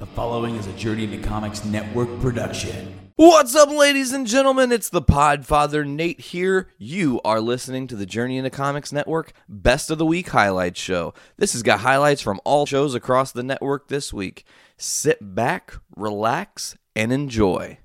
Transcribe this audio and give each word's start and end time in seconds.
The 0.00 0.06
following 0.06 0.56
is 0.56 0.66
a 0.66 0.72
Journey 0.72 1.04
into 1.04 1.18
Comics 1.18 1.62
Network 1.62 2.08
production. 2.22 2.98
What's 3.16 3.54
up, 3.54 3.68
ladies 3.68 4.14
and 4.14 4.26
gentlemen? 4.26 4.72
It's 4.72 4.88
the 4.88 5.02
Podfather 5.02 5.86
Nate 5.86 6.20
here. 6.20 6.70
You 6.78 7.20
are 7.22 7.38
listening 7.38 7.86
to 7.88 7.96
the 7.96 8.06
Journey 8.06 8.38
into 8.38 8.48
Comics 8.48 8.92
Network 8.92 9.34
Best 9.46 9.90
of 9.90 9.98
the 9.98 10.06
Week 10.06 10.26
Highlights 10.30 10.80
Show. 10.80 11.12
This 11.36 11.52
has 11.52 11.62
got 11.62 11.80
highlights 11.80 12.22
from 12.22 12.40
all 12.46 12.64
shows 12.64 12.94
across 12.94 13.30
the 13.32 13.42
network 13.42 13.88
this 13.88 14.10
week. 14.10 14.46
Sit 14.78 15.18
back, 15.34 15.74
relax, 15.94 16.78
and 16.96 17.12
enjoy. 17.12 17.76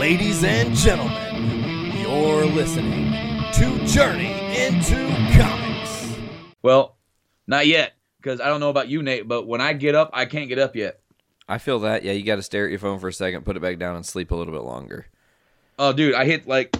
Ladies 0.00 0.42
and 0.42 0.74
gentlemen, 0.74 1.96
you're 1.96 2.46
listening 2.46 3.12
to 3.52 3.86
Journey 3.86 4.32
into 4.56 4.96
Comics. 5.38 6.16
Well, 6.60 6.96
not 7.46 7.68
yet, 7.68 7.92
because 8.26 8.40
I 8.40 8.48
don't 8.48 8.58
know 8.58 8.70
about 8.70 8.88
you, 8.88 9.04
Nate, 9.04 9.28
but 9.28 9.46
when 9.46 9.60
I 9.60 9.72
get 9.72 9.94
up, 9.94 10.10
I 10.12 10.24
can't 10.24 10.48
get 10.48 10.58
up 10.58 10.74
yet. 10.74 10.98
I 11.48 11.58
feel 11.58 11.78
that. 11.80 12.02
Yeah, 12.02 12.10
you 12.10 12.24
got 12.24 12.36
to 12.36 12.42
stare 12.42 12.64
at 12.64 12.70
your 12.70 12.80
phone 12.80 12.98
for 12.98 13.06
a 13.06 13.12
second, 13.12 13.44
put 13.44 13.56
it 13.56 13.60
back 13.60 13.78
down, 13.78 13.94
and 13.94 14.04
sleep 14.04 14.32
a 14.32 14.34
little 14.34 14.52
bit 14.52 14.64
longer. 14.64 15.06
Oh, 15.78 15.92
dude, 15.92 16.16
I 16.16 16.24
hit 16.24 16.48
like 16.48 16.76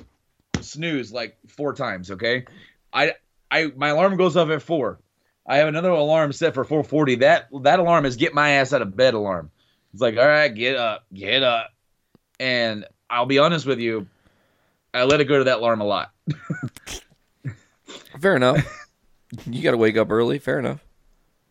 snooze 0.60 1.12
like 1.12 1.36
four 1.46 1.72
times. 1.72 2.10
Okay, 2.10 2.46
I 2.92 3.12
I 3.48 3.70
my 3.76 3.90
alarm 3.90 4.16
goes 4.16 4.36
off 4.36 4.50
at 4.50 4.60
four. 4.60 4.98
I 5.46 5.58
have 5.58 5.68
another 5.68 5.90
alarm 5.90 6.32
set 6.32 6.54
for 6.54 6.64
4:40. 6.64 7.20
That 7.20 7.46
that 7.62 7.78
alarm 7.78 8.06
is 8.06 8.16
get 8.16 8.34
my 8.34 8.50
ass 8.50 8.72
out 8.72 8.82
of 8.82 8.96
bed 8.96 9.14
alarm. 9.14 9.52
It's 9.92 10.02
like, 10.02 10.16
all 10.16 10.26
right, 10.26 10.52
get 10.52 10.74
up, 10.74 11.04
get 11.14 11.44
up, 11.44 11.72
and 12.40 12.86
I'll 13.08 13.26
be 13.26 13.38
honest 13.38 13.66
with 13.66 13.78
you, 13.78 14.08
I 14.92 15.04
let 15.04 15.20
it 15.20 15.26
go 15.26 15.38
to 15.38 15.44
that 15.44 15.58
alarm 15.58 15.80
a 15.80 15.84
lot. 15.84 16.12
Fair 18.20 18.34
enough. 18.34 18.66
you 19.46 19.62
got 19.62 19.70
to 19.70 19.76
wake 19.76 19.96
up 19.96 20.10
early. 20.10 20.40
Fair 20.40 20.58
enough. 20.58 20.85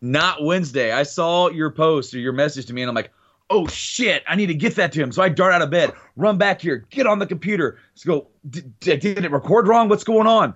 Not 0.00 0.44
Wednesday. 0.44 0.92
I 0.92 1.02
saw 1.02 1.48
your 1.48 1.70
post 1.70 2.14
or 2.14 2.18
your 2.18 2.32
message 2.32 2.66
to 2.66 2.74
me, 2.74 2.82
and 2.82 2.88
I'm 2.88 2.94
like, 2.94 3.12
oh 3.50 3.66
shit, 3.66 4.22
I 4.26 4.36
need 4.36 4.46
to 4.46 4.54
get 4.54 4.76
that 4.76 4.92
to 4.92 5.00
him. 5.00 5.12
So 5.12 5.22
I 5.22 5.28
dart 5.28 5.52
out 5.52 5.62
of 5.62 5.70
bed, 5.70 5.92
run 6.16 6.38
back 6.38 6.60
here, 6.60 6.84
get 6.90 7.06
on 7.06 7.18
the 7.18 7.26
computer. 7.26 7.78
Let's 7.92 8.04
go. 8.04 8.28
Did, 8.48 8.78
did 8.80 9.04
it 9.04 9.30
record 9.30 9.68
wrong? 9.68 9.88
What's 9.88 10.04
going 10.04 10.26
on? 10.26 10.54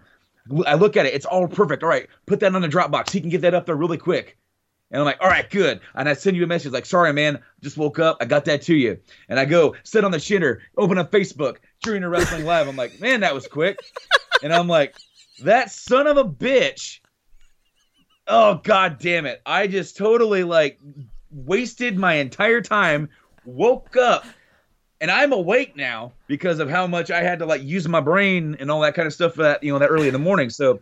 I 0.66 0.74
look 0.74 0.96
at 0.96 1.06
it. 1.06 1.14
It's 1.14 1.26
all 1.26 1.46
perfect. 1.46 1.82
All 1.82 1.88
right, 1.88 2.08
put 2.26 2.40
that 2.40 2.54
on 2.54 2.62
the 2.62 2.68
Dropbox. 2.68 3.10
He 3.10 3.20
can 3.20 3.30
get 3.30 3.42
that 3.42 3.54
up 3.54 3.66
there 3.66 3.76
really 3.76 3.98
quick. 3.98 4.36
And 4.90 4.98
I'm 4.98 5.06
like, 5.06 5.18
all 5.20 5.28
right, 5.28 5.48
good. 5.48 5.80
And 5.94 6.08
I 6.08 6.14
send 6.14 6.36
you 6.36 6.42
a 6.42 6.48
message 6.48 6.72
like, 6.72 6.86
sorry, 6.86 7.12
man, 7.12 7.38
just 7.62 7.76
woke 7.76 8.00
up. 8.00 8.16
I 8.20 8.24
got 8.24 8.44
that 8.46 8.62
to 8.62 8.74
you. 8.74 8.98
And 9.28 9.38
I 9.38 9.44
go 9.44 9.76
sit 9.84 10.04
on 10.04 10.10
the 10.10 10.18
shitter, 10.18 10.58
open 10.76 10.98
up 10.98 11.12
Facebook, 11.12 11.58
Journey 11.84 12.00
to 12.00 12.08
Wrestling 12.08 12.44
Live. 12.44 12.66
I'm 12.66 12.74
like, 12.74 13.00
man, 13.00 13.20
that 13.20 13.32
was 13.32 13.46
quick. 13.46 13.78
and 14.42 14.52
I'm 14.52 14.66
like, 14.66 14.96
that 15.44 15.70
son 15.70 16.08
of 16.08 16.16
a 16.16 16.24
bitch. 16.24 17.00
Oh 18.32 18.60
god 18.62 18.98
damn 19.00 19.26
it. 19.26 19.42
I 19.44 19.66
just 19.66 19.96
totally 19.96 20.44
like 20.44 20.78
wasted 21.32 21.98
my 21.98 22.14
entire 22.14 22.60
time, 22.60 23.08
woke 23.44 23.96
up, 23.96 24.24
and 25.00 25.10
I'm 25.10 25.32
awake 25.32 25.74
now 25.76 26.12
because 26.28 26.60
of 26.60 26.70
how 26.70 26.86
much 26.86 27.10
I 27.10 27.22
had 27.22 27.40
to 27.40 27.46
like 27.46 27.62
use 27.62 27.88
my 27.88 28.00
brain 28.00 28.56
and 28.60 28.70
all 28.70 28.80
that 28.82 28.94
kind 28.94 29.06
of 29.06 29.12
stuff 29.12 29.34
for 29.34 29.42
that, 29.42 29.62
you 29.64 29.72
know, 29.72 29.80
that 29.80 29.88
early 29.90 30.06
in 30.06 30.12
the 30.12 30.20
morning. 30.20 30.48
So 30.48 30.80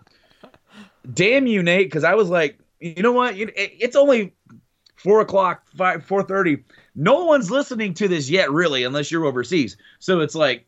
damn 1.14 1.46
you, 1.46 1.62
Nate, 1.62 1.86
because 1.86 2.04
I 2.04 2.14
was 2.14 2.28
like, 2.28 2.58
you 2.80 3.02
know 3.02 3.12
what? 3.12 3.34
It- 3.34 3.52
It's 3.56 3.96
only 3.96 4.34
four 4.96 5.20
o'clock, 5.20 5.62
five, 5.74 6.04
four 6.04 6.22
thirty. 6.22 6.64
No 6.94 7.24
one's 7.24 7.50
listening 7.50 7.94
to 7.94 8.08
this 8.08 8.28
yet, 8.28 8.50
really, 8.50 8.84
unless 8.84 9.10
you're 9.10 9.24
overseas. 9.24 9.76
So 10.00 10.20
it's 10.20 10.34
like, 10.34 10.66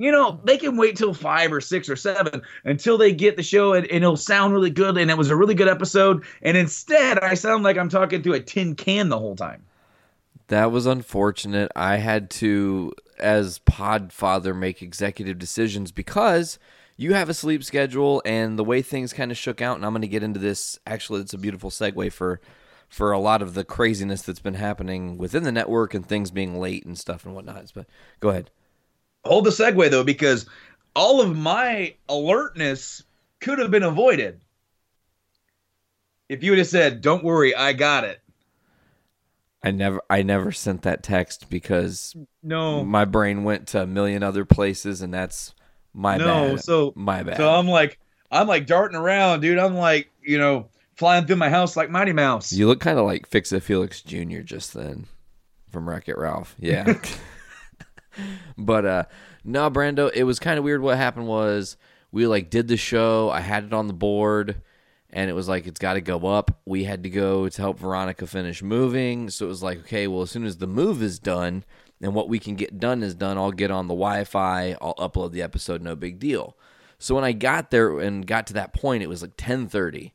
you 0.00 0.10
know, 0.10 0.40
they 0.44 0.56
can 0.56 0.78
wait 0.78 0.96
till 0.96 1.12
five 1.12 1.52
or 1.52 1.60
six 1.60 1.90
or 1.90 1.94
seven 1.94 2.40
until 2.64 2.96
they 2.96 3.12
get 3.12 3.36
the 3.36 3.42
show 3.42 3.74
and, 3.74 3.86
and 3.86 4.02
it'll 4.02 4.16
sound 4.16 4.54
really 4.54 4.70
good. 4.70 4.96
And 4.96 5.10
it 5.10 5.18
was 5.18 5.28
a 5.28 5.36
really 5.36 5.54
good 5.54 5.68
episode. 5.68 6.24
And 6.40 6.56
instead, 6.56 7.18
I 7.18 7.34
sound 7.34 7.64
like 7.64 7.76
I'm 7.76 7.90
talking 7.90 8.22
to 8.22 8.32
a 8.32 8.40
tin 8.40 8.76
can 8.76 9.10
the 9.10 9.18
whole 9.18 9.36
time. 9.36 9.66
That 10.48 10.72
was 10.72 10.86
unfortunate. 10.86 11.70
I 11.76 11.96
had 11.96 12.30
to, 12.30 12.94
as 13.18 13.58
Podfather, 13.58 14.56
make 14.56 14.80
executive 14.80 15.38
decisions 15.38 15.92
because 15.92 16.58
you 16.96 17.12
have 17.12 17.28
a 17.28 17.34
sleep 17.34 17.62
schedule 17.62 18.22
and 18.24 18.58
the 18.58 18.64
way 18.64 18.80
things 18.80 19.12
kind 19.12 19.30
of 19.30 19.36
shook 19.36 19.60
out. 19.60 19.76
And 19.76 19.84
I'm 19.84 19.92
going 19.92 20.00
to 20.00 20.08
get 20.08 20.22
into 20.22 20.40
this. 20.40 20.78
Actually, 20.86 21.20
it's 21.20 21.34
a 21.34 21.38
beautiful 21.38 21.68
segue 21.68 22.10
for 22.10 22.40
for 22.88 23.12
a 23.12 23.20
lot 23.20 23.42
of 23.42 23.52
the 23.52 23.64
craziness 23.64 24.22
that's 24.22 24.40
been 24.40 24.54
happening 24.54 25.18
within 25.18 25.44
the 25.44 25.52
network 25.52 25.94
and 25.94 26.04
things 26.04 26.30
being 26.30 26.58
late 26.58 26.84
and 26.86 26.98
stuff 26.98 27.24
and 27.24 27.34
whatnot. 27.34 27.70
But 27.74 27.86
go 28.18 28.30
ahead. 28.30 28.50
Hold 29.24 29.44
the 29.44 29.50
segue 29.50 29.90
though, 29.90 30.04
because 30.04 30.46
all 30.94 31.20
of 31.20 31.36
my 31.36 31.94
alertness 32.08 33.02
could 33.40 33.58
have 33.58 33.70
been 33.70 33.82
avoided 33.82 34.40
if 36.28 36.44
you 36.44 36.52
would 36.52 36.58
have 36.58 36.68
said, 36.68 37.00
"Don't 37.00 37.24
worry, 37.24 37.54
I 37.54 37.72
got 37.72 38.04
it." 38.04 38.20
I 39.62 39.72
never 39.72 40.00
I 40.08 40.22
never 40.22 40.52
sent 40.52 40.82
that 40.82 41.02
text 41.02 41.50
because 41.50 42.16
No, 42.42 42.84
my 42.84 43.04
brain 43.04 43.44
went 43.44 43.68
to 43.68 43.82
a 43.82 43.86
million 43.86 44.22
other 44.22 44.44
places 44.44 45.02
and 45.02 45.12
that's 45.12 45.54
my 45.92 46.16
no. 46.16 46.54
bad. 46.54 46.64
So 46.64 46.92
my 46.96 47.22
bad. 47.22 47.36
So 47.36 47.50
I'm 47.52 47.68
like, 47.68 47.98
I'm 48.30 48.46
like 48.46 48.66
darting 48.66 48.96
around, 48.96 49.40
dude. 49.40 49.58
I'm 49.58 49.74
like, 49.74 50.10
you 50.22 50.38
know, 50.38 50.68
flying 50.96 51.26
through 51.26 51.36
my 51.36 51.50
house 51.50 51.76
like 51.76 51.90
Mighty 51.90 52.12
Mouse. 52.12 52.52
You 52.52 52.68
look 52.68 52.80
kind 52.80 52.98
of 52.98 53.04
like 53.04 53.26
Fix 53.26 53.52
It 53.52 53.62
Felix 53.62 54.00
Jr. 54.00 54.40
just 54.40 54.72
then 54.72 55.06
from 55.70 55.88
Wreck 55.88 56.08
It 56.08 56.16
Ralph. 56.16 56.54
Yeah. 56.58 56.94
but 58.58 58.84
uh 58.84 59.04
no, 59.44 59.70
Brando, 59.70 60.10
it 60.12 60.24
was 60.24 60.38
kind 60.38 60.58
of 60.58 60.64
weird 60.64 60.82
what 60.82 60.96
happened 60.96 61.26
was 61.26 61.76
we 62.12 62.26
like 62.26 62.50
did 62.50 62.68
the 62.68 62.76
show, 62.76 63.30
I 63.30 63.40
had 63.40 63.64
it 63.64 63.72
on 63.72 63.86
the 63.86 63.92
board 63.92 64.62
and 65.10 65.28
it 65.28 65.32
was 65.32 65.48
like 65.48 65.66
it's 65.66 65.80
got 65.80 65.94
to 65.94 66.00
go 66.00 66.26
up. 66.26 66.60
We 66.64 66.84
had 66.84 67.02
to 67.02 67.10
go 67.10 67.48
to 67.48 67.60
help 67.60 67.78
Veronica 67.78 68.26
finish 68.26 68.62
moving, 68.62 69.28
so 69.30 69.46
it 69.46 69.48
was 69.48 69.62
like 69.62 69.80
okay, 69.80 70.06
well 70.06 70.22
as 70.22 70.30
soon 70.30 70.44
as 70.44 70.58
the 70.58 70.66
move 70.66 71.02
is 71.02 71.18
done 71.18 71.64
and 72.00 72.14
what 72.14 72.28
we 72.28 72.38
can 72.38 72.54
get 72.54 72.80
done 72.80 73.02
is 73.02 73.14
done, 73.14 73.36
I'll 73.36 73.52
get 73.52 73.70
on 73.70 73.86
the 73.86 73.94
Wi-Fi, 73.94 74.76
I'll 74.80 74.94
upload 74.94 75.32
the 75.32 75.42
episode, 75.42 75.82
no 75.82 75.94
big 75.94 76.18
deal. 76.18 76.56
So 76.98 77.14
when 77.14 77.24
I 77.24 77.32
got 77.32 77.70
there 77.70 77.98
and 77.98 78.26
got 78.26 78.46
to 78.48 78.54
that 78.54 78.72
point, 78.72 79.02
it 79.02 79.08
was 79.08 79.22
like 79.22 79.36
10:30. 79.36 80.12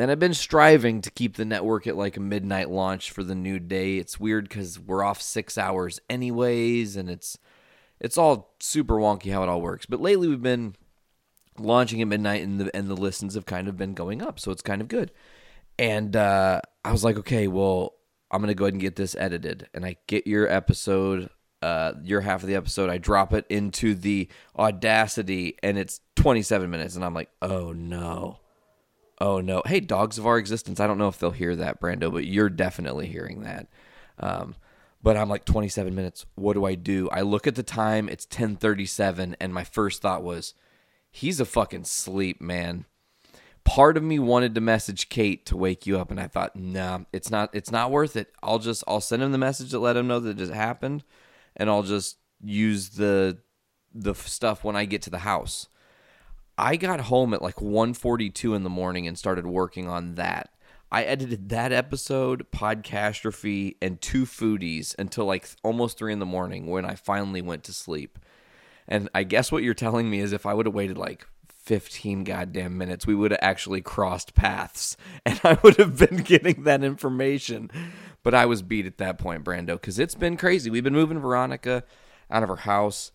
And 0.00 0.10
I've 0.10 0.18
been 0.18 0.34
striving 0.34 1.02
to 1.02 1.10
keep 1.10 1.36
the 1.36 1.44
network 1.44 1.86
at 1.86 1.96
like 1.96 2.16
a 2.16 2.20
midnight 2.20 2.70
launch 2.70 3.10
for 3.10 3.22
the 3.22 3.34
new 3.34 3.58
day. 3.58 3.98
It's 3.98 4.18
weird 4.18 4.48
because 4.48 4.78
we're 4.78 5.04
off 5.04 5.20
six 5.20 5.58
hours 5.58 6.00
anyways, 6.08 6.96
and 6.96 7.10
it's 7.10 7.38
it's 8.00 8.16
all 8.16 8.54
super 8.60 8.94
wonky 8.94 9.30
how 9.30 9.42
it 9.42 9.48
all 9.48 9.60
works. 9.60 9.86
But 9.86 10.00
lately 10.00 10.26
we've 10.26 10.42
been 10.42 10.74
launching 11.58 12.00
at 12.00 12.08
midnight, 12.08 12.42
and 12.42 12.58
the 12.58 12.74
and 12.74 12.88
the 12.88 12.96
listens 12.96 13.34
have 13.34 13.46
kind 13.46 13.68
of 13.68 13.76
been 13.76 13.94
going 13.94 14.22
up, 14.22 14.40
so 14.40 14.50
it's 14.50 14.62
kind 14.62 14.80
of 14.80 14.88
good. 14.88 15.12
And 15.78 16.16
uh, 16.16 16.62
I 16.84 16.92
was 16.92 17.04
like, 17.04 17.18
okay, 17.18 17.46
well, 17.46 17.94
I'm 18.30 18.40
gonna 18.40 18.54
go 18.54 18.64
ahead 18.64 18.74
and 18.74 18.80
get 18.80 18.96
this 18.96 19.14
edited, 19.16 19.68
and 19.74 19.84
I 19.84 19.96
get 20.06 20.26
your 20.26 20.48
episode, 20.50 21.28
uh, 21.62 21.92
your 22.02 22.22
half 22.22 22.42
of 22.42 22.48
the 22.48 22.56
episode. 22.56 22.88
I 22.88 22.98
drop 22.98 23.34
it 23.34 23.44
into 23.50 23.94
the 23.94 24.28
Audacity, 24.58 25.56
and 25.62 25.78
it's 25.78 26.00
27 26.16 26.70
minutes, 26.70 26.96
and 26.96 27.04
I'm 27.04 27.14
like, 27.14 27.30
oh 27.42 27.72
no. 27.72 28.38
Oh 29.20 29.40
no! 29.40 29.62
Hey, 29.66 29.80
dogs 29.80 30.16
of 30.16 30.26
our 30.26 30.38
existence. 30.38 30.80
I 30.80 30.86
don't 30.86 30.98
know 30.98 31.08
if 31.08 31.18
they'll 31.18 31.30
hear 31.30 31.54
that, 31.56 31.80
Brando, 31.80 32.10
but 32.12 32.24
you're 32.24 32.48
definitely 32.48 33.06
hearing 33.06 33.42
that. 33.42 33.66
Um, 34.18 34.54
but 35.02 35.16
I'm 35.16 35.28
like 35.28 35.44
27 35.44 35.94
minutes. 35.94 36.26
What 36.34 36.54
do 36.54 36.64
I 36.64 36.74
do? 36.74 37.08
I 37.10 37.22
look 37.22 37.46
at 37.46 37.54
the 37.54 37.62
time. 37.62 38.08
It's 38.08 38.26
10:37, 38.26 39.34
and 39.40 39.52
my 39.52 39.64
first 39.64 40.00
thought 40.02 40.22
was, 40.22 40.54
he's 41.10 41.40
a 41.40 41.44
fucking 41.44 41.84
sleep 41.84 42.40
man. 42.40 42.86
Part 43.64 43.98
of 43.98 44.02
me 44.02 44.18
wanted 44.18 44.54
to 44.54 44.60
message 44.60 45.10
Kate 45.10 45.44
to 45.46 45.56
wake 45.56 45.86
you 45.86 45.98
up, 45.98 46.10
and 46.10 46.18
I 46.18 46.26
thought, 46.26 46.56
nah, 46.56 47.00
it's 47.12 47.30
not. 47.30 47.50
It's 47.54 47.70
not 47.70 47.90
worth 47.90 48.16
it. 48.16 48.32
I'll 48.42 48.58
just 48.58 48.82
I'll 48.88 49.02
send 49.02 49.22
him 49.22 49.32
the 49.32 49.38
message 49.38 49.70
to 49.70 49.78
let 49.78 49.96
him 49.96 50.06
know 50.06 50.20
that 50.20 50.30
it 50.30 50.36
just 50.38 50.52
happened, 50.52 51.04
and 51.56 51.68
I'll 51.68 51.82
just 51.82 52.16
use 52.42 52.90
the 52.90 53.38
the 53.94 54.14
stuff 54.14 54.64
when 54.64 54.76
I 54.76 54.86
get 54.86 55.02
to 55.02 55.10
the 55.10 55.18
house. 55.18 55.68
I 56.60 56.76
got 56.76 57.00
home 57.00 57.32
at 57.32 57.40
like 57.40 57.56
1:42 57.56 58.54
in 58.54 58.64
the 58.64 58.70
morning 58.70 59.08
and 59.08 59.18
started 59.18 59.46
working 59.46 59.88
on 59.88 60.16
that. 60.16 60.50
I 60.92 61.04
edited 61.04 61.48
that 61.48 61.72
episode, 61.72 62.50
Podcastrophe, 62.50 63.76
and 63.80 63.98
two 64.00 64.26
foodies 64.26 64.94
until 64.98 65.24
like 65.24 65.48
almost 65.62 65.96
three 65.96 66.12
in 66.12 66.18
the 66.18 66.26
morning 66.26 66.66
when 66.66 66.84
I 66.84 66.96
finally 66.96 67.40
went 67.40 67.64
to 67.64 67.72
sleep. 67.72 68.18
And 68.86 69.08
I 69.14 69.22
guess 69.22 69.50
what 69.50 69.62
you're 69.62 69.72
telling 69.72 70.10
me 70.10 70.20
is 70.20 70.32
if 70.32 70.44
I 70.44 70.52
would 70.52 70.66
have 70.66 70.74
waited 70.74 70.98
like 70.98 71.26
15 71.48 72.24
goddamn 72.24 72.76
minutes, 72.76 73.06
we 73.06 73.14
would 73.14 73.30
have 73.30 73.40
actually 73.40 73.80
crossed 73.80 74.34
paths 74.34 74.98
and 75.24 75.40
I 75.42 75.56
would 75.62 75.76
have 75.78 75.96
been 75.96 76.16
getting 76.24 76.64
that 76.64 76.84
information. 76.84 77.70
But 78.22 78.34
I 78.34 78.44
was 78.44 78.60
beat 78.60 78.84
at 78.84 78.98
that 78.98 79.16
point, 79.16 79.44
Brando, 79.44 79.74
because 79.74 79.98
it's 79.98 80.14
been 80.14 80.36
crazy. 80.36 80.68
We've 80.68 80.84
been 80.84 80.92
moving 80.92 81.20
Veronica 81.20 81.84
out 82.30 82.42
of 82.42 82.50
her 82.50 82.56
house, 82.56 83.12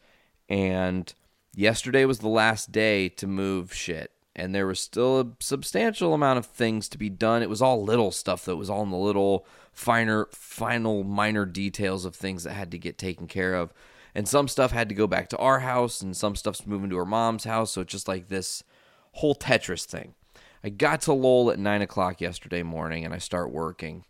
and 0.49 1.13
yesterday 1.55 2.05
was 2.05 2.19
the 2.19 2.27
last 2.27 2.71
day 2.71 3.09
to 3.09 3.27
move 3.27 3.73
shit. 3.73 4.11
And 4.35 4.53
there 4.53 4.67
was 4.67 4.81
still 4.81 5.21
a 5.21 5.27
substantial 5.39 6.13
amount 6.13 6.39
of 6.39 6.45
things 6.45 6.89
to 6.89 6.97
be 6.97 7.09
done. 7.09 7.41
It 7.41 7.49
was 7.49 7.61
all 7.61 7.81
little 7.81 8.11
stuff 8.11 8.43
that 8.45 8.57
was 8.57 8.69
all 8.69 8.83
in 8.83 8.91
the 8.91 8.97
little 8.97 9.47
finer, 9.71 10.27
final, 10.31 11.05
minor 11.05 11.45
details 11.45 12.03
of 12.03 12.15
things 12.15 12.43
that 12.43 12.53
had 12.53 12.69
to 12.71 12.77
get 12.77 12.97
taken 12.97 13.27
care 13.27 13.55
of. 13.55 13.73
And 14.13 14.27
some 14.27 14.49
stuff 14.49 14.71
had 14.71 14.89
to 14.89 14.95
go 14.95 15.07
back 15.07 15.29
to 15.29 15.37
our 15.37 15.59
house, 15.59 16.01
and 16.01 16.15
some 16.15 16.35
stuff's 16.35 16.65
moving 16.65 16.89
to 16.89 16.97
her 16.97 17.05
mom's 17.05 17.45
house. 17.45 17.71
So 17.71 17.81
it's 17.81 17.91
just 17.91 18.07
like 18.07 18.27
this 18.27 18.63
whole 19.13 19.35
Tetris 19.35 19.85
thing. 19.85 20.15
I 20.63 20.69
got 20.69 21.01
to 21.01 21.13
Lowell 21.13 21.51
at 21.51 21.59
nine 21.59 21.81
o'clock 21.81 22.19
yesterday 22.19 22.63
morning, 22.63 23.05
and 23.05 23.13
I 23.13 23.17
start 23.19 23.51
working. 23.51 24.03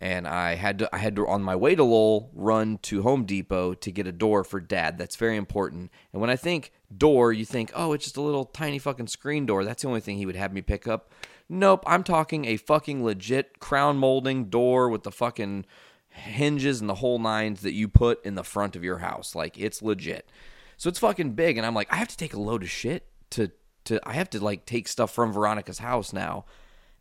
And 0.00 0.28
I 0.28 0.54
had 0.54 0.78
to 0.78 0.94
I 0.94 0.98
had 0.98 1.16
to 1.16 1.26
on 1.26 1.42
my 1.42 1.56
way 1.56 1.74
to 1.74 1.82
Lowell 1.82 2.30
run 2.32 2.78
to 2.82 3.02
Home 3.02 3.24
Depot 3.24 3.74
to 3.74 3.92
get 3.92 4.06
a 4.06 4.12
door 4.12 4.44
for 4.44 4.60
Dad. 4.60 4.96
That's 4.96 5.16
very 5.16 5.36
important. 5.36 5.90
And 6.12 6.20
when 6.20 6.30
I 6.30 6.36
think 6.36 6.72
door, 6.96 7.32
you 7.32 7.44
think, 7.44 7.72
oh, 7.74 7.92
it's 7.92 8.04
just 8.04 8.16
a 8.16 8.22
little 8.22 8.44
tiny 8.44 8.78
fucking 8.78 9.08
screen 9.08 9.44
door. 9.44 9.64
That's 9.64 9.82
the 9.82 9.88
only 9.88 10.00
thing 10.00 10.16
he 10.16 10.26
would 10.26 10.36
have 10.36 10.52
me 10.52 10.62
pick 10.62 10.86
up. 10.86 11.12
Nope, 11.48 11.82
I'm 11.86 12.04
talking 12.04 12.44
a 12.44 12.56
fucking 12.56 13.04
legit 13.04 13.58
crown 13.58 13.96
molding 13.96 14.44
door 14.44 14.88
with 14.88 15.02
the 15.02 15.10
fucking 15.10 15.66
hinges 16.10 16.80
and 16.80 16.88
the 16.88 16.96
whole 16.96 17.18
nines 17.18 17.62
that 17.62 17.72
you 17.72 17.88
put 17.88 18.24
in 18.24 18.34
the 18.34 18.44
front 18.44 18.76
of 18.76 18.84
your 18.84 18.98
house. 18.98 19.34
Like 19.34 19.58
it's 19.58 19.82
legit. 19.82 20.30
So 20.76 20.88
it's 20.88 21.00
fucking 21.00 21.32
big, 21.32 21.58
and 21.58 21.66
I'm 21.66 21.74
like, 21.74 21.92
I 21.92 21.96
have 21.96 22.08
to 22.08 22.16
take 22.16 22.34
a 22.34 22.40
load 22.40 22.62
of 22.62 22.70
shit 22.70 23.06
to 23.30 23.50
to. 23.84 24.00
I 24.08 24.12
have 24.12 24.30
to 24.30 24.44
like 24.44 24.64
take 24.64 24.86
stuff 24.86 25.12
from 25.12 25.32
Veronica's 25.32 25.80
house 25.80 26.12
now 26.12 26.44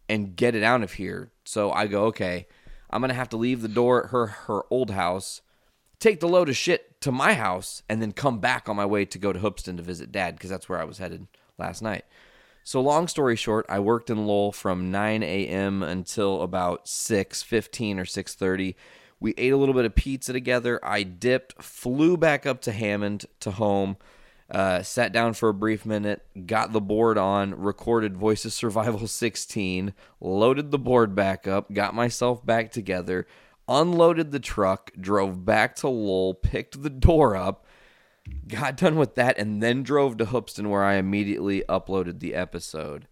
and 0.09 0.35
get 0.35 0.55
it 0.55 0.63
out 0.63 0.81
of 0.81 0.93
here. 0.93 1.31
So 1.43 1.71
I 1.71 1.85
go, 1.85 2.05
okay, 2.05 2.47
I'm 2.89 3.01
gonna 3.01 3.13
have 3.13 3.29
to 3.29 3.37
leave 3.37 3.61
the 3.61 3.67
door 3.67 4.05
at 4.05 4.11
her 4.11 4.27
her 4.27 4.63
old 4.69 4.91
house, 4.91 5.41
take 5.99 6.19
the 6.19 6.27
load 6.27 6.49
of 6.49 6.57
shit 6.57 6.99
to 7.01 7.11
my 7.11 7.33
house, 7.33 7.83
and 7.89 8.01
then 8.01 8.11
come 8.11 8.39
back 8.39 8.69
on 8.69 8.75
my 8.75 8.85
way 8.85 9.05
to 9.05 9.17
go 9.17 9.33
to 9.33 9.39
Hoopeston 9.39 9.77
to 9.77 9.83
visit 9.83 10.11
Dad 10.11 10.35
because 10.35 10.49
that's 10.49 10.69
where 10.69 10.79
I 10.79 10.85
was 10.85 10.97
headed 10.97 11.27
last 11.57 11.81
night. 11.81 12.05
So 12.63 12.81
long 12.81 13.07
story 13.07 13.37
short, 13.37 13.65
I 13.69 13.79
worked 13.79 14.09
in 14.09 14.27
Lowell 14.27 14.51
from 14.51 14.91
9 14.91 15.23
a.m. 15.23 15.83
until 15.83 16.41
about 16.41 16.85
6:15 16.85 17.97
or 17.97 18.05
6:30. 18.05 18.75
We 19.19 19.33
ate 19.37 19.53
a 19.53 19.57
little 19.57 19.73
bit 19.73 19.85
of 19.85 19.95
pizza 19.95 20.33
together. 20.33 20.79
I 20.83 21.03
dipped, 21.03 21.63
flew 21.63 22.17
back 22.17 22.45
up 22.45 22.61
to 22.61 22.71
Hammond 22.71 23.25
to 23.39 23.51
home, 23.51 23.97
uh, 24.49 24.81
sat 24.81 25.11
down 25.11 25.33
for 25.33 25.49
a 25.49 25.53
brief 25.53 25.85
minute, 25.85 26.25
got 26.45 26.71
the 26.71 26.81
board 26.81 27.17
on, 27.17 27.53
recorded 27.55 28.15
Voices 28.15 28.53
Survival 28.53 29.07
16, 29.07 29.93
loaded 30.21 30.71
the 30.71 30.79
board 30.79 31.15
back 31.15 31.47
up, 31.47 31.73
got 31.73 31.93
myself 31.93 32.45
back 32.45 32.71
together, 32.71 33.27
unloaded 33.67 34.31
the 34.31 34.39
truck, 34.39 34.91
drove 34.99 35.43
back 35.43 35.75
to 35.75 35.89
Lowell, 35.89 36.33
picked 36.33 36.81
the 36.81 36.89
door 36.89 37.35
up, 37.35 37.65
got 38.47 38.77
done 38.77 38.95
with 38.95 39.15
that, 39.15 39.37
and 39.37 39.61
then 39.61 39.83
drove 39.83 40.17
to 40.17 40.25
Hoopeston 40.25 40.69
where 40.69 40.83
I 40.83 40.95
immediately 40.95 41.63
uploaded 41.67 42.19
the 42.19 42.33
episode. 42.33 43.07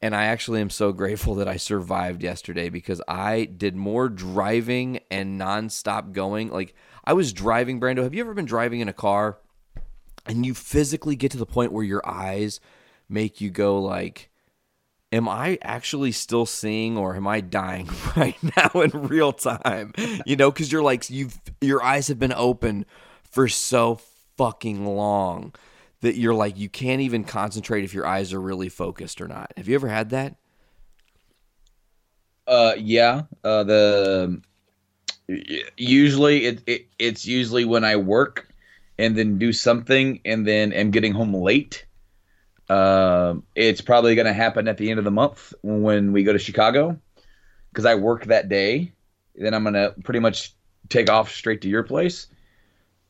And 0.00 0.16
I 0.16 0.24
actually 0.24 0.60
am 0.60 0.70
so 0.70 0.92
grateful 0.92 1.36
that 1.36 1.46
I 1.46 1.56
survived 1.56 2.24
yesterday 2.24 2.68
because 2.70 3.00
I 3.06 3.44
did 3.44 3.76
more 3.76 4.08
driving 4.08 4.98
and 5.12 5.40
nonstop 5.40 6.12
going. 6.12 6.50
Like 6.50 6.74
I 7.04 7.12
was 7.12 7.32
driving, 7.32 7.78
Brando. 7.78 8.02
Have 8.02 8.12
you 8.12 8.20
ever 8.22 8.34
been 8.34 8.44
driving 8.44 8.80
in 8.80 8.88
a 8.88 8.92
car 8.92 9.38
and 10.26 10.46
you 10.46 10.54
physically 10.54 11.16
get 11.16 11.30
to 11.32 11.38
the 11.38 11.46
point 11.46 11.72
where 11.72 11.84
your 11.84 12.06
eyes 12.06 12.60
make 13.08 13.40
you 13.40 13.50
go 13.50 13.80
like, 13.80 14.30
am 15.12 15.28
I 15.28 15.58
actually 15.62 16.12
still 16.12 16.46
seeing 16.46 16.96
or 16.96 17.14
am 17.14 17.26
I 17.26 17.40
dying 17.40 17.88
right 18.16 18.36
now 18.56 18.80
in 18.80 18.90
real 18.90 19.32
time? 19.32 19.92
You 20.26 20.36
know, 20.36 20.50
because 20.50 20.72
you're 20.72 20.82
like 20.82 21.08
you've 21.10 21.40
your 21.60 21.82
eyes 21.82 22.08
have 22.08 22.18
been 22.18 22.32
open 22.32 22.86
for 23.22 23.48
so 23.48 24.00
fucking 24.36 24.86
long 24.86 25.54
that 26.00 26.16
you're 26.16 26.34
like 26.34 26.58
you 26.58 26.68
can't 26.68 27.00
even 27.00 27.24
concentrate 27.24 27.84
if 27.84 27.94
your 27.94 28.06
eyes 28.06 28.32
are 28.32 28.40
really 28.40 28.68
focused 28.68 29.20
or 29.20 29.28
not. 29.28 29.52
Have 29.56 29.68
you 29.68 29.74
ever 29.74 29.88
had 29.88 30.10
that? 30.10 30.36
Uh, 32.46 32.74
yeah. 32.76 33.22
Uh, 33.44 33.62
the 33.64 34.42
usually 35.76 36.46
it, 36.46 36.62
it 36.66 36.86
it's 36.98 37.24
usually 37.26 37.64
when 37.64 37.84
I 37.84 37.96
work 37.96 38.51
and 39.02 39.16
then 39.16 39.36
do 39.36 39.52
something 39.52 40.20
and 40.24 40.46
then 40.46 40.72
am 40.72 40.92
getting 40.92 41.12
home 41.12 41.34
late. 41.34 41.84
Uh, 42.68 43.34
it's 43.56 43.80
probably 43.80 44.14
going 44.14 44.26
to 44.26 44.32
happen 44.32 44.68
at 44.68 44.78
the 44.78 44.90
end 44.90 44.98
of 45.00 45.04
the 45.04 45.10
month 45.10 45.52
when 45.62 46.12
we 46.12 46.22
go 46.22 46.32
to 46.32 46.38
Chicago 46.38 46.96
because 47.70 47.84
I 47.84 47.96
work 47.96 48.26
that 48.26 48.48
day. 48.48 48.92
Then 49.34 49.54
I'm 49.54 49.64
going 49.64 49.74
to 49.74 49.94
pretty 50.04 50.20
much 50.20 50.54
take 50.88 51.10
off 51.10 51.32
straight 51.32 51.62
to 51.62 51.68
your 51.68 51.82
place. 51.82 52.28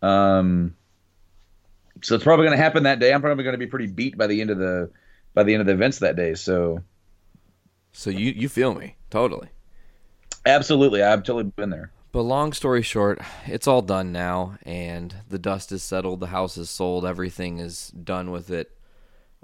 Um, 0.01 0.75
so 2.01 2.15
it's 2.15 2.25
probably 2.25 2.47
going 2.47 2.57
to 2.57 2.63
happen 2.63 2.85
that 2.85 2.99
day. 2.99 3.13
I'm 3.13 3.21
probably 3.21 3.45
going 3.45 3.53
to 3.53 3.59
be 3.59 3.67
pretty 3.67 3.87
beat 3.87 4.17
by 4.17 4.27
the 4.29 4.41
end 4.41 4.49
of 4.49 4.59
the 4.59 4.91
by 5.35 5.43
the 5.43 5.53
end 5.53 5.61
of 5.61 5.67
the 5.67 5.75
events 5.75 5.99
that 5.99 6.17
day. 6.17 6.35
So, 6.35 6.83
so 7.93 8.09
you 8.09 8.33
you 8.33 8.49
feel 8.49 8.75
me 8.75 8.97
totally. 9.11 9.49
Absolutely, 10.47 11.03
I've 11.03 11.23
totally 11.23 11.45
been 11.45 11.71
there. 11.71 11.93
But 12.13 12.23
long 12.23 12.53
story 12.53 12.83
short, 12.83 13.21
it's 13.47 13.67
all 13.67 13.81
done 13.81 14.13
now, 14.13 14.59
and 14.65 15.15
the 15.31 15.39
dust 15.39 15.73
is 15.73 15.83
settled. 15.83 16.21
The 16.21 16.27
house 16.27 16.59
is 16.59 16.69
sold. 16.69 17.07
Everything 17.07 17.59
is 17.59 17.89
done 17.89 18.31
with 18.31 18.51
it. 18.51 18.71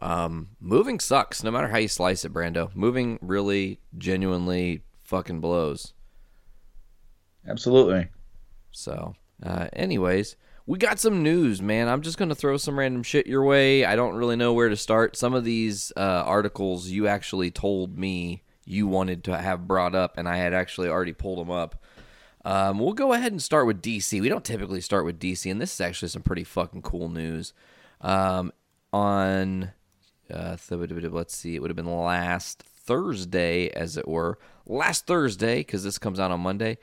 Um, 0.01 0.51
moving 0.61 1.01
sucks, 1.01 1.43
no 1.43 1.51
matter 1.51 1.69
how 1.69 1.79
you 1.79 1.89
slice 1.89 2.27
it, 2.27 2.33
Brando. 2.33 2.75
Moving 2.77 3.19
really, 3.23 3.81
genuinely 3.97 4.83
fucking 5.03 5.41
blows. 5.41 5.95
Absolutely. 7.49 8.09
So, 8.71 9.15
uh, 9.43 9.69
anyways, 9.73 10.37
we 10.67 10.79
got 10.79 11.01
some 11.01 11.23
news, 11.23 11.63
man. 11.63 11.89
I'm 11.89 12.03
just 12.03 12.19
going 12.19 12.29
to 12.29 12.35
throw 12.35 12.59
some 12.59 12.79
random 12.79 13.03
shit 13.03 13.27
your 13.27 13.45
way. 13.45 13.87
I 13.87 13.97
don't 13.97 14.15
really 14.15 14.37
know 14.37 14.53
where 14.53 14.69
to 14.69 14.77
start. 14.77 15.17
Some 15.17 15.33
of 15.33 15.43
these 15.43 15.91
uh, 15.97 16.01
articles 16.27 16.89
you 16.89 17.09
actually 17.09 17.51
told 17.51 17.97
me 17.97 18.43
you 18.67 18.87
wanted 18.87 19.25
to 19.25 19.39
have 19.39 19.67
brought 19.67 19.95
up, 19.95 20.19
and 20.19 20.29
I 20.29 20.37
had 20.37 20.53
actually 20.53 20.91
already 20.91 21.15
pulled 21.15 21.39
them 21.39 21.51
up. 21.51 21.83
Um, 22.49 22.79
we'll 22.79 22.95
go 22.95 23.13
ahead 23.13 23.31
and 23.31 23.43
start 23.43 23.67
with 23.67 23.83
DC. 23.83 24.23
We 24.23 24.31
don't 24.31 24.43
typically 24.43 24.81
start 24.81 25.05
with 25.05 25.21
DC, 25.21 25.51
and 25.51 25.61
this 25.61 25.75
is 25.75 25.83
actually 25.83 26.09
some 26.09 26.23
pretty 26.23 26.45
fucking 26.45 26.81
cool 26.81 27.11
news. 27.11 27.53
Um, 28.01 28.55
on, 28.91 29.73
uh, 30.33 30.57
let's 30.71 31.37
see, 31.37 31.55
it 31.55 31.61
would 31.61 31.69
have 31.69 31.77
been 31.77 31.95
last 31.95 32.63
Thursday, 32.63 33.69
as 33.69 33.99
it 33.99 34.09
were. 34.09 34.39
Last 34.65 35.07
Thursday, 35.07 35.59
because 35.59 35.85
this 35.85 35.99
comes 35.99 36.19
out 36.19 36.31
on 36.31 36.41
Monday. 36.41 36.79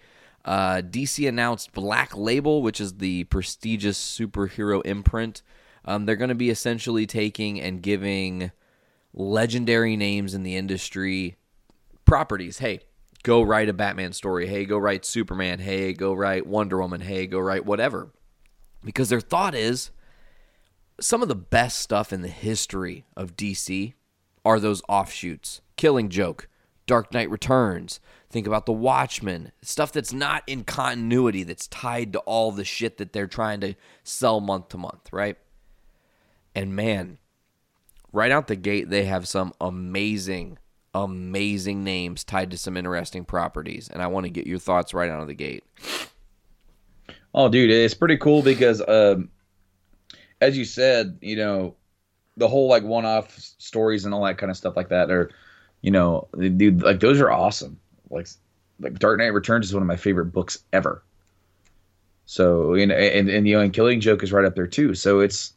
Uh, 0.46 0.84
DC 0.88 1.28
announced 1.28 1.74
Black 1.74 2.16
Label, 2.16 2.62
which 2.62 2.80
is 2.80 2.98
the 2.98 3.24
prestigious 3.24 3.98
superhero 4.00 4.86
imprint. 4.86 5.42
Um, 5.84 6.06
they're 6.06 6.16
going 6.16 6.30
to 6.30 6.36
be 6.36 6.52
essentially 6.52 7.08
taking 7.08 7.60
and 7.60 7.82
giving 7.82 8.52
legendary 9.16 9.98
names 9.98 10.36
in 10.36 10.44
the 10.44 10.58
industry 10.58 11.38
properties. 12.06 12.60
Hey, 12.60 12.82
go 13.26 13.42
write 13.42 13.70
a 13.70 13.74
Batman 13.74 14.14
story. 14.14 14.46
Hey, 14.46 14.66
go 14.66 14.78
write 14.78 15.04
Superman. 15.04 15.60
Hey, 15.60 15.94
go 15.94 16.14
write 16.14 16.46
Wonder 16.46 16.80
Woman. 16.80 17.02
Hey, 17.02 17.26
go 17.26 17.40
write 17.40 17.66
whatever. 17.66 18.12
Because 18.84 19.10
their 19.10 19.20
thought 19.20 19.56
is 19.56 19.90
some 21.02 21.24
of 21.24 21.28
the 21.28 21.36
best 21.36 21.80
stuff 21.80 22.14
in 22.14 22.22
the 22.22 22.28
history 22.28 23.06
of 23.18 23.36
DC 23.36 23.94
are 24.46 24.60
those 24.60 24.84
offshoots. 24.88 25.62
Killing 25.76 26.10
Joke, 26.10 26.48
Dark 26.86 27.12
Knight 27.14 27.30
Returns, 27.32 28.00
Think 28.36 28.48
about 28.48 28.66
the 28.66 28.74
Watchmen, 28.74 29.54
stuff 29.62 29.94
that's 29.94 30.12
not 30.12 30.44
in 30.46 30.66
continuity, 30.66 31.44
that's 31.44 31.70
tied 31.70 32.12
to 32.12 32.20
all 32.20 32.52
the 32.52 32.66
shit 32.66 32.98
that 32.98 33.14
they're 33.14 33.28
trying 33.28 33.62
to 33.62 33.76
sell 34.04 34.42
month 34.42 34.68
to 34.70 34.78
month, 34.78 35.08
right? 35.14 35.38
And 36.54 36.76
man, 36.76 37.18
right 38.12 38.34
out 38.34 38.48
the 38.48 38.58
gate, 38.58 38.90
they 38.90 39.06
have 39.06 39.26
some 39.26 39.54
amazing, 39.62 40.58
amazing 40.96 41.84
names 41.84 42.24
tied 42.24 42.52
to 42.52 42.58
some 42.58 42.78
interesting 42.78 43.26
properties. 43.26 43.90
And 43.90 44.02
I 44.02 44.08
want 44.08 44.26
to 44.26 44.32
get 44.32 44.48
your 44.48 44.60
thoughts 44.60 44.94
right 44.94 45.10
out 45.10 45.22
of 45.22 45.28
the 45.28 45.36
gate. 45.36 45.64
Oh, 47.34 47.50
dude, 47.50 47.70
it's 47.70 47.94
pretty 47.94 48.18
cool 48.18 48.42
because, 48.42 48.82
um, 48.88 49.30
as 50.42 50.58
you 50.58 50.66
said, 50.66 51.20
you 51.22 51.36
know, 51.36 51.76
the 52.38 52.48
whole 52.48 52.68
like 52.68 52.84
one-off 52.84 53.38
stories 53.38 54.06
and 54.06 54.14
all 54.14 54.24
that 54.26 54.38
kind 54.38 54.50
of 54.50 54.58
stuff 54.58 54.76
like 54.76 54.90
that 54.90 55.12
are, 55.12 55.32
you 55.82 55.92
know, 55.92 56.28
dude, 56.34 56.82
like 56.82 57.00
those 57.00 57.22
are 57.22 57.30
awesome 57.30 57.80
like 58.10 58.28
like 58.80 59.00
Dark 59.00 59.20
Knight 59.20 59.28
Returns 59.28 59.68
is 59.68 59.74
one 59.74 59.84
of 59.84 59.88
my 59.88 59.96
favorite 59.96 60.26
books 60.26 60.64
ever. 60.74 61.04
So 62.26 62.74
you 62.74 62.88
know, 62.88 62.96
and 62.96 63.30
and 63.30 63.48
you 63.48 63.56
know, 63.56 63.62
and 63.62 63.74
Killing 63.74 64.00
Joke 64.00 64.24
is 64.24 64.32
right 64.32 64.46
up 64.46 64.56
there 64.56 64.68
too. 64.68 64.96
So 64.96 65.20
it's 65.20 65.54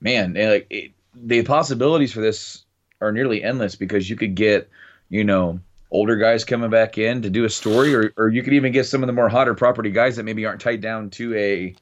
man, 0.00 0.34
like 0.34 0.66
it, 0.70 0.92
the 1.14 1.42
possibilities 1.42 2.12
for 2.12 2.20
this 2.20 2.63
are 3.04 3.12
nearly 3.12 3.42
endless 3.42 3.74
because 3.74 4.08
you 4.08 4.16
could 4.16 4.34
get 4.34 4.68
you 5.10 5.24
know 5.24 5.60
older 5.90 6.16
guys 6.16 6.44
coming 6.44 6.70
back 6.70 6.98
in 6.98 7.22
to 7.22 7.30
do 7.30 7.44
a 7.44 7.50
story, 7.50 7.94
or 7.94 8.12
or 8.16 8.28
you 8.28 8.42
could 8.42 8.54
even 8.54 8.72
get 8.72 8.86
some 8.86 9.02
of 9.02 9.06
the 9.06 9.12
more 9.12 9.28
hotter 9.28 9.54
property 9.54 9.90
guys 9.90 10.16
that 10.16 10.24
maybe 10.24 10.44
aren't 10.44 10.60
tied 10.60 10.80
down 10.80 11.10
to 11.10 11.34
a 11.36 11.74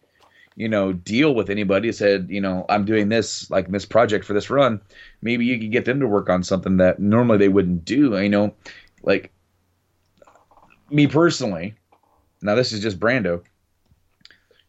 you 0.54 0.68
know 0.68 0.92
deal 0.92 1.34
with 1.34 1.48
anybody 1.48 1.90
said 1.92 2.26
you 2.28 2.38
know 2.38 2.66
i'm 2.68 2.84
doing 2.84 3.08
this 3.08 3.50
like 3.50 3.68
this 3.68 3.86
project 3.86 4.22
for 4.22 4.34
this 4.34 4.50
run 4.50 4.78
maybe 5.22 5.46
you 5.46 5.58
could 5.58 5.72
get 5.72 5.86
them 5.86 5.98
to 5.98 6.06
work 6.06 6.28
on 6.28 6.42
something 6.42 6.76
that 6.76 6.98
normally 6.98 7.38
they 7.38 7.48
wouldn't 7.48 7.86
do 7.86 8.20
you 8.20 8.28
know 8.28 8.52
like 9.02 9.32
me 10.92 11.06
personally, 11.06 11.74
now 12.42 12.54
this 12.54 12.72
is 12.72 12.80
just 12.80 13.00
Brando. 13.00 13.42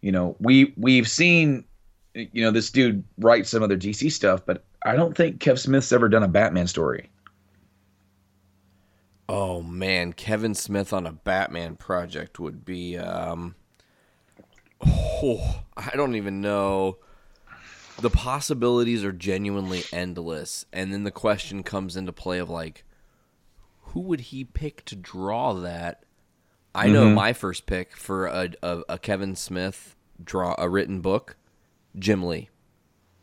You 0.01 0.11
know, 0.11 0.35
we 0.39 0.73
we've 0.77 1.07
seen, 1.07 1.65
you 2.13 2.43
know, 2.43 2.51
this 2.51 2.71
dude 2.71 3.03
write 3.17 3.45
some 3.47 3.63
other 3.63 3.77
DC 3.77 4.11
stuff, 4.11 4.41
but 4.45 4.63
I 4.85 4.95
don't 4.95 5.15
think 5.15 5.39
Kev 5.39 5.59
Smith's 5.59 5.91
ever 5.91 6.09
done 6.09 6.23
a 6.23 6.27
Batman 6.27 6.67
story. 6.67 7.09
Oh 9.29 9.61
man, 9.61 10.13
Kevin 10.13 10.53
Smith 10.53 10.91
on 10.91 11.07
a 11.07 11.11
Batman 11.11 11.75
project 11.75 12.39
would 12.39 12.65
be 12.65 12.97
um 12.97 13.55
oh, 14.85 15.63
I 15.77 15.91
don't 15.95 16.15
even 16.15 16.41
know. 16.41 16.97
The 17.99 18.09
possibilities 18.09 19.03
are 19.03 19.13
genuinely 19.13 19.83
endless. 19.93 20.65
And 20.73 20.91
then 20.91 21.03
the 21.03 21.11
question 21.11 21.63
comes 21.63 21.95
into 21.95 22.11
play 22.11 22.39
of 22.39 22.49
like 22.49 22.83
who 23.79 24.01
would 24.01 24.21
he 24.21 24.43
pick 24.43 24.83
to 24.85 24.95
draw 24.95 25.53
that 25.53 26.03
I 26.75 26.87
know 26.87 27.09
my 27.09 27.33
first 27.33 27.65
pick 27.67 27.95
for 27.95 28.25
a, 28.25 28.49
a, 28.63 28.81
a 28.89 28.99
Kevin 28.99 29.35
Smith 29.35 29.95
draw 30.23 30.55
a 30.57 30.67
written 30.67 31.01
book, 31.01 31.37
Jim 31.97 32.23
Lee. 32.23 32.49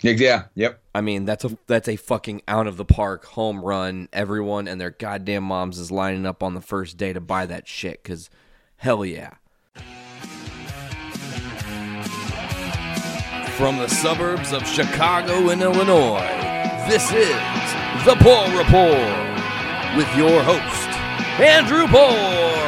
Yeah. 0.03 0.45
Yep. 0.55 0.81
I 0.95 1.01
mean, 1.03 1.25
that's 1.25 1.45
a 1.45 1.57
that's 1.67 1.89
a 1.89 1.97
fucking 1.97 2.43
out 2.49 2.67
of 2.67 2.77
the 2.77 2.85
park 2.85 3.25
home 3.27 3.65
run. 3.65 4.09
Everyone 4.13 4.67
and 4.67 4.81
their 4.81 4.91
goddamn 4.91 5.45
moms 5.45 5.79
is 5.79 5.91
lining 5.91 6.27
up 6.27 6.43
on 6.43 6.55
the 6.55 6.61
first 6.61 6.97
day 6.97 7.13
to 7.13 7.21
buy 7.21 7.47
that 7.47 7.69
shit 7.69 8.03
because 8.03 8.31
hell 8.77 9.05
yeah. 9.05 9.35
From 13.57 13.77
the 13.77 13.89
suburbs 13.89 14.53
of 14.53 14.67
Chicago 14.67 15.51
and 15.51 15.61
Illinois, 15.61 16.27
this 16.89 17.13
is 17.13 17.37
the 18.07 18.17
Paul 18.21 18.47
Report 18.57 19.31
with 19.97 20.09
your 20.17 20.43
host, 20.43 20.89
Andrew 21.39 21.87
Poor. 21.87 22.60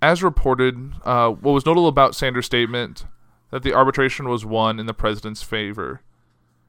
As 0.00 0.22
reported, 0.22 0.92
uh, 1.04 1.30
what 1.30 1.52
was 1.52 1.66
notable 1.66 1.88
about 1.88 2.14
Sanders' 2.14 2.46
statement 2.46 3.04
that 3.50 3.62
the 3.62 3.74
arbitration 3.74 4.28
was 4.28 4.44
won 4.44 4.78
in 4.78 4.86
the 4.86 4.94
president's 4.94 5.42
favor 5.42 6.02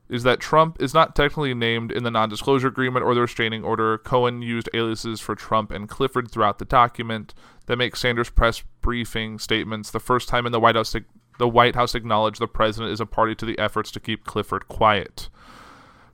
is 0.09 0.23
that 0.23 0.39
Trump 0.39 0.81
is 0.81 0.93
not 0.93 1.15
technically 1.15 1.53
named 1.53 1.91
in 1.91 2.03
the 2.03 2.09
non 2.09 2.29
disclosure 2.29 2.67
agreement 2.67 3.05
or 3.05 3.13
the 3.13 3.21
restraining 3.21 3.63
order. 3.63 3.99
Cohen 3.99 4.41
used 4.41 4.67
aliases 4.73 5.21
for 5.21 5.35
Trump 5.35 5.69
and 5.69 5.87
Clifford 5.87 6.31
throughout 6.31 6.57
the 6.57 6.65
document 6.65 7.35
that 7.67 7.77
makes 7.77 7.99
Sanders' 7.99 8.31
press 8.31 8.63
briefing 8.81 9.37
statements 9.37 9.91
the 9.91 9.99
first 9.99 10.27
time 10.27 10.47
in 10.47 10.51
the 10.51 10.59
White 10.59 10.75
House 10.75 10.95
the 11.37 11.47
White 11.47 11.75
House 11.75 11.95
acknowledged 11.95 12.41
the 12.41 12.47
president 12.47 12.91
is 12.91 12.99
a 12.99 13.05
party 13.05 13.33
to 13.35 13.45
the 13.45 13.57
efforts 13.59 13.91
to 13.91 13.99
keep 13.99 14.25
Clifford 14.25 14.67
quiet. 14.67 15.29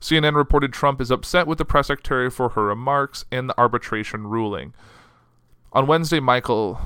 CNN 0.00 0.36
reported 0.36 0.72
Trump 0.72 1.00
is 1.00 1.10
upset 1.10 1.48
with 1.48 1.58
the 1.58 1.64
press 1.64 1.88
secretary 1.88 2.30
for 2.30 2.50
her 2.50 2.64
remarks 2.64 3.24
and 3.32 3.48
the 3.48 3.58
arbitration 3.58 4.28
ruling. 4.28 4.72
On 5.72 5.88
Wednesday, 5.88 6.20
Michael 6.20 6.80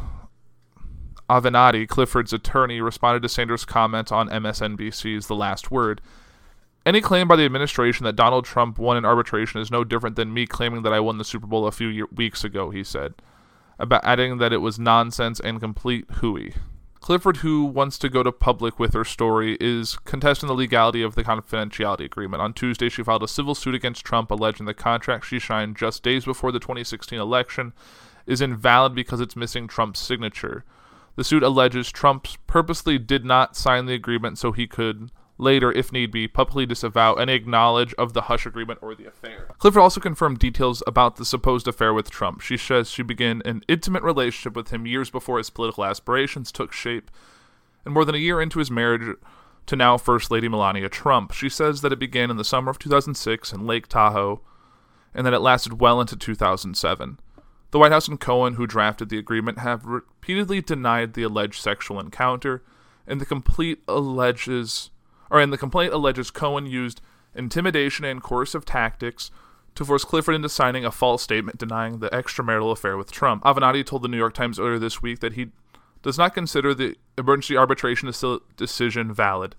Avenatti, 1.31 1.87
Clifford's 1.87 2.33
attorney, 2.33 2.81
responded 2.81 3.23
to 3.23 3.29
Sanders' 3.29 3.65
comment 3.65 4.11
on 4.11 4.29
MSNBC's 4.29 5.29
The 5.29 5.37
Last 5.37 5.71
Word. 5.71 6.01
Any 6.85 7.01
claim 7.01 7.29
by 7.29 7.37
the 7.37 7.45
administration 7.45 8.03
that 8.05 8.17
Donald 8.17 8.45
Trump 8.45 8.79
won 8.79 8.97
an 8.97 9.05
arbitration 9.05 9.61
is 9.61 9.71
no 9.71 9.85
different 9.85 10.17
than 10.17 10.35
me 10.35 10.45
claiming 10.45 10.83
that 10.83 10.93
I 10.93 10.99
won 10.99 11.19
the 11.19 11.25
Super 11.25 11.47
Bowl 11.47 11.69
a 11.69 11.73
few 11.73 11.87
year- 11.87 12.09
weeks 12.13 12.43
ago, 12.43 12.71
he 12.71 12.83
said, 12.83 13.15
about 13.79 14.05
adding 14.05 14.39
that 14.39 14.53
it 14.53 14.61
was 14.61 14.81
nonsense 14.81 15.39
and 15.39 15.61
complete 15.61 16.05
hooey. 16.15 16.55
Clifford, 16.99 17.39
who 17.39 17.65
wants 17.65 17.97
to 17.99 18.09
go 18.09 18.25
to 18.25 18.33
public 18.33 18.81
with 18.81 18.93
her 18.93 19.05
story, 19.05 19.57
is 19.61 19.99
contesting 20.05 20.49
the 20.49 20.55
legality 20.55 21.01
of 21.01 21.15
the 21.15 21.23
confidentiality 21.23 22.07
agreement. 22.07 22.43
On 22.43 22.53
Tuesday, 22.53 22.89
she 22.89 23.05
filed 23.05 23.23
a 23.23 23.29
civil 23.29 23.55
suit 23.55 23.75
against 23.75 24.05
Trump, 24.05 24.33
alleging 24.33 24.67
the 24.67 24.75
contract 24.75 25.27
she 25.27 25.39
signed 25.39 25.77
just 25.77 26.03
days 26.03 26.25
before 26.25 26.51
the 26.51 26.59
2016 26.59 27.21
election 27.21 27.73
is 28.27 28.41
invalid 28.41 28.95
because 28.95 29.21
it's 29.21 29.37
missing 29.37 29.69
Trump's 29.69 30.01
signature. 30.01 30.65
The 31.21 31.25
suit 31.25 31.43
alleges 31.43 31.93
Trump 31.93 32.27
purposely 32.47 32.97
did 32.97 33.27
not 33.27 33.55
sign 33.55 33.85
the 33.85 33.93
agreement 33.93 34.39
so 34.39 34.53
he 34.53 34.67
could 34.67 35.11
later, 35.37 35.71
if 35.71 35.93
need 35.93 36.11
be, 36.11 36.27
publicly 36.27 36.65
disavow 36.65 37.13
any 37.13 37.35
acknowledge 37.35 37.93
of 37.99 38.15
the 38.15 38.23
hush 38.23 38.47
agreement 38.47 38.79
or 38.81 38.95
the 38.95 39.05
affair. 39.05 39.49
Clifford 39.59 39.83
also 39.83 40.01
confirmed 40.01 40.39
details 40.39 40.83
about 40.87 41.17
the 41.17 41.27
supposed 41.27 41.69
affair 41.69 41.93
with 41.93 42.11
Trump. 42.11 42.41
She 42.41 42.57
says 42.57 42.91
she 42.91 43.03
began 43.03 43.43
an 43.45 43.63
intimate 43.69 44.03
relationship 44.03 44.57
with 44.57 44.71
him 44.71 44.87
years 44.87 45.11
before 45.11 45.37
his 45.37 45.51
political 45.51 45.85
aspirations 45.85 46.51
took 46.51 46.73
shape, 46.73 47.11
and 47.85 47.93
more 47.93 48.07
than 48.07 48.15
a 48.15 48.19
year 48.19 48.41
into 48.41 48.59
his 48.59 48.71
marriage 48.71 49.15
to 49.67 49.77
now 49.77 49.99
First 49.99 50.31
Lady 50.31 50.49
Melania 50.49 50.89
Trump. 50.89 51.33
She 51.33 51.51
says 51.51 51.83
that 51.83 51.93
it 51.93 51.99
began 51.99 52.31
in 52.31 52.39
the 52.39 52.45
summer 52.45 52.71
of 52.71 52.79
2006 52.79 53.53
in 53.53 53.67
Lake 53.67 53.89
Tahoe, 53.89 54.41
and 55.13 55.27
that 55.27 55.35
it 55.35 55.41
lasted 55.41 55.83
well 55.83 56.01
into 56.01 56.17
2007. 56.17 57.19
The 57.71 57.79
White 57.79 57.93
House 57.93 58.09
and 58.09 58.19
Cohen, 58.19 58.55
who 58.55 58.67
drafted 58.67 59.09
the 59.09 59.19
agreement, 59.19 59.59
have 59.59 59.85
repeatedly 59.85 60.61
denied 60.61 61.15
the 61.15 61.23
alleged 61.23 61.61
sexual 61.61 62.01
encounter, 62.01 62.63
and 63.07 63.21
the 63.21 63.27
complete 63.27 63.83
alleges, 63.87 64.91
or 65.31 65.41
and 65.41 65.53
the 65.53 65.59
complaint 65.59 65.93
alleges 65.93 66.31
Cohen 66.31 66.67
used 66.67 67.01
intimidation 67.35 68.05
and 68.05 68.23
coercive 68.23 68.65
tactics 68.65 69.31
to 69.77 69.85
force 69.85 70.05
Clifford 70.05 70.35
into 70.35 70.49
signing 70.49 70.85
a 70.85 70.91
false 70.91 71.23
statement 71.23 71.59
denying 71.59 72.01
the 72.01 72.11
extramarital 72.11 72.73
affair 72.73 72.97
with 72.97 73.13
Trump. 73.13 73.45
Avenatti 73.45 73.87
told 73.87 74.03
the 74.03 74.09
New 74.09 74.17
York 74.17 74.35
Times 74.35 74.59
earlier 74.59 74.79
this 74.79 75.01
week 75.01 75.21
that 75.21 75.35
he 75.35 75.49
does 76.03 76.19
not 76.19 76.35
consider 76.35 76.75
the 76.75 76.97
emergency 77.17 77.57
arbitration 77.57 78.13
decision 78.57 79.13
valid. 79.13 79.55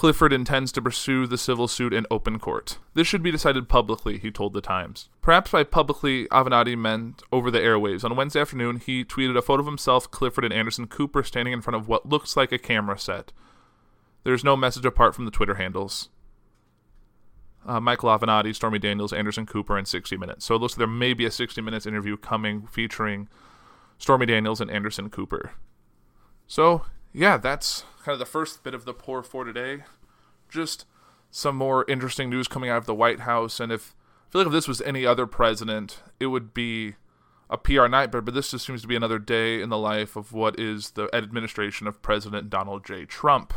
Clifford 0.00 0.32
intends 0.32 0.72
to 0.72 0.80
pursue 0.80 1.26
the 1.26 1.36
civil 1.36 1.68
suit 1.68 1.92
in 1.92 2.06
open 2.10 2.38
court. 2.38 2.78
This 2.94 3.06
should 3.06 3.22
be 3.22 3.30
decided 3.30 3.68
publicly, 3.68 4.16
he 4.16 4.30
told 4.30 4.54
the 4.54 4.62
Times. 4.62 5.10
Perhaps 5.20 5.50
by 5.50 5.62
publicly, 5.62 6.26
Avenatti 6.28 6.74
meant 6.74 7.22
over 7.30 7.50
the 7.50 7.58
airwaves. 7.58 8.02
On 8.02 8.16
Wednesday 8.16 8.40
afternoon, 8.40 8.78
he 8.78 9.04
tweeted 9.04 9.36
a 9.36 9.42
photo 9.42 9.60
of 9.60 9.66
himself, 9.66 10.10
Clifford, 10.10 10.44
and 10.46 10.54
Anderson 10.54 10.86
Cooper 10.86 11.22
standing 11.22 11.52
in 11.52 11.60
front 11.60 11.76
of 11.76 11.86
what 11.86 12.08
looks 12.08 12.34
like 12.34 12.50
a 12.50 12.56
camera 12.56 12.98
set. 12.98 13.32
There's 14.24 14.42
no 14.42 14.56
message 14.56 14.86
apart 14.86 15.14
from 15.14 15.26
the 15.26 15.30
Twitter 15.30 15.56
handles. 15.56 16.08
Uh, 17.66 17.78
Michael 17.78 18.08
Avenatti, 18.08 18.54
Stormy 18.54 18.78
Daniels, 18.78 19.12
Anderson 19.12 19.44
Cooper, 19.44 19.76
and 19.76 19.86
60 19.86 20.16
Minutes. 20.16 20.46
So 20.46 20.54
it 20.54 20.62
looks 20.62 20.72
like 20.72 20.78
there 20.78 20.86
may 20.86 21.12
be 21.12 21.26
a 21.26 21.30
60 21.30 21.60
Minutes 21.60 21.84
interview 21.84 22.16
coming 22.16 22.66
featuring 22.68 23.28
Stormy 23.98 24.24
Daniels 24.24 24.62
and 24.62 24.70
Anderson 24.70 25.10
Cooper. 25.10 25.52
So, 26.46 26.86
yeah, 27.12 27.36
that's 27.36 27.84
kind 28.04 28.14
of 28.14 28.18
the 28.18 28.26
first 28.26 28.62
bit 28.62 28.74
of 28.74 28.84
the 28.84 28.94
pour 28.94 29.22
for 29.22 29.44
today. 29.44 29.84
Just 30.48 30.86
some 31.30 31.56
more 31.56 31.84
interesting 31.88 32.30
news 32.30 32.48
coming 32.48 32.70
out 32.70 32.78
of 32.78 32.86
the 32.86 32.94
White 32.94 33.20
House. 33.20 33.60
And 33.60 33.70
if 33.70 33.94
I 34.28 34.32
feel 34.32 34.40
like 34.42 34.46
if 34.46 34.52
this 34.52 34.68
was 34.68 34.80
any 34.82 35.06
other 35.06 35.26
president, 35.26 36.02
it 36.18 36.26
would 36.26 36.52
be 36.52 36.94
a 37.48 37.58
PR 37.58 37.86
nightmare. 37.86 38.22
But 38.22 38.34
this 38.34 38.50
just 38.50 38.66
seems 38.66 38.82
to 38.82 38.88
be 38.88 38.96
another 38.96 39.18
day 39.18 39.60
in 39.60 39.68
the 39.68 39.78
life 39.78 40.16
of 40.16 40.32
what 40.32 40.58
is 40.58 40.92
the 40.92 41.08
administration 41.14 41.86
of 41.86 42.02
President 42.02 42.50
Donald 42.50 42.84
J. 42.84 43.04
Trump. 43.04 43.52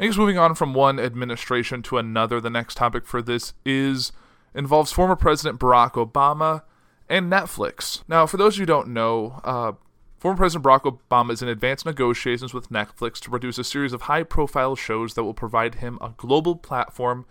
I 0.00 0.06
guess 0.06 0.16
moving 0.16 0.38
on 0.38 0.54
from 0.54 0.74
one 0.74 1.00
administration 1.00 1.82
to 1.84 1.98
another, 1.98 2.40
the 2.40 2.50
next 2.50 2.76
topic 2.76 3.04
for 3.04 3.20
this 3.20 3.52
is 3.64 4.12
involves 4.54 4.92
former 4.92 5.16
President 5.16 5.58
Barack 5.58 5.92
Obama 5.92 6.62
and 7.08 7.30
Netflix. 7.30 8.02
Now, 8.06 8.26
for 8.26 8.36
those 8.36 8.56
who 8.56 8.66
don't 8.66 8.88
know, 8.88 9.40
uh, 9.44 9.72
former 10.18 10.36
President 10.36 10.64
Barack 10.64 10.98
Obama 11.10 11.32
is 11.32 11.42
in 11.42 11.48
advanced 11.48 11.86
negotiations 11.86 12.52
with 12.52 12.70
Netflix 12.70 13.20
to 13.20 13.30
produce 13.30 13.58
a 13.58 13.64
series 13.64 13.92
of 13.92 14.02
high 14.02 14.24
profile 14.24 14.74
shows 14.74 15.14
that 15.14 15.24
will 15.24 15.34
provide 15.34 15.76
him 15.76 15.98
a 16.00 16.14
global 16.16 16.56
platform 16.56 17.24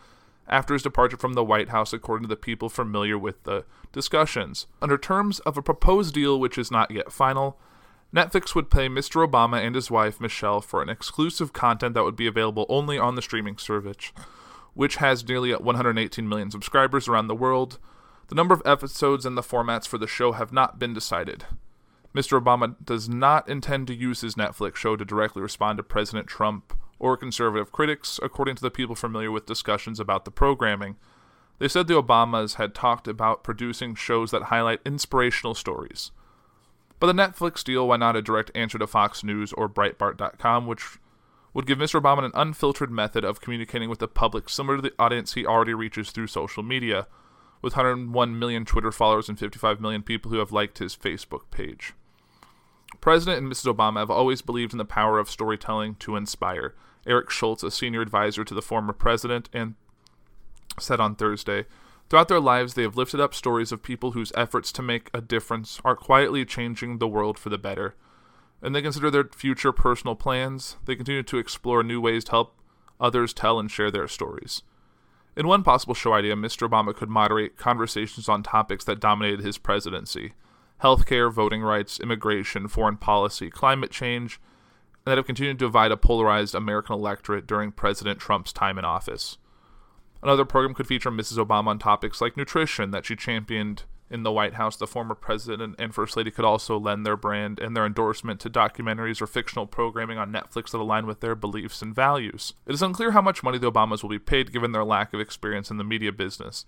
after 0.47 0.73
his 0.73 0.83
departure 0.83 1.17
from 1.17 1.33
the 1.33 1.43
White 1.43 1.69
House, 1.69 1.91
according 1.91 2.23
to 2.23 2.29
the 2.29 2.37
people 2.37 2.69
familiar 2.69 3.17
with 3.17 3.43
the 3.43 3.65
discussions. 3.91 4.67
Under 4.81 4.97
terms 4.97 5.39
of 5.41 5.57
a 5.57 5.61
proposed 5.61 6.13
deal 6.13 6.39
which 6.39 6.57
is 6.57 6.71
not 6.71 6.89
yet 6.89 7.11
final, 7.11 7.59
Netflix 8.15 8.55
would 8.55 8.71
pay 8.71 8.87
Mr. 8.87 9.27
Obama 9.27 9.61
and 9.61 9.75
his 9.75 9.91
wife, 9.91 10.21
Michelle, 10.21 10.61
for 10.61 10.81
an 10.81 10.87
exclusive 10.87 11.51
content 11.51 11.93
that 11.93 12.03
would 12.03 12.15
be 12.15 12.27
available 12.27 12.65
only 12.69 12.97
on 12.97 13.15
the 13.15 13.21
streaming 13.21 13.57
service, 13.57 14.13
which 14.73 14.95
has 14.95 15.27
nearly 15.27 15.53
118 15.53 16.29
million 16.29 16.49
subscribers 16.49 17.09
around 17.09 17.27
the 17.27 17.35
world. 17.35 17.79
The 18.29 18.35
number 18.35 18.53
of 18.53 18.61
episodes 18.65 19.25
and 19.25 19.37
the 19.37 19.41
formats 19.41 19.85
for 19.85 19.97
the 19.97 20.07
show 20.07 20.31
have 20.31 20.53
not 20.53 20.79
been 20.79 20.93
decided. 20.93 21.45
Mr. 22.17 22.41
Obama 22.41 22.75
does 22.83 23.07
not 23.07 23.47
intend 23.47 23.85
to 23.85 23.93
use 23.93 24.21
his 24.21 24.33
Netflix 24.33 24.77
show 24.77 24.95
to 24.95 25.05
directly 25.05 25.39
respond 25.39 25.77
to 25.77 25.83
President 25.83 26.25
Trump 26.25 26.75
or 26.97 27.15
conservative 27.15 27.71
critics, 27.71 28.19
according 28.23 28.55
to 28.55 28.61
the 28.63 28.71
people 28.71 28.95
familiar 28.95 29.29
with 29.29 29.45
discussions 29.45 29.99
about 29.99 30.25
the 30.25 30.31
programming. 30.31 30.95
They 31.59 31.67
said 31.67 31.85
the 31.85 32.01
Obamas 32.01 32.55
had 32.55 32.73
talked 32.73 33.07
about 33.07 33.43
producing 33.43 33.93
shows 33.93 34.31
that 34.31 34.43
highlight 34.43 34.79
inspirational 34.83 35.53
stories. 35.53 36.09
But 36.99 37.05
the 37.05 37.13
Netflix 37.13 37.63
deal, 37.63 37.87
why 37.87 37.97
not 37.97 38.15
a 38.15 38.23
direct 38.23 38.49
answer 38.55 38.79
to 38.79 38.87
Fox 38.87 39.23
News 39.23 39.53
or 39.53 39.69
Breitbart.com, 39.69 40.65
which 40.65 40.97
would 41.53 41.67
give 41.67 41.77
Mr. 41.77 42.01
Obama 42.01 42.25
an 42.25 42.31
unfiltered 42.33 42.89
method 42.89 43.25
of 43.25 43.41
communicating 43.41 43.91
with 43.91 43.99
the 43.99 44.07
public 44.07 44.49
similar 44.49 44.77
to 44.77 44.81
the 44.81 44.93
audience 44.97 45.35
he 45.35 45.45
already 45.45 45.75
reaches 45.75 46.09
through 46.09 46.25
social 46.25 46.63
media, 46.63 47.05
with 47.61 47.75
101 47.75 48.39
million 48.39 48.65
Twitter 48.65 48.91
followers 48.91 49.29
and 49.29 49.37
55 49.37 49.79
million 49.79 50.01
people 50.01 50.31
who 50.31 50.39
have 50.39 50.51
liked 50.51 50.79
his 50.79 50.97
Facebook 50.97 51.51
page. 51.51 51.93
President 53.01 53.39
and 53.39 53.51
Mrs. 53.51 53.73
Obama 53.73 53.99
have 53.99 54.11
always 54.11 54.41
believed 54.41 54.73
in 54.73 54.77
the 54.77 54.85
power 54.85 55.19
of 55.19 55.29
storytelling 55.29 55.95
to 55.95 56.15
inspire. 56.15 56.73
Eric 57.05 57.29
Schultz, 57.29 57.63
a 57.63 57.71
senior 57.71 58.01
advisor 58.01 58.43
to 58.43 58.53
the 58.53 58.61
former 58.61 58.93
president, 58.93 59.49
and 59.53 59.75
said 60.79 60.99
on 60.99 61.15
Thursday, 61.15 61.65
Throughout 62.09 62.29
their 62.29 62.39
lives, 62.39 62.73
they 62.73 62.83
have 62.83 62.95
lifted 62.95 63.19
up 63.19 63.33
stories 63.33 63.73
of 63.73 63.83
people 63.83 64.11
whose 64.11 64.31
efforts 64.35 64.71
to 64.73 64.81
make 64.81 65.09
a 65.13 65.19
difference 65.19 65.81
are 65.83 65.95
quietly 65.95 66.45
changing 66.45 66.97
the 66.97 67.07
world 67.07 67.37
for 67.37 67.49
the 67.49 67.57
better. 67.57 67.95
And 68.61 68.73
they 68.73 68.81
consider 68.81 69.11
their 69.11 69.25
future 69.25 69.73
personal 69.73 70.15
plans. 70.15 70.77
They 70.85 70.95
continue 70.95 71.23
to 71.23 71.37
explore 71.37 71.83
new 71.83 71.99
ways 71.99 72.23
to 72.25 72.31
help 72.31 72.55
others 72.99 73.33
tell 73.33 73.59
and 73.59 73.69
share 73.69 73.91
their 73.91 74.07
stories. 74.07 74.63
In 75.35 75.47
one 75.47 75.63
possible 75.63 75.93
show 75.93 76.13
idea, 76.13 76.35
Mr. 76.35 76.67
Obama 76.67 76.95
could 76.95 77.09
moderate 77.09 77.57
conversations 77.57 78.29
on 78.29 78.41
topics 78.41 78.85
that 78.85 79.01
dominated 79.01 79.41
his 79.41 79.57
presidency 79.57 80.33
healthcare, 80.81 81.31
voting 81.31 81.61
rights, 81.61 81.99
immigration, 81.99 82.67
foreign 82.67 82.97
policy, 82.97 83.49
climate 83.49 83.91
change, 83.91 84.39
and 85.05 85.11
that 85.11 85.17
have 85.17 85.25
continued 85.25 85.59
to 85.59 85.65
divide 85.65 85.91
a 85.91 85.97
polarized 85.97 86.53
American 86.53 86.93
electorate 86.93 87.47
during 87.47 87.71
President 87.71 88.19
Trump's 88.19 88.53
time 88.53 88.77
in 88.77 88.85
office. 88.85 89.37
Another 90.21 90.45
program 90.45 90.73
could 90.73 90.87
feature 90.87 91.11
Mrs. 91.11 91.43
Obama 91.43 91.67
on 91.67 91.79
topics 91.79 92.21
like 92.21 92.37
nutrition 92.37 92.91
that 92.91 93.05
she 93.05 93.15
championed 93.15 93.83
in 94.09 94.23
the 94.23 94.31
White 94.31 94.55
House. 94.55 94.75
The 94.75 94.87
former 94.87 95.15
president 95.15 95.75
and 95.79 95.93
first 95.93 96.17
lady 96.17 96.31
could 96.31 96.45
also 96.45 96.79
lend 96.79 97.05
their 97.05 97.17
brand 97.17 97.59
and 97.59 97.75
their 97.75 97.85
endorsement 97.85 98.39
to 98.41 98.49
documentaries 98.49 99.21
or 99.21 99.27
fictional 99.27 99.67
programming 99.67 100.17
on 100.17 100.31
Netflix 100.31 100.71
that 100.71 100.79
align 100.79 101.05
with 101.05 101.19
their 101.19 101.35
beliefs 101.35 101.81
and 101.81 101.93
values. 101.93 102.53
It 102.65 102.73
is 102.73 102.81
unclear 102.81 103.11
how 103.11 103.21
much 103.21 103.43
money 103.43 103.57
the 103.57 103.71
Obamas 103.71 104.01
will 104.01 104.09
be 104.09 104.19
paid 104.19 104.53
given 104.53 104.71
their 104.71 104.85
lack 104.85 105.13
of 105.13 105.19
experience 105.19 105.69
in 105.69 105.77
the 105.77 105.83
media 105.83 106.11
business. 106.11 106.65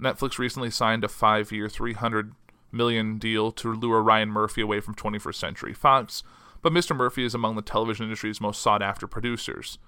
Netflix 0.00 0.38
recently 0.38 0.70
signed 0.70 1.04
a 1.04 1.08
five 1.08 1.52
year, 1.52 1.68
300 1.68 2.32
million 2.72 3.18
deal 3.18 3.52
to 3.52 3.72
lure 3.72 4.02
Ryan 4.02 4.30
Murphy 4.30 4.60
away 4.60 4.80
from 4.80 4.94
21st 4.94 5.34
Century 5.34 5.74
Fox, 5.74 6.22
but 6.62 6.72
Mr. 6.72 6.96
Murphy 6.96 7.24
is 7.24 7.34
among 7.34 7.56
the 7.56 7.62
television 7.62 8.04
industry's 8.04 8.40
most 8.40 8.60
sought 8.60 8.82
after 8.82 9.06
producers. 9.06 9.78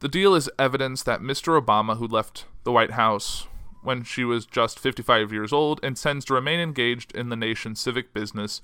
The 0.00 0.08
deal 0.08 0.34
is 0.34 0.50
evidence 0.58 1.02
that 1.04 1.20
Mr. 1.20 1.60
Obama, 1.60 1.96
who 1.96 2.06
left 2.06 2.46
the 2.64 2.72
White 2.72 2.92
House 2.92 3.46
when 3.82 4.02
she 4.02 4.24
was 4.24 4.46
just 4.46 4.78
55 4.78 5.32
years 5.32 5.52
old, 5.52 5.82
intends 5.82 6.24
to 6.24 6.34
remain 6.34 6.58
engaged 6.58 7.14
in 7.14 7.28
the 7.28 7.36
nation's 7.36 7.80
civic 7.80 8.12
business, 8.12 8.60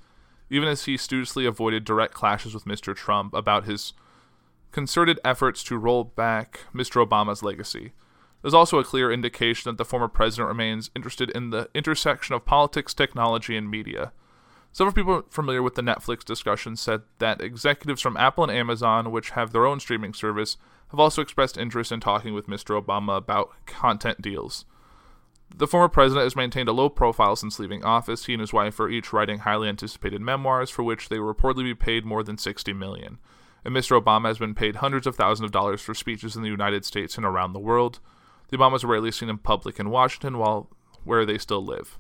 even 0.49 0.69
as 0.69 0.85
he 0.85 0.97
studiously 0.97 1.47
avoided 1.47 1.85
direct 1.85 2.15
clashes 2.15 2.55
with 2.55 2.65
Mr. 2.65 2.97
Trump 2.97 3.33
about 3.35 3.65
his 3.65 3.93
concerted 4.73 5.21
efforts 5.25 5.63
to 5.65 5.79
roll 5.79 6.05
back 6.05 6.61
Mr. 6.75 7.07
Obama's 7.07 7.43
legacy. 7.43 7.93
There's 8.43 8.55
also 8.55 8.79
a 8.79 8.85
clear 8.85 9.13
indication 9.13 9.71
that 9.71 9.77
the 9.77 9.85
former 9.85 10.09
president 10.09 10.49
remains 10.49 10.91
interested 10.97 11.31
in 11.31 11.51
the 11.51 11.69
intersection 11.75 12.35
of 12.35 12.47
politics, 12.47 12.95
technology, 12.95 13.57
and 13.57 13.71
media. 13.71 14.13
Several 14.73 14.95
people 14.95 15.25
familiar 15.29 15.63
with 15.63 15.75
the 15.75 15.83
Netflix 15.83 16.25
discussion 16.25 16.77
said 16.77 17.03
that 17.19 17.41
executives 17.41 18.01
from 18.01 18.17
Apple 18.17 18.45
and 18.45 18.53
Amazon, 18.53 19.11
which 19.11 19.31
have 19.31 19.53
their 19.53 19.67
own 19.67 19.81
streaming 19.81 20.15
service, 20.15 20.57
have 20.91 21.01
also 21.01 21.21
expressed 21.23 21.59
interest 21.59 21.93
in 21.93 22.01
talking 22.01 22.35
with 22.35 22.47
Mr. 22.47 22.81
Obama 22.81 23.17
about 23.17 23.51
content 23.67 24.23
deals. 24.23 24.65
The 25.55 25.67
former 25.67 25.89
president 25.89 26.25
has 26.25 26.37
maintained 26.37 26.69
a 26.69 26.73
low 26.73 26.89
profile 26.89 27.35
since 27.35 27.59
leaving 27.59 27.85
office. 27.85 28.27
He 28.27 28.35
and 28.35 28.41
his 28.41 28.53
wife 28.53 28.79
are 28.79 28.89
each 28.89 29.13
writing 29.13 29.41
highly 29.41 29.69
anticipated 29.69 30.21
memoirs 30.21 30.71
for 30.71 30.85
which 30.85 31.09
they 31.09 31.19
will 31.19 31.35
reportedly 31.35 31.65
be 31.65 31.75
paid 31.75 32.05
more 32.05 32.23
than 32.23 32.39
60 32.39 32.73
million. 32.73 33.19
And 33.65 33.75
Mr. 33.75 34.01
Obama 34.01 34.27
has 34.27 34.39
been 34.39 34.55
paid 34.55 34.77
hundreds 34.77 35.07
of 35.07 35.17
thousands 35.17 35.47
of 35.47 35.53
dollars 35.53 35.83
for 35.83 35.95
speeches 35.95 36.37
in 36.37 36.43
the 36.43 36.49
United 36.49 36.85
States 36.85 37.17
and 37.17 37.27
around 37.27 37.53
the 37.53 37.59
world. 37.59 37.99
The 38.51 38.59
Obamas 38.59 38.85
are 38.85 38.89
rarely 38.89 39.13
seen 39.13 39.29
in 39.29 39.39
public 39.39 39.79
in 39.79 39.91
Washington 39.91 40.39
while 40.39 40.69
where 41.05 41.25
they 41.25 41.39
still 41.39 41.65
live. 41.65 41.99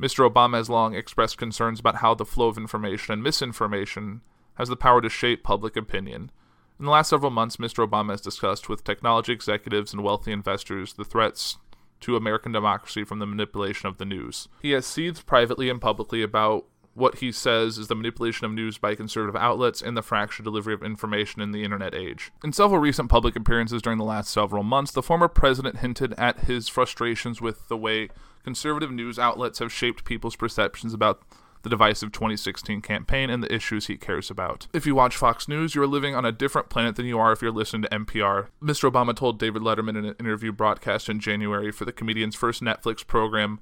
Mr. 0.00 0.28
Obama 0.28 0.56
has 0.56 0.68
long 0.68 0.94
expressed 0.94 1.38
concerns 1.38 1.80
about 1.80 1.96
how 1.96 2.14
the 2.14 2.24
flow 2.24 2.48
of 2.48 2.58
information 2.58 3.12
and 3.12 3.22
misinformation 3.22 4.22
has 4.54 4.68
the 4.68 4.76
power 4.76 5.00
to 5.00 5.08
shape 5.08 5.42
public 5.42 5.76
opinion. 5.76 6.30
In 6.78 6.84
the 6.84 6.90
last 6.90 7.10
several 7.10 7.30
months, 7.30 7.56
Mr. 7.56 7.86
Obama 7.86 8.10
has 8.10 8.20
discussed 8.20 8.68
with 8.68 8.84
technology 8.84 9.32
executives 9.32 9.92
and 9.92 10.02
wealthy 10.02 10.32
investors 10.32 10.94
the 10.94 11.04
threats 11.04 11.56
to 12.00 12.16
American 12.16 12.52
democracy 12.52 13.04
from 13.04 13.18
the 13.18 13.26
manipulation 13.26 13.88
of 13.88 13.96
the 13.96 14.04
news. 14.04 14.48
He 14.60 14.72
has 14.72 14.86
seethed 14.86 15.26
privately 15.26 15.70
and 15.70 15.80
publicly 15.80 16.22
about 16.22 16.66
what 16.96 17.18
he 17.18 17.30
says 17.30 17.76
is 17.76 17.88
the 17.88 17.94
manipulation 17.94 18.46
of 18.46 18.52
news 18.52 18.78
by 18.78 18.94
conservative 18.94 19.36
outlets 19.36 19.82
and 19.82 19.96
the 19.96 20.02
fractured 20.02 20.44
delivery 20.44 20.72
of 20.72 20.82
information 20.82 21.42
in 21.42 21.52
the 21.52 21.62
internet 21.62 21.94
age. 21.94 22.32
In 22.42 22.52
several 22.52 22.80
recent 22.80 23.10
public 23.10 23.36
appearances 23.36 23.82
during 23.82 23.98
the 23.98 24.04
last 24.04 24.30
several 24.30 24.62
months, 24.62 24.92
the 24.92 25.02
former 25.02 25.28
president 25.28 25.78
hinted 25.78 26.14
at 26.14 26.40
his 26.40 26.68
frustrations 26.68 27.40
with 27.40 27.68
the 27.68 27.76
way 27.76 28.08
conservative 28.44 28.90
news 28.90 29.18
outlets 29.18 29.58
have 29.58 29.72
shaped 29.72 30.06
people's 30.06 30.36
perceptions 30.36 30.94
about 30.94 31.22
the 31.62 31.70
divisive 31.70 32.12
2016 32.12 32.80
campaign 32.80 33.28
and 33.28 33.42
the 33.42 33.52
issues 33.52 33.88
he 33.88 33.96
cares 33.96 34.30
about. 34.30 34.66
If 34.72 34.86
you 34.86 34.94
watch 34.94 35.16
Fox 35.16 35.48
News, 35.48 35.74
you 35.74 35.82
are 35.82 35.86
living 35.86 36.14
on 36.14 36.24
a 36.24 36.32
different 36.32 36.70
planet 36.70 36.96
than 36.96 37.06
you 37.06 37.18
are 37.18 37.32
if 37.32 37.42
you're 37.42 37.50
listening 37.50 37.82
to 37.82 37.88
NPR. 37.88 38.46
Mr. 38.62 38.90
Obama 38.90 39.14
told 39.14 39.38
David 39.38 39.62
Letterman 39.62 39.98
in 39.98 40.04
an 40.06 40.14
interview 40.20 40.52
broadcast 40.52 41.08
in 41.08 41.20
January 41.20 41.72
for 41.72 41.84
the 41.84 41.92
comedian's 41.92 42.36
first 42.36 42.62
Netflix 42.62 43.06
program 43.06 43.60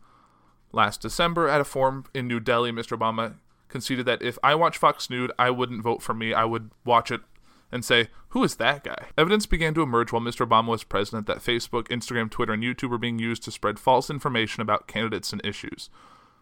last 0.75 1.01
December 1.01 1.49
at 1.49 1.61
a 1.61 1.64
forum 1.64 2.05
in 2.14 2.29
New 2.29 2.40
Delhi. 2.40 2.72
Mr. 2.72 2.99
Obama 2.99 3.35
conceded 3.68 4.07
that 4.07 4.22
if 4.22 4.38
I 4.42 4.55
watch 4.55 4.79
Fox 4.79 5.11
News, 5.11 5.31
I 5.38 5.51
wouldn't 5.51 5.83
vote 5.83 6.03
for 6.03 6.14
me. 6.14 6.33
I 6.33 6.44
would 6.44 6.70
watch 6.85 7.11
it 7.11 7.22
and 7.72 7.85
say, 7.85 8.09
Who 8.29 8.44
is 8.44 8.57
that 8.57 8.85
guy? 8.85 9.07
Evidence 9.18 9.46
began 9.46 9.75
to 9.75 9.83
emerge 9.83 10.12
while 10.12 10.22
Mr. 10.22 10.46
Obama 10.46 10.68
was 10.68 10.85
president 10.85 11.27
that 11.27 11.38
Facebook, 11.38 11.88
Instagram, 11.88 12.31
Twitter, 12.31 12.53
and 12.53 12.62
YouTube 12.62 12.90
were 12.90 12.99
being 12.99 13.18
used 13.18 13.42
to 13.44 13.51
spread 13.51 13.79
false 13.79 14.11
information 14.11 14.62
about 14.62 14.87
candidates 14.87 15.33
and 15.33 15.44
issues. 15.44 15.90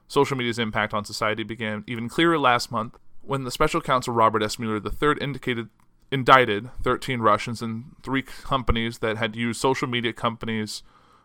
Social 0.09 0.37
media's 0.37 0.59
impact 0.59 0.92
on 0.92 1.07
society 1.07 1.42
began 1.42 1.85
even 1.87 2.09
clearer 2.09 2.38
last 2.38 2.70
month 2.70 2.98
when 3.22 3.44
the 3.44 3.50
special 3.50 3.80
counsel 3.80 4.12
Robert 4.12 4.42
S. 4.42 4.59
Mueller 4.59 4.76
III 4.85 5.16
indicated 5.20 5.68
indicted 6.11 6.68
13 6.83 7.20
Russians 7.20 7.62
and 7.62 7.96
three 8.02 8.20
companies 8.20 8.98
that 8.98 9.16
had 9.16 9.35
used 9.35 9.59
social 9.59 9.88
media 9.88 10.12
companies 10.12 10.83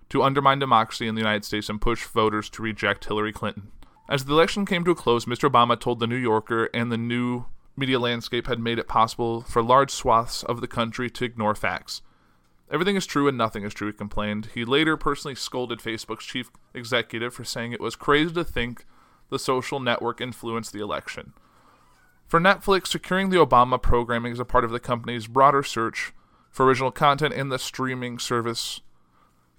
to 0.09 0.23
undermine 0.23 0.59
democracy 0.59 1.07
in 1.07 1.15
the 1.15 1.21
United 1.21 1.45
States 1.45 1.69
and 1.69 1.81
push 1.81 2.05
voters 2.05 2.49
to 2.51 2.61
reject 2.61 3.05
Hillary 3.05 3.33
Clinton. 3.33 3.71
As 4.09 4.25
the 4.25 4.33
election 4.33 4.65
came 4.65 4.85
to 4.85 4.91
a 4.91 4.95
close, 4.95 5.25
Mr. 5.25 5.49
Obama 5.49 5.79
told 5.79 5.99
the 5.99 6.07
New 6.07 6.15
Yorker 6.15 6.69
and 6.73 6.91
the 6.91 6.97
new 6.97 7.45
media 7.75 7.99
landscape 7.99 8.47
had 8.47 8.59
made 8.59 8.79
it 8.79 8.87
possible 8.87 9.41
for 9.41 9.61
large 9.61 9.91
swaths 9.91 10.43
of 10.43 10.61
the 10.61 10.67
country 10.67 11.09
to 11.09 11.25
ignore 11.25 11.55
facts. 11.55 12.01
Everything 12.71 12.95
is 12.95 13.05
true 13.05 13.27
and 13.27 13.37
nothing 13.37 13.63
is 13.63 13.73
true, 13.73 13.87
he 13.87 13.93
complained. 13.93 14.49
He 14.53 14.65
later 14.65 14.97
personally 14.97 15.35
scolded 15.35 15.79
Facebook's 15.79 16.25
chief 16.25 16.51
executive 16.73 17.33
for 17.33 17.43
saying 17.43 17.71
it 17.71 17.81
was 17.81 17.95
crazy 17.95 18.33
to 18.33 18.43
think 18.43 18.85
the 19.29 19.39
social 19.39 19.79
network 19.79 20.21
influenced 20.21 20.73
the 20.73 20.81
election. 20.81 21.33
For 22.27 22.41
Netflix, 22.41 22.87
securing 22.87 23.29
the 23.29 23.37
Obama 23.37 23.81
programming 23.81 24.33
is 24.33 24.39
a 24.39 24.45
part 24.45 24.65
of 24.65 24.71
the 24.71 24.79
company's 24.79 25.27
broader 25.27 25.63
search 25.63 26.13
for 26.49 26.65
original 26.65 26.91
content, 26.91 27.33
and 27.33 27.51
the 27.51 27.59
streaming 27.59 28.17
service 28.17 28.81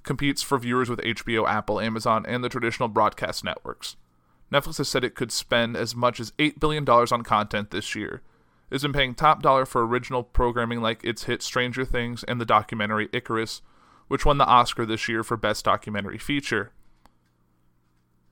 competes 0.09 0.43
for 0.43 0.59
viewers 0.59 0.89
with 0.89 1.01
HBO, 1.01 1.47
Apple, 1.47 1.79
Amazon, 1.79 2.25
and 2.27 2.43
the 2.43 2.49
traditional 2.49 2.89
broadcast 2.89 3.45
networks. 3.45 3.97
Netflix 4.51 4.79
has 4.79 4.89
said 4.89 5.05
it 5.05 5.15
could 5.15 5.31
spend 5.31 5.77
as 5.77 5.95
much 5.95 6.19
as 6.19 6.31
$8 6.39 6.59
billion 6.59 6.89
on 6.89 7.23
content 7.23 7.71
this 7.71 7.95
year, 7.95 8.23
It's 8.71 8.83
been 8.83 8.95
paying 8.95 9.15
top 9.15 9.43
dollar 9.43 9.67
for 9.67 9.87
original 9.87 10.23
programming 10.23 10.81
like 10.81 11.05
its 11.05 11.25
hit 11.25 11.43
Stranger 11.43 11.85
Things 11.85 12.25
and 12.25 12.41
the 12.41 12.47
documentary 12.47 13.11
Icarus, 13.13 13.61
which 14.09 14.25
won 14.25 14.39
the 14.39 14.47
Oscar 14.47 14.87
this 14.87 15.11
year 15.11 15.23
for 15.23 15.37
Best 15.37 15.67
Documentary 15.67 16.17
Feature. 16.17 16.73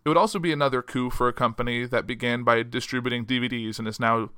It 0.06 0.08
would 0.08 0.16
also 0.16 0.38
be 0.38 0.52
another 0.52 0.80
coup 0.80 1.10
for 1.10 1.28
a 1.28 1.34
company 1.34 1.84
that 1.84 2.06
began 2.06 2.42
by 2.42 2.62
distributing 2.62 3.26
DVDs 3.26 3.78
and 3.78 3.86
is 3.86 4.00
now 4.00 4.30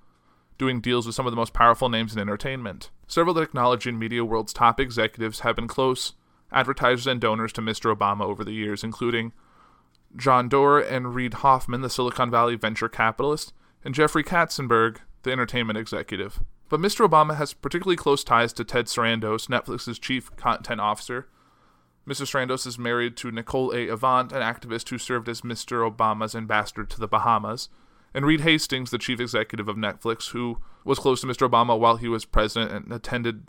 doing 0.58 0.80
deals 0.80 1.06
with 1.06 1.14
some 1.14 1.26
of 1.26 1.30
the 1.30 1.36
most 1.36 1.54
powerful 1.54 1.88
names 1.88 2.12
in 2.12 2.18
entertainment. 2.18 2.90
Several 3.06 3.36
technology 3.36 3.90
and 3.90 3.98
media 3.98 4.24
world's 4.24 4.52
top 4.52 4.80
executives 4.80 5.40
have 5.40 5.54
been 5.54 5.68
close 5.68 6.14
advertisers 6.52 7.06
and 7.06 7.20
donors 7.20 7.52
to 7.54 7.60
Mr. 7.60 7.94
Obama 7.94 8.22
over 8.22 8.44
the 8.44 8.52
years, 8.52 8.82
including 8.82 9.32
John 10.16 10.48
Doerr 10.48 10.80
and 10.80 11.14
Reid 11.14 11.34
Hoffman, 11.34 11.82
the 11.82 11.90
Silicon 11.90 12.30
Valley 12.30 12.56
venture 12.56 12.88
capitalist, 12.88 13.52
and 13.84 13.94
Jeffrey 13.94 14.24
Katzenberg, 14.24 14.98
the 15.22 15.32
entertainment 15.32 15.78
executive. 15.78 16.40
But 16.68 16.80
Mr. 16.80 17.08
Obama 17.08 17.36
has 17.36 17.54
particularly 17.54 17.96
close 17.96 18.24
ties 18.24 18.52
to 18.54 18.64
Ted 18.64 18.86
Sarandos, 18.86 19.48
Netflix's 19.48 19.98
chief 19.98 20.34
content 20.36 20.80
officer. 20.80 21.28
Mr. 22.06 22.22
Sarandos 22.22 22.66
is 22.66 22.78
married 22.78 23.16
to 23.18 23.30
Nicole 23.30 23.72
A. 23.74 23.88
Avant, 23.88 24.32
an 24.32 24.42
activist 24.42 24.88
who 24.88 24.98
served 24.98 25.28
as 25.28 25.42
Mr. 25.42 25.90
Obama's 25.90 26.34
ambassador 26.34 26.84
to 26.84 26.98
the 27.00 27.08
Bahamas, 27.08 27.68
and 28.14 28.24
Reed 28.24 28.40
Hastings, 28.40 28.90
the 28.90 28.98
chief 28.98 29.20
executive 29.20 29.68
of 29.68 29.76
Netflix, 29.76 30.30
who 30.30 30.58
was 30.84 30.98
close 30.98 31.20
to 31.20 31.26
Mr. 31.26 31.48
Obama 31.48 31.78
while 31.78 31.96
he 31.96 32.08
was 32.08 32.24
president 32.24 32.72
and 32.72 32.92
attended 32.92 33.44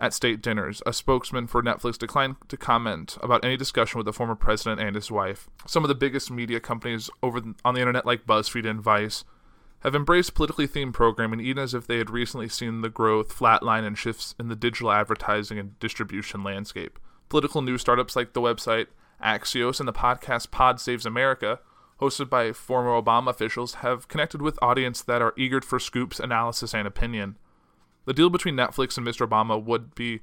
at 0.00 0.14
state 0.14 0.40
dinners. 0.42 0.82
A 0.86 0.92
spokesman 0.92 1.46
for 1.46 1.62
Netflix 1.62 1.98
declined 1.98 2.36
to 2.48 2.56
comment 2.56 3.18
about 3.22 3.44
any 3.44 3.56
discussion 3.56 3.98
with 3.98 4.06
the 4.06 4.12
former 4.12 4.34
president 4.34 4.80
and 4.80 4.94
his 4.94 5.10
wife. 5.10 5.48
Some 5.66 5.84
of 5.84 5.88
the 5.88 5.94
biggest 5.94 6.30
media 6.30 6.60
companies 6.60 7.10
over 7.22 7.40
on 7.64 7.74
the 7.74 7.80
internet, 7.80 8.06
like 8.06 8.26
BuzzFeed 8.26 8.68
and 8.68 8.80
Vice, 8.80 9.24
have 9.80 9.94
embraced 9.94 10.34
politically 10.34 10.66
themed 10.66 10.92
programming 10.92 11.40
even 11.40 11.62
as 11.62 11.74
if 11.74 11.86
they 11.86 11.98
had 11.98 12.10
recently 12.10 12.48
seen 12.48 12.80
the 12.80 12.88
growth, 12.88 13.36
flatline, 13.36 13.86
and 13.86 13.96
shifts 13.96 14.34
in 14.38 14.48
the 14.48 14.56
digital 14.56 14.90
advertising 14.90 15.58
and 15.58 15.78
distribution 15.78 16.42
landscape. 16.42 16.98
Political 17.28 17.62
news 17.62 17.80
startups 17.80 18.16
like 18.16 18.32
the 18.32 18.40
website 18.40 18.86
Axios 19.22 19.80
and 19.80 19.88
the 19.88 19.92
podcast 19.92 20.50
Pod 20.50 20.80
Saves 20.80 21.06
America, 21.06 21.60
hosted 22.00 22.30
by 22.30 22.52
former 22.52 22.90
Obama 22.90 23.30
officials, 23.30 23.74
have 23.74 24.08
connected 24.08 24.40
with 24.40 24.58
audiences 24.62 25.04
that 25.04 25.22
are 25.22 25.34
eager 25.36 25.60
for 25.60 25.80
scoops, 25.80 26.20
analysis, 26.20 26.74
and 26.74 26.86
opinion. 26.86 27.36
The 28.08 28.14
deal 28.14 28.30
between 28.30 28.56
Netflix 28.56 28.96
and 28.96 29.06
Mr. 29.06 29.28
Obama 29.28 29.62
would 29.62 29.94
be 29.94 30.20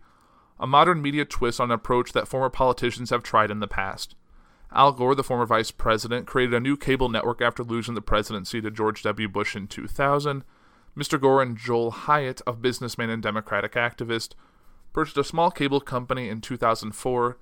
a 0.60 0.66
modern 0.66 1.04
media 1.04 1.24
twist 1.24 1.62
on 1.62 1.70
an 1.70 1.76
approach 1.76 2.14
that 2.14 2.28
former 2.28 2.50
politicians 2.50 3.12
have 3.12 3.22
tried 3.22 3.52
in 3.52 3.60
the 3.60 3.68
past. 3.68 4.16
Al 4.72 4.92
Gore, 4.92 5.14
the 5.14 5.24
former 5.24 5.46
vice 5.46 5.70
president, 5.70 6.26
created 6.26 6.56
a 6.56 6.60
new 6.60 6.78
cable 6.78 7.10
network 7.10 7.44
after 7.44 7.64
losing 7.64 7.94
the 7.94 8.02
presidency 8.02 8.60
to 8.60 8.72
George 8.72 9.04
W. 9.04 9.30
Bush 9.30 9.56
in 9.56 9.68
2000. 9.68 10.44
Mr. 10.98 11.22
Gore 11.22 11.44
and 11.44 11.56
Joel 11.56 11.92
Hyatt, 11.92 12.42
a 12.48 12.54
businessman 12.54 13.12
and 13.12 13.22
Democratic 13.22 13.74
activist, 13.74 14.34
purchased 14.92 15.20
a 15.20 15.24
small 15.24 15.52
cable 15.52 15.80
company 15.80 16.28
in 16.28 16.42
2004, 16.42 17.38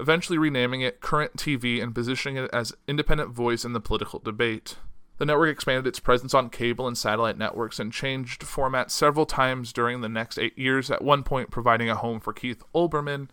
eventually 0.00 0.36
renaming 0.36 0.80
it 0.80 1.00
Current 1.00 1.36
TV 1.36 1.80
and 1.80 1.94
positioning 1.94 2.42
it 2.42 2.50
as 2.52 2.74
independent 2.88 3.30
voice 3.30 3.64
in 3.64 3.72
the 3.72 3.78
political 3.78 4.18
debate. 4.18 4.78
The 5.18 5.24
network 5.24 5.50
expanded 5.50 5.86
its 5.86 6.00
presence 6.00 6.34
on 6.34 6.50
cable 6.50 6.86
and 6.86 6.96
satellite 6.96 7.38
networks 7.38 7.78
and 7.78 7.92
changed 7.92 8.42
format 8.42 8.90
several 8.90 9.24
times 9.24 9.72
during 9.72 10.00
the 10.00 10.08
next 10.08 10.38
eight 10.38 10.58
years, 10.58 10.90
at 10.90 11.02
one 11.02 11.22
point 11.22 11.50
providing 11.50 11.88
a 11.88 11.94
home 11.94 12.20
for 12.20 12.34
Keith 12.34 12.62
Olbermann, 12.74 13.28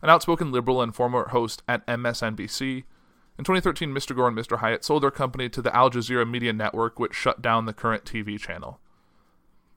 an 0.00 0.08
outspoken 0.08 0.50
liberal 0.50 0.80
and 0.80 0.94
former 0.94 1.28
host 1.28 1.62
at 1.68 1.86
MSNBC. 1.86 2.84
In 3.38 3.44
2013, 3.44 3.90
Mr. 3.90 4.16
Gore 4.16 4.28
and 4.28 4.36
Mr. 4.36 4.58
Hyatt 4.58 4.82
sold 4.82 5.02
their 5.02 5.10
company 5.10 5.50
to 5.50 5.60
the 5.60 5.74
Al 5.76 5.90
Jazeera 5.90 6.28
Media 6.28 6.54
Network, 6.54 6.98
which 6.98 7.14
shut 7.14 7.42
down 7.42 7.66
the 7.66 7.74
current 7.74 8.04
TV 8.04 8.38
channel. 8.38 8.80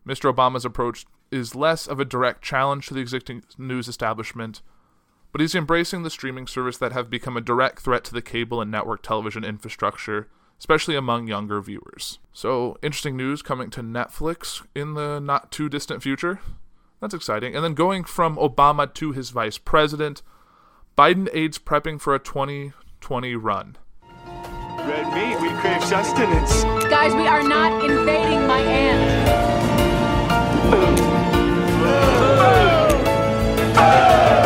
Mr. 0.08 0.34
Obama's 0.34 0.63
approach 0.63 1.06
is 1.30 1.56
less 1.56 1.88
of 1.88 2.00
a 2.00 2.06
direct 2.06 2.41
challenge 2.41 2.88
to 2.88 2.93
the 2.93 3.02
existing 3.02 3.43
news 3.58 3.89
establishment, 3.89 4.62
but 5.34 5.41
he's 5.41 5.54
embracing 5.54 6.04
the 6.04 6.10
streaming 6.10 6.48
service 6.48 6.78
that 6.78 6.93
have 6.93 7.10
become 7.10 7.36
a 7.36 7.41
direct 7.41 7.82
threat 7.82 8.06
to 8.06 8.13
the 8.13 8.22
cable 8.22 8.62
and 8.62 8.72
network 8.72 9.04
television 9.04 9.43
infrastructure, 9.43 10.30
especially 10.60 10.95
among 10.95 11.28
younger 11.28 11.62
viewers. 11.62 12.19
So, 12.34 12.78
interesting 12.84 13.17
news 13.17 13.41
coming 13.41 13.69
to 13.72 13.82
Netflix 13.82 14.65
in 14.76 14.93
the 14.93 15.19
not 15.19 15.52
too 15.52 15.69
distant 15.69 16.04
future. 16.04 16.39
That's 17.02 17.13
exciting. 17.13 17.56
And 17.56 17.63
then 17.63 17.74
going 17.74 18.04
from 18.04 18.36
Obama 18.36 18.93
to 18.95 19.13
his 19.13 19.30
vice 19.30 19.58
president, 19.58 20.22
Biden 20.98 21.30
aides 21.34 21.58
prepping 21.58 22.02
for 22.02 22.13
a 22.13 22.19
2020 22.19 23.36
run. 23.36 23.78
Red 24.26 25.13
meat, 25.13 25.39
we 25.41 25.50
crave 25.60 25.84
sustenance. 25.84 26.63
Guys, 26.89 27.13
we 27.13 27.28
are 27.28 27.43
not 27.43 27.86
invading 27.89 28.45
my 28.48 28.60
aunt. 28.60 29.30
Oh. 30.72 31.06
Oh. 33.82 34.38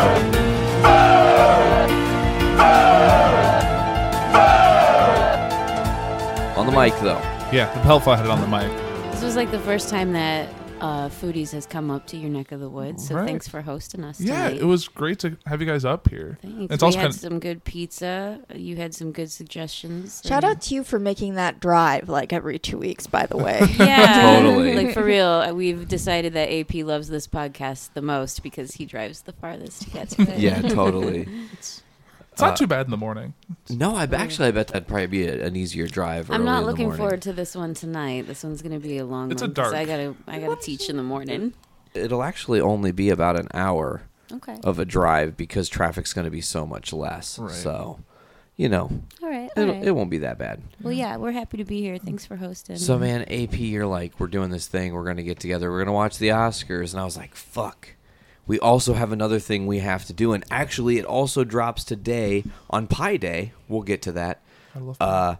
On 6.76 6.80
the 6.88 6.90
mic 6.90 7.00
though. 7.00 7.20
Yeah, 7.52 7.72
the 7.74 7.80
Pelfa 7.88 8.16
had 8.16 8.24
it 8.24 8.30
on 8.30 8.40
the 8.40 8.48
mic. 8.48 8.70
This 9.12 9.22
was 9.22 9.36
like 9.36 9.50
the 9.50 9.60
first 9.60 9.88
time 9.88 10.12
that 10.14 10.48
uh, 10.80 11.08
Foodies 11.08 11.52
has 11.52 11.66
come 11.66 11.88
up 11.90 12.06
to 12.08 12.16
your 12.16 12.28
neck 12.30 12.50
of 12.52 12.58
the 12.60 12.68
woods. 12.68 13.06
So 13.08 13.14
Right. 13.14 13.26
thanks 13.26 13.46
for 13.46 13.62
hosting 13.62 14.02
us. 14.02 14.20
Yeah, 14.20 14.48
tonight. 14.48 14.60
it 14.60 14.64
was 14.64 14.88
great 14.88 15.18
to 15.20 15.38
have 15.46 15.60
you 15.60 15.66
guys 15.68 15.84
up 15.84 16.08
here. 16.10 16.36
Thanks. 16.42 16.74
It's 16.74 16.82
we 16.82 16.86
also 16.86 16.98
had 16.98 17.04
kind 17.04 17.14
of 17.14 17.20
some 17.20 17.38
good 17.38 17.62
pizza. 17.64 18.40
You 18.54 18.76
had 18.76 18.92
some 18.94 19.12
good 19.12 19.30
suggestions. 19.30 20.20
Shout 20.26 20.42
and- 20.44 20.56
out 20.56 20.60
to 20.62 20.74
you 20.74 20.82
for 20.84 20.98
making 20.98 21.36
that 21.36 21.60
drive 21.60 22.08
like 22.08 22.32
every 22.32 22.58
two 22.58 22.76
weeks, 22.76 23.06
by 23.06 23.26
the 23.26 23.36
way. 23.36 23.60
Yeah, 23.78 24.38
Totally. 24.42 24.74
Like 24.74 24.94
for 24.94 25.04
real, 25.04 25.26
uh, 25.28 25.52
we've 25.52 25.86
decided 25.86 26.32
that 26.32 26.52
AP 26.52 26.74
loves 26.84 27.08
this 27.08 27.26
podcast 27.28 27.90
the 27.94 28.02
most 28.02 28.42
because 28.42 28.72
he 28.72 28.84
drives 28.84 29.22
the 29.22 29.32
farthest 29.32 29.82
to 29.82 29.90
get 29.90 30.08
to 30.10 30.22
it. 30.22 30.38
Yeah, 30.40 30.60
totally. 30.62 31.28
it's 32.34 32.42
not 32.42 32.52
uh, 32.52 32.56
too 32.56 32.66
bad 32.66 32.86
in 32.86 32.90
the 32.90 32.96
morning. 32.96 33.34
No, 33.70 33.96
I 33.96 34.04
actually 34.04 34.48
I 34.48 34.50
bet 34.50 34.68
that'd 34.68 34.86
probably 34.86 35.06
be 35.06 35.26
a, 35.26 35.46
an 35.46 35.56
easier 35.56 35.86
drive. 35.86 36.30
I'm 36.30 36.44
not 36.44 36.60
in 36.60 36.66
looking 36.66 36.84
morning. 36.86 36.98
forward 36.98 37.22
to 37.22 37.32
this 37.32 37.54
one 37.56 37.74
tonight. 37.74 38.26
This 38.26 38.44
one's 38.44 38.60
gonna 38.62 38.78
be 38.80 38.98
a 38.98 39.04
long 39.04 39.32
It's 39.32 39.42
a 39.42 39.48
dark- 39.48 39.74
I 39.74 39.84
gotta, 39.84 40.14
I 40.28 40.38
gotta 40.38 40.60
teach 40.60 40.88
in 40.90 40.96
the 40.96 41.02
morning. 41.02 41.54
It'll 41.94 42.22
actually 42.22 42.60
only 42.60 42.92
be 42.92 43.08
about 43.10 43.38
an 43.38 43.48
hour 43.54 44.02
Okay. 44.32 44.56
of 44.64 44.78
a 44.78 44.84
drive 44.84 45.36
because 45.36 45.68
traffic's 45.68 46.12
going 46.12 46.24
to 46.24 46.30
be 46.30 46.40
so 46.40 46.66
much 46.66 46.92
less. 46.92 47.38
Right. 47.38 47.52
So, 47.52 48.00
you 48.56 48.68
know, 48.68 48.90
All 49.22 49.28
right. 49.30 49.48
All 49.56 49.62
it'll, 49.62 49.74
right. 49.76 49.84
it 49.84 49.90
won't 49.92 50.10
be 50.10 50.18
that 50.18 50.36
bad. 50.38 50.60
well, 50.80 50.92
yeah, 50.92 51.16
we're 51.18 51.30
happy 51.30 51.58
to 51.58 51.64
be 51.64 51.80
here. 51.82 51.98
Thanks 51.98 52.26
for 52.26 52.34
hosting. 52.34 52.76
So, 52.76 52.98
man, 52.98 53.22
AP, 53.30 53.56
you're 53.58 53.86
like, 53.86 54.18
we're 54.18 54.26
doing 54.26 54.50
this 54.50 54.66
thing. 54.66 54.92
We're 54.92 55.04
going 55.04 55.18
to 55.18 55.22
get 55.22 55.38
together. 55.38 55.70
We're 55.70 55.78
going 55.84 55.86
to 55.86 55.92
watch 55.92 56.18
the 56.18 56.28
Oscars. 56.28 56.92
And 56.92 57.00
I 57.00 57.04
was 57.04 57.16
like, 57.16 57.36
fuck. 57.36 57.90
We 58.46 58.58
also 58.58 58.92
have 58.94 59.10
another 59.12 59.38
thing 59.38 59.66
we 59.66 59.78
have 59.78 60.04
to 60.06 60.12
do. 60.12 60.32
And 60.32 60.44
actually, 60.50 60.98
it 60.98 61.04
also 61.04 61.44
drops 61.44 61.82
today 61.84 62.44
on 62.68 62.86
Pi 62.86 63.16
Day. 63.16 63.52
We'll 63.68 63.82
get 63.82 64.02
to 64.02 64.12
that. 64.12 64.40
I 64.74 64.78
love 64.80 64.96
Uh, 65.00 65.36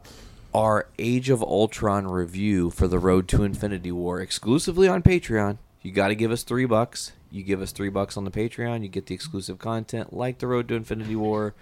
our 0.55 0.87
Age 0.99 1.29
of 1.31 1.43
Ultron 1.43 2.07
review 2.07 2.71
for 2.71 2.87
the 2.89 2.99
Road 2.99 3.29
to 3.29 3.43
Infinity 3.43 3.91
War 3.93 4.21
exclusively 4.21 4.89
on 4.89 5.03
Patreon. 5.03 5.59
You 5.83 5.91
got 5.93 6.09
to 6.09 6.15
give 6.15 6.31
us 6.31 6.45
three 6.45 6.65
bucks. 6.65 7.13
You 7.31 7.43
give 7.43 7.61
us 7.61 7.73
three 7.73 7.89
bucks 7.89 8.17
on 8.17 8.25
the 8.25 8.31
Patreon, 8.31 8.83
you 8.83 8.89
get 8.89 9.07
the 9.07 9.15
exclusive 9.15 9.59
content 9.59 10.13
like 10.13 10.39
the 10.39 10.47
Road 10.47 10.69
to 10.69 10.75
Infinity 10.75 11.17
War. 11.17 11.53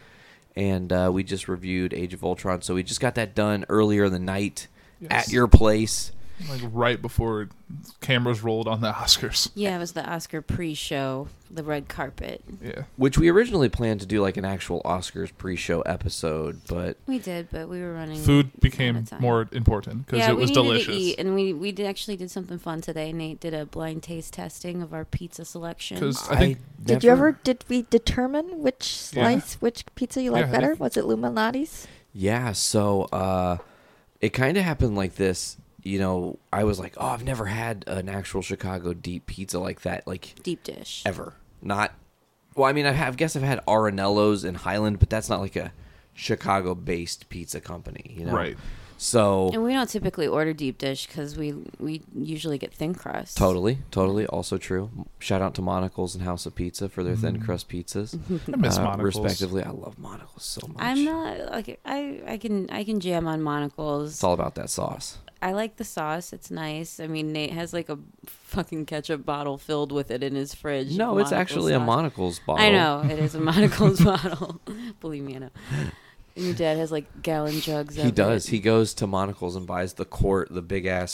And 0.55 0.93
uh, 0.93 1.11
we 1.13 1.25
just 1.25 1.49
reviewed 1.49 1.95
Age 1.95 2.13
of 2.13 2.23
Ultron, 2.23 2.61
so 2.61 2.75
we 2.75 2.83
just 2.83 3.01
got 3.01 3.15
that 3.15 3.35
done 3.35 3.65
earlier 3.71 4.05
in 4.05 4.13
the 4.13 4.19
night 4.19 4.69
Yes. 5.01 5.11
at 5.29 5.33
your 5.33 5.49
place. 5.49 6.13
Like 6.49 6.61
right 6.73 7.01
before 7.01 7.49
cameras 8.01 8.43
rolled 8.43 8.67
on 8.69 8.81
the 8.81 8.91
Oscars. 8.93 9.51
yeah, 9.55 9.77
it 9.77 9.79
was 9.79 9.93
the 9.93 10.05
Oscar 10.09 10.43
pre-show, 10.43 11.29
the 11.51 11.63
red 11.63 11.89
carpet. 11.89 12.43
Yeah. 12.61 12.83
Which 12.97 13.17
we 13.17 13.29
originally 13.29 13.69
planned 13.69 14.01
to 14.01 14.07
do 14.07 14.21
like 14.21 14.37
an 14.37 14.45
actual 14.45 14.83
Oscars 14.85 15.31
pre-show 15.37 15.83
episode, 15.83 16.61
but 16.69 16.97
We 17.07 17.19
did, 17.19 17.49
but 17.51 17.69
we 17.69 17.81
were 17.81 17.93
running. 17.95 18.19
Food 18.19 18.51
became 18.61 19.05
more 19.21 19.49
important 19.53 20.07
because 20.07 20.19
yeah, 20.21 20.31
it 20.31 20.37
was 20.37 20.51
we 20.51 20.57
needed 20.57 20.63
delicious. 20.63 20.87
to 20.87 20.93
eat, 21.01 21.19
and 21.19 21.35
we 21.35 21.53
we 21.53 21.71
did 21.73 21.87
actually 21.87 22.17
did 22.17 22.31
something 22.31 22.59
fun 22.59 22.81
today. 22.81 23.13
Nate 23.13 23.39
did 23.41 23.55
a 23.55 23.65
blind 23.67 24.03
taste 24.03 24.35
testing 24.35 24.83
of 24.83 24.93
our 24.93 25.05
pizza 25.05 25.45
selection. 25.45 25.97
Because 25.99 26.29
I 26.29 26.37
think 26.37 26.59
Did 26.83 27.05
you 27.05 27.11
ever 27.11 27.33
did 27.45 27.65
we 27.69 27.83
determine 27.89 28.61
which 28.63 28.83
slice, 28.97 29.55
which 29.55 29.85
pizza 29.95 30.21
you 30.23 30.31
like 30.33 30.47
Yeah, 30.47 30.53
better? 30.53 30.69
think- 30.69 30.81
Was 30.81 30.97
it 30.97 31.05
Lou 31.05 31.17
Malnati's? 31.17 31.87
Yeah, 32.13 32.53
so 32.53 33.03
uh 33.13 33.59
it 34.21 34.31
kind 34.31 34.57
of 34.57 34.65
happened 34.65 34.97
like 34.97 35.15
this. 35.17 35.57
You 35.83 35.99
know, 35.99 36.39
I 36.53 36.65
was 36.65 36.79
like, 36.79 36.95
"Oh, 36.97 37.09
I've 37.09 37.25
never 37.25 37.47
had 37.47 37.85
an 37.87 38.09
actual 38.09 38.43
Chicago 38.43 38.95
deep 38.95 39.27
pizza 39.27 39.59
like 39.59 39.83
that 39.83 40.07
like 40.07 40.35
deep 40.43 40.63
dish. 40.63 41.03
ever." 41.05 41.35
Not 41.61 41.93
Well, 42.55 42.69
I 42.69 42.73
mean, 42.73 42.87
I 42.87 42.93
have 42.93 43.17
guess 43.17 43.37
I've 43.37 43.43
had 43.43 43.65
Aranello's 43.67 44.45
in 44.45 44.57
Highland, 44.57 44.99
but 44.99 45.11
that's 45.11 45.29
not 45.29 45.41
like 45.41 45.57
a 45.57 45.73
Chicago-based 46.15 47.29
pizza 47.29 47.61
company, 47.61 48.15
you 48.17 48.27
know. 48.27 48.33
Right. 48.33 48.57
So 49.03 49.51
And 49.53 49.65
we 49.65 49.73
don't 49.73 49.89
typically 49.89 50.29
order 50.29 50.53
deep 50.53 50.79
dish 50.79 51.09
because 51.09 51.37
we 51.37 51.55
we 51.81 52.03
usually 52.15 52.57
get 52.57 52.73
thin 52.73 52.95
crust. 52.95 53.37
Totally, 53.37 53.79
totally. 53.91 54.27
Also 54.27 54.59
true. 54.59 54.91
Shout 55.19 55.43
out 55.43 55.55
to 55.55 55.63
Monical's 55.63 56.15
and 56.15 56.23
House 56.23 56.47
of 56.47 56.55
Pizza 56.55 56.89
for 56.89 57.03
their 57.03 57.17
thin 57.17 57.41
crust 57.43 57.69
pizzas. 57.69 58.17
I 58.53 58.57
miss 58.57 58.79
uh, 58.79 58.85
Monical's. 58.85 59.17
Respectively, 59.17 59.65
I 59.65 59.71
love 59.71 59.99
Monical's 59.99 60.45
so 60.45 60.69
much. 60.69 60.77
I'm 60.79 61.05
not 61.05 61.51
like 61.51 61.81
I 61.85 62.21
I 62.29 62.37
can 62.37 62.71
I 62.71 62.85
can 62.85 63.01
jam 63.01 63.27
on 63.27 63.43
Monical's. 63.43 64.13
It's 64.13 64.23
all 64.23 64.35
about 64.35 64.55
that 64.55 64.71
sauce. 64.71 65.19
I 65.43 65.53
like 65.53 65.77
the 65.77 65.85
sauce. 65.85 66.33
It's 66.33 66.53
nice. 66.53 67.01
I 67.01 67.09
mean, 67.09 67.33
Nate 67.33 67.51
has 67.51 67.73
like 67.73 67.89
a 67.89 67.99
fucking 68.25 68.87
ketchup 68.87 69.27
bottle 69.27 69.59
filled 69.59 69.91
with 69.91 70.13
it 70.13 70.23
in 70.23 70.37
his 70.37 70.55
fridge. 70.55 70.97
No, 70.97 71.19
it's 71.19 71.33
actually 71.33 71.73
a. 71.73 71.81
Monical's 71.81 72.39
bottle. 72.39 72.65
I 72.65 72.71
know 72.71 73.03
it 73.11 73.19
is 73.19 73.35
a 73.35 73.41
Monical's 73.41 74.01
bottle. 74.05 74.61
Believe 75.01 75.25
me, 75.25 75.35
I 75.35 75.39
know. 75.39 75.51
And 76.37 76.45
your 76.47 76.55
dad 76.55 76.79
has 76.79 76.93
like 76.93 77.23
gallon 77.23 77.61
jugs. 77.61 77.97
He 77.97 78.13
does. 78.13 78.47
It. 78.47 78.53
He 78.53 78.61
goes 78.61 78.95
to 78.95 79.07
Monical's 79.09 79.57
and 79.57 79.67
buys 79.67 79.95
the 79.95 80.05
quart, 80.05 80.49
the 80.51 80.63
big 80.63 80.87
ass 80.87 81.13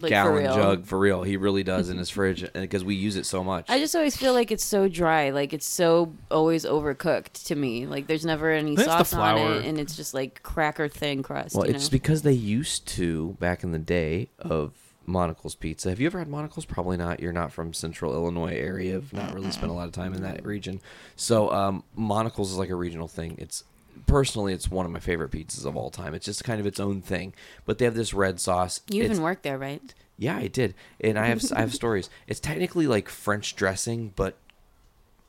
Like, 0.00 0.08
for 0.08 0.08
gallon 0.08 0.42
real. 0.44 0.54
jug 0.54 0.86
for 0.86 0.98
real. 0.98 1.22
He 1.22 1.36
really 1.36 1.62
does 1.62 1.88
in 1.88 1.96
his 1.96 2.10
fridge 2.16 2.44
because 2.52 2.84
we 2.84 2.94
use 2.94 3.16
it 3.16 3.24
so 3.24 3.44
much. 3.44 3.70
I 3.70 3.78
just 3.78 3.94
always 3.94 4.16
feel 4.16 4.32
like 4.32 4.50
it's 4.50 4.64
so 4.64 4.88
dry. 4.88 5.30
Like 5.30 5.52
it's 5.52 5.66
so 5.66 6.12
always 6.30 6.64
overcooked 6.64 7.44
to 7.44 7.54
me. 7.54 7.86
Like 7.86 8.08
there's 8.08 8.24
never 8.24 8.50
any 8.50 8.74
think 8.74 8.88
sauce 8.88 9.14
on 9.14 9.38
it, 9.38 9.64
and 9.64 9.78
it's 9.78 9.96
just 9.96 10.12
like 10.12 10.42
cracker 10.42 10.88
thin 10.88 11.22
crust. 11.22 11.54
well, 11.54 11.66
you 11.66 11.74
it's 11.74 11.88
know? 11.88 11.92
because 11.92 12.22
they 12.22 12.32
used 12.32 12.86
to 12.88 13.36
back 13.38 13.62
in 13.62 13.70
the 13.70 13.78
day 13.78 14.28
of 14.38 14.72
Monical's 15.06 15.54
pizza. 15.54 15.88
Have 15.88 16.00
you 16.00 16.06
ever 16.06 16.18
had 16.18 16.28
Monical's? 16.28 16.64
Probably 16.64 16.96
not. 16.96 17.20
You're 17.20 17.32
not 17.32 17.52
from 17.52 17.72
Central 17.72 18.12
Illinois 18.12 18.54
area. 18.54 18.94
Have 18.94 19.12
not 19.12 19.34
really 19.34 19.50
spent 19.50 19.70
a 19.70 19.74
lot 19.74 19.86
of 19.86 19.92
time 19.92 20.14
in 20.14 20.22
that 20.22 20.44
region. 20.44 20.80
So 21.16 21.50
um, 21.50 21.84
Monical's 21.94 22.52
is 22.52 22.58
like 22.58 22.70
a 22.70 22.74
regional 22.74 23.08
thing. 23.08 23.36
It's 23.38 23.64
personally, 24.06 24.52
it's 24.52 24.70
one 24.70 24.86
of 24.86 24.92
my 24.92 24.98
favorite 25.00 25.30
pizzas 25.30 25.64
of 25.66 25.76
all 25.76 25.90
time. 25.90 26.14
It's 26.14 26.26
just 26.26 26.44
kind 26.44 26.60
of 26.60 26.66
its 26.66 26.80
own 26.80 27.00
thing. 27.02 27.32
But 27.64 27.78
they 27.78 27.84
have 27.84 27.94
this 27.94 28.12
red 28.14 28.40
sauce. 28.40 28.80
you 28.90 29.02
It's- 29.02 29.12
even 29.14 29.22
worked 29.24 29.42
there, 29.42 29.58
right? 29.58 29.94
Yeah, 30.18 30.36
I 30.36 30.46
did, 30.46 30.74
and 31.00 31.18
I 31.18 31.26
have 31.26 31.42
I 31.52 31.60
have 31.60 31.74
stories. 31.82 32.08
It's 32.28 32.38
technically 32.38 32.86
like 32.86 33.08
French 33.08 33.56
dressing, 33.56 34.12
but 34.14 34.36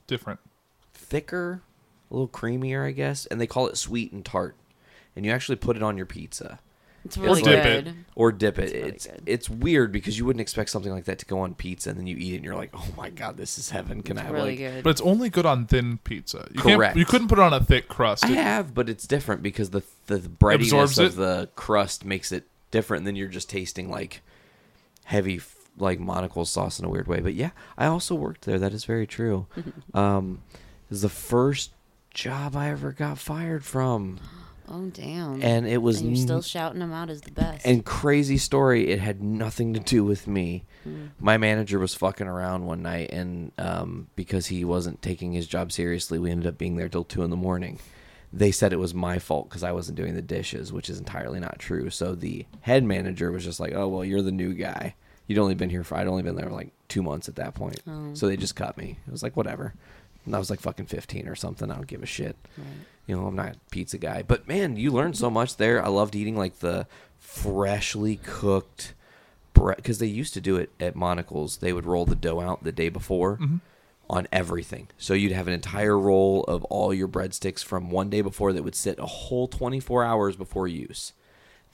Different. 0.06 0.38
thicker, 0.92 1.62
a 2.10 2.14
little 2.14 2.28
creamier, 2.28 2.86
I 2.86 2.92
guess. 2.92 3.26
And 3.26 3.40
they 3.40 3.46
call 3.46 3.66
it 3.66 3.76
sweet 3.76 4.12
and 4.12 4.24
tart. 4.24 4.54
And 5.16 5.24
you 5.24 5.32
actually 5.32 5.56
put 5.56 5.76
it 5.76 5.82
on 5.82 5.96
your 5.96 6.06
pizza 6.06 6.58
It's 7.04 7.18
really 7.18 7.42
dip 7.42 7.64
it. 7.66 7.84
good. 7.84 7.94
or 8.14 8.32
dip 8.32 8.58
it. 8.58 8.72
really 8.72 8.88
It's 8.88 9.06
good. 9.06 9.22
it's 9.26 9.50
weird 9.50 9.92
because 9.92 10.16
you 10.18 10.24
wouldn't 10.24 10.40
expect 10.40 10.70
something 10.70 10.90
like 10.92 11.04
that 11.04 11.18
to 11.18 11.26
go 11.26 11.40
on 11.40 11.54
pizza, 11.54 11.90
and 11.90 11.98
then 11.98 12.06
you 12.06 12.16
eat 12.16 12.32
it, 12.32 12.36
and 12.36 12.44
you're 12.44 12.54
like, 12.54 12.70
oh 12.72 12.88
my 12.96 13.10
god, 13.10 13.36
this 13.36 13.58
is 13.58 13.70
heaven. 13.70 14.02
Can 14.02 14.16
I 14.16 14.22
It's 14.22 14.26
have 14.26 14.34
really 14.34 14.50
like? 14.50 14.58
good. 14.58 14.84
But 14.84 14.90
it's 14.90 15.00
only 15.02 15.28
good 15.28 15.44
on 15.46 15.66
thin 15.66 15.98
pizza. 16.04 16.48
You 16.54 16.60
Correct. 16.60 16.94
Can't, 16.94 16.96
you 16.96 17.04
couldn't 17.04 17.28
put 17.28 17.38
it 17.38 17.42
on 17.42 17.52
a 17.52 17.62
thick 17.62 17.88
crust. 17.88 18.24
I 18.24 18.30
It- 18.32 18.36
have, 18.38 18.74
but 18.74 18.88
it's 18.88 19.06
different 19.06 19.42
because 19.42 19.70
the 19.70 19.82
the 20.06 20.18
breadiness 20.20 20.98
of 20.98 21.12
it? 21.12 21.16
the 21.16 21.48
crust 21.56 22.04
makes 22.04 22.32
it 22.32 22.44
different. 22.70 23.00
And 23.00 23.06
then 23.06 23.16
you're 23.16 23.28
just 23.28 23.48
tasting 23.50 23.90
like 23.90 24.22
heavy, 25.04 25.40
like 25.78 26.00
Monical 26.00 26.44
sauce 26.46 26.78
in 26.78 26.84
a 26.84 26.88
weird 26.88 27.06
way. 27.06 27.20
But 27.20 27.34
yeah, 27.34 27.50
I 27.76 27.86
also 27.86 28.14
worked 28.14 28.42
there. 28.46 28.58
That 28.58 28.72
is 28.72 28.84
very 28.86 29.06
true. 29.06 29.46
um, 29.94 30.40
it 30.52 30.90
was 30.90 31.02
the 31.02 31.08
first 31.08 31.70
job 32.12 32.54
I 32.56 32.70
ever 32.70 32.92
got 32.92 33.18
fired 33.18 33.64
from, 33.64 34.20
oh 34.68 34.86
damn! 34.92 35.42
and 35.42 35.66
it 35.66 35.78
was 35.82 36.00
And 36.00 36.10
you're 36.16 36.24
still 36.24 36.36
n- 36.36 36.42
shouting 36.42 36.80
them 36.80 36.92
out 36.92 37.10
as 37.10 37.20
the 37.22 37.30
best. 37.30 37.64
and 37.66 37.84
crazy 37.84 38.38
story. 38.38 38.88
It 38.90 39.00
had 39.00 39.22
nothing 39.22 39.74
to 39.74 39.80
do 39.80 40.04
with 40.04 40.26
me. 40.26 40.64
My 41.18 41.38
manager 41.38 41.78
was 41.78 41.94
fucking 41.94 42.26
around 42.26 42.66
one 42.66 42.82
night, 42.82 43.10
and 43.12 43.52
um, 43.58 44.08
because 44.16 44.46
he 44.46 44.64
wasn't 44.64 45.00
taking 45.00 45.32
his 45.32 45.46
job 45.46 45.72
seriously, 45.72 46.18
we 46.18 46.30
ended 46.30 46.46
up 46.46 46.58
being 46.58 46.76
there 46.76 46.88
till 46.88 47.04
two 47.04 47.22
in 47.22 47.30
the 47.30 47.36
morning. 47.36 47.78
They 48.32 48.50
said 48.50 48.72
it 48.72 48.78
was 48.78 48.92
my 48.94 49.18
fault 49.18 49.48
because 49.48 49.62
I 49.62 49.72
wasn't 49.72 49.96
doing 49.96 50.14
the 50.14 50.20
dishes, 50.22 50.72
which 50.72 50.90
is 50.90 50.98
entirely 50.98 51.38
not 51.40 51.58
true. 51.58 51.88
So 51.88 52.14
the 52.14 52.44
head 52.62 52.82
manager 52.84 53.30
was 53.30 53.44
just 53.44 53.60
like, 53.60 53.72
"Oh 53.74 53.88
well, 53.88 54.04
you're 54.04 54.22
the 54.22 54.32
new 54.32 54.52
guy. 54.54 54.94
You'd 55.26 55.38
only 55.38 55.54
been 55.54 55.70
here 55.70 55.84
for 55.84 55.96
I'd 55.96 56.06
only 56.08 56.22
been 56.22 56.34
there 56.36 56.50
like 56.50 56.70
two 56.88 57.02
months 57.02 57.28
at 57.28 57.36
that 57.36 57.54
point. 57.54 57.80
So 58.14 58.26
they 58.26 58.36
just 58.36 58.56
cut 58.56 58.76
me. 58.76 58.98
It 59.06 59.10
was 59.10 59.22
like 59.22 59.36
whatever. 59.38 59.72
And 60.26 60.34
I 60.34 60.38
was 60.38 60.50
like 60.50 60.60
fucking 60.60 60.86
15 60.86 61.28
or 61.28 61.34
something. 61.34 61.70
I 61.70 61.74
don't 61.76 61.86
give 61.86 62.02
a 62.02 62.06
shit. 62.06 62.36
You 63.06 63.16
know, 63.16 63.26
I'm 63.26 63.36
not 63.36 63.56
a 63.56 63.70
pizza 63.70 63.98
guy. 63.98 64.22
But 64.22 64.48
man, 64.48 64.76
you 64.76 64.90
learn 64.90 65.14
so 65.14 65.30
much 65.30 65.56
there. 65.56 65.84
I 65.84 65.88
loved 65.88 66.14
eating 66.14 66.36
like 66.36 66.60
the 66.60 66.86
freshly 67.18 68.16
cooked 68.16 68.94
bread 69.52 69.76
because 69.76 69.98
they 69.98 70.06
used 70.06 70.34
to 70.34 70.40
do 70.40 70.56
it 70.56 70.70
at 70.80 70.96
Monical's. 70.96 71.58
They 71.58 71.72
would 71.72 71.86
roll 71.86 72.06
the 72.06 72.14
dough 72.14 72.40
out 72.40 72.64
the 72.64 72.72
day 72.72 72.88
before 72.88 73.36
mm-hmm. 73.36 73.56
on 74.08 74.28
everything. 74.32 74.88
So 74.98 75.14
you'd 75.14 75.32
have 75.32 75.46
an 75.46 75.54
entire 75.54 75.98
roll 75.98 76.44
of 76.44 76.64
all 76.64 76.94
your 76.94 77.08
breadsticks 77.08 77.62
from 77.62 77.90
one 77.90 78.10
day 78.10 78.22
before 78.22 78.52
that 78.52 78.62
would 78.62 78.74
sit 78.74 78.98
a 78.98 79.06
whole 79.06 79.48
24 79.48 80.04
hours 80.04 80.36
before 80.36 80.68
use. 80.68 81.12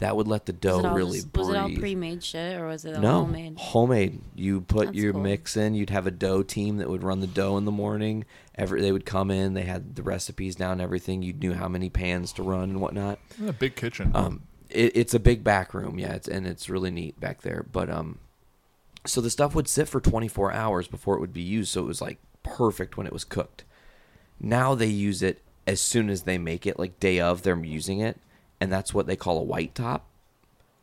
That 0.00 0.16
would 0.16 0.26
let 0.28 0.46
the 0.46 0.52
dough 0.52 0.80
it 0.84 0.92
really 0.94 1.18
just- 1.18 1.32
breathe. 1.32 1.46
Was 1.46 1.54
it 1.54 1.58
all 1.58 1.70
pre-made 1.74 2.24
shit 2.24 2.58
or 2.58 2.66
was 2.66 2.84
it 2.84 2.96
all 2.96 3.02
No, 3.02 3.20
homemade? 3.24 3.58
homemade. 3.58 4.20
You 4.34 4.62
put 4.62 4.86
That's 4.86 4.96
your 4.98 5.12
cool. 5.12 5.22
mix 5.22 5.56
in. 5.56 5.74
You'd 5.74 5.90
have 5.90 6.06
a 6.06 6.10
dough 6.10 6.42
team 6.42 6.78
that 6.78 6.88
would 6.88 7.02
run 7.02 7.20
the 7.20 7.26
dough 7.26 7.56
in 7.58 7.64
the 7.66 7.70
morning. 7.72 8.24
Every 8.54 8.80
they 8.80 8.92
would 8.92 9.04
come 9.06 9.30
in. 9.30 9.54
They 9.54 9.62
had 9.64 9.96
the 9.96 10.02
recipes 10.02 10.56
down, 10.56 10.80
everything. 10.80 11.22
You 11.22 11.32
knew 11.34 11.52
how 11.54 11.68
many 11.68 11.88
pans 11.90 12.32
to 12.34 12.42
run 12.42 12.64
and 12.70 12.80
whatnot. 12.80 13.18
A 13.46 13.52
big 13.52 13.76
kitchen. 13.76 14.10
Um, 14.14 14.42
it, 14.70 14.92
it's 14.96 15.14
a 15.14 15.20
big 15.20 15.44
back 15.44 15.74
room, 15.74 15.98
yeah, 15.98 16.14
it's, 16.14 16.28
and 16.28 16.46
it's 16.46 16.68
really 16.70 16.90
neat 16.90 17.18
back 17.20 17.42
there. 17.42 17.66
But 17.70 17.90
um, 17.90 18.18
so 19.06 19.20
the 19.20 19.30
stuff 19.30 19.54
would 19.54 19.68
sit 19.68 19.88
for 19.88 20.00
24 20.00 20.52
hours 20.52 20.88
before 20.88 21.14
it 21.16 21.20
would 21.20 21.32
be 21.34 21.42
used, 21.42 21.72
so 21.72 21.80
it 21.82 21.86
was 21.86 22.00
like 22.00 22.18
perfect 22.42 22.96
when 22.96 23.06
it 23.06 23.12
was 23.12 23.24
cooked. 23.24 23.64
Now 24.40 24.74
they 24.74 24.86
use 24.86 25.22
it 25.22 25.42
as 25.66 25.80
soon 25.80 26.08
as 26.08 26.22
they 26.22 26.38
make 26.38 26.66
it, 26.66 26.78
like 26.78 26.98
day 27.00 27.20
of, 27.20 27.42
they're 27.42 27.56
using 27.62 28.00
it, 28.00 28.18
and 28.60 28.72
that's 28.72 28.92
what 28.94 29.06
they 29.06 29.16
call 29.16 29.38
a 29.38 29.42
white 29.42 29.74
top. 29.74 30.06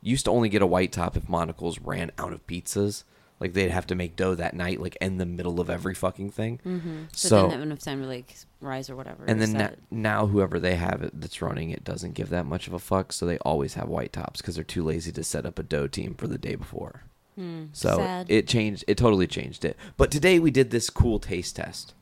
Used 0.02 0.26
to 0.26 0.32
only 0.32 0.50
get 0.50 0.62
a 0.62 0.68
white 0.68 0.92
top 0.92 1.18
if 1.18 1.28
Monical's 1.28 1.80
ran 1.80 2.12
out 2.18 2.34
of 2.34 2.46
pizzas. 2.48 3.04
Like 3.40 3.54
they'd 3.54 3.70
have 3.70 3.86
to 3.88 3.96
make 3.96 4.16
dough 4.16 4.34
that 4.36 4.56
night, 4.56 4.82
like 4.82 4.96
in 5.00 5.18
the 5.20 5.26
middle 5.26 5.60
of 5.60 5.70
every 5.70 5.94
fucking 5.94 6.32
thing. 6.32 6.60
Mm-hmm. 6.66 7.04
So, 7.14 7.28
So, 7.30 7.36
they 7.36 7.42
didn't 7.44 7.52
have 7.52 7.62
enough 7.62 7.80
time 7.80 8.02
to 8.02 8.08
like 8.08 8.36
rise 8.62 8.90
or 8.90 8.96
whatever. 8.96 9.26
and 9.28 9.40
or 9.42 9.46
then 9.46 9.54
na- 9.54 9.70
now 9.92 10.26
whoever 10.26 10.60
they 10.60 10.76
have 10.76 11.04
it 11.04 11.20
that's 11.22 11.40
running 11.42 11.70
it 11.70 11.84
doesn't 11.84 12.14
give 12.16 12.30
that 12.30 12.48
much 12.48 12.66
of 12.68 12.74
a 12.74 12.80
fuck, 12.80 13.14
so 13.14 13.28
they 13.28 13.38
always 13.40 13.76
have 13.76 13.88
white 13.90 14.14
tops 14.14 14.42
because 14.42 14.56
they're 14.56 14.64
too 14.64 14.84
lazy 14.84 15.12
to 15.12 15.24
set 15.24 15.46
up 15.46 15.60
a 15.60 15.64
dough 15.64 15.86
team 15.88 16.16
for 16.16 16.26
the 16.28 16.40
day 16.40 16.56
before. 16.56 17.04
so 17.36 17.42
Hmm. 17.44 17.66
sad. 17.74 18.26
it 18.32 18.48
changed. 18.48 18.84
It 18.88 18.98
totally 18.98 19.28
changed 19.28 19.64
it. 19.66 19.78
But 19.98 20.10
today 20.10 20.40
we 20.40 20.50
did 20.50 20.72
this 20.72 20.90
cool 20.90 21.20
taste 21.20 21.58
test. 21.58 21.94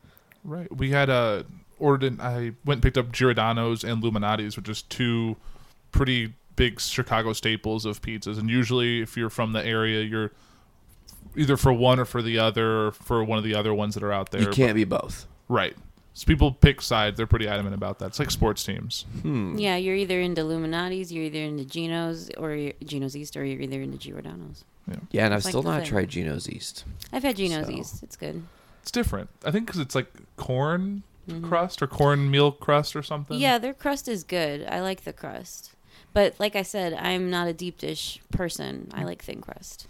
Right. 0.45 0.73
We 0.73 0.91
had 0.91 1.09
uh, 1.09 1.43
ordered. 1.79 2.13
in- 2.13 2.21
I 2.21 2.53
went 2.63 2.77
and 2.77 2.81
picked 2.83 2.97
up 2.97 3.11
Giordano's 3.11 3.83
and 3.83 4.01
Lou 4.01 4.11
Malnati's, 4.11 4.55
which 4.55 4.69
is 4.69 4.81
two 4.83 5.35
pretty 5.95 6.33
big 6.55 6.79
Chicago 6.79 7.33
staples 7.33 7.85
of 7.85 8.01
pizzas. 8.01 8.37
And 8.37 8.49
usually, 8.49 9.01
if 9.01 9.17
you're 9.17 9.29
from 9.29 9.53
the 9.53 9.65
area, 9.65 10.03
you're 10.03 10.31
either 11.35 11.57
for 11.57 11.73
one 11.73 11.99
or 11.99 12.05
for 12.05 12.21
the 12.21 12.37
other, 12.39 12.87
or 12.87 12.91
for 12.91 13.23
one 13.23 13.37
of 13.37 13.43
the 13.43 13.55
other 13.55 13.73
ones 13.73 13.93
that 13.95 14.03
are 14.03 14.13
out 14.13 14.31
there. 14.31 14.41
you 14.41 14.47
can't 14.47 14.75
be 14.75 14.83
both. 14.83 15.25
Right. 15.49 15.75
So 16.13 16.25
people 16.25 16.53
pick 16.53 16.81
sides. 16.81 17.17
They're 17.17 17.27
pretty 17.27 17.47
adamant 17.47 17.75
about 17.75 17.99
that. 17.99 18.05
It's 18.07 18.19
like 18.19 18.31
sports 18.31 18.63
teams. 18.63 19.05
Hmm. 19.21 19.57
Yeah, 19.57 19.75
you're 19.75 19.95
either 19.97 20.21
into 20.21 20.45
Lou 20.45 20.59
Malnati's, 20.65 21.11
you're 21.11 21.25
either 21.25 21.39
into 21.39 21.65
Gino's 21.65 22.29
or 22.37 22.71
Gino's 22.85 23.17
East, 23.17 23.35
or 23.35 23.43
you're 23.43 23.59
either 23.61 23.81
into 23.81 23.97
Giordano's. 23.97 24.63
Yeah, 25.11 25.25
and 25.25 25.33
I've 25.33 25.43
like 25.43 25.51
still 25.51 25.63
not 25.63 25.79
thing. 25.81 25.89
tried 25.89 26.09
Gino's 26.09 26.47
East. 26.47 26.85
I've 27.11 27.23
had 27.23 27.35
Gino's 27.35 27.65
So- 27.67 27.71
East. 27.73 28.03
It's 28.03 28.15
good. 28.15 28.43
It's 28.81 28.91
different. 28.91 29.29
I 29.43 29.51
think 29.51 29.65
because 29.65 29.81
it's 29.81 29.95
like 29.95 30.07
corn 30.37 31.03
crust 31.41 31.81
or 31.81 31.87
corn 31.87 32.29
meal 32.31 32.51
crust 32.51 32.95
or 32.95 33.01
something. 33.03 33.35
Mm-hmm. 33.35 33.41
Yeah, 33.41 33.57
their 33.57 33.73
crust 33.73 34.07
is 34.07 34.23
good. 34.23 34.63
I 34.69 34.79
like 34.81 35.03
the 35.03 35.11
crust. 35.11 35.71
But 36.15 36.39
like 36.39 36.55
I 36.55 36.61
said, 36.63 36.93
I'm 36.93 37.29
not 37.29 37.47
a 37.49 37.53
deep 37.53 37.77
dish 37.77 38.21
person. 38.31 38.89
I 38.93 39.03
like 39.03 39.21
thin 39.21 39.41
crust. 39.41 39.85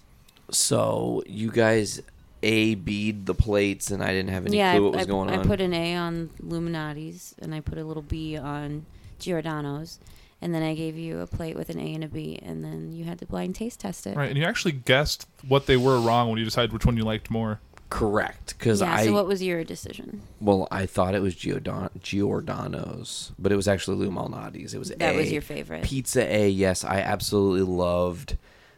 So 0.50 1.24
you 1.28 1.52
guys 1.52 2.02
a 2.42 2.74
B'd 2.76 3.28
the 3.28 3.36
plates, 3.36 3.92
and 3.92 4.04
I 4.04 4.08
didn't 4.08 4.32
have 4.32 4.46
any 4.48 4.58
yeah, 4.58 4.74
clue 4.74 4.88
I, 4.88 4.90
what 4.90 4.98
was 4.98 5.06
I- 5.08 5.10
going 5.10 5.30
I 5.30 5.34
on. 5.34 5.40
I 5.40 5.44
put 5.44 5.62
an 5.62 5.74
A 5.74 5.96
on 5.96 6.32
Lou 6.40 6.60
Malnati's, 6.62 7.36
and 7.40 7.54
I 7.54 7.60
put 7.60 7.78
a 7.78 7.84
little 7.84 8.02
B 8.04 8.38
on 8.38 8.86
Giordano's. 9.20 10.00
And 10.42 10.54
then 10.54 10.64
I 10.64 10.76
gave 10.76 10.98
you 10.98 11.20
a 11.22 11.28
plate 11.28 11.56
with 11.56 11.70
an 11.70 11.80
A 11.80 11.94
and 11.94 12.04
a 12.04 12.08
B, 12.08 12.38
and 12.42 12.64
then 12.64 12.92
you 12.92 13.06
had 13.06 13.20
to 13.20 13.26
blind 13.26 13.56
taste 13.56 13.80
test 13.80 14.06
it. 14.06 14.18
Right. 14.18 14.30
And 14.30 14.38
you 14.38 14.44
actually 14.44 14.74
guessed 14.74 15.28
what 15.48 15.66
they 15.66 15.78
were 15.78 16.00
wrong 16.00 16.30
when 16.30 16.38
you 16.38 16.46
decided 16.46 16.74
which 16.74 16.86
one 16.86 16.98
you 16.98 17.04
liked 17.04 17.32
more. 17.32 17.62
Correct, 17.89 18.56
because 18.58 18.82
Yeah. 18.82 18.93
I 18.93 19.06
so 19.06 19.13
what 19.13 19.28
was 19.28 19.41
your 19.43 19.63
decision? 19.63 20.21
well, 20.41 20.67
I 20.71 20.86
thought 20.86 21.15
it 21.15 21.21
was 21.21 21.36
Giordano, 21.36 21.89
Giordano's, 22.02 23.32
but 23.38 23.52
it 23.52 23.56
was 23.56 23.67
actually 23.67 23.98
Lou 23.98 24.12
Malnati's. 24.12 24.74
It 24.74 24.80
was 24.80 24.89
That 24.89 25.13
A. 25.15 25.17
was 25.17 25.32
your 25.32 25.41
favorite. 25.41 25.84
Pizza 25.84 26.21
A, 26.34 26.50
yes, 26.50 26.84
I 26.84 27.00
absolutely 27.00 27.62
loved 27.62 28.38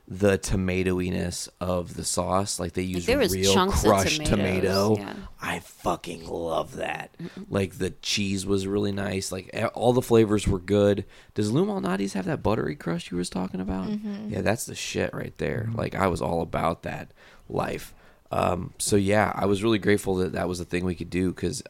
the 0.10 0.38
tomatoiness 0.38 1.50
of 1.60 1.96
the 1.96 2.04
sauce. 2.06 2.60
Like 2.62 2.74
they 2.74 2.82
use 2.82 3.08
was 3.08 3.34
real 3.36 3.70
crushed 3.72 4.26
tomato. 4.26 4.96
yeah. 4.98 5.13
I 5.41 5.60
fucking 5.60 6.26
love 6.28 6.78
that. 6.78 7.13
Like 7.50 7.78
the 7.78 7.89
cheese 7.89 8.46
was 8.46 8.65
really 8.67 8.93
nice. 8.93 9.32
Like 9.34 9.54
all 9.74 9.91
the 9.91 10.02
flavors 10.02 10.48
were 10.48 10.60
good. 10.60 11.04
Does 11.34 11.52
Lou 11.52 11.65
Malnati's 11.65 12.13
have 12.13 12.26
that 12.26 12.41
buttery 12.41 12.76
crust 12.76 13.12
you 13.12 13.17
was 13.17 13.30
talking 13.30 13.60
about? 13.60 13.88
Mm-hmm. 13.89 14.30
Yeah, 14.30 14.41
that's 14.41 14.65
the 14.65 14.76
shit 14.76 15.13
right 15.13 15.38
there. 15.39 15.70
Like 15.74 15.93
I 15.93 16.08
was 16.08 16.22
all 16.22 16.41
about 16.41 16.84
that 16.84 17.12
life. 17.50 17.93
Um, 18.32 18.74
so 18.78 18.96
yeah, 18.96 19.32
I 19.36 19.46
was 19.46 19.63
really 19.63 19.80
grateful 19.80 20.16
that 20.16 20.34
that 20.34 20.48
was 20.48 20.60
a 20.60 20.66
thing 20.66 20.86
we 20.86 20.96
could 20.96 21.10
do 21.10 21.32
because 21.34 21.63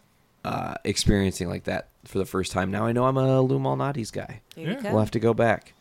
uh, 0.44 0.76
experiencing 0.84 1.50
like 1.50 1.66
that 1.66 1.90
for 2.06 2.18
the 2.18 2.26
first 2.26 2.52
time. 2.52 2.72
Now 2.72 2.86
I 2.86 2.92
know 2.92 3.06
I'm 3.06 3.18
a 3.18 3.42
Lou 3.42 3.60
Malnati's 3.60 4.12
guy. 4.12 4.42
Yeah. 4.56 4.82
We'll 4.82 5.00
have 5.00 5.12
to 5.12 5.20
go 5.20 5.34
back. 5.34 5.74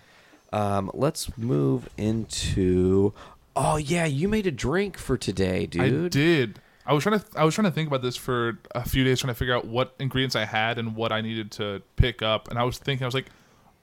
Um, 0.53 0.91
let's 0.95 1.37
move 1.39 1.89
into. 1.97 3.13
Oh 3.55 3.77
yeah, 3.77 4.05
you 4.05 4.29
made 4.29 4.47
a 4.47 4.51
drink 4.51 4.99
for 4.99 5.17
today, 5.17 5.67
dude. 5.67 5.83
I 5.83 6.09
did. 6.09 6.61
I 6.85 6.93
was 6.93 7.03
trying 7.03 7.19
to 7.19 7.27
I 7.37 7.45
was 7.45 7.55
trying 7.55 7.65
to 7.65 7.71
think 7.71 7.89
about 7.89 8.03
this 8.03 8.17
for 8.17 8.59
a 8.75 8.89
few 8.89 9.03
days, 9.03 9.21
trying 9.21 9.35
to 9.35 9.39
figure 9.39 9.55
out 9.55 9.67
what 9.67 9.95
ingredients 9.99 10.37
I 10.37 10.45
had 10.45 10.79
and 10.79 10.95
what 10.95 11.11
I 11.11 11.21
needed 11.21 11.51
to 11.53 11.83
pick 11.97 12.23
up. 12.23 12.49
And 12.49 12.59
I 12.59 12.65
was 12.65 12.79
thinking, 12.79 13.05
I 13.05 13.09
was 13.09 13.15
like, 13.15 13.27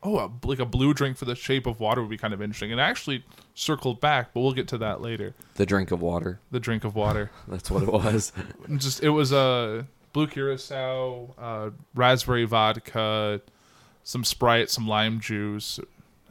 oh, 0.04 0.20
a, 0.20 0.32
like 0.48 0.60
a 0.60 0.66
blue 0.66 0.94
drink 0.94 1.18
for 1.18 1.26
the 1.26 1.36
shape 1.36 1.66
of 1.66 1.80
water 1.80 2.02
would 2.02 2.10
be 2.10 2.18
kind 2.18 2.34
of 2.34 2.42
interesting. 2.42 2.72
And 2.72 2.82
I 2.82 2.90
actually 2.90 3.24
circled 3.56 4.00
back, 4.02 4.34
but 4.34 4.42
we'll 4.42 4.54
get 4.54 4.68
to 4.70 4.78
that 4.80 5.02
later. 5.02 5.34
The 5.56 5.66
drink 5.66 5.92
of 5.92 6.02
water. 6.02 6.40
The 6.52 6.60
drink 6.60 6.84
of 6.84 6.96
water. 6.96 7.32
That's 7.48 7.72
what 7.72 7.84
it 7.84 7.92
was. 7.92 8.32
Just 8.78 9.04
it 9.04 9.10
was 9.10 9.32
a 9.32 9.88
blue 10.14 10.28
curacao, 10.28 11.34
uh, 11.38 11.70
raspberry 11.96 12.46
vodka, 12.46 13.42
some 14.04 14.24
Sprite, 14.24 14.70
some 14.70 14.88
lime 14.88 15.20
juice, 15.20 15.80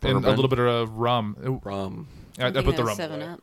and 0.03 0.25
a 0.25 0.31
little 0.31 0.49
bit 0.49 0.59
of 0.59 0.91
rum. 0.95 1.37
It- 1.43 1.67
Rum. 1.67 2.09
I, 2.39 2.47
I 2.47 2.51
think 2.53 2.65
put 2.65 2.77
the 2.77 2.83
it 2.83 2.85
was 2.85 2.89
rum. 2.89 2.97
Seven 2.97 3.23
away. 3.23 3.31
Up. 3.33 3.43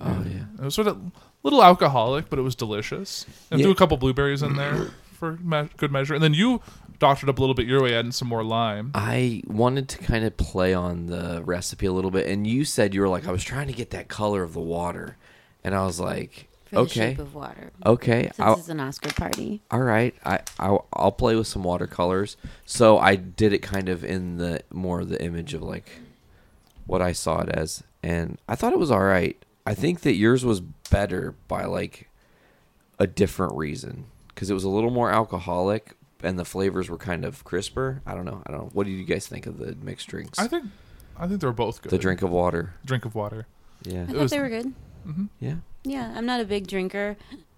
Oh 0.00 0.24
yeah. 0.26 0.44
It 0.58 0.64
was 0.64 0.74
sort 0.74 0.86
of 0.86 0.96
a 0.96 1.10
little 1.42 1.62
alcoholic, 1.62 2.30
but 2.30 2.38
it 2.38 2.42
was 2.42 2.54
delicious. 2.54 3.26
And 3.50 3.60
Yeah. 3.60 3.64
threw 3.64 3.72
a 3.72 3.76
couple 3.76 3.96
blueberries 3.96 4.42
in 4.42 4.56
there 4.56 4.90
for 5.12 5.32
me- 5.38 5.68
good 5.76 5.92
measure. 5.92 6.14
And 6.14 6.22
then 6.22 6.32
you 6.34 6.62
doctored 7.00 7.28
up 7.28 7.38
a 7.38 7.40
little 7.40 7.54
bit 7.54 7.66
your 7.66 7.82
way, 7.82 7.94
adding 7.96 8.12
some 8.12 8.28
more 8.28 8.44
lime. 8.44 8.92
I 8.94 9.42
wanted 9.48 9.88
to 9.88 9.98
kind 9.98 10.24
of 10.24 10.36
play 10.36 10.72
on 10.72 11.06
the 11.06 11.42
recipe 11.44 11.86
a 11.86 11.92
little 11.92 12.12
bit, 12.12 12.28
and 12.28 12.46
you 12.46 12.64
said 12.64 12.94
you 12.94 13.00
were 13.00 13.08
like, 13.08 13.26
I 13.26 13.32
was 13.32 13.42
trying 13.42 13.66
to 13.66 13.72
get 13.72 13.90
that 13.90 14.06
color 14.08 14.44
of 14.44 14.52
the 14.52 14.60
water, 14.60 15.16
and 15.64 15.74
I 15.74 15.84
was 15.84 15.98
like, 15.98 16.46
For 16.66 16.76
the 16.76 16.80
okay, 16.82 16.90
shape 17.10 17.18
of 17.18 17.34
water. 17.34 17.72
okay, 17.84 18.22
Since 18.24 18.38
I'll, 18.38 18.56
it's 18.58 18.68
an 18.68 18.78
Oscar 18.80 19.12
party. 19.12 19.62
all 19.72 19.80
right, 19.80 20.14
I 20.24 20.40
I'll, 20.60 20.86
I'll 20.92 21.10
play 21.12 21.34
with 21.34 21.48
some 21.48 21.64
watercolors. 21.64 22.36
So 22.64 22.98
I 22.98 23.16
did 23.16 23.52
it 23.52 23.58
kind 23.62 23.88
of 23.88 24.04
in 24.04 24.36
the 24.36 24.60
more 24.72 25.04
the 25.04 25.20
image 25.20 25.54
of 25.54 25.62
like 25.62 25.90
what 26.86 27.02
I 27.02 27.12
saw 27.12 27.40
it 27.40 27.48
as, 27.48 27.82
and 28.02 28.38
I 28.48 28.54
thought 28.54 28.72
it 28.72 28.78
was 28.78 28.90
all 28.90 29.02
right. 29.04 29.36
I 29.66 29.74
think 29.74 30.00
that 30.00 30.14
yours 30.14 30.44
was 30.44 30.60
better 30.60 31.34
by 31.48 31.64
like 31.64 32.08
a 32.98 33.06
different 33.06 33.54
reason 33.56 34.06
because 34.28 34.50
it 34.50 34.54
was 34.54 34.64
a 34.64 34.68
little 34.68 34.90
more 34.90 35.10
alcoholic 35.10 35.94
and 36.22 36.38
the 36.38 36.44
flavors 36.44 36.88
were 36.90 36.96
kind 36.98 37.24
of 37.24 37.44
crisper. 37.44 38.02
I 38.06 38.14
don't 38.14 38.24
know. 38.24 38.42
I 38.46 38.50
don't 38.50 38.60
know. 38.60 38.70
What 38.72 38.84
do 38.86 38.90
you 38.92 39.04
guys 39.04 39.26
think 39.26 39.46
of 39.46 39.58
the 39.58 39.74
mixed 39.82 40.08
drinks? 40.08 40.38
I 40.38 40.46
think 40.46 40.66
I 41.18 41.26
think 41.26 41.40
they're 41.40 41.52
both 41.52 41.82
good. 41.82 41.90
the 41.90 41.98
drink 41.98 42.22
of 42.22 42.30
water. 42.30 42.74
drink 42.84 43.04
of 43.04 43.14
water. 43.14 43.46
Yeah. 43.82 44.02
I 44.02 44.06
thought 44.06 44.16
was- 44.16 44.30
they 44.30 44.40
were 44.40 44.48
good. 44.48 44.72
Yeah. 45.40 45.54
Yeah, 45.84 46.12
I'm 46.14 46.26
not 46.26 46.40
a 46.40 46.44
big 46.44 46.66
drinker, 46.66 47.16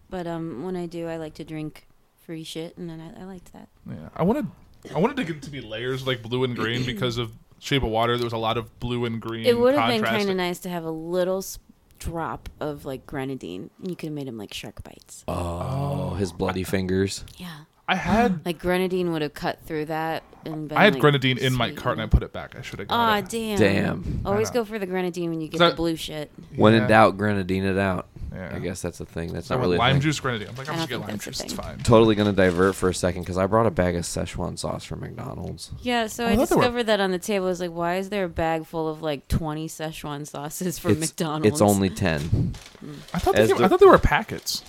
but 0.08 0.26
um, 0.28 0.62
when 0.62 0.76
I 0.76 0.86
do, 0.86 1.08
I 1.08 1.16
like 1.16 1.34
to 1.34 1.44
drink 1.44 1.86
free 2.24 2.44
shit, 2.44 2.76
and 2.78 2.88
then 2.88 3.00
I, 3.00 3.22
I 3.22 3.24
liked 3.24 3.52
that. 3.52 3.68
Yeah, 3.88 4.10
I 4.14 4.22
wanted 4.22 4.46
I 4.94 4.98
wanted 5.00 5.16
to 5.16 5.24
get 5.24 5.42
to 5.42 5.50
be 5.50 5.60
layers 5.60 6.06
like 6.06 6.22
blue 6.22 6.44
and 6.44 6.54
green 6.54 6.84
because 6.86 7.18
of 7.18 7.32
shape 7.58 7.82
of 7.82 7.90
water. 7.90 8.16
There 8.16 8.24
was 8.24 8.32
a 8.32 8.36
lot 8.38 8.56
of 8.58 8.78
blue 8.78 9.04
and 9.06 9.20
green. 9.20 9.44
It 9.46 9.58
would 9.58 9.74
have 9.74 9.88
been 9.88 10.02
kind 10.04 10.30
of 10.30 10.36
nice 10.36 10.60
to 10.60 10.68
have 10.68 10.84
a 10.84 10.90
little 10.90 11.38
s- 11.38 11.58
drop 11.98 12.48
of 12.60 12.84
like 12.84 13.06
grenadine. 13.06 13.70
You 13.82 13.96
could 13.96 14.06
have 14.08 14.14
made 14.14 14.28
him 14.28 14.38
like 14.38 14.54
shark 14.54 14.82
bites. 14.84 15.24
Oh, 15.26 16.10
his 16.14 16.32
bloody 16.32 16.62
fingers. 16.62 17.24
Yeah, 17.38 17.50
I 17.88 17.94
had 17.96 18.40
like 18.46 18.58
grenadine 18.58 19.12
would 19.12 19.22
have 19.22 19.34
cut 19.34 19.58
through 19.66 19.86
that 19.86 20.22
and 20.44 20.68
been. 20.68 20.78
I 20.78 20.84
had 20.84 20.94
like, 20.94 21.00
grenadine 21.00 21.38
in 21.38 21.52
my 21.52 21.72
cart 21.72 21.94
and 21.98 22.02
I 22.02 22.06
put 22.06 22.22
it 22.22 22.32
back. 22.32 22.56
I 22.56 22.62
should 22.62 22.78
have 22.78 22.88
got 22.88 22.94
Aw, 22.94 23.16
it. 23.18 23.28
damn. 23.28 23.58
Damn. 23.58 24.20
Always 24.24 24.50
go 24.50 24.64
for 24.64 24.78
the 24.78 24.86
grenadine 24.86 25.30
when 25.30 25.40
you 25.40 25.48
get 25.48 25.58
that- 25.58 25.70
the 25.70 25.76
blue 25.76 25.96
shit. 25.96 26.30
When 26.56 26.74
Yeah. 26.74 26.82
in 26.82 26.88
doubt, 26.88 27.16
grenadine 27.18 27.64
it 27.64 27.78
out. 27.78 28.06
Yeah. 28.34 28.50
I 28.54 28.60
guess 28.60 28.80
that's 28.80 28.98
a 28.98 29.04
thing. 29.04 29.30
That's 29.34 29.48
So 29.48 29.56
not 29.56 29.60
really 29.60 29.76
a 29.76 29.78
lime 29.78 29.96
thing. 29.96 30.00
juice 30.02 30.18
grenadine. 30.18 30.48
I'm 30.48 30.54
like, 30.56 30.66
I 30.68 30.72
I'm 30.72 30.78
just 30.78 30.88
don't 30.88 31.00
get 31.00 31.06
lime 31.06 31.18
think 31.18 31.24
that's 31.24 31.38
juice. 31.38 31.40
a 31.40 31.44
It's 31.44 31.52
thing. 31.52 31.62
fine. 31.76 31.78
Totally 31.80 32.14
gonna 32.14 32.32
divert 32.32 32.74
for 32.76 32.88
a 32.88 32.94
second 32.94 33.22
because 33.22 33.36
I 33.36 33.44
brought 33.46 33.66
a 33.66 33.70
bag 33.70 33.94
of 33.94 34.04
Szechuan 34.04 34.58
sauce 34.58 34.84
from 34.84 35.00
McDonald's. 35.00 35.70
Yeah, 35.82 36.06
so 36.06 36.24
Oh, 36.24 36.28
I 36.28 36.30
I 36.30 36.36
thought 36.36 36.48
they 36.48 36.54
were- 36.56 36.62
discovered 36.62 36.84
that 36.84 37.00
on 37.00 37.10
the 37.10 37.18
table. 37.18 37.44
I 37.46 37.48
was 37.50 37.60
like, 37.60 37.72
why 37.72 37.96
is 37.96 38.08
there 38.08 38.24
a 38.24 38.28
bag 38.30 38.64
full 38.64 38.88
of 38.88 39.02
like 39.02 39.28
20 39.28 39.68
Szechuan 39.68 40.26
sauces 40.26 40.78
from 40.78 40.92
it's, 40.92 41.00
McDonald's? 41.00 41.46
It's 41.46 41.60
only 41.60 41.90
ten. 41.90 42.54
Mm. 42.82 42.94
I 43.14 43.18
thought 43.18 43.34
they, 43.36 43.42
As 43.42 43.48
came- 43.48 43.58
the- 43.58 43.64
I 43.64 43.68
thought 43.68 43.78
they 43.80 43.86
were 43.86 43.98
packets. 43.98 44.62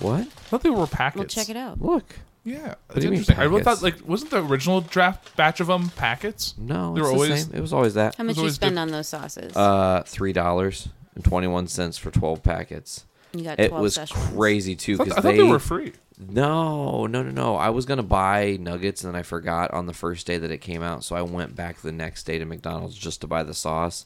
What? 0.00 0.20
I 0.20 0.24
thought 0.24 0.62
they 0.62 0.70
were 0.70 0.86
packets. 0.86 1.34
Well, 1.36 1.44
check 1.44 1.48
it 1.50 1.56
out. 1.58 1.80
Look. 1.80 2.16
Yeah, 2.44 2.56
do 2.68 2.74
that's 2.88 3.04
you 3.04 3.10
mean 3.10 3.18
interesting. 3.18 3.36
I 3.42 3.44
really 3.44 3.62
thought 3.62 3.82
like 3.82 3.96
wasn't 4.08 4.30
the 4.30 4.42
original 4.42 4.80
draft 4.80 5.36
batch 5.36 5.60
of 5.60 5.66
them 5.66 5.90
packets? 5.90 6.54
No, 6.56 6.94
they 6.94 7.00
it's 7.00 7.04
were 7.04 7.08
the 7.08 7.14
always 7.14 7.44
same. 7.46 7.54
It 7.54 7.60
was 7.60 7.72
always 7.74 7.94
that. 7.94 8.14
How 8.14 8.24
much 8.24 8.36
you 8.36 8.42
always 8.42 8.54
spend 8.54 8.76
diff- 8.76 8.82
on 8.82 8.88
those 8.90 9.08
sauces? 9.08 9.54
Uh, 9.54 10.02
three 10.06 10.32
dollars 10.32 10.88
and 11.14 11.24
twenty 11.24 11.46
one 11.46 11.66
cents 11.66 11.98
for 11.98 12.10
twelve 12.10 12.42
packets. 12.42 13.04
you 13.34 13.44
got 13.44 13.60
It 13.60 13.68
12 13.68 13.82
was 13.82 13.98
Szechuans. 13.98 14.34
crazy 14.36 14.76
too 14.76 14.94
I 14.94 14.96
thought, 14.96 15.04
because 15.04 15.18
I 15.18 15.20
thought 15.20 15.30
they, 15.32 15.36
they 15.38 15.42
were 15.42 15.58
free. 15.58 15.92
No, 16.18 17.06
no, 17.06 17.22
no, 17.22 17.30
no. 17.30 17.56
I 17.56 17.68
was 17.70 17.84
gonna 17.84 18.02
buy 18.02 18.56
nuggets 18.58 19.04
and 19.04 19.12
then 19.12 19.18
I 19.18 19.22
forgot 19.24 19.72
on 19.72 19.84
the 19.86 19.92
first 19.92 20.26
day 20.26 20.38
that 20.38 20.50
it 20.50 20.58
came 20.58 20.82
out, 20.82 21.04
so 21.04 21.16
I 21.16 21.22
went 21.22 21.54
back 21.54 21.82
the 21.82 21.92
next 21.92 22.22
day 22.24 22.38
to 22.38 22.44
McDonald's 22.46 22.96
just 22.96 23.20
to 23.22 23.26
buy 23.26 23.42
the 23.42 23.52
sauce. 23.54 24.04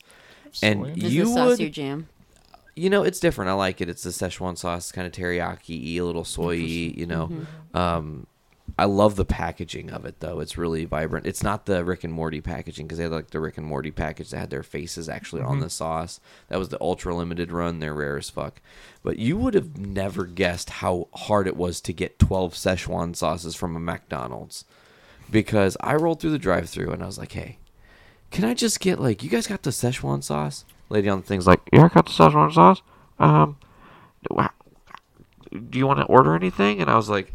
And 0.62 0.84
Soy. 0.84 0.92
Is 0.96 1.14
you 1.14 1.24
the 1.26 1.30
sauce 1.30 1.48
would, 1.50 1.60
your 1.60 1.70
jam? 1.70 2.08
You 2.74 2.88
know, 2.90 3.02
it's 3.02 3.20
different. 3.20 3.50
I 3.50 3.54
like 3.54 3.80
it. 3.80 3.88
It's 3.88 4.02
the 4.02 4.10
Szechuan 4.10 4.56
sauce, 4.56 4.92
kind 4.92 5.06
of 5.06 5.12
teriyaki, 5.12 5.96
a 5.96 6.02
little 6.02 6.24
soy. 6.24 6.52
You 6.54 7.06
know, 7.06 7.26
Mm-hmm. 7.28 7.76
um, 7.76 8.26
I 8.78 8.84
love 8.86 9.16
the 9.16 9.24
packaging 9.26 9.90
of 9.90 10.06
it 10.06 10.20
though. 10.20 10.40
It's 10.40 10.56
really 10.56 10.84
vibrant. 10.86 11.26
It's 11.26 11.42
not 11.42 11.66
the 11.66 11.84
Rick 11.84 12.04
and 12.04 12.12
Morty 12.12 12.40
packaging 12.40 12.86
because 12.86 12.96
they 12.96 13.04
had 13.04 13.12
like 13.12 13.30
the 13.30 13.40
Rick 13.40 13.58
and 13.58 13.66
Morty 13.66 13.90
package 13.90 14.30
that 14.30 14.38
had 14.38 14.50
their 14.50 14.62
faces 14.62 15.08
actually 15.10 15.42
on 15.42 15.60
the 15.60 15.68
sauce. 15.68 16.20
That 16.48 16.58
was 16.58 16.70
the 16.70 16.80
ultra 16.80 17.14
limited 17.14 17.52
run. 17.52 17.80
They're 17.80 17.92
rare 17.92 18.16
as 18.16 18.30
fuck. 18.30 18.62
But 19.02 19.18
you 19.18 19.36
would 19.36 19.52
have 19.54 19.76
never 19.76 20.24
guessed 20.24 20.70
how 20.70 21.08
hard 21.12 21.46
it 21.48 21.56
was 21.56 21.80
to 21.82 21.92
get 21.92 22.18
12 22.18 22.54
Szechuan 22.54 23.14
sauces 23.14 23.54
from 23.54 23.76
a 23.76 23.80
McDonald's 23.80 24.64
because 25.30 25.76
I 25.80 25.94
rolled 25.96 26.20
through 26.20 26.30
the 26.30 26.38
drive-through 26.38 26.92
and 26.92 27.02
I 27.02 27.06
was 27.06 27.18
like, 27.18 27.32
"Hey, 27.32 27.58
can 28.30 28.44
I 28.44 28.54
just 28.54 28.80
get 28.80 29.00
like 29.00 29.22
you 29.22 29.28
guys 29.28 29.46
got 29.48 29.64
the 29.64 29.70
Szechuan 29.70 30.22
sauce?" 30.22 30.64
Lady 30.92 31.08
on 31.08 31.20
the 31.20 31.26
thing's 31.26 31.46
like, 31.46 31.60
"Yeah, 31.72 31.84
I 31.84 31.88
got 31.88 32.06
the 32.06 32.12
Szechuan 32.12 32.52
sauce." 32.52 32.82
Um, 33.18 33.56
do 35.70 35.78
you 35.78 35.86
want 35.86 36.00
to 36.00 36.06
order 36.06 36.34
anything? 36.34 36.80
And 36.80 36.90
I 36.90 36.96
was 36.96 37.08
like, 37.08 37.34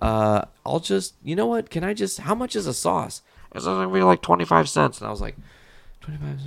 uh, 0.00 0.42
I'll 0.64 0.80
just, 0.80 1.14
you 1.22 1.36
know 1.36 1.46
what? 1.46 1.70
Can 1.70 1.84
I 1.84 1.94
just, 1.94 2.20
how 2.20 2.34
much 2.34 2.56
is 2.56 2.66
a 2.66 2.74
sauce? 2.74 3.22
It's 3.54 3.64
going 3.64 3.88
to 3.88 3.94
be 3.94 4.02
like 4.02 4.22
25 4.22 4.68
cents. 4.68 4.98
And 4.98 5.08
I 5.08 5.10
was 5.10 5.20
like, 5.20 5.36
25, 6.08 6.40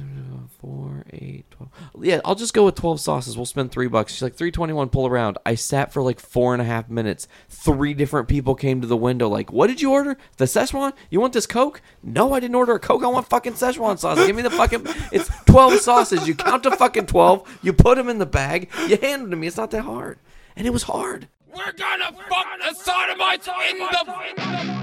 4, 0.59 1.03
8, 1.13 1.45
12. 1.51 1.71
Yeah, 2.01 2.19
I'll 2.25 2.35
just 2.35 2.53
go 2.53 2.65
with 2.65 2.75
12 2.75 2.99
sauces. 2.99 3.37
We'll 3.37 3.45
spend 3.45 3.71
three 3.71 3.87
bucks. 3.87 4.13
She's 4.13 4.21
like, 4.21 4.35
321, 4.35 4.89
pull 4.89 5.05
around. 5.05 5.37
I 5.45 5.55
sat 5.55 5.93
for 5.93 6.01
like 6.01 6.19
four 6.19 6.53
and 6.53 6.61
a 6.61 6.65
half 6.65 6.89
minutes. 6.89 7.27
Three 7.47 7.93
different 7.93 8.27
people 8.27 8.55
came 8.55 8.81
to 8.81 8.87
the 8.87 8.97
window, 8.97 9.27
like, 9.27 9.51
what 9.51 9.67
did 9.67 9.81
you 9.81 9.91
order? 9.91 10.17
The 10.37 10.45
Szechuan? 10.45 10.93
You 11.09 11.19
want 11.19 11.33
this 11.33 11.45
Coke? 11.45 11.81
No, 12.01 12.33
I 12.33 12.39
didn't 12.39 12.55
order 12.55 12.73
a 12.73 12.79
Coke. 12.79 13.03
I 13.03 13.07
want 13.07 13.27
fucking 13.27 13.53
Szechuan 13.53 13.99
sauce. 13.99 14.17
Give 14.25 14.35
me 14.35 14.41
the 14.41 14.49
fucking, 14.49 14.83
it's 15.11 15.29
12 15.45 15.79
sauces. 15.79 16.27
You 16.27 16.33
count 16.35 16.63
to 16.63 16.71
fucking 16.71 17.05
12. 17.05 17.59
You 17.61 17.73
put 17.73 17.97
them 17.97 18.09
in 18.09 18.17
the 18.17 18.25
bag. 18.25 18.69
You 18.87 18.97
hand 18.97 19.23
them 19.23 19.31
to 19.31 19.37
me. 19.37 19.47
It's 19.47 19.57
not 19.57 19.71
that 19.71 19.83
hard. 19.83 20.17
And 20.55 20.65
it 20.65 20.71
was 20.71 20.83
hard. 20.83 21.27
We're 21.53 21.71
gonna 21.73 22.11
fuck 22.29 22.47
the 22.59 22.73
sodomites 22.73 23.47
in 23.69 23.77
the. 23.77 24.80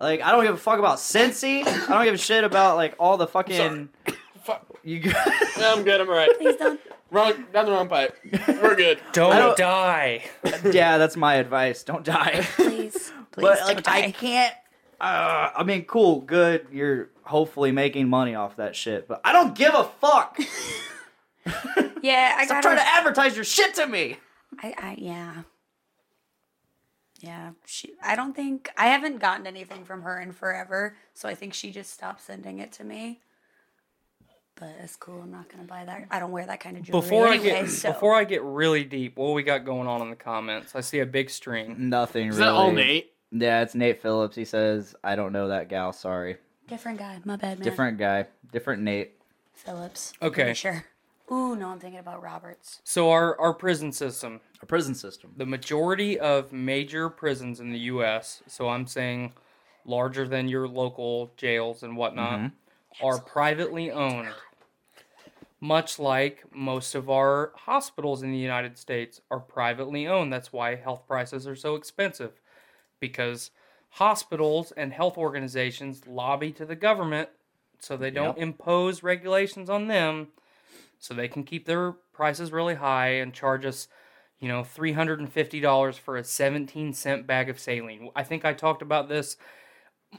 Like 0.00 0.22
I 0.22 0.32
don't 0.32 0.44
give 0.44 0.54
a 0.54 0.58
fuck 0.58 0.78
about 0.78 0.98
Cincy. 0.98 1.64
I 1.66 1.86
don't 1.94 2.04
give 2.04 2.14
a 2.14 2.18
shit 2.18 2.42
about 2.44 2.76
like 2.76 2.94
all 2.98 3.16
the 3.16 3.26
fucking. 3.26 3.88
Fuck. 4.44 4.66
You 4.82 5.12
I'm 5.58 5.82
good. 5.84 6.00
I'm 6.00 6.08
alright. 6.08 6.30
Please 6.38 6.56
don't. 6.56 6.80
Wrong, 7.10 7.44
down 7.52 7.66
the 7.66 7.72
wrong 7.72 7.88
pipe. 7.88 8.16
We're 8.48 8.76
good. 8.76 9.00
Don't, 9.12 9.34
don't- 9.34 9.56
die. 9.58 10.22
yeah, 10.72 10.96
that's 10.96 11.16
my 11.16 11.34
advice. 11.34 11.82
Don't 11.82 12.04
die. 12.04 12.46
Please. 12.54 13.12
Please 13.32 13.42
but 13.42 13.58
don't 13.58 13.66
like 13.66 13.88
I 13.88 14.00
die. 14.02 14.10
can't. 14.12 14.54
Uh, 15.00 15.50
I 15.56 15.64
mean, 15.64 15.84
cool, 15.84 16.20
good. 16.20 16.68
You're 16.72 17.10
hopefully 17.24 17.70
making 17.72 18.08
money 18.08 18.34
off 18.36 18.56
that 18.56 18.74
shit, 18.76 19.06
but 19.08 19.20
I 19.24 19.32
don't 19.32 19.54
give 19.54 19.74
a 19.74 19.84
fuck. 19.84 20.38
Yeah, 22.02 22.34
I 22.38 22.46
Stop 22.46 22.56
got 22.56 22.62
trying 22.62 22.76
to 22.78 22.86
advertise 22.88 23.34
your 23.34 23.44
shit 23.44 23.74
to 23.74 23.86
me. 23.86 24.16
I, 24.62 24.74
I 24.78 24.94
yeah. 24.98 25.42
Yeah, 27.20 27.50
she. 27.66 27.92
I 28.02 28.16
don't 28.16 28.34
think 28.34 28.70
I 28.76 28.86
haven't 28.86 29.18
gotten 29.18 29.46
anything 29.46 29.84
from 29.84 30.02
her 30.02 30.20
in 30.20 30.32
forever, 30.32 30.96
so 31.14 31.28
I 31.28 31.34
think 31.34 31.54
she 31.54 31.70
just 31.70 31.92
stopped 31.92 32.22
sending 32.22 32.58
it 32.58 32.72
to 32.72 32.84
me. 32.84 33.20
But 34.54 34.70
it's 34.82 34.96
cool. 34.96 35.22
I'm 35.22 35.30
not 35.30 35.48
gonna 35.50 35.64
buy 35.64 35.84
that. 35.84 36.06
I 36.10 36.18
don't 36.18 36.32
wear 36.32 36.46
that 36.46 36.60
kind 36.60 36.76
of 36.76 36.82
jewelry 36.82 37.00
Before 37.00 37.28
I 37.28 37.36
get 37.38 37.68
so 37.70 37.92
before 37.92 38.14
I 38.14 38.24
get 38.24 38.42
really 38.42 38.84
deep, 38.84 39.16
what 39.16 39.34
we 39.34 39.42
got 39.42 39.64
going 39.64 39.86
on 39.86 40.02
in 40.02 40.10
the 40.10 40.16
comments? 40.16 40.74
I 40.74 40.80
see 40.80 41.00
a 41.00 41.06
big 41.06 41.30
string. 41.30 41.76
Nothing 41.90 42.28
Is 42.28 42.38
really. 42.38 42.48
that 42.50 42.54
all 42.54 42.72
Nate? 42.72 43.12
Yeah, 43.32 43.62
it's 43.62 43.74
Nate 43.74 44.02
Phillips. 44.02 44.36
He 44.36 44.44
says, 44.44 44.94
"I 45.04 45.14
don't 45.14 45.32
know 45.32 45.48
that 45.48 45.68
gal. 45.68 45.92
Sorry." 45.92 46.36
different 46.68 46.98
guy. 47.00 47.20
My 47.24 47.36
bad, 47.36 47.58
man. 47.58 47.64
Different 47.64 47.98
guy. 47.98 48.26
Different 48.52 48.82
Nate. 48.82 49.12
Phillips. 49.54 50.12
Okay. 50.22 50.42
Pretty 50.44 50.54
Sure. 50.54 50.84
Ooh, 51.32 51.54
no, 51.54 51.68
I'm 51.68 51.78
thinking 51.78 52.00
about 52.00 52.22
Roberts. 52.22 52.80
So 52.84 53.10
our 53.10 53.38
our 53.40 53.54
prison 53.54 53.92
system, 53.92 54.40
A 54.62 54.66
prison 54.66 54.94
system. 54.94 55.32
the 55.36 55.46
majority 55.46 56.18
of 56.18 56.52
major 56.52 57.08
prisons 57.08 57.60
in 57.60 57.70
the 57.72 57.78
U.S. 57.94 58.42
So 58.46 58.68
I'm 58.68 58.86
saying 58.86 59.32
larger 59.84 60.26
than 60.26 60.48
your 60.48 60.66
local 60.68 61.32
jails 61.36 61.82
and 61.82 61.96
whatnot 61.96 62.40
Mm-hmm. 62.40 63.04
are 63.06 63.18
privately 63.18 63.90
owned. 63.90 64.28
Much 65.62 65.98
like 65.98 66.44
most 66.54 66.94
of 66.94 67.10
our 67.10 67.52
hospitals 67.54 68.22
in 68.22 68.32
the 68.32 68.38
United 68.38 68.78
States 68.78 69.20
are 69.30 69.40
privately 69.40 70.06
owned. 70.06 70.32
That's 70.32 70.52
why 70.52 70.74
health 70.74 71.06
prices 71.06 71.46
are 71.46 71.56
so 71.56 71.74
expensive. 71.76 72.40
Because 72.98 73.50
hospitals 73.90 74.72
and 74.72 74.92
health 74.92 75.18
organizations 75.18 76.06
lobby 76.06 76.50
to 76.52 76.64
the 76.64 76.76
government 76.76 77.28
so 77.78 77.96
they 77.96 78.10
don't 78.10 78.36
Yep. 78.36 78.38
impose 78.38 79.02
regulations 79.02 79.68
on 79.68 79.88
them 79.88 80.28
so 81.00 81.12
they 81.14 81.26
can 81.28 81.42
keep 81.42 81.66
their 81.66 81.92
prices 82.12 82.52
really 82.52 82.76
high 82.76 83.08
and 83.14 83.34
charge 83.34 83.64
us 83.66 83.88
you 84.38 84.46
know 84.48 84.62
$350 84.62 85.98
for 85.98 86.16
a 86.16 86.24
17 86.24 86.92
cent 86.94 87.26
bag 87.26 87.48
of 87.50 87.58
saline 87.58 88.10
i 88.14 88.22
think 88.22 88.44
i 88.44 88.52
talked 88.52 88.82
about 88.82 89.08
this 89.08 89.36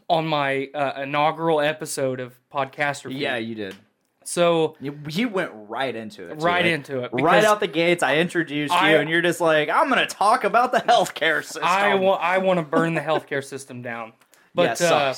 on 0.09 0.25
my 0.27 0.69
uh, 0.73 1.01
inaugural 1.03 1.59
episode 1.61 2.19
of 2.19 2.39
podcast 2.53 3.03
review 3.05 3.21
Yeah, 3.21 3.35
you 3.37 3.55
did. 3.55 3.75
so 4.23 4.77
You, 4.79 5.27
went 5.27 5.51
right 5.53 5.93
into 5.95 6.29
it. 6.29 6.39
too. 6.39 6.45
right 6.45 6.63
Like, 6.65 6.73
into 6.73 6.99
it 7.03 7.09
Right 7.13 7.43
out 7.43 7.59
the 7.59 7.67
gates, 7.67 8.01
I 8.03 8.17
introduced 8.17 8.73
I- 8.73 8.91
you, 8.91 8.97
and 8.99 9.09
you're 9.09 9.21
just 9.21 9.41
like, 9.41 9.67
"I'm 9.69 9.89
gonna 9.89 10.05
talk 10.07 10.43
about 10.45 10.71
the 10.71 10.79
healthcare 10.79 11.43
system." 11.43 11.63
i 11.65 11.95
want 11.95 12.21
i 12.23 12.37
want 12.37 12.59
to 12.59 12.65
burn 12.65 12.93
the 12.93 13.01
healthcare 13.01 13.43
system 13.43 13.81
down 13.81 14.13
but 14.55 14.79
yeah, 14.79 14.93
uh. 14.93 15.13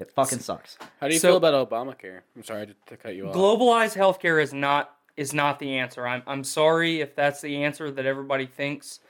It 0.00 0.10
fucking 0.12 0.38
sucks. 0.40 0.76
How 1.00 1.08
do 1.08 1.14
you 1.14 1.20
So- 1.20 1.28
feel 1.28 1.36
about 1.36 1.68
Obamacare? 1.70 2.20
I'm 2.34 2.42
sorry 2.42 2.66
to, 2.68 2.74
to 2.86 2.96
cut 2.96 3.14
you 3.14 3.28
off. 3.28 3.34
globalized 3.34 3.96
healthcare 3.96 4.42
is 4.42 4.52
not 4.52 4.96
is 5.16 5.34
not 5.34 5.58
the 5.58 5.76
answer. 5.76 6.06
I'm 6.06 6.22
I'm 6.26 6.44
sorry 6.44 7.00
if 7.00 7.14
that's 7.14 7.40
the 7.40 7.62
answer 7.62 7.90
that 7.90 8.06
everybody 8.06 8.46
thinks 8.46 9.00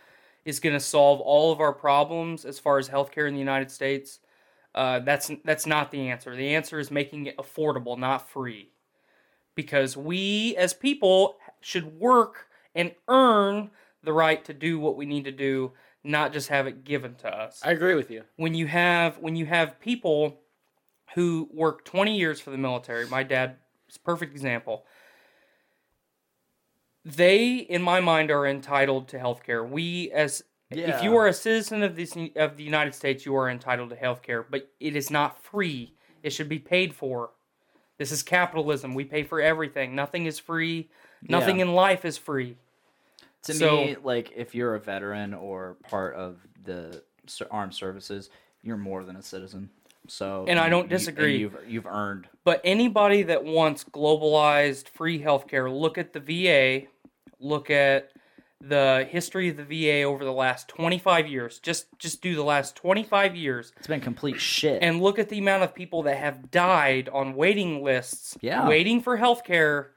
is 0.45 0.59
going 0.59 0.73
to 0.75 0.81
solve 0.81 1.21
all 1.21 1.53
of 1.53 1.61
our 1.61 1.73
problems 1.73 2.45
as 2.45 2.59
far 2.59 2.79
as 2.79 2.89
healthcare 2.89 3.29
in 3.29 3.35
the 3.35 3.39
United 3.41 3.71
States. 3.71 4.19
Uh, 4.75 4.99
that's 5.01 5.31
that's 5.45 5.67
not 5.67 5.91
the 5.91 6.09
answer. 6.09 6.35
The 6.35 6.55
answer 6.55 6.79
is 6.79 6.91
making 6.91 7.27
it 7.27 7.37
affordable, 7.37 7.99
not 7.99 8.29
free, 8.29 8.71
because 9.55 9.97
we 9.97 10.57
as 10.57 10.73
people 10.75 11.37
should 11.61 11.99
work 11.99 12.47
and 12.75 12.93
earn 13.09 13.71
the 14.03 14.13
right 14.13 14.45
to 14.47 14.55
do 14.55 14.79
what 14.81 14.97
we 14.97 15.05
need 15.07 15.25
to 15.25 15.33
do, 15.33 15.73
not 16.03 16.33
just 16.33 16.49
have 16.49 16.67
it 16.67 16.85
given 16.85 17.15
to 17.17 17.29
us 17.29 17.61
I 17.63 17.73
agree 17.73 17.95
with 17.95 18.11
you. 18.11 18.23
when 18.37 18.55
you 18.55 18.67
have 18.69 19.19
when 19.19 19.37
you 19.37 19.45
have 19.47 19.79
people 19.81 20.41
who 21.15 21.49
worked 21.53 21.85
20 21.87 22.17
years 22.17 22.41
for 22.41 22.51
the 22.51 22.59
military 22.59 23.07
my 23.09 23.23
dad 23.23 23.57
is 23.89 23.97
a 23.97 24.01
perfect 24.01 24.33
example. 24.33 24.85
They 27.05 27.57
in 27.57 27.83
my 27.83 28.01
mind 28.01 28.31
are 28.31 28.47
entitled 28.47 29.09
to 29.09 29.19
health 29.19 29.43
care 29.43 29.65
we 29.65 30.11
as 30.13 30.43
if 30.71 31.03
you 31.03 31.17
are 31.17 31.27
a 31.27 31.33
citizen 31.33 31.83
of 31.83 31.97
this 31.97 32.15
of 32.37 32.57
the 32.57 32.63
united 32.63 32.95
states 32.95 33.27
you 33.27 33.35
are 33.35 33.49
entitled 33.51 33.91
to 33.91 33.97
health 33.97 34.23
care 34.23 34.43
but 34.49 34.71
it 34.81 34.95
is 34.97 35.11
not 35.11 35.43
free. 35.43 35.95
It 36.23 36.31
should 36.31 36.49
be 36.51 36.59
paid 36.59 36.95
for. 36.95 37.31
This 37.97 38.13
is 38.13 38.23
capitalism. 38.23 38.95
We 38.95 39.05
pay 39.05 39.23
for 39.25 39.41
everything. 39.41 39.95
Nothing 39.95 40.27
is 40.27 40.39
free. 40.39 40.91
Nothing 41.23 41.57
Yeah. 41.59 41.65
in 41.67 41.73
life 41.75 42.05
is 42.05 42.17
free. 42.19 42.57
To 43.45 43.55
So- 43.55 43.77
me, 43.85 43.97
like 44.03 44.33
if 44.37 44.55
you're 44.55 44.75
a 44.75 44.81
veteran 44.81 45.33
or 45.35 45.77
part 45.89 46.15
of 46.15 46.47
the 46.63 47.03
armed 47.51 47.75
services, 47.75 48.29
you're 48.63 48.77
more 48.77 49.03
than 49.05 49.17
a 49.17 49.23
citizen. 49.23 49.71
So, 50.09 50.45
And 50.49 50.59
I 50.59 50.69
don't 50.69 50.79
you- 50.79 50.83
and 50.83 50.91
disagree. 50.91 51.37
you've 51.39 51.57
you've 51.67 51.87
earned. 51.87 52.27
But 52.45 52.61
anybody 52.65 53.23
that 53.25 53.45
wants 53.45 53.85
globalized 53.85 54.89
free 54.89 55.21
healthcare, 55.23 55.71
look 55.73 55.99
at 55.99 56.13
the 56.13 56.21
VA, 56.21 56.89
look 57.39 57.71
at 57.71 58.11
the 58.63 59.07
history 59.11 59.49
of 59.49 59.57
the 59.57 59.65
VA 59.65 60.03
over 60.03 60.25
the 60.25 60.33
last 60.33 60.69
25 60.69 61.27
years. 61.29 61.59
Just 61.61 61.87
just 61.99 62.21
do 62.23 62.35
the 62.35 62.43
last 62.43 62.77
25 62.77 63.37
years. 63.37 63.73
It's 63.79 63.87
been 63.87 64.01
complete 64.01 64.41
shit. 64.41 64.83
And 64.83 65.01
look 65.01 65.19
at 65.19 65.29
the 65.29 65.39
amount 65.39 65.63
of 65.63 65.75
people 65.75 66.03
that 66.03 66.17
have 66.17 66.51
died 66.51 67.09
on 67.11 67.35
waiting 67.35 67.83
lists, 67.83 68.37
Yeah. 68.41 68.69
waiting 68.69 69.01
for 69.01 69.17
health 69.17 69.45
care 69.45 69.93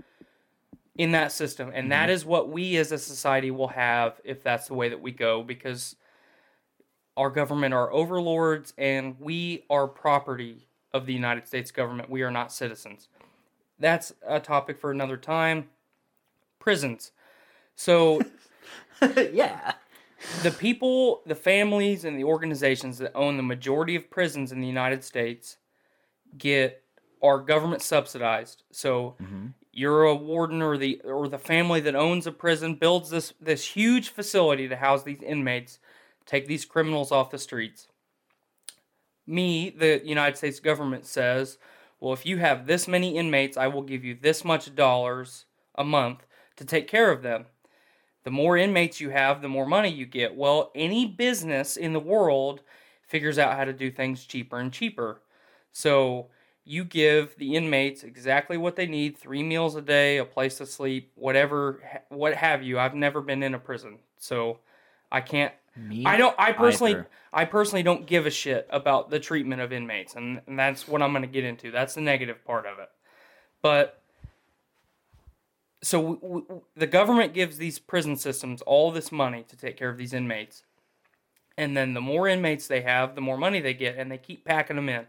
in 0.95 1.11
that 1.11 1.31
system. 1.31 1.71
And 1.73 1.91
that 1.91 2.09
Mhm. 2.09 2.13
is 2.13 2.25
what 2.25 2.49
we 2.49 2.77
as 2.77 2.91
a 2.91 2.99
society 2.99 3.49
will 3.51 3.69
have 3.69 4.21
if 4.23 4.43
that's 4.43 4.67
the 4.67 4.75
way 4.75 4.89
that 4.89 5.01
we 5.01 5.11
go 5.11 5.41
because 5.43 5.95
our 7.15 7.29
government 7.29 7.73
are 7.73 7.91
overlords 7.91 8.73
and 8.77 9.15
we 9.19 9.65
are 9.69 9.87
property 9.87 10.67
of 10.93 11.05
the 11.05 11.13
United 11.13 11.47
States 11.47 11.71
government. 11.71 12.09
We 12.09 12.21
are 12.21 12.31
not 12.31 12.51
citizens. 12.51 13.07
That's 13.79 14.13
a 14.27 14.39
topic 14.39 14.79
for 14.79 14.91
another 14.91 15.17
time. 15.17 15.69
Prisons. 16.59 17.11
So 17.75 18.21
yeah. 19.31 19.73
The 20.41 20.51
people, 20.51 21.21
the 21.25 21.35
families, 21.35 22.05
and 22.05 22.17
the 22.17 22.23
organizations 22.23 22.97
that 22.99 23.11
own 23.13 23.35
the 23.37 23.43
majority 23.43 23.95
of 23.95 24.09
prisons 24.09 24.51
in 24.51 24.61
the 24.61 24.67
United 24.67 25.03
States 25.03 25.57
get 26.37 26.83
are 27.21 27.39
government 27.39 27.81
subsidized. 27.81 28.63
So 28.71 29.15
mm-hmm. 29.21 29.47
you're 29.71 30.03
a 30.03 30.15
warden 30.15 30.61
or 30.61 30.77
the 30.77 31.01
or 31.03 31.27
the 31.27 31.37
family 31.37 31.81
that 31.81 31.95
owns 31.95 32.25
a 32.27 32.31
prison 32.31 32.75
builds 32.75 33.09
this 33.09 33.33
this 33.41 33.65
huge 33.65 34.09
facility 34.09 34.67
to 34.67 34.75
house 34.75 35.03
these 35.03 35.21
inmates, 35.21 35.79
take 36.25 36.47
these 36.47 36.65
criminals 36.65 37.11
off 37.11 37.31
the 37.31 37.37
streets. 37.37 37.87
Me, 39.25 39.69
the 39.69 40.01
United 40.03 40.37
States 40.37 40.59
government 40.59 41.05
says, 41.05 41.57
well, 41.99 42.13
if 42.13 42.25
you 42.25 42.37
have 42.37 42.67
this 42.67 42.87
many 42.87 43.17
inmates, 43.17 43.55
I 43.55 43.67
will 43.67 43.81
give 43.81 44.03
you 44.03 44.17
this 44.19 44.43
much 44.43 44.75
dollars 44.75 45.45
a 45.75 45.83
month 45.83 46.25
to 46.57 46.65
take 46.65 46.87
care 46.87 47.11
of 47.11 47.21
them. 47.21 47.45
The 48.23 48.31
more 48.31 48.57
inmates 48.57 48.99
you 48.99 49.09
have, 49.09 49.41
the 49.41 49.49
more 49.49 49.65
money 49.65 49.89
you 49.89 50.05
get. 50.05 50.35
Well, 50.35 50.71
any 50.75 51.05
business 51.05 51.77
in 51.77 51.93
the 51.93 51.99
world 51.99 52.61
figures 53.07 53.37
out 53.37 53.55
how 53.55 53.63
to 53.65 53.73
do 53.73 53.91
things 53.91 54.25
cheaper 54.25 54.59
and 54.59 54.71
cheaper. 54.71 55.21
So 55.71 56.27
you 56.65 56.83
give 56.83 57.37
the 57.37 57.55
inmates 57.55 58.03
exactly 58.03 58.57
what 58.57 58.75
they 58.75 58.87
need 58.87 59.17
three 59.17 59.43
meals 59.43 59.75
a 59.75 59.81
day, 59.81 60.17
a 60.17 60.25
place 60.25 60.57
to 60.57 60.65
sleep, 60.65 61.11
whatever, 61.15 61.81
what 62.09 62.33
have 62.35 62.63
you. 62.63 62.79
I've 62.79 62.95
never 62.95 63.21
been 63.21 63.43
in 63.43 63.53
a 63.53 63.59
prison. 63.59 63.99
So 64.17 64.59
I 65.11 65.21
can't. 65.21 65.53
Me 65.75 66.05
I 66.05 66.17
don't. 66.17 66.35
I 66.37 66.51
personally, 66.51 66.91
either. 66.91 67.07
I 67.31 67.45
personally 67.45 67.83
don't 67.83 68.05
give 68.05 68.25
a 68.25 68.29
shit 68.29 68.67
about 68.69 69.09
the 69.09 69.19
treatment 69.19 69.61
of 69.61 69.73
inmates, 69.73 70.15
and, 70.15 70.41
and 70.45 70.57
that's 70.57 70.87
what 70.87 71.01
I'm 71.01 71.11
going 71.11 71.23
to 71.23 71.27
get 71.27 71.43
into. 71.43 71.71
That's 71.71 71.95
the 71.95 72.01
negative 72.01 72.45
part 72.45 72.65
of 72.65 72.79
it. 72.79 72.89
But 73.61 74.01
so 75.81 76.61
the 76.75 76.87
government 76.87 77.33
gives 77.33 77.57
these 77.57 77.79
prison 77.79 78.15
systems 78.15 78.61
all 78.61 78.91
this 78.91 79.11
money 79.11 79.45
to 79.49 79.57
take 79.57 79.77
care 79.77 79.89
of 79.89 79.97
these 79.97 80.13
inmates, 80.13 80.63
and 81.57 81.75
then 81.75 81.93
the 81.93 82.01
more 82.01 82.27
inmates 82.27 82.67
they 82.67 82.81
have, 82.81 83.15
the 83.15 83.21
more 83.21 83.37
money 83.37 83.59
they 83.59 83.73
get, 83.73 83.97
and 83.97 84.11
they 84.11 84.17
keep 84.17 84.45
packing 84.45 84.75
them 84.75 84.89
in, 84.89 85.07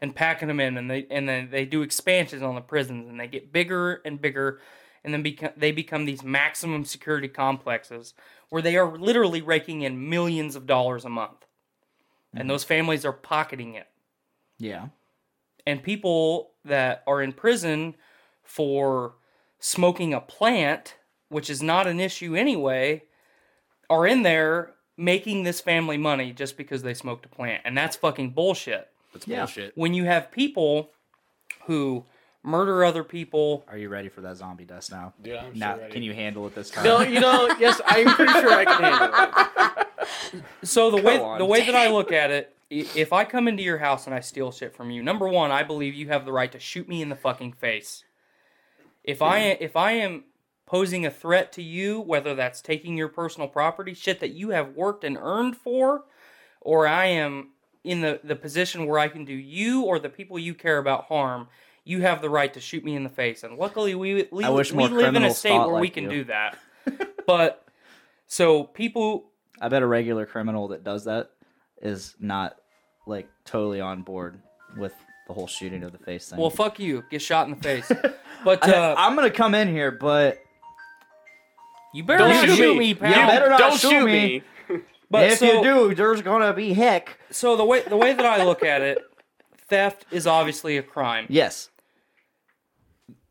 and 0.00 0.14
packing 0.16 0.48
them 0.48 0.60
in, 0.60 0.78
and 0.78 0.90
they 0.90 1.06
and 1.10 1.28
then 1.28 1.50
they 1.50 1.64
do 1.66 1.82
expansions 1.82 2.42
on 2.42 2.54
the 2.54 2.60
prisons, 2.60 3.08
and 3.08 3.20
they 3.20 3.26
get 3.26 3.52
bigger 3.52 4.00
and 4.04 4.20
bigger, 4.20 4.60
and 5.06 5.14
then 5.14 5.22
become 5.22 5.52
they 5.56 5.72
become 5.72 6.04
these 6.04 6.22
maximum 6.22 6.84
security 6.84 7.28
complexes 7.28 8.12
where 8.50 8.60
they 8.60 8.76
are 8.76 8.98
literally 8.98 9.40
raking 9.40 9.82
in 9.82 10.10
millions 10.10 10.56
of 10.56 10.66
dollars 10.66 11.04
a 11.06 11.08
month, 11.08 11.46
and 12.32 12.40
mm-hmm. 12.40 12.48
those 12.48 12.64
families 12.64 13.04
are 13.06 13.12
pocketing 13.12 13.74
it 13.74 13.86
Yeah. 14.58 14.88
and 15.64 15.82
people 15.82 16.50
that 16.64 17.02
are 17.06 17.22
in 17.22 17.32
prison 17.32 17.94
for 18.42 19.14
smoking 19.60 20.12
a 20.12 20.20
plant, 20.20 20.96
which 21.28 21.48
is 21.48 21.62
not 21.62 21.86
an 21.86 22.00
issue 22.00 22.34
anyway, 22.36 23.04
are 23.88 24.06
in 24.06 24.22
there 24.22 24.74
making 24.96 25.44
this 25.44 25.60
family 25.60 25.96
money 25.96 26.32
just 26.32 26.56
because 26.56 26.82
they 26.82 26.94
smoked 26.94 27.26
a 27.26 27.28
plant. 27.28 27.62
And 27.64 27.76
that's 27.78 27.96
fucking 27.96 28.30
bullshit. 28.30 28.88
That's 29.12 29.26
Yeah. 29.26 29.40
bullshit. 29.40 29.76
When 29.76 29.94
you 29.94 30.04
have 30.04 30.30
people 30.30 30.90
who 31.66 32.04
murder 32.46 32.84
other 32.84 33.04
people. 33.04 33.64
Are 33.68 33.76
you 33.76 33.88
ready 33.88 34.08
for 34.08 34.20
that 34.22 34.36
zombie 34.36 34.64
dust 34.64 34.92
now? 34.92 35.12
Yeah, 35.22 35.44
I'm 35.44 35.58
now, 35.58 35.74
so 35.74 35.80
ready. 35.80 35.92
Can 35.92 36.02
you 36.02 36.14
handle 36.14 36.46
it 36.46 36.54
this 36.54 36.70
time? 36.70 36.84
No, 36.84 37.00
you 37.00 37.20
know, 37.20 37.54
yes, 37.58 37.80
I'm 37.84 38.06
pretty 38.06 38.32
sure 38.32 38.52
I 38.52 38.64
can 38.64 38.82
handle 38.82 39.10
it. 39.14 39.86
So 40.62 40.92
the 40.92 41.02
way 41.02 41.18
on. 41.18 41.38
the 41.38 41.44
way 41.44 41.66
that 41.66 41.74
I 41.74 41.90
look 41.90 42.12
at 42.12 42.30
it, 42.30 42.54
if 42.70 43.12
I 43.12 43.24
come 43.24 43.48
into 43.48 43.64
your 43.64 43.78
house 43.78 44.06
and 44.06 44.14
I 44.14 44.20
steal 44.20 44.52
shit 44.52 44.74
from 44.74 44.90
you, 44.90 45.02
number 45.02 45.28
one, 45.28 45.50
I 45.50 45.64
believe 45.64 45.94
you 45.94 46.08
have 46.08 46.24
the 46.24 46.32
right 46.32 46.50
to 46.52 46.60
shoot 46.60 46.88
me 46.88 47.02
in 47.02 47.08
the 47.08 47.16
fucking 47.16 47.54
face. 47.54 48.04
If 49.02 49.20
I 49.20 49.38
if 49.38 49.76
I 49.76 49.92
am 49.92 50.24
posing 50.64 51.04
a 51.04 51.10
threat 51.10 51.52
to 51.54 51.62
you, 51.62 52.00
whether 52.00 52.34
that's 52.36 52.60
taking 52.60 52.96
your 52.96 53.08
personal 53.08 53.48
property, 53.48 53.94
shit 53.94 54.20
that 54.20 54.30
you 54.30 54.50
have 54.50 54.76
worked 54.76 55.02
and 55.02 55.18
earned 55.20 55.56
for, 55.56 56.04
or 56.60 56.86
I 56.86 57.06
am 57.06 57.50
in 57.82 58.00
the, 58.02 58.20
the 58.22 58.36
position 58.36 58.86
where 58.86 58.98
I 58.98 59.08
can 59.08 59.24
do 59.24 59.34
you 59.34 59.82
or 59.82 59.98
the 59.98 60.08
people 60.08 60.38
you 60.38 60.54
care 60.54 60.78
about 60.78 61.04
harm, 61.04 61.48
you 61.86 62.02
have 62.02 62.20
the 62.20 62.28
right 62.28 62.52
to 62.52 62.60
shoot 62.60 62.84
me 62.84 62.96
in 62.96 63.04
the 63.04 63.08
face. 63.08 63.44
And 63.44 63.56
luckily, 63.56 63.94
we 63.94 64.28
we, 64.30 64.44
I 64.44 64.50
wish 64.50 64.72
we 64.72 64.86
live 64.88 65.14
in 65.14 65.22
a 65.22 65.32
state 65.32 65.50
thought 65.50 65.70
where 65.70 65.80
we 65.80 65.88
can 65.88 66.04
you. 66.04 66.10
do 66.10 66.24
that. 66.24 66.58
but 67.26 67.64
so 68.26 68.64
people 68.64 69.30
I 69.60 69.68
bet 69.68 69.82
a 69.82 69.86
regular 69.86 70.26
criminal 70.26 70.68
that 70.68 70.84
does 70.84 71.04
that 71.04 71.30
is 71.80 72.14
not 72.20 72.56
like 73.06 73.28
totally 73.44 73.80
on 73.80 74.02
board 74.02 74.38
with 74.76 74.92
the 75.28 75.32
whole 75.32 75.46
shooting 75.46 75.84
of 75.84 75.92
the 75.92 75.98
face 75.98 76.28
thing. 76.28 76.38
Well, 76.38 76.50
fuck 76.50 76.78
you. 76.78 77.04
Get 77.10 77.22
shot 77.22 77.48
in 77.48 77.54
the 77.54 77.62
face. 77.62 77.90
But 78.44 78.68
I, 78.68 78.72
uh, 78.72 78.94
I'm 78.98 79.16
gonna 79.16 79.30
come 79.30 79.54
in 79.54 79.66
here, 79.66 79.90
but 79.90 80.38
you 81.94 82.04
better 82.04 82.28
not 82.28 82.46
shoot 82.46 82.76
me, 82.76 82.92
pal. 82.94 83.08
You 83.08 83.26
better 83.26 83.48
not 83.48 83.72
shoot, 83.80 84.04
me. 84.04 84.42
But 85.10 85.30
if 85.30 85.38
so- 85.38 85.46
you 85.46 85.62
do, 85.62 85.94
there's 85.94 86.20
gonna 86.20 86.52
be 86.52 86.74
heck. 86.74 87.18
So 87.30 87.56
the 87.56 87.64
way 87.64 87.80
the 87.80 87.96
way 87.96 88.12
that 88.12 88.26
I 88.26 88.44
look 88.44 88.62
at 88.62 88.82
it, 88.82 88.98
theft 89.68 90.04
is 90.10 90.26
obviously 90.26 90.76
a 90.76 90.82
crime. 90.82 91.26
Yes. 91.30 91.70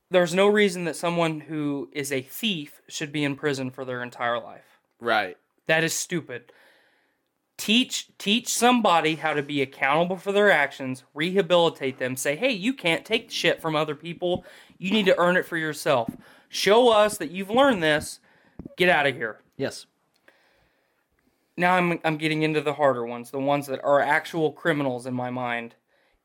There's 0.09 0.33
no 0.33 0.47
reason 0.47 0.85
that 0.85 0.95
someone 0.95 1.41
who 1.41 1.89
is 1.91 2.11
a 2.11 2.21
thief 2.21 2.81
should 2.87 3.11
be 3.11 3.23
in 3.23 3.35
prison 3.35 3.71
for 3.71 3.85
their 3.85 4.03
entire 4.03 4.39
life. 4.39 4.79
Right. 4.99 5.37
That 5.67 5.83
is 5.83 5.93
stupid. 5.93 6.51
Teach 7.57 8.09
teach 8.17 8.49
somebody 8.49 9.15
how 9.15 9.33
to 9.33 9.41
be 9.41 9.61
accountable 9.61 10.17
for 10.17 10.31
their 10.31 10.51
actions, 10.51 11.03
rehabilitate 11.13 11.99
them, 11.99 12.17
say, 12.17 12.35
"Hey, 12.35 12.51
you 12.51 12.73
can't 12.73 13.05
take 13.05 13.31
shit 13.31 13.61
from 13.61 13.75
other 13.75 13.95
people. 13.95 14.45
You 14.77 14.91
need 14.91 15.05
to 15.05 15.17
earn 15.17 15.37
it 15.37 15.45
for 15.45 15.57
yourself. 15.57 16.09
Show 16.49 16.89
us 16.89 17.17
that 17.17 17.31
you've 17.31 17.49
learned 17.49 17.81
this. 17.81 18.19
Get 18.77 18.89
out 18.89 19.07
of 19.07 19.15
here." 19.15 19.39
Yes. 19.55 19.85
Now 21.55 21.75
I'm 21.75 21.99
I'm 22.03 22.17
getting 22.17 22.43
into 22.43 22.59
the 22.59 22.73
harder 22.73 23.05
ones, 23.05 23.31
the 23.31 23.39
ones 23.39 23.67
that 23.67 23.83
are 23.83 24.01
actual 24.01 24.51
criminals 24.51 25.05
in 25.05 25.13
my 25.13 25.29
mind. 25.29 25.75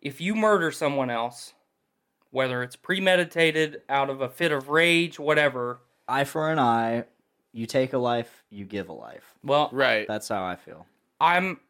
If 0.00 0.20
you 0.20 0.34
murder 0.34 0.72
someone 0.72 1.10
else, 1.10 1.54
whether 2.30 2.62
it's 2.62 2.76
premeditated, 2.76 3.82
out 3.88 4.10
of 4.10 4.20
a 4.20 4.28
fit 4.28 4.52
of 4.52 4.68
rage, 4.68 5.18
whatever, 5.18 5.80
Eye 6.08 6.24
for 6.24 6.50
an 6.50 6.58
eye. 6.58 7.04
You 7.52 7.66
take 7.66 7.92
a 7.92 7.98
life, 7.98 8.42
you 8.50 8.64
give 8.64 8.88
a 8.88 8.92
life. 8.92 9.34
well, 9.44 9.68
right. 9.72 10.06
That's 10.08 10.28
how 10.28 10.44
I 10.44 10.56
feel. 10.56 10.86
I'm 11.20 11.60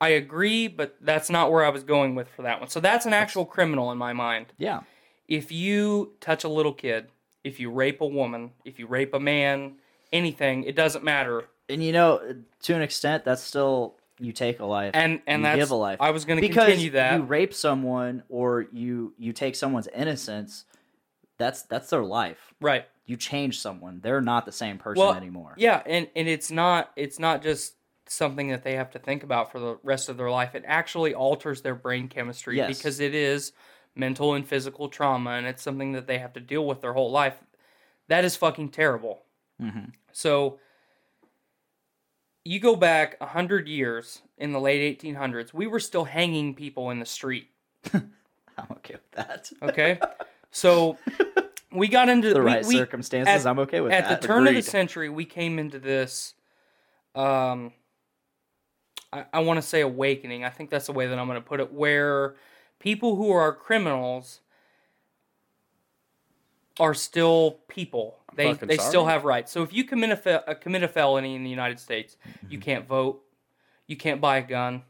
I 0.00 0.10
agree, 0.10 0.68
but 0.68 0.96
that's 1.00 1.28
not 1.28 1.50
where 1.50 1.64
I 1.64 1.70
was 1.70 1.82
going 1.82 2.14
with 2.14 2.28
for 2.28 2.42
that 2.42 2.60
one. 2.60 2.68
So 2.68 2.78
that's 2.80 3.06
an 3.06 3.12
actual 3.12 3.44
criminal 3.44 3.90
in 3.90 3.98
my 3.98 4.12
mind. 4.12 4.46
Yeah. 4.56 4.80
If 5.26 5.50
you 5.50 6.12
touch 6.20 6.44
a 6.44 6.48
little 6.48 6.72
kid, 6.72 7.08
if 7.42 7.58
you 7.58 7.70
rape 7.70 8.00
a 8.00 8.06
woman, 8.06 8.52
if 8.64 8.78
you 8.78 8.86
rape 8.86 9.12
a 9.14 9.20
man, 9.20 9.74
anything, 10.12 10.62
it 10.64 10.76
doesn't 10.76 11.02
matter. 11.02 11.46
And 11.68 11.82
you 11.82 11.92
know, 11.92 12.36
to 12.62 12.74
an 12.74 12.82
extent, 12.82 13.24
that's 13.24 13.42
still 13.42 13.96
you 14.18 14.32
take 14.32 14.60
a 14.60 14.64
life 14.64 14.92
And- 14.94 15.20
and 15.26 15.40
you 15.40 15.44
that's- 15.44 15.58
give 15.64 15.70
a 15.70 15.74
life. 15.76 15.98
I 16.00 16.10
was 16.10 16.24
gonna 16.24 16.40
continue 16.40 16.90
that. 16.90 17.16
you 17.16 17.22
rape 17.22 17.54
someone 17.54 18.22
or 18.28 18.66
you 18.72 19.14
you 19.18 19.32
take 19.32 19.54
someone's 19.56 19.88
innocence. 19.88 20.64
That's 21.38 21.62
that's 21.62 21.90
their 21.90 22.02
life. 22.02 22.52
Right. 22.60 22.86
You 23.06 23.16
change 23.16 23.60
someone; 23.60 24.00
they're 24.02 24.20
not 24.20 24.44
the 24.44 24.52
same 24.52 24.76
person 24.78 25.00
well, 25.00 25.14
anymore. 25.14 25.54
Yeah, 25.56 25.82
and 25.86 26.08
and 26.16 26.28
it's 26.28 26.50
not 26.50 26.90
it's 26.96 27.18
not 27.18 27.42
just 27.42 27.74
something 28.06 28.48
that 28.48 28.64
they 28.64 28.74
have 28.74 28.90
to 28.90 28.98
think 28.98 29.22
about 29.22 29.52
for 29.52 29.58
the 29.60 29.78
rest 29.82 30.08
of 30.08 30.16
their 30.16 30.30
life. 30.30 30.54
It 30.54 30.64
actually 30.66 31.14
alters 31.14 31.62
their 31.62 31.74
brain 31.74 32.08
chemistry 32.08 32.56
Yes. 32.56 32.76
because 32.76 33.00
it 33.00 33.14
is 33.14 33.52
mental 33.94 34.34
and 34.34 34.46
physical 34.46 34.88
trauma, 34.88 35.30
and 35.32 35.46
it's 35.46 35.62
something 35.62 35.92
that 35.92 36.06
they 36.06 36.18
have 36.18 36.32
to 36.34 36.40
deal 36.40 36.66
with 36.66 36.80
their 36.80 36.92
whole 36.94 37.10
life. 37.10 37.36
That 38.08 38.24
is 38.24 38.34
fucking 38.36 38.70
terrible. 38.70 39.24
Mhm. 39.60 39.92
So 40.12 40.58
you 42.44 42.60
go 42.60 42.76
back 42.76 43.16
a 43.20 43.26
hundred 43.26 43.68
years 43.68 44.22
in 44.38 44.52
the 44.52 44.60
late 44.60 45.00
1800s, 45.00 45.52
we 45.52 45.66
were 45.66 45.80
still 45.80 46.04
hanging 46.04 46.54
people 46.54 46.90
in 46.90 46.98
the 46.98 47.06
street. 47.06 47.48
I'm 47.92 48.66
okay 48.72 48.94
with 48.94 49.10
that. 49.12 49.50
Okay, 49.62 50.00
so 50.50 50.96
we 51.72 51.88
got 51.88 52.08
into 52.08 52.32
The 52.32 52.42
right 52.42 52.64
we- 52.64 52.76
circumstances, 52.76 53.46
I'm 53.46 53.58
okay 53.60 53.80
with 53.80 53.92
at 53.92 54.04
that. 54.04 54.12
At 54.12 54.20
the 54.20 54.26
turn 54.26 54.46
of 54.46 54.54
the 54.54 54.62
century, 54.62 55.08
we 55.08 55.24
came 55.24 55.58
into 55.58 55.78
this. 55.78 56.34
Um, 57.14 57.72
I, 59.12 59.24
I 59.32 59.40
want 59.40 59.58
to 59.58 59.62
say 59.62 59.80
awakening. 59.80 60.44
I 60.44 60.50
think 60.50 60.70
that's 60.70 60.86
the 60.86 60.92
way 60.92 61.06
that 61.06 61.18
I'm 61.18 61.26
going 61.26 61.40
to 61.40 61.46
put 61.46 61.60
it. 61.60 61.72
Where 61.72 62.36
people 62.78 63.16
who 63.16 63.30
are 63.30 63.52
criminals 63.52 64.40
are 66.78 66.94
still 66.94 67.60
people. 67.68 68.18
They 68.34 68.52
they 68.52 68.76
still 68.76 69.06
have 69.06 69.24
rights. 69.24 69.50
So 69.50 69.62
if 69.62 69.72
you 69.72 69.84
commit 69.84 70.10
a, 70.10 70.16
fe- 70.16 70.40
commit 70.60 70.82
a 70.82 70.88
felony 70.88 71.34
in 71.34 71.42
the 71.42 71.50
United 71.50 71.80
States, 71.80 72.16
you 72.48 72.58
can't 72.58 72.86
vote, 72.86 73.22
you 73.86 73.96
can't 73.96 74.20
buy 74.20 74.38
a 74.38 74.42
gun. 74.42 74.82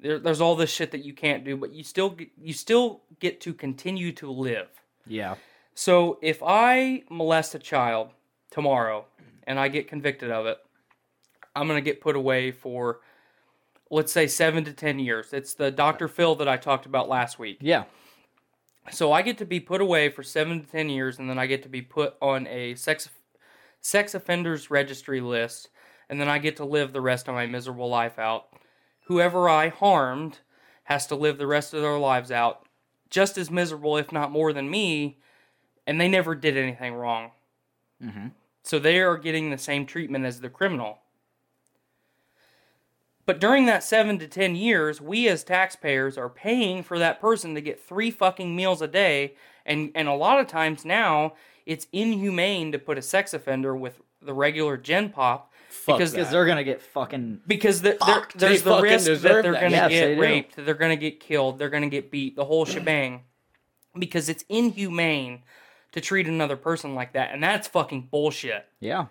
There, 0.00 0.18
there's 0.18 0.40
all 0.40 0.54
this 0.54 0.70
shit 0.70 0.90
that 0.90 1.04
you 1.04 1.14
can't 1.14 1.44
do, 1.44 1.56
but 1.56 1.72
you 1.72 1.82
still 1.82 2.16
you 2.36 2.52
still 2.52 3.02
get 3.20 3.40
to 3.42 3.54
continue 3.54 4.12
to 4.12 4.30
live. 4.30 4.68
Yeah. 5.06 5.36
So 5.74 6.18
if 6.20 6.42
I 6.42 7.04
molest 7.08 7.54
a 7.54 7.58
child 7.58 8.10
tomorrow 8.50 9.06
and 9.44 9.58
I 9.58 9.68
get 9.68 9.88
convicted 9.88 10.30
of 10.30 10.46
it, 10.46 10.58
I'm 11.56 11.66
gonna 11.66 11.80
get 11.80 12.00
put 12.00 12.16
away 12.16 12.50
for 12.50 13.00
let's 13.90 14.12
say 14.12 14.26
seven 14.26 14.64
to 14.64 14.72
ten 14.72 14.98
years. 14.98 15.32
It's 15.32 15.54
the 15.54 15.70
Dr. 15.70 16.08
Phil 16.08 16.34
that 16.36 16.48
I 16.48 16.58
talked 16.58 16.84
about 16.84 17.08
last 17.08 17.38
week. 17.38 17.58
Yeah. 17.60 17.84
So 18.90 19.12
I 19.12 19.22
get 19.22 19.38
to 19.38 19.46
be 19.46 19.60
put 19.60 19.80
away 19.80 20.10
for 20.10 20.22
seven 20.22 20.60
to 20.60 20.66
ten 20.66 20.88
years, 20.88 21.18
and 21.18 21.28
then 21.28 21.38
I 21.38 21.46
get 21.46 21.62
to 21.62 21.68
be 21.68 21.82
put 21.82 22.14
on 22.20 22.46
a 22.46 22.74
sex 22.74 23.08
sex 23.80 24.14
offenders 24.14 24.70
registry 24.70 25.20
list, 25.20 25.68
and 26.08 26.20
then 26.20 26.28
I 26.28 26.38
get 26.38 26.56
to 26.56 26.64
live 26.64 26.92
the 26.92 27.00
rest 27.00 27.28
of 27.28 27.34
my 27.34 27.46
miserable 27.46 27.88
life 27.88 28.18
out. 28.18 28.48
Whoever 29.06 29.48
I 29.48 29.68
harmed 29.68 30.40
has 30.84 31.06
to 31.06 31.14
live 31.14 31.38
the 31.38 31.46
rest 31.46 31.74
of 31.74 31.82
their 31.82 31.98
lives 31.98 32.30
out 32.30 32.66
just 33.10 33.38
as 33.38 33.50
miserable, 33.50 33.96
if 33.96 34.10
not 34.10 34.32
more 34.32 34.52
than 34.52 34.68
me, 34.68 35.18
and 35.86 36.00
they 36.00 36.08
never 36.08 36.34
did 36.34 36.56
anything 36.56 36.94
wrong. 36.94 37.30
Mm-hmm. 38.02 38.28
So 38.62 38.78
they 38.78 39.00
are 39.00 39.16
getting 39.16 39.50
the 39.50 39.58
same 39.58 39.86
treatment 39.86 40.24
as 40.24 40.40
the 40.40 40.48
criminal. 40.48 40.98
But 43.26 43.40
during 43.40 43.66
that 43.66 43.82
seven 43.82 44.18
to 44.18 44.28
ten 44.28 44.54
years, 44.54 45.00
we 45.00 45.28
as 45.28 45.44
taxpayers 45.44 46.18
are 46.18 46.28
paying 46.28 46.82
for 46.82 46.98
that 46.98 47.20
person 47.20 47.54
to 47.54 47.60
get 47.60 47.80
three 47.80 48.10
fucking 48.10 48.54
meals 48.54 48.82
a 48.82 48.88
day, 48.88 49.34
and 49.64 49.90
and 49.94 50.08
a 50.08 50.14
lot 50.14 50.40
of 50.40 50.46
times 50.46 50.84
now 50.84 51.34
it's 51.64 51.86
inhumane 51.92 52.72
to 52.72 52.78
put 52.78 52.98
a 52.98 53.02
sex 53.02 53.32
offender 53.32 53.74
with 53.74 53.98
the 54.20 54.34
regular 54.34 54.76
Gen 54.76 55.08
Pop 55.10 55.50
Fuck 55.70 55.96
because 55.98 56.12
because 56.12 56.30
they're 56.30 56.44
gonna 56.46 56.64
get 56.64 56.82
fucking 56.82 57.40
because 57.46 57.80
the, 57.82 57.90
there, 57.90 57.98
Fucked. 57.98 58.38
there's 58.38 58.62
They 58.62 58.70
the 58.70 58.76
fucking 58.76 58.82
risk 58.90 59.04
that 59.06 59.22
they're 59.22 59.42
that. 59.42 59.60
going 59.60 59.70
to 59.72 59.76
Yes, 59.76 59.90
get 59.90 60.14
do. 60.14 60.20
raped, 60.20 60.56
they're 60.56 60.74
going 60.74 60.90
to 60.98 61.10
get 61.10 61.18
killed, 61.20 61.58
they're 61.58 61.70
going 61.70 61.82
to 61.82 61.88
get 61.88 62.10
beat, 62.10 62.36
the 62.36 62.44
whole 62.44 62.64
shebang, 62.64 63.22
because 63.98 64.28
it's 64.28 64.44
inhumane 64.48 65.42
to 65.92 66.00
treat 66.00 66.26
another 66.28 66.56
person 66.56 66.94
like 66.94 67.12
that, 67.14 67.32
and 67.32 67.42
that's 67.42 67.66
fucking 67.68 68.08
bullshit. 68.10 68.66
yeah. 68.80 69.06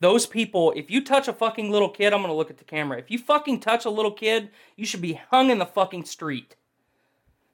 Those 0.00 0.26
people, 0.26 0.72
if 0.76 0.90
you 0.90 1.02
touch 1.02 1.26
a 1.26 1.32
fucking 1.32 1.70
little 1.70 1.88
kid, 1.88 2.12
I'm 2.12 2.20
gonna 2.20 2.34
look 2.34 2.50
at 2.50 2.58
the 2.58 2.64
camera. 2.64 2.98
If 2.98 3.10
you 3.10 3.18
fucking 3.18 3.60
touch 3.60 3.84
a 3.84 3.90
little 3.90 4.10
kid, 4.12 4.50
you 4.76 4.84
should 4.84 5.00
be 5.00 5.14
hung 5.30 5.50
in 5.50 5.58
the 5.58 5.66
fucking 5.66 6.04
street. 6.04 6.56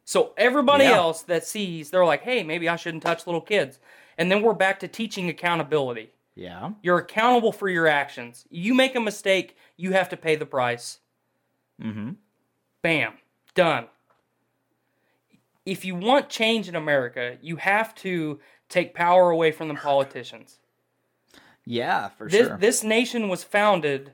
So 0.05 0.32
everybody 0.36 0.84
Yeah. 0.84 0.97
else 0.97 1.22
that 1.22 1.45
sees, 1.45 1.90
they're 1.90 2.05
like, 2.05 2.22
hey, 2.22 2.43
maybe 2.43 2.68
I 2.68 2.76
shouldn't 2.76 3.05
touch 3.05 3.26
little 3.26 3.40
kids. 3.40 3.78
And 4.18 4.30
then 4.30 4.43
we're 4.43 4.55
back 4.55 4.80
to 4.80 4.88
teaching 4.88 5.28
accountability. 5.28 6.11
Yeah. 6.34 6.72
You're 6.82 6.99
accountable 6.99 7.53
for 7.53 7.68
your 7.68 7.86
actions. 7.86 8.47
You 8.51 8.74
make 8.74 8.97
a 8.97 9.01
mistake, 9.01 9.57
you 9.76 9.93
have 9.93 10.09
to 10.09 10.16
pay 10.16 10.34
the 10.34 10.47
price. 10.47 10.99
Mm-hmm. 11.80 12.11
Bam. 12.82 13.14
Done. 13.55 13.86
If 15.64 15.84
you 15.84 15.95
want 15.95 16.28
change 16.28 16.68
in 16.68 16.74
America, 16.74 17.38
you 17.40 17.57
have 17.57 17.95
to 17.97 18.40
take 18.68 18.95
power 18.95 19.30
away 19.30 19.53
from 19.53 19.68
the 19.68 19.74
politicians. 19.74 20.59
Yeah, 21.65 22.09
for 22.11 22.29
this, 22.29 22.47
sure. 22.49 22.59
This 22.59 22.83
nation 22.83 23.29
was 23.29 23.45
founded 23.45 24.13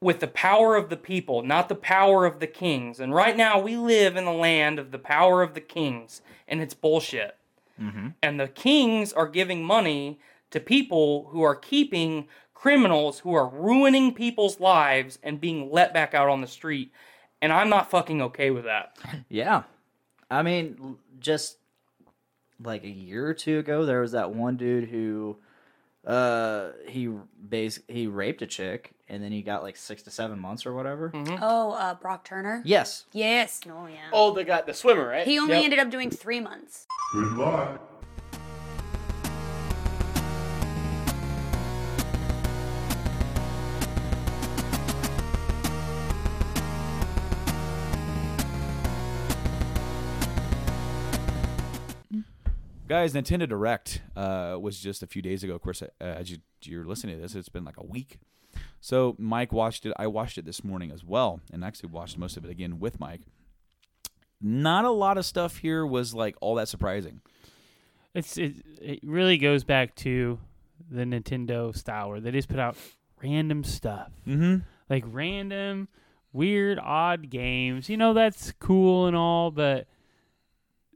with 0.00 0.20
the 0.20 0.28
power 0.28 0.76
of 0.76 0.90
the 0.90 0.96
people, 0.96 1.42
not 1.42 1.68
the 1.68 1.74
power 1.74 2.26
of 2.26 2.40
the 2.40 2.46
kings. 2.46 3.00
And 3.00 3.14
right 3.14 3.36
now, 3.36 3.58
we 3.60 3.76
live 3.76 4.16
in 4.16 4.24
the 4.24 4.32
land 4.32 4.78
of 4.78 4.90
the 4.90 4.98
power 4.98 5.42
of 5.42 5.54
the 5.54 5.60
kings, 5.60 6.22
and 6.48 6.60
it's 6.60 6.74
bullshit. 6.74 7.36
mm-hmm. 7.80 8.08
And 8.22 8.38
the 8.40 8.48
kings 8.48 9.12
are 9.12 9.28
giving 9.28 9.64
money 9.64 10.18
to 10.50 10.60
people 10.60 11.28
who 11.30 11.42
are 11.42 11.56
keeping 11.56 12.28
criminals 12.64 13.18
who 13.18 13.34
are 13.34 13.46
ruining 13.46 14.14
people's 14.14 14.58
lives 14.58 15.18
and 15.22 15.38
being 15.38 15.70
let 15.70 15.92
back 15.92 16.14
out 16.14 16.30
on 16.30 16.40
the 16.40 16.46
street. 16.46 16.90
And 17.42 17.52
I'm 17.52 17.68
not 17.68 17.90
fucking 17.90 18.22
okay 18.22 18.50
with 18.50 18.64
that. 18.64 18.96
Yeah. 19.28 19.64
I 20.30 20.42
mean, 20.42 20.96
just 21.20 21.58
like 22.64 22.84
a 22.84 22.88
year 22.88 23.26
or 23.26 23.34
two 23.34 23.58
ago, 23.58 23.84
there 23.84 24.00
was 24.00 24.12
that 24.12 24.32
one 24.32 24.56
dude 24.56 24.88
who 24.88 25.36
uh 26.06 26.70
he 26.86 27.08
bas- 27.38 27.80
he 27.88 28.06
raped 28.06 28.42
a 28.42 28.46
chick 28.46 28.92
and 29.08 29.22
then 29.22 29.32
he 29.32 29.40
got 29.42 29.62
like 29.62 29.76
six 29.76 30.02
to 30.02 30.10
seven 30.10 30.38
months 30.38 30.66
or 30.66 30.74
whatever. 30.74 31.10
Oh, 31.40 31.72
uh, 31.72 31.94
Brock 31.94 32.24
Turner. 32.24 32.62
Yes. 32.64 33.04
Yes. 33.12 33.60
Oh 33.66 33.86
yeah. 33.86 33.96
Oh, 34.12 34.34
they 34.34 34.44
got 34.44 34.66
the 34.66 34.74
swimmer, 34.74 35.06
right? 35.08 35.26
He 35.26 35.38
only 35.38 35.54
Yep. 35.54 35.64
ended 35.64 35.78
up 35.78 35.90
doing 35.90 36.10
three 36.10 36.40
months. 36.40 36.86
Good 37.12 37.32
luck. 37.34 37.80
Guys, 52.86 53.14
Nintendo 53.14 53.48
Direct 53.48 54.02
uh, 54.14 54.58
was 54.60 54.78
just 54.78 55.02
a 55.02 55.06
few 55.06 55.22
days 55.22 55.42
ago. 55.42 55.54
Of 55.54 55.62
course, 55.62 55.82
uh, 55.82 55.88
as 56.00 56.30
you, 56.30 56.38
you're 56.62 56.84
listening 56.84 57.16
to 57.16 57.22
this, 57.22 57.34
it's 57.34 57.48
been 57.48 57.64
like 57.64 57.78
a 57.78 57.84
week. 57.84 58.18
So 58.80 59.16
Mike 59.18 59.54
watched 59.54 59.86
it. 59.86 59.94
I 59.98 60.06
watched 60.06 60.36
it 60.36 60.44
this 60.44 60.62
morning 60.62 60.92
as 60.92 61.02
well, 61.02 61.40
and 61.50 61.64
actually 61.64 61.88
watched 61.88 62.18
most 62.18 62.36
of 62.36 62.44
it 62.44 62.50
again 62.50 62.78
with 62.78 63.00
Mike. 63.00 63.22
Not 64.38 64.84
a 64.84 64.90
lot 64.90 65.16
of 65.16 65.24
stuff 65.24 65.56
here 65.56 65.86
was 65.86 66.12
like 66.12 66.36
all 66.42 66.56
that 66.56 66.68
surprising. 66.68 67.22
It's 68.12 68.36
it, 68.36 68.56
it 68.82 69.00
really 69.02 69.38
goes 69.38 69.64
back 69.64 69.94
to 69.96 70.38
the 70.90 71.04
Nintendo 71.04 71.74
style 71.74 72.10
where 72.10 72.20
they 72.20 72.32
just 72.32 72.48
put 72.48 72.58
out 72.58 72.76
random 73.22 73.64
stuff. 73.64 74.10
Mm-hmm. 74.26 74.58
Like 74.90 75.04
random, 75.06 75.88
weird, 76.34 76.78
odd 76.78 77.30
games. 77.30 77.88
You 77.88 77.96
know, 77.96 78.12
that's 78.12 78.52
cool 78.60 79.06
and 79.06 79.16
all, 79.16 79.50
but 79.50 79.86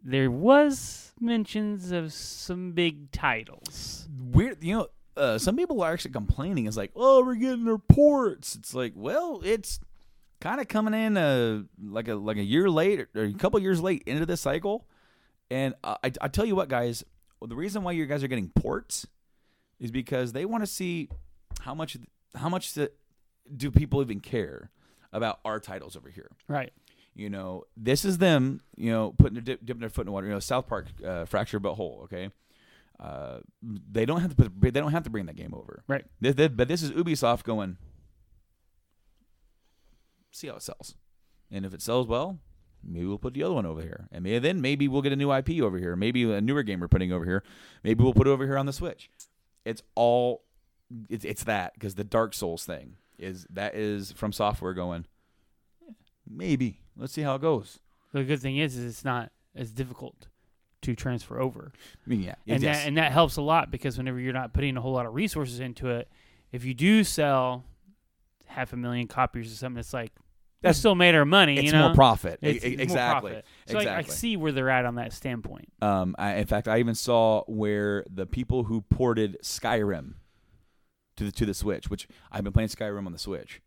there 0.09 0.31
was 0.31 1.13
mentions 1.21 1.91
of 1.93 2.13
some 2.13 2.73
big 2.73 3.11
titles. 3.13 4.09
Weird, 4.33 4.65
you 4.65 4.75
know. 4.75 4.89
Uh, 5.17 5.37
some 5.37 5.57
people 5.57 5.83
are 5.83 5.93
actually 5.93 6.13
complaining. 6.13 6.67
It's 6.67 6.77
like, 6.77 6.93
oh, 6.95 7.25
we're 7.25 7.35
getting 7.35 7.67
our 7.69 7.79
ports. 7.79 8.55
It's 8.55 8.73
like, 8.73 8.93
well, 8.95 9.41
it's 9.45 9.81
kind 10.41 10.61
of 10.61 10.69
coming 10.69 10.95
in 10.95 11.17
uh, 11.17 11.63
like 11.83 12.07
a 12.07 12.15
like 12.15 12.37
a 12.37 12.43
year 12.43 12.71
late 12.71 13.01
or 13.01 13.25
a 13.25 13.33
couple 13.33 13.59
years 13.61 13.81
late 13.81 14.05
into 14.07 14.25
this 14.25 14.41
cycle. 14.41 14.87
And 15.51 15.75
uh, 15.83 15.97
I, 16.05 16.13
I 16.21 16.29
tell 16.29 16.47
you 16.47 16.55
what, 16.55 16.69
guys, 16.69 17.05
the 17.45 17.57
reason 17.57 17.83
why 17.83 17.93
you 17.93 18.07
guys 18.07 18.23
are 18.23 18.29
getting 18.29 18.51
ports 18.51 19.07
is 19.81 19.91
because 19.91 20.33
they 20.33 20.45
want 20.45 20.63
to 20.63 20.67
see 20.67 21.09
how 21.61 21.75
much 21.75 21.97
how 22.35 22.49
much 22.49 22.79
do 23.57 23.71
people 23.71 24.01
even 24.01 24.21
care 24.21 24.71
about 25.13 25.41
our 25.45 25.59
titles 25.59 25.97
over 25.97 26.11
here. 26.11 26.31
Right. 26.47 26.73
You 27.19 27.29
know, 27.29 27.65
this 27.77 28.05
is 28.05 28.19
them. 28.19 28.61
You 28.77 28.93
know, 28.93 29.13
putting 29.19 29.35
their 29.35 29.43
dip, 29.43 29.67
dipping 29.67 29.81
their 29.81 29.89
foot 29.91 30.03
in 30.03 30.07
the 30.07 30.13
water. 30.13 30.29
You 30.29 30.33
know, 30.35 30.39
South 30.39 30.69
Park, 30.69 30.87
uh, 31.05 31.25
fracture 31.25 31.59
but 31.59 31.75
whole. 31.75 32.03
Okay, 32.05 32.31
uh, 33.01 33.41
they 33.61 34.07
don't 34.07 34.21
have 34.21 34.31
to 34.31 34.37
put. 34.37 34.53
They 34.61 34.71
don't 34.71 34.93
have 34.93 35.03
to 35.03 35.11
bring 35.11 35.27
that 35.27 35.35
game 35.35 35.53
over. 35.53 35.83
Right. 35.89 36.05
This, 36.21 36.37
this- 36.37 36.53
but 36.55 36.69
this 36.69 36.81
is 36.81 36.93
Ubisoft 36.93 37.43
going. 37.43 37.77
See 40.31 40.47
how 40.47 40.55
it 40.55 40.63
sells, 40.63 40.95
and 41.51 41.67
if 41.67 41.75
it 41.75 41.83
sells 41.83 42.07
well, 42.07 42.39
maybe 42.85 43.07
we'll 43.07 43.19
put 43.19 43.35
the 43.35 43.43
other 43.43 43.55
one 43.55 43.67
over 43.67 43.81
here, 43.81 44.07
and 44.13 44.23
maybe, 44.23 44.39
then 44.39 44.61
maybe 44.61 44.87
we'll 44.87 45.03
get 45.03 45.13
a 45.13 45.17
new 45.17 45.33
IP 45.33 45.61
over 45.61 45.79
here. 45.79 45.97
Maybe 45.97 46.23
a 46.31 46.41
newer 46.41 46.63
game 46.63 46.79
we're 46.79 46.87
putting 46.87 47.13
over 47.13 47.25
here. 47.25 47.43
Maybe 47.83 48.05
we'll 48.05 48.15
put 48.15 48.29
it 48.29 48.31
over 48.31 48.47
here 48.47 48.57
on 48.59 48.67
the 48.67 48.73
Switch. 48.73 49.11
It's 49.65 49.83
all. 49.97 50.45
It's 51.09 51.25
it's 51.25 51.43
that 51.45 51.75
because 51.75 51.97
the 51.97 52.05
Dark 52.05 52.33
Souls 52.35 52.65
thing 52.65 52.97
is 53.19 53.45
that 53.51 53.75
is 53.75 54.13
FromSoftware 54.13 54.77
going. 54.77 55.07
Maybe 56.31 56.83
let's 56.99 57.13
see 57.13 57.23
how 57.23 57.35
it 57.37 57.41
goes. 57.41 57.81
The 58.13 58.25
good 58.25 58.41
thing 58.41 58.57
is, 58.57 58.77
is 58.77 58.85
it's 58.85 59.05
not 59.05 59.31
as 59.55 59.71
difficult 59.71 60.29
to 60.83 60.95
transfer 60.95 61.41
over. 61.41 61.73
I 61.75 62.09
mean, 62.09 62.23
yeah, 62.23 62.35
and 62.47 62.63
that 62.63 62.87
and 62.87 62.97
that 62.97 63.13
helps 63.13 63.37
a 63.37 63.43
lot 63.43 63.71
because 63.71 63.99
whenever 63.99 64.19
you're 64.21 64.33
not 64.33 64.53
putting 64.53 64.77
a 64.77 64.81
whole 64.81 64.93
lot 64.93 65.07
of 65.07 65.15
resources 65.15 65.61
into 65.61 65.89
it, 65.91 66.09
if 66.53 66.65
you 66.65 66.75
do 66.75 67.05
sell 67.05 67.65
half 68.47 68.73
a 68.73 68.77
million 68.77 69.07
copies 69.07 69.53
or 69.53 69.57
something, 69.57 69.79
it's 69.79 69.93
like 69.93 70.13
That's- 70.63 70.79
still 70.79 70.95
made 70.95 71.15
our 71.15 71.25
money. 71.25 71.57
it's 71.57 71.67
you 71.67 71.73
know? 71.73 71.89
more 71.89 71.95
profit. 71.95 72.39
It's, 72.43 72.65
it's 72.65 72.77
more 72.77 72.83
exactly. 72.83 73.31
profit. 73.33 73.47
So 73.67 73.79
I- 73.79 73.99
I, 73.99 74.03
see 74.03 74.37
where 74.37 74.53
they're 74.53 74.71
at 74.71 74.85
on 74.87 74.97
that 74.97 75.13
standpoint. 75.13 75.71
Um, 75.83 76.15
I, 76.19 76.37
in 76.37 76.47
fact, 76.47 76.69
I 76.69 76.79
even 76.79 76.95
saw 76.95 77.45
where 77.47 78.05
the 78.09 78.27
people 78.27 78.65
who 78.65 78.81
ported 78.83 79.39
Skyrim 79.43 80.15
to 81.17 81.25
the 81.25 81.33
to 81.33 81.45
the 81.47 81.55
Switch, 81.55 81.91
which 81.91 82.09
I've 82.33 82.45
been 82.45 82.53
playing 82.53 82.71
Skyrim 82.71 83.07
on 83.07 83.13
the 83.13 83.19
Switch, 83.19 83.61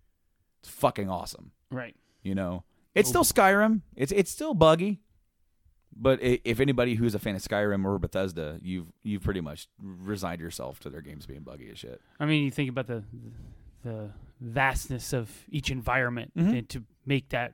it's 0.60 0.70
fucking 0.70 1.10
awesome. 1.10 1.52
Right. 1.70 1.96
You 2.24 2.36
know, 2.36 2.64
it's 2.96 3.10
still 3.10 3.24
Skyrim. 3.24 3.82
It's 3.96 4.12
it's 4.12 4.32
still 4.32 4.54
buggy, 4.54 5.02
but 5.96 6.20
i 6.24 6.39
if 6.44 6.60
anybody 6.60 6.96
who's 6.96 7.16
a 7.16 7.20
fan 7.20 7.36
of 7.36 7.42
Skyrim 7.42 7.86
or 7.86 7.98
Bethesda, 8.00 8.60
you've 8.62 8.88
you've 9.04 9.24
pretty 9.24 9.42
much 9.42 9.68
resigned 9.82 10.42
yourself 10.42 10.80
to 10.82 10.89
their 10.89 11.02
games 11.02 11.26
being 11.26 11.42
buggy 11.42 11.70
as 11.72 11.80
shit. 11.80 12.02
I 12.20 12.26
mean, 12.26 12.44
you 12.44 12.52
think 12.52 12.70
about 12.70 12.88
the 12.88 13.04
the 13.84 14.12
vastness 14.39 15.14
of 15.14 15.30
each 15.50 15.70
environment 15.72 16.32
Mhm. 16.38 16.58
and 16.60 16.70
to 16.70 16.84
make 17.06 17.30
that 17.30 17.54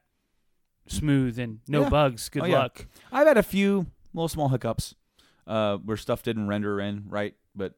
smooth 0.87 1.37
and 1.39 1.59
no 1.67 1.81
Yeah. 1.83 1.89
bugs. 1.89 2.29
Good 2.29 2.43
Oh, 2.43 2.45
yeah. 2.45 2.59
luck. 2.59 2.85
I've 3.11 3.27
had 3.27 3.37
a 3.37 3.43
few 3.43 3.87
little 4.13 4.27
small 4.29 4.49
hiccups. 4.49 4.95
uh, 5.45 5.77
where 5.77 5.95
stuff 5.95 6.23
didn't 6.23 6.45
render 6.49 6.81
in 6.81 7.05
right, 7.07 7.33
but 7.55 7.73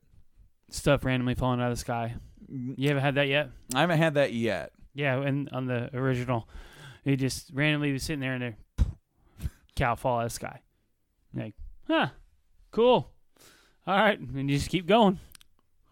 Stuff 0.72 1.06
randomly 1.06 1.36
falling 1.36 1.60
out 1.62 1.68
of 1.72 1.78
the 1.78 1.80
sky. 1.80 2.16
You 2.48 2.88
haven't 2.88 3.04
had 3.04 3.14
that 3.16 3.28
yet? 3.28 3.52
I 3.76 3.82
haven't 3.82 4.00
had 4.00 4.16
that 4.16 4.34
yet. 4.34 4.72
Yeah, 4.96 5.22
and 5.22 5.48
on 5.50 5.68
the 5.68 5.96
original, 5.96 6.50
he 7.10 7.16
just 7.16 7.52
randomly 7.54 7.92
was 7.92 8.04
sitting 8.04 8.20
there 8.20 8.34
and 8.34 8.42
there, 8.42 8.58
cow 9.76 9.96
fall 9.96 10.20
out 10.20 10.26
of 10.26 10.30
the 10.32 10.36
sky. 10.36 10.62
Like, 11.34 11.56
huh, 11.88 12.10
cool. 12.72 13.12
All 13.88 13.96
right, 13.98 14.20
and 14.20 14.50
you 14.50 14.58
just 14.58 14.70
keep 14.70 14.86
going. 14.88 15.20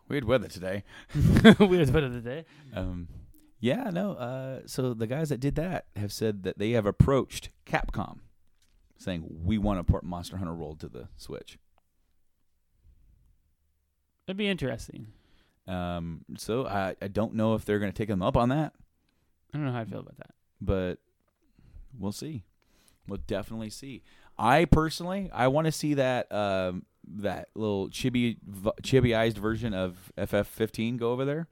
Weird 0.10 0.26
weather 0.26 0.48
today. 0.48 0.84
Weird 1.60 1.90
weather 1.90 2.10
today. 2.10 2.46
Um, 2.74 3.08
yeah, 3.60 3.90
no. 3.92 4.14
Uh, 4.14 4.62
so 4.66 4.94
the 4.94 5.08
guys 5.08 5.30
that 5.30 5.40
did 5.40 5.56
that 5.56 5.88
have 5.96 6.14
said 6.14 6.44
that 6.44 6.58
they 6.60 6.72
have 6.72 6.86
approached 6.86 7.50
Capcom, 7.66 8.20
saying 8.98 9.26
we 9.44 9.58
want 9.58 9.80
to 9.80 9.84
port 9.84 10.04
Monster 10.04 10.38
Hunter 10.38 10.54
World 10.54 10.80
to 10.82 10.88
the 10.88 11.10
Switch. 11.18 11.58
That'd 14.26 14.38
be 14.38 14.48
interesting. 14.48 15.08
Um, 15.68 16.24
so 16.38 16.66
I, 16.66 16.96
I 17.02 17.08
don't 17.08 17.34
know 17.34 17.56
if 17.56 17.66
they're 17.66 17.80
going 17.80 17.92
to 17.92 17.98
take 17.98 18.08
them 18.08 18.22
up 18.22 18.38
on 18.38 18.50
that, 18.50 18.74
I 19.54 19.58
don't 19.58 19.66
know 19.66 19.74
how 19.74 19.80
I 19.82 19.86
feel 19.86 20.00
about 20.00 20.18
that. 20.18 20.32
but 20.62 21.00
we'll 22.00 22.12
see. 22.12 22.44
We'll 23.08 23.20
definitely 23.26 23.70
see. 23.70 24.04
I 24.38 24.66
personally, 24.66 25.30
I 25.34 25.48
want 25.48 25.66
to 25.66 25.72
see 25.72 25.94
that 25.96 26.32
um, 26.32 26.86
that 27.16 27.50
little 27.56 27.90
chibi 27.90 28.38
chibi 28.50 28.72
chibiized 28.84 29.38
version 29.38 29.74
of 29.74 30.12
FF15 30.18 30.98
go 30.98 31.12
over 31.12 31.26
there. 31.26 31.48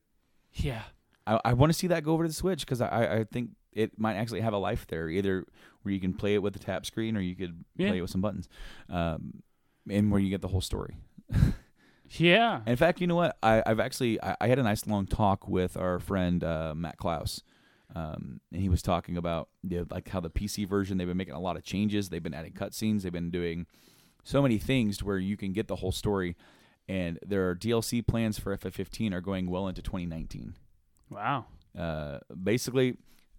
Yeah. 0.53 0.83
I, 1.27 1.39
I 1.45 1.53
want 1.53 1.71
to 1.71 1.77
see 1.77 1.87
that 1.87 2.03
go 2.03 2.13
over 2.13 2.23
to 2.23 2.27
the 2.27 2.33
Switch 2.33 2.59
because 2.61 2.81
I, 2.81 3.19
I 3.19 3.23
think 3.23 3.51
it 3.73 3.97
might 3.99 4.15
actually 4.15 4.41
have 4.41 4.53
a 4.53 4.57
life 4.57 4.85
there, 4.87 5.09
either 5.09 5.45
where 5.81 5.93
you 5.93 5.99
can 5.99 6.13
play 6.13 6.35
it 6.35 6.41
with 6.43 6.53
the 6.53 6.59
tap 6.59 6.85
screen 6.85 7.17
or 7.17 7.21
you 7.21 7.35
could 7.35 7.63
Yeah. 7.75 7.87
play 7.89 7.97
it 7.97 8.01
with 8.01 8.11
some 8.11 8.21
buttons, 8.21 8.47
um, 8.89 9.41
and 9.89 10.11
where 10.11 10.19
you 10.21 10.29
get 10.29 10.41
the 10.41 10.47
whole 10.49 10.61
story. 10.61 10.97
Yeah. 12.11 12.61
In 12.67 12.75
fact, 12.75 13.01
you 13.01 13.07
know 13.07 13.15
what? 13.15 13.35
I, 13.41 13.63
I've 13.65 13.79
actually 13.79 14.21
I, 14.21 14.35
I 14.39 14.47
had 14.47 14.59
a 14.59 14.63
nice 14.63 14.85
long 14.85 15.07
talk 15.07 15.47
with 15.47 15.75
our 15.75 15.99
friend 15.99 16.43
uh, 16.43 16.73
Matt 16.75 16.97
Klaus, 16.97 17.41
um, 17.95 18.41
and 18.51 18.61
he 18.61 18.69
was 18.69 18.81
talking 18.81 19.17
about 19.17 19.49
you 19.63 19.79
know, 19.79 19.85
like 19.89 20.09
how 20.09 20.19
the 20.19 20.29
PC 20.29 20.67
version 20.67 20.97
they've 20.97 21.07
been 21.07 21.17
making 21.17 21.33
a 21.33 21.39
lot 21.39 21.55
of 21.55 21.63
changes. 21.63 22.09
They've 22.09 22.21
been 22.21 22.33
adding 22.33 22.53
cutscenes. 22.53 23.01
They've 23.01 23.11
been 23.11 23.31
doing 23.31 23.65
so 24.23 24.41
many 24.41 24.57
things 24.57 24.97
to 24.97 25.05
where 25.05 25.17
you 25.17 25.37
can 25.37 25.53
get 25.53 25.67
the 25.67 25.77
whole 25.77 25.91
story, 25.91 26.35
and 26.87 27.17
their 27.25 27.55
DLC 27.55 28.05
plans 28.05 28.37
for 28.37 28.55
FF15 28.55 29.13
are 29.13 29.21
going 29.21 29.49
well 29.49 29.67
into 29.67 29.81
2019. 29.81 30.55
Wow. 31.09 31.45
Uh, 31.77 32.19
basically, 32.43 32.97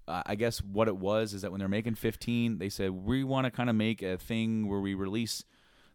I 0.09 0.37
guess 0.37 0.63
what 0.63 0.89
it 0.89 0.97
was 0.97 1.35
is 1.35 1.43
that 1.43 1.51
when 1.51 1.59
they're 1.59 1.69
making 1.69 1.97
15, 1.97 2.59
they 2.59 2.69
said 2.69 2.91
we 2.91 3.25
want 3.25 3.45
to 3.45 3.51
kind 3.51 3.69
of 3.69 3.75
make 3.75 4.03
a 4.03 4.17
thing 4.17 4.69
where 4.69 4.81
we 4.81 4.95
release 4.95 5.45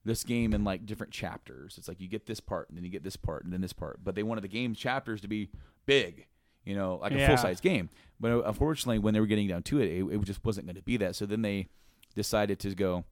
this 0.03 0.23
game 0.23 0.53
in 0.53 0.63
like 0.63 0.85
different 0.85 1.13
chapters. 1.13 1.77
It's 1.77 1.87
like 1.87 2.01
you 2.01 2.09
get 2.09 2.25
this 2.25 2.41
part 2.41 2.67
and 2.69 2.77
then 2.77 2.83
you 2.83 2.91
get 2.91 3.03
this 3.03 3.15
part 3.15 3.45
and 3.45 3.53
then 3.53 3.61
this 3.61 3.73
part. 3.73 4.03
But 4.03 4.15
they 4.15 4.23
wanted 4.23 4.43
the 4.43 4.49
game 4.49 4.75
chapters 4.75 5.21
to 5.21 5.27
be 5.27 5.49
big, 5.85 6.27
you 6.65 6.75
know, 6.75 6.99
like 7.01 7.13
a 7.13 7.27
full 7.27 7.37
size 7.37 7.61
game. 7.61 7.89
But 8.19 8.31
uh, 8.31 8.41
unfortunately, 8.43 8.99
when 8.99 9.13
they 9.13 9.19
were 9.19 9.27
getting 9.27 9.47
down 9.47 9.63
to 9.63 9.79
it, 9.79 9.87
it, 9.87 10.03
it 10.03 10.21
just 10.23 10.43
wasn't 10.45 10.67
going 10.67 10.75
to 10.75 10.81
be 10.81 10.97
that. 10.97 11.15
So 11.15 11.25
then 11.25 11.41
they 11.41 11.67
decided 12.15 12.59
to 12.59 12.75
go, 12.75 13.05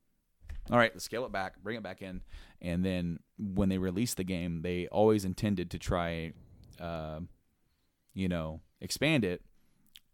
all 0.70 0.78
right, 0.78 0.92
let's 0.94 1.06
scale 1.06 1.26
it 1.26 1.32
back, 1.32 1.62
bring 1.64 1.78
it 1.78 1.84
back 1.84 2.02
in. 2.02 2.22
And 2.62 2.86
then 2.86 3.20
when 3.38 3.70
they 3.70 3.78
released 3.78 4.18
the 4.18 4.24
game, 4.24 4.62
they 4.62 4.88
always 4.88 5.26
intended 5.26 5.72
to 5.72 5.80
try, 5.80 6.34
uh, 6.80 7.22
you 8.14 8.28
know, 8.28 8.62
expand 8.82 9.26
it 9.26 9.42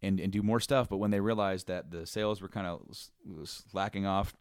and, 0.02 0.20
and 0.20 0.32
do 0.32 0.42
more 0.42 0.60
stuff. 0.60 0.88
But 0.88 0.98
when 0.98 1.12
they 1.12 1.20
realized 1.20 1.68
that 1.68 1.92
the 1.92 2.06
sales 2.06 2.42
were 2.42 2.48
kind 2.48 2.68
of 2.68 2.82
slacking 3.44 4.06
off, 4.06 4.34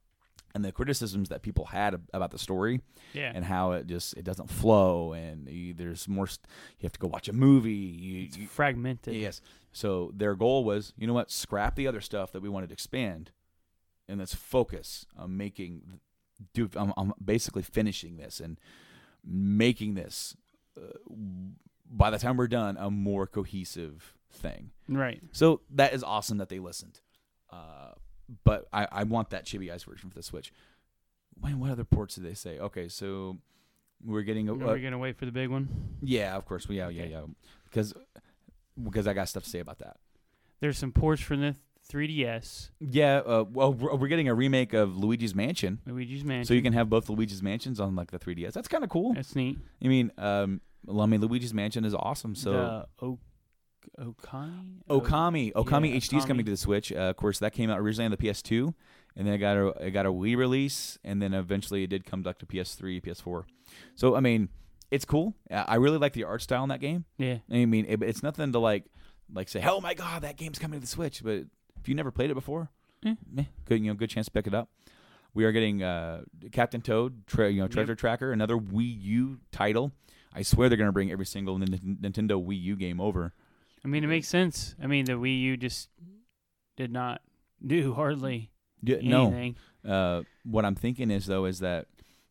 and 0.54 0.64
the 0.64 0.70
criticisms 0.72 1.28
that 1.30 1.42
people 1.42 1.64
had 1.66 2.00
about 2.12 2.30
the 2.30 2.38
story, 2.38 2.80
Yeah. 3.12 3.32
and 3.34 3.44
how 3.44 3.72
it 3.72 3.86
just 3.86 4.14
it 4.16 4.24
doesn't 4.24 4.48
flow, 4.50 5.12
and 5.12 5.48
you, 5.48 5.74
there's 5.74 6.06
more, 6.08 6.26
st- 6.28 6.46
you 6.78 6.84
have 6.86 6.92
to 6.92 6.98
go 7.00 7.08
watch 7.08 7.28
a 7.28 7.32
movie. 7.32 7.72
You, 7.72 8.24
It's 8.26 8.36
you- 8.38 8.46
fragmented. 8.46 9.14
Yes. 9.14 9.40
So 9.72 10.12
their 10.14 10.34
goal 10.36 10.62
was, 10.64 10.92
you 10.96 11.06
know 11.08 11.14
what, 11.14 11.30
scrap 11.32 11.74
the 11.74 11.88
other 11.88 12.00
stuff 12.00 12.30
that 12.32 12.40
we 12.42 12.48
wanted 12.48 12.68
to 12.68 12.72
expand, 12.74 13.32
and 14.08 14.20
let's 14.20 14.34
focus 14.34 15.06
on 15.18 15.36
making, 15.36 15.98
do, 16.52 16.70
I'm, 16.76 16.92
I'm 16.96 17.12
basically 17.24 17.62
finishing 17.62 18.16
this 18.16 18.38
and 18.38 18.60
making 19.24 19.94
this. 19.94 20.36
Uh, 20.76 20.90
by 21.90 22.10
the 22.10 22.18
time 22.18 22.36
we're 22.36 22.48
done, 22.48 22.76
a 22.78 22.90
more 22.90 23.26
cohesive 23.26 24.14
thing. 24.30 24.70
Right. 24.88 25.20
So 25.32 25.60
that 25.70 25.92
is 25.94 26.02
awesome 26.04 26.38
that 26.38 26.48
they 26.48 26.58
listened. 26.58 27.00
Uh, 27.50 27.92
but 28.44 28.66
I, 28.72 28.86
I 28.90 29.02
want 29.04 29.30
that 29.30 29.44
chibiized 29.46 29.84
version 29.84 30.10
for 30.10 30.14
the 30.16 30.22
Switch. 30.22 30.52
When 31.38 31.58
what 31.58 31.70
other 31.70 31.84
ports 31.84 32.14
did 32.14 32.24
they 32.24 32.34
say? 32.34 32.58
Okay, 32.58 32.88
so 32.88 33.38
we're 34.04 34.22
getting 34.22 34.48
a. 34.48 34.52
Are 34.52 34.74
we 34.74 34.80
gonna 34.80 34.98
wait 34.98 35.16
for 35.16 35.26
the 35.26 35.32
big 35.32 35.48
one? 35.48 35.68
Yeah, 36.02 36.36
of 36.36 36.44
course. 36.44 36.68
We 36.68 36.76
yeah, 36.76 36.88
yeah, 36.88 37.04
yeah. 37.04 37.22
Because 37.64 37.94
because 38.82 39.06
I 39.06 39.12
got 39.14 39.28
stuff 39.28 39.44
to 39.44 39.50
say 39.50 39.60
about 39.60 39.78
that. 39.78 39.96
There's 40.60 40.78
some 40.78 40.92
ports 40.92 41.20
from 41.20 41.40
the 41.40 41.56
3DS. 41.90 42.70
Yeah, 42.80 43.18
uh, 43.18 43.44
well, 43.50 43.72
we're 43.72 43.94
we're 43.94 44.08
getting 44.08 44.28
a 44.28 44.34
remake 44.34 44.72
of 44.72 44.96
Luigi's 44.96 45.34
Mansion. 45.34 45.80
Luigi's 45.86 46.24
Mansion. 46.24 46.46
So 46.46 46.54
you 46.54 46.62
can 46.62 46.72
have 46.72 46.88
both 46.88 47.08
Luigi's 47.08 47.42
Mansions 47.42 47.80
on 47.80 47.94
like 47.94 48.10
the 48.10 48.18
3DS. 48.18 48.52
That's 48.52 48.68
kind 48.68 48.84
of 48.84 48.90
cool. 48.90 49.14
That's 49.14 49.34
neat. 49.36 49.58
I 49.82 49.88
mean, 49.88 50.12
um, 50.18 50.60
well, 50.86 51.02
I 51.02 51.06
mean, 51.06 51.20
Luigi's 51.20 51.54
Mansion 51.54 51.84
is 51.84 51.94
awesome. 51.94 52.34
So 52.34 52.86
the 53.00 53.18
Okami. 53.98 54.84
Okami, 54.88 55.52
Okami 55.52 55.90
yeah, 55.90 55.96
HD 55.96 56.18
is 56.18 56.24
coming 56.24 56.44
to 56.44 56.50
the 56.50 56.56
Switch. 56.56 56.92
Uh, 56.92 56.96
of 57.10 57.16
course, 57.16 57.38
that 57.40 57.52
came 57.52 57.70
out 57.70 57.78
originally 57.78 58.06
on 58.06 58.10
the 58.10 58.16
PS2, 58.16 58.74
and 59.16 59.26
then 59.26 59.34
it 59.34 59.38
got 59.38 59.56
a 59.56 59.66
it 59.86 59.90
got 59.92 60.06
a 60.06 60.10
Wii 60.12 60.36
release, 60.36 60.98
and 61.04 61.20
then 61.22 61.34
eventually 61.34 61.82
it 61.84 61.88
did 61.88 62.04
come 62.04 62.22
back 62.22 62.38
to 62.38 62.46
PS3, 62.46 63.02
PS4. 63.02 63.44
So 63.94 64.14
I 64.16 64.20
mean, 64.20 64.48
it's 64.90 65.04
cool. 65.04 65.34
I 65.50 65.76
really 65.76 65.98
like 65.98 66.12
the 66.12 66.24
art 66.24 66.42
style 66.42 66.62
in 66.62 66.68
that 66.70 66.80
game. 66.80 67.04
Yeah. 67.18 67.38
I 67.50 67.64
mean, 67.64 67.86
it, 67.88 68.02
it's 68.02 68.22
nothing 68.22 68.52
to 68.52 68.58
like 68.58 68.84
like 69.32 69.48
say, 69.48 69.62
oh 69.66 69.80
my 69.80 69.94
god, 69.94 70.22
that 70.22 70.36
game's 70.36 70.58
coming 70.58 70.78
to 70.78 70.84
the 70.84 70.90
Switch. 70.90 71.22
But 71.22 71.44
if 71.80 71.88
you 71.88 71.94
never 71.94 72.10
played 72.10 72.30
it 72.30 72.34
before, 72.34 72.70
Eh. 73.04 73.14
meh, 73.30 73.44
good 73.66 73.80
you 73.80 73.88
know, 73.88 73.94
good 73.94 74.10
chance 74.10 74.26
to 74.26 74.32
pick 74.32 74.46
it 74.46 74.54
up. 74.54 74.68
We 75.34 75.44
are 75.44 75.50
getting 75.52 75.82
uh, 75.82 76.22
Captain 76.52 76.80
Toad, 76.80 77.26
tre- 77.26 77.50
you 77.50 77.60
know, 77.60 77.66
Treasure 77.66 77.96
Tracker, 77.96 78.30
another 78.30 78.56
Wii 78.56 79.02
U 79.02 79.40
title. 79.50 79.90
I 80.32 80.42
swear 80.42 80.68
they're 80.68 80.78
going 80.78 80.88
to 80.88 80.92
bring 80.92 81.10
every 81.10 81.26
single 81.26 81.58
Nin- 81.58 81.98
Nintendo 82.00 82.40
Wii 82.44 82.60
U 82.62 82.76
game 82.76 83.00
over. 83.00 83.34
I 83.84 83.88
mean, 83.88 84.02
it 84.04 84.06
makes 84.08 84.28
sense. 84.28 84.74
I 84.82 84.86
mean, 84.86 85.04
the 85.04 85.12
Wii 85.12 85.40
U 85.40 85.56
just 85.56 85.88
did 86.76 86.90
not 86.92 87.20
do 87.66 87.92
hardly 87.94 88.50
Yeah, 88.82 88.96
anything. 88.96 89.56
no. 89.82 89.92
Uh, 89.92 90.22
what 90.44 90.64
I'm 90.64 90.74
thinking 90.74 91.10
is 91.10 91.26
though 91.26 91.44
is 91.44 91.58
that 91.60 91.86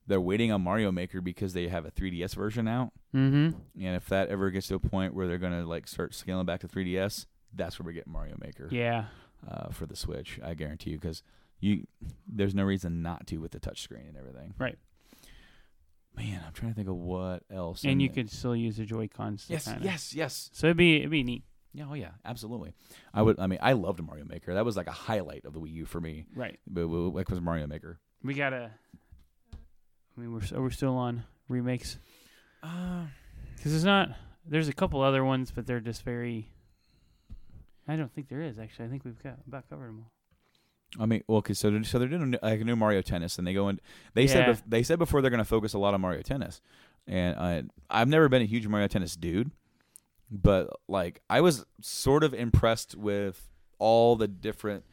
they're 0.08 0.20
waiting 0.20 0.52
on 0.52 0.62
Mario 0.62 0.92
Maker 0.92 1.22
because 1.22 1.54
they 1.54 1.68
have 1.70 1.86
a 1.86 1.92
3DS 1.92 2.36
version 2.36 2.68
out. 2.68 2.92
Mhm. 3.16 3.54
And 3.80 3.96
if 3.96 4.08
that 4.10 4.28
ever 4.30 4.50
gets 4.52 4.68
to 4.68 4.76
a 4.76 4.80
point 4.80 5.14
where 5.14 5.28
they're 5.28 5.38
gonna 5.38 5.66
like 5.66 5.88
start 5.88 6.14
scaling 6.14 6.46
back 6.46 6.60
to 6.62 6.68
3DS, 6.68 7.26
that's 7.54 7.80
where 7.80 7.86
we 7.88 7.94
get 7.94 8.08
Mario 8.08 8.36
Maker. 8.42 8.68
Yeah. 8.72 9.06
Uh, 9.48 9.70
for 9.70 9.86
the 9.86 9.96
Switch, 9.96 10.40
I 10.44 10.54
guarantee 10.56 10.92
you, 10.92 10.98
because 11.00 11.22
you 11.60 11.86
there's 12.28 12.56
no 12.56 12.64
reason 12.64 13.02
not 13.02 13.28
to 13.28 13.38
with 13.38 13.52
the 13.52 13.60
touchscreen 13.60 14.08
and 14.10 14.18
everything. 14.18 14.54
Right. 14.58 14.78
Man, 16.16 16.44
I'm 16.46 16.54
trying 16.54 16.72
to 16.72 16.76
think 16.76 16.90
of 16.90 16.96
what 16.96 17.44
else. 17.52 17.84
And 17.84 18.02
you 18.02 18.08
there. 18.08 18.16
could 18.16 18.32
still 18.32 18.56
use 18.56 18.78
the 18.78 18.86
Joy 18.86 19.08
Cons. 19.08 19.46
Yes, 19.48 19.68
yes, 19.82 20.14
yes. 20.14 20.50
So 20.54 20.68
it'd 20.68 20.78
be 20.78 20.98
it'd 20.98 21.10
be 21.10 21.24
neat. 21.24 21.44
Yeah, 21.74 21.86
oh 21.90 21.96
yeah, 21.96 22.12
absolutely. 22.24 22.74
I 23.14 23.24
would. 23.24 23.40
I 23.40 23.48
mean, 23.48 23.60
I 23.62 23.74
loved 23.74 24.02
Mario 24.04 24.26
Maker. 24.26 24.54
That 24.54 24.64
was 24.64 24.78
like 24.78 24.88
a 24.88 24.92
highlight 24.92 25.46
of 25.46 25.54
the 25.54 25.60
Wii 25.60 25.74
U 25.74 25.86
for 25.86 26.00
me. 26.00 26.28
Right. 26.36 26.60
But 26.68 26.86
like 26.86 27.30
was 27.30 27.42
Mario 27.42 27.66
Maker. 27.66 28.00
We 28.24 28.36
gotta. 28.36 28.72
I 30.16 30.22
mean, 30.22 30.32
we're 30.32 30.44
so 30.44 30.62
we're 30.62 30.70
still 30.70 30.96
on 30.96 31.24
remakes. 31.50 31.98
Uh, 32.62 33.06
because 33.56 33.74
it's 33.74 33.84
not. 33.84 34.10
There's 34.46 34.68
a 34.68 34.74
couple 34.74 35.02
other 35.02 35.24
ones, 35.24 35.52
but 35.52 35.66
they're 35.66 35.80
just 35.80 36.04
very. 36.04 36.48
I 37.88 37.96
don't 37.96 38.14
think 38.14 38.30
there 38.30 38.42
is 38.42 38.60
actually. 38.60 38.86
I 38.86 38.90
think 38.90 39.04
we've 39.04 39.22
got 39.24 39.40
about 39.48 39.68
covered 39.68 39.88
them 39.88 40.06
all. 40.06 40.12
I 41.00 41.06
mean, 41.08 41.24
well, 41.28 41.42
cause 41.42 41.58
so 41.60 41.72
they're, 41.72 41.84
so 41.84 41.98
they're 42.00 42.08
doing 42.08 42.22
a 42.22 42.26
new- 42.26 42.40
like 42.44 42.62
a 42.62 42.64
new 42.64 42.76
Mario 42.76 43.02
Tennis, 43.02 43.38
and 43.38 43.48
they 43.48 43.54
go 43.54 43.68
in. 43.70 43.80
They 44.14 44.28
said 44.28 44.48
Yeah. 44.48 44.54
bef- 44.54 44.64
they 44.68 44.84
said 44.84 45.00
before 45.00 45.22
they're 45.22 45.32
going 45.32 45.40
to 45.40 45.44
focus 45.46 45.74
a 45.74 45.80
lot 45.80 45.94
on 45.94 46.02
Mario 46.02 46.22
Tennis, 46.22 46.62
and 47.08 47.36
I 47.38 47.64
I've 47.90 48.08
never 48.08 48.30
been 48.30 48.42
a 48.42 48.46
huge 48.46 48.68
Mario 48.68 48.88
Tennis 48.88 49.16
dude, 49.16 49.52
but 50.30 50.70
like 50.88 51.22
I 51.30 51.42
was 51.42 51.66
sort 51.82 52.24
of 52.24 52.34
impressed 52.34 52.96
with 52.96 53.50
all 53.80 54.16
the 54.16 54.28
different. 54.28 54.84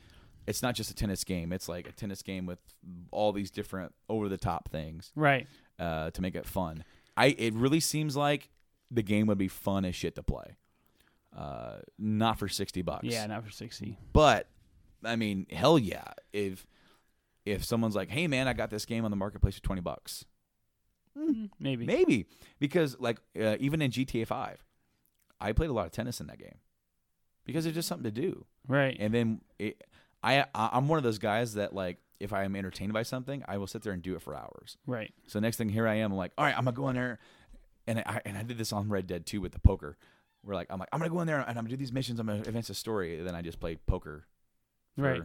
It's 0.46 0.62
not 0.62 0.74
just 0.74 0.90
a 0.90 0.94
tennis 0.94 1.22
game; 1.22 1.52
it's 1.52 1.68
like 1.68 1.86
a 1.88 1.92
tennis 1.92 2.22
game 2.22 2.46
with 2.46 2.58
all 3.10 3.32
these 3.32 3.50
different 3.50 3.94
over 4.08 4.28
the 4.28 4.38
top 4.38 4.68
things, 4.70 5.12
Right. 5.14 5.46
Uh, 5.78 6.10
to 6.12 6.22
make 6.22 6.34
it 6.34 6.46
fun. 6.46 6.82
I 7.16 7.26
it 7.38 7.52
really 7.54 7.80
seems 7.80 8.16
like 8.16 8.48
the 8.90 9.02
game 9.02 9.26
would 9.26 9.38
be 9.38 9.48
fun 9.48 9.84
as 9.84 9.94
shit 9.94 10.14
to 10.16 10.22
play. 10.22 10.56
Uh, 11.36 11.76
not 11.98 12.38
for 12.38 12.48
sixty 12.48 12.82
bucks. 12.82 13.04
Yeah, 13.04 13.26
not 13.26 13.44
for 13.44 13.50
sixty. 13.50 13.98
But 14.12 14.48
I 15.04 15.16
mean, 15.16 15.46
hell 15.50 15.78
yeah! 15.78 16.12
If 16.32 16.66
if 17.46 17.64
someone's 17.64 17.94
like, 17.96 18.10
"Hey 18.10 18.26
man, 18.26 18.48
I 18.48 18.52
got 18.52 18.70
this 18.70 18.84
game 18.84 19.04
on 19.04 19.10
the 19.10 19.16
marketplace 19.16 19.56
for 19.56 19.62
twenty 19.62 19.80
bucks," 19.82 20.24
maybe, 21.58 21.86
maybe 21.86 22.26
because 22.58 22.98
like 23.00 23.18
uh, 23.40 23.56
even 23.60 23.82
in 23.82 23.90
GTA 23.90 24.26
Five, 24.26 24.64
I 25.40 25.52
played 25.52 25.70
a 25.70 25.72
lot 25.72 25.86
of 25.86 25.92
tennis 25.92 26.20
in 26.20 26.26
that 26.28 26.38
game 26.38 26.58
because 27.44 27.66
it's 27.66 27.74
just 27.74 27.88
something 27.88 28.12
to 28.12 28.20
do. 28.20 28.46
Right. 28.68 28.96
And 29.00 29.12
then 29.12 29.40
it, 29.58 29.82
I 30.22 30.44
I- 30.54 30.70
I'm 30.72 30.88
one 30.88 30.98
of 30.98 31.02
those 31.04 31.18
guys 31.18 31.54
that 31.54 31.74
like 31.74 31.98
if 32.20 32.32
I 32.32 32.44
am 32.44 32.54
entertained 32.54 32.92
by 32.92 33.02
something, 33.02 33.42
I 33.48 33.56
will 33.56 33.66
sit 33.66 33.82
there 33.82 33.92
and 33.94 34.02
do 34.02 34.14
it 34.14 34.22
for 34.22 34.34
hours. 34.36 34.76
Right. 34.86 35.12
So 35.26 35.40
next 35.40 35.56
thing, 35.56 35.70
here 35.70 35.88
I 35.88 35.94
am, 35.96 36.12
I'm 36.12 36.18
like, 36.18 36.32
all 36.36 36.44
right, 36.44 36.56
I'm 36.56 36.64
gonna 36.64 36.76
go 36.76 36.88
in 36.90 36.96
there, 36.96 37.18
and 37.86 38.00
I 38.00 38.20
and 38.24 38.36
I 38.36 38.42
did 38.42 38.58
this 38.58 38.72
on 38.72 38.88
Red 38.88 39.06
Dead 39.06 39.24
2 39.26 39.40
with 39.40 39.52
the 39.52 39.58
poker. 39.60 39.96
We're 40.44 40.54
like, 40.54 40.68
I'm 40.70 40.78
like, 40.78 40.88
I'm 40.92 41.00
gonna 41.00 41.10
go 41.10 41.20
in 41.20 41.26
there 41.26 41.38
and 41.40 41.48
I'm 41.48 41.54
gonna 41.64 41.68
do 41.70 41.76
these 41.76 41.92
missions. 41.92 42.18
I'm 42.20 42.26
gonna 42.26 42.40
advance 42.40 42.68
the 42.68 42.74
story. 42.74 43.18
And 43.18 43.26
then 43.26 43.34
I 43.34 43.42
just 43.42 43.60
played 43.60 43.84
poker 43.86 44.26
for 44.96 45.02
Right. 45.02 45.22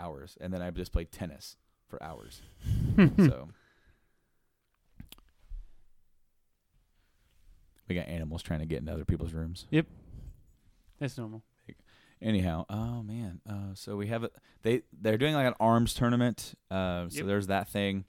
hours, 0.00 0.36
and 0.40 0.52
then 0.52 0.62
I 0.62 0.70
just 0.70 0.92
played 0.92 1.10
tennis 1.12 1.56
for 1.88 2.02
hours. 2.02 2.42
so 3.18 3.48
we 7.88 7.94
got 7.94 8.08
animals 8.08 8.42
trying 8.42 8.60
to 8.60 8.66
get 8.66 8.78
into 8.80 8.92
other 8.92 9.04
people's 9.04 9.32
rooms. 9.32 9.66
Yep. 9.70 9.86
That's 10.98 11.16
normal. 11.18 11.42
Anyhow, 12.22 12.64
oh 12.70 13.02
man, 13.02 13.40
uh, 13.48 13.74
so 13.74 13.94
we 13.96 14.06
have 14.06 14.24
it. 14.24 14.34
They 14.62 14.80
they're 14.98 15.18
doing 15.18 15.34
like 15.34 15.46
an 15.46 15.52
arms 15.60 15.92
tournament. 15.92 16.54
Uh, 16.70 17.10
so 17.10 17.18
Yep. 17.18 17.26
there's 17.26 17.46
that 17.48 17.68
thing. 17.68 18.06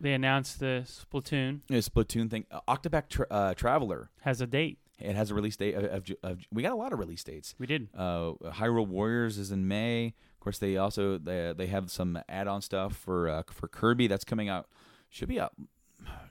They 0.00 0.14
announced 0.14 0.58
the 0.58 0.84
Splatoon 0.86 1.60
A 1.68 1.74
Splatoon 1.74 2.30
thing. 2.30 2.46
Uh, 2.50 2.76
tra- 3.08 3.26
uh, 3.30 3.52
Traveler 3.54 4.10
has 4.22 4.40
a 4.40 4.46
date. 4.46 4.78
It 4.98 5.14
has 5.16 5.30
a 5.30 5.34
release 5.34 5.56
date 5.56 5.74
of, 5.74 5.84
of, 5.84 6.06
of. 6.22 6.40
We 6.50 6.62
got 6.62 6.72
a 6.72 6.76
lot 6.76 6.94
of 6.94 6.98
release 6.98 7.22
dates. 7.24 7.54
We 7.58 7.66
did. 7.66 7.88
Uh, 7.94 8.32
Hyrule 8.42 8.86
Warriors 8.86 9.36
is 9.36 9.52
in 9.52 9.68
May. 9.68 10.14
Of 10.42 10.44
course, 10.44 10.58
they 10.58 10.76
also 10.76 11.18
they, 11.18 11.54
they 11.56 11.68
have 11.68 11.88
some 11.88 12.18
add-on 12.28 12.62
stuff 12.62 12.96
for 12.96 13.28
uh, 13.28 13.42
for 13.52 13.68
Kirby 13.68 14.08
that's 14.08 14.24
coming 14.24 14.48
out. 14.48 14.66
Should 15.08 15.28
be 15.28 15.38
out 15.38 15.52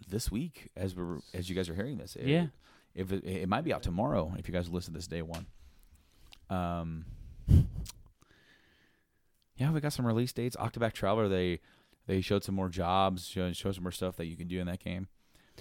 this 0.05 0.29
week 0.29 0.67
as 0.75 0.93
we 0.97 1.03
as 1.33 1.49
you 1.49 1.55
guys 1.55 1.69
are 1.69 1.75
hearing 1.75 1.97
this. 1.97 2.17
It- 2.17 2.27
Yeah. 2.27 2.47
If 2.93 3.13
it, 3.13 3.23
it 3.23 3.47
might 3.47 3.63
be 3.63 3.71
out 3.73 3.83
tomorrow 3.83 4.33
if 4.37 4.49
you 4.49 4.53
guys 4.53 4.67
listen 4.67 4.91
to 4.93 4.97
this 4.97 5.07
day 5.07 5.21
one. 5.21 5.45
Um. 6.49 7.05
Yeah, 9.55 9.71
we 9.71 9.79
got 9.79 9.93
some 9.93 10.05
release 10.05 10.33
dates. 10.33 10.57
Octopath 10.57 10.91
Traveler, 10.91 11.29
they 11.29 11.61
they 12.05 12.19
showed 12.19 12.43
some 12.43 12.55
more 12.55 12.67
jobs, 12.67 13.27
showed, 13.27 13.55
showed 13.55 13.75
some 13.75 13.83
more 13.85 13.91
stuff 13.93 14.17
that 14.17 14.25
you 14.25 14.35
can 14.35 14.49
do 14.49 14.59
in 14.59 14.67
that 14.67 14.83
game. 14.83 15.07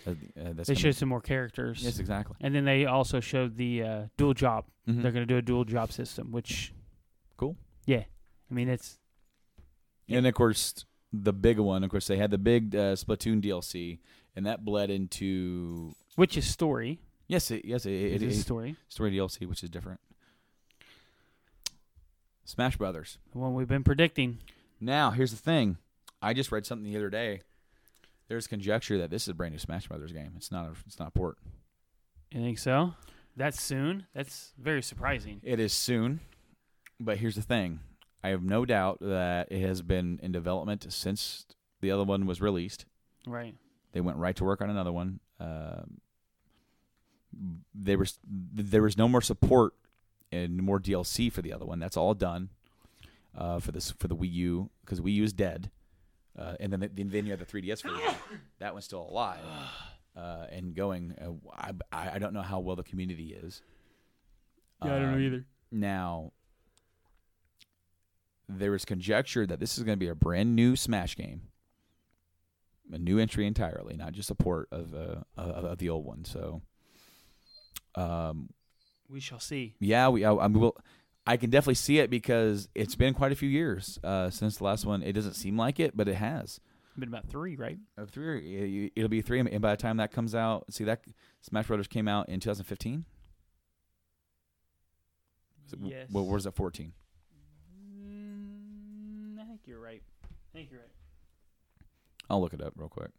Uh, 0.04 0.10
uh, 0.10 0.14
that's 0.54 0.68
they 0.68 0.74
showed 0.74 0.96
some 0.96 1.08
more 1.08 1.20
characters. 1.20 1.82
Yes, 1.84 2.00
exactly. 2.00 2.34
And 2.40 2.52
then 2.52 2.64
they 2.64 2.86
also 2.86 3.20
showed 3.20 3.56
the 3.56 3.82
uh, 3.84 4.02
dual 4.16 4.34
job. 4.34 4.64
Mhm. 4.88 5.02
They're 5.02 5.12
going 5.12 5.22
to 5.22 5.32
do 5.32 5.36
a 5.36 5.42
dual 5.42 5.64
job 5.64 5.92
system, 5.92 6.32
which 6.32 6.72
Cool. 7.36 7.56
Yeah, 7.86 8.04
I 8.50 8.54
mean 8.54 8.68
it's 8.68 8.98
And 10.08 10.26
of 10.26 10.34
course, 10.34 10.84
the 11.12 11.32
big 11.32 11.58
one. 11.58 11.84
Of 11.84 11.90
course, 11.90 12.06
they 12.06 12.16
had 12.16 12.30
the 12.30 12.38
big 12.38 12.74
uh, 12.74 12.94
Splatoon 12.94 13.42
DLC, 13.42 13.98
and 14.34 14.46
that 14.46 14.64
bled 14.64 14.90
into 14.90 15.94
which 16.16 16.36
is 16.36 16.46
story. 16.46 16.98
yes, 17.28 17.50
it, 17.50 17.64
yes, 17.64 17.86
it, 17.86 17.92
It 17.92 18.14
it 18.14 18.22
is 18.22 18.40
story. 18.40 18.76
story 18.88 19.12
DLC, 19.12 19.46
which 19.46 19.62
is 19.62 19.70
different. 19.70 20.00
Smash 22.44 22.76
Brothers. 22.76 23.18
The 23.32 23.38
one 23.38 23.54
we've 23.54 23.68
been 23.68 23.84
predicting. 23.84 24.38
Now, 24.80 25.10
here's 25.12 25.30
the 25.30 25.36
thing. 25.36 25.76
I 26.20 26.34
just 26.34 26.50
read 26.50 26.66
something 26.66 26.90
the 26.90 26.96
other 26.98 27.10
day. 27.10 27.42
There's 28.28 28.46
conjecture 28.46 28.98
that 28.98 29.10
this 29.10 29.22
is 29.22 29.28
a 29.28 29.34
brand 29.34 29.52
new 29.52 29.58
Smash 29.58 29.86
Brothers 29.88 30.12
game. 30.12 30.32
It's 30.36 30.50
not. 30.50 30.66
A, 30.66 30.72
it's 30.86 30.98
not 30.98 31.08
a 31.08 31.10
port. 31.12 31.38
You 32.32 32.40
think 32.40 32.58
so? 32.58 32.94
That's 33.36 33.60
soon. 33.60 34.06
That's 34.14 34.52
very 34.58 34.82
surprising. 34.82 35.40
It 35.44 35.58
is 35.60 35.72
soon, 35.72 36.20
but 36.98 37.18
here's 37.18 37.36
the 37.36 37.42
thing. 37.42 37.80
I 38.22 38.28
have 38.28 38.42
no 38.42 38.64
doubt 38.64 38.98
that 39.00 39.50
it 39.50 39.60
has 39.60 39.82
been 39.82 40.20
in 40.22 40.32
development 40.32 40.86
since 40.92 41.46
the 41.80 41.90
other 41.90 42.04
one 42.04 42.26
was 42.26 42.40
released. 42.40 42.84
Right. 43.26 43.54
They 43.92 44.00
went 44.00 44.18
right 44.18 44.36
to 44.36 44.44
work 44.44 44.60
on 44.60 44.70
another 44.70 44.92
one. 44.92 45.20
Um, 45.40 46.00
there 47.74 47.96
was 47.98 48.18
there 48.24 48.82
was 48.82 48.96
no 48.98 49.08
more 49.08 49.20
support 49.22 49.72
and 50.32 50.62
more 50.62 50.78
DLC 50.80 51.32
for 51.32 51.42
the 51.42 51.52
other 51.52 51.64
one. 51.64 51.78
That's 51.78 51.96
all 51.96 52.14
done 52.14 52.50
uh, 53.36 53.60
for 53.60 53.72
this 53.72 53.92
for 53.92 54.08
the 54.08 54.16
Wii 54.16 54.32
U 54.32 54.70
because 54.84 55.00
Wii 55.00 55.14
U 55.14 55.24
is 55.24 55.32
dead. 55.32 55.70
Uh, 56.38 56.54
and 56.60 56.72
then 56.72 56.88
then 56.94 57.24
you 57.26 57.32
have 57.32 57.40
the 57.40 57.46
3DS 57.46 57.82
version. 57.82 58.14
that 58.60 58.72
one's 58.72 58.84
still 58.84 59.06
alive 59.08 59.40
uh, 60.16 60.46
and 60.50 60.74
going. 60.74 61.14
Uh, 61.20 61.72
I 61.92 62.10
I 62.14 62.18
don't 62.18 62.32
know 62.34 62.42
how 62.42 62.60
well 62.60 62.76
the 62.76 62.82
community 62.82 63.32
is. 63.42 63.62
Yeah, 64.84 64.94
I 64.94 64.98
don't 64.98 65.10
know 65.10 65.16
Um, 65.18 65.22
either. 65.22 65.44
Now, 65.72 66.32
there 68.58 68.74
is 68.74 68.84
conjecture 68.84 69.46
that 69.46 69.60
this 69.60 69.78
is 69.78 69.84
going 69.84 69.96
to 69.96 70.00
be 70.00 70.08
a 70.08 70.14
brand 70.14 70.54
new 70.56 70.76
Smash 70.76 71.16
game, 71.16 71.42
a 72.92 72.98
new 72.98 73.18
entry 73.18 73.46
entirely, 73.46 73.96
not 73.96 74.12
just 74.12 74.30
a 74.30 74.34
port 74.34 74.68
of 74.72 74.94
uh, 74.94 75.22
of, 75.36 75.64
of 75.64 75.78
the 75.78 75.88
old 75.90 76.04
one. 76.04 76.24
So, 76.24 76.62
um, 77.94 78.50
We 79.08 79.20
shall 79.20 79.40
see. 79.40 79.74
yeah, 79.80 80.08
we 80.08 80.24
I, 80.24 80.34
I 80.34 80.48
mean, 80.48 80.60
we'll, 80.60 80.76
I 81.26 81.36
can 81.36 81.50
definitely 81.50 81.74
see 81.74 81.98
it 81.98 82.10
because 82.10 82.68
it's 82.74 82.96
been 82.96 83.14
quite 83.14 83.30
a 83.32 83.36
few 83.36 83.48
years 83.48 83.98
uh, 84.02 84.30
since 84.30 84.56
the 84.56 84.64
last 84.64 84.84
one. 84.86 85.02
It 85.02 85.12
doesn't 85.12 85.34
seem 85.34 85.56
like 85.56 85.78
it, 85.78 85.96
but 85.96 86.08
it 86.08 86.14
has. 86.14 86.60
Been 86.98 87.08
about 87.08 87.28
three, 87.28 87.56
right? 87.56 87.78
Uh, 87.96 88.04
three, 88.06 88.84
it- 88.86 88.92
it'll 88.96 89.08
be 89.08 89.22
three, 89.22 89.38
and 89.38 89.60
by 89.60 89.70
the 89.70 89.76
time 89.80 89.96
that 89.98 90.10
comes 90.12 90.34
out, 90.34 90.64
see 90.72 90.84
that 90.84 91.02
Smash 91.40 91.66
Brothers 91.68 91.86
came 91.86 92.08
out 92.08 92.28
in 92.28 92.40
2015. 92.40 93.04
Was 95.64 95.72
it- 95.72 95.78
Yes. 95.82 96.08
What 96.10 96.26
was 96.26 96.46
it? 96.46 96.54
14. 96.54 96.92
You're 99.70 99.78
right. 99.78 100.02
I 100.24 100.26
think 100.52 100.72
you're 100.72 100.80
right. 100.80 100.90
I'll 102.28 102.40
look 102.40 102.52
it 102.52 102.60
up 102.60 102.72
real 102.74 102.88
quick. 102.88 103.12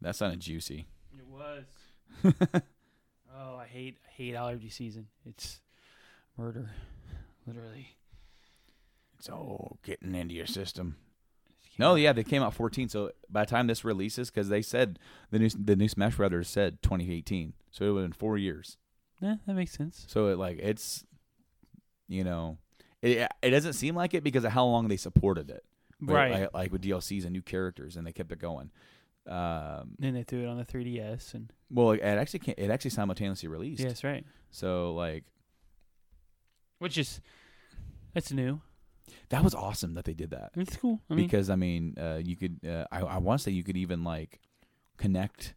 That 0.00 0.14
sounded 0.14 0.38
juicy. 0.38 0.86
It 1.18 1.26
was. 1.26 1.64
oh, 3.36 3.56
I 3.56 3.66
hate 3.66 3.96
I 4.06 4.12
hate 4.12 4.36
allergy 4.36 4.70
season. 4.70 5.08
It's 5.24 5.60
murder, 6.38 6.70
literally. 7.44 7.96
It's 9.18 9.28
all 9.28 9.78
getting 9.82 10.14
into 10.14 10.36
your 10.36 10.46
system. 10.46 10.94
No, 11.80 11.96
yeah, 11.96 12.12
they 12.12 12.22
came 12.22 12.44
out 12.44 12.54
14. 12.54 12.88
So 12.88 13.10
by 13.28 13.40
the 13.40 13.50
time 13.50 13.66
this 13.66 13.84
releases, 13.84 14.30
because 14.30 14.48
they 14.48 14.62
said 14.62 15.00
the 15.32 15.40
new 15.40 15.48
the 15.48 15.74
new 15.74 15.88
Smash 15.88 16.14
Brothers 16.14 16.48
said 16.48 16.80
2018, 16.82 17.52
so 17.72 17.84
it 17.84 17.90
would 17.90 18.02
have 18.02 18.10
been 18.10 18.16
four 18.16 18.38
years. 18.38 18.76
Yeah, 19.20 19.36
that 19.44 19.54
makes 19.54 19.72
sense. 19.72 20.04
So 20.06 20.28
it 20.28 20.38
like 20.38 20.60
it's, 20.60 21.04
you 22.06 22.22
know, 22.22 22.58
it 23.06 23.28
it 23.42 23.50
doesn't 23.50 23.74
seem 23.74 23.94
like 23.94 24.14
it 24.14 24.22
because 24.24 24.44
of 24.44 24.52
how 24.52 24.64
long 24.66 24.88
they 24.88 24.96
supported 24.96 25.50
it, 25.50 25.64
Right. 26.00 26.32
Like, 26.42 26.54
like 26.54 26.72
with 26.72 26.82
DLCs 26.82 27.22
and 27.24 27.32
new 27.32 27.42
characters, 27.42 27.96
and 27.96 28.06
they 28.06 28.12
kept 28.12 28.30
it 28.32 28.38
going. 28.38 28.70
Um, 29.26 29.96
Then 29.98 30.14
they 30.14 30.22
threw 30.22 30.42
it 30.42 30.46
on 30.46 30.56
the 30.56 30.64
3DS, 30.64 31.34
and 31.34 31.52
well, 31.70 31.90
it 31.92 32.00
actually 32.02 32.38
can 32.40 32.54
it 32.56 32.70
actually 32.70 32.90
simultaneously 32.92 33.48
released. 33.48 33.82
That's 33.82 34.04
right. 34.04 34.24
So 34.50 34.94
like 34.94 35.24
which 36.78 36.98
is 36.98 37.20
that's 38.14 38.32
new. 38.32 38.60
that 39.30 39.42
was 39.42 39.54
awesome 39.54 39.94
that 39.94 40.04
they 40.04 40.14
did 40.14 40.30
that. 40.30 40.50
It's 40.56 40.76
cool. 40.76 41.00
I 41.10 41.14
mean, 41.14 41.26
because 41.26 41.50
I 41.50 41.56
mean, 41.56 41.94
uh, 42.00 42.20
you 42.22 42.36
could. 42.36 42.60
Uh, 42.66 42.84
I, 42.92 43.00
I 43.00 43.18
want 43.18 43.40
to 43.40 43.44
say 43.44 43.50
you 43.50 43.64
could 43.64 43.76
even 43.76 44.04
like 44.04 44.40
connect 44.96 45.54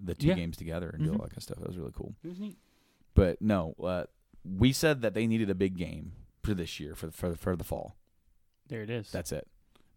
the 0.00 0.14
two 0.14 0.28
Yeah. 0.28 0.34
games 0.34 0.56
together 0.56 0.90
and 0.90 1.02
do 1.04 1.10
Mhm. 1.10 1.14
all 1.14 1.22
that 1.22 1.30
kind 1.30 1.36
of 1.38 1.42
stuff. 1.42 1.58
That 1.58 1.68
was 1.68 1.78
really 1.78 1.92
cool. 1.94 2.14
It 2.22 2.28
was 2.28 2.38
neat. 2.38 2.58
But 3.14 3.40
no, 3.40 3.74
uh, 3.82 4.04
we 4.44 4.72
said 4.72 5.00
that 5.02 5.14
they 5.14 5.26
needed 5.26 5.48
a 5.48 5.54
big 5.54 5.76
game 5.76 6.12
for 6.46 6.54
this 6.54 6.80
year 6.80 6.94
for 6.94 7.10
for 7.10 7.34
for 7.34 7.56
the 7.56 7.64
fall. 7.64 7.96
there 8.68 8.82
it 8.82 8.90
is. 8.90 9.10
That's 9.10 9.32
it, 9.32 9.46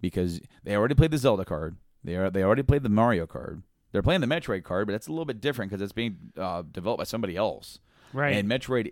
because 0.01 0.41
they 0.63 0.75
already 0.75 0.95
played 0.95 1.11
the 1.11 1.17
Zelda 1.17 1.45
card. 1.45 1.77
They 2.03 2.15
are 2.15 2.29
they 2.29 2.43
already 2.43 2.63
played 2.63 2.83
the 2.83 2.89
Mario 2.89 3.25
card. 3.25 3.63
They're 3.91 4.03
playing 4.03 4.21
the 4.21 4.27
Metroid 4.27 4.63
card, 4.63 4.85
but 4.87 4.93
it's 4.93 5.07
a 5.07 5.11
little 5.11 5.25
bit 5.25 5.41
different 5.41 5.71
because 5.71 5.81
it's 5.81 5.93
being 5.93 6.17
uh, 6.37 6.63
developed 6.69 6.99
by 6.99 7.05
somebody 7.05 7.35
else. 7.35 7.79
Right. 8.13 8.35
And 8.35 8.47
Metroid, 8.49 8.91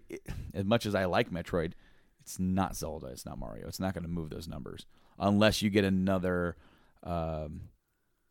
as 0.54 0.66
much 0.66 0.86
as 0.86 0.96
I 0.96 1.06
like 1.06 1.30
Metroid, 1.32 1.74
it's 2.22 2.40
not 2.40 2.76
Zelda. 2.76 3.08
It's 3.08 3.26
not 3.26 3.38
Mario. 3.38 3.68
It's 3.68 3.80
not 3.80 3.94
going 3.94 4.04
to 4.04 4.10
move 4.10 4.30
those 4.30 4.48
numbers 4.48 4.86
unless 5.20 5.62
you 5.62 5.70
get 5.70 5.84
another, 5.84 6.56
um, 7.04 7.70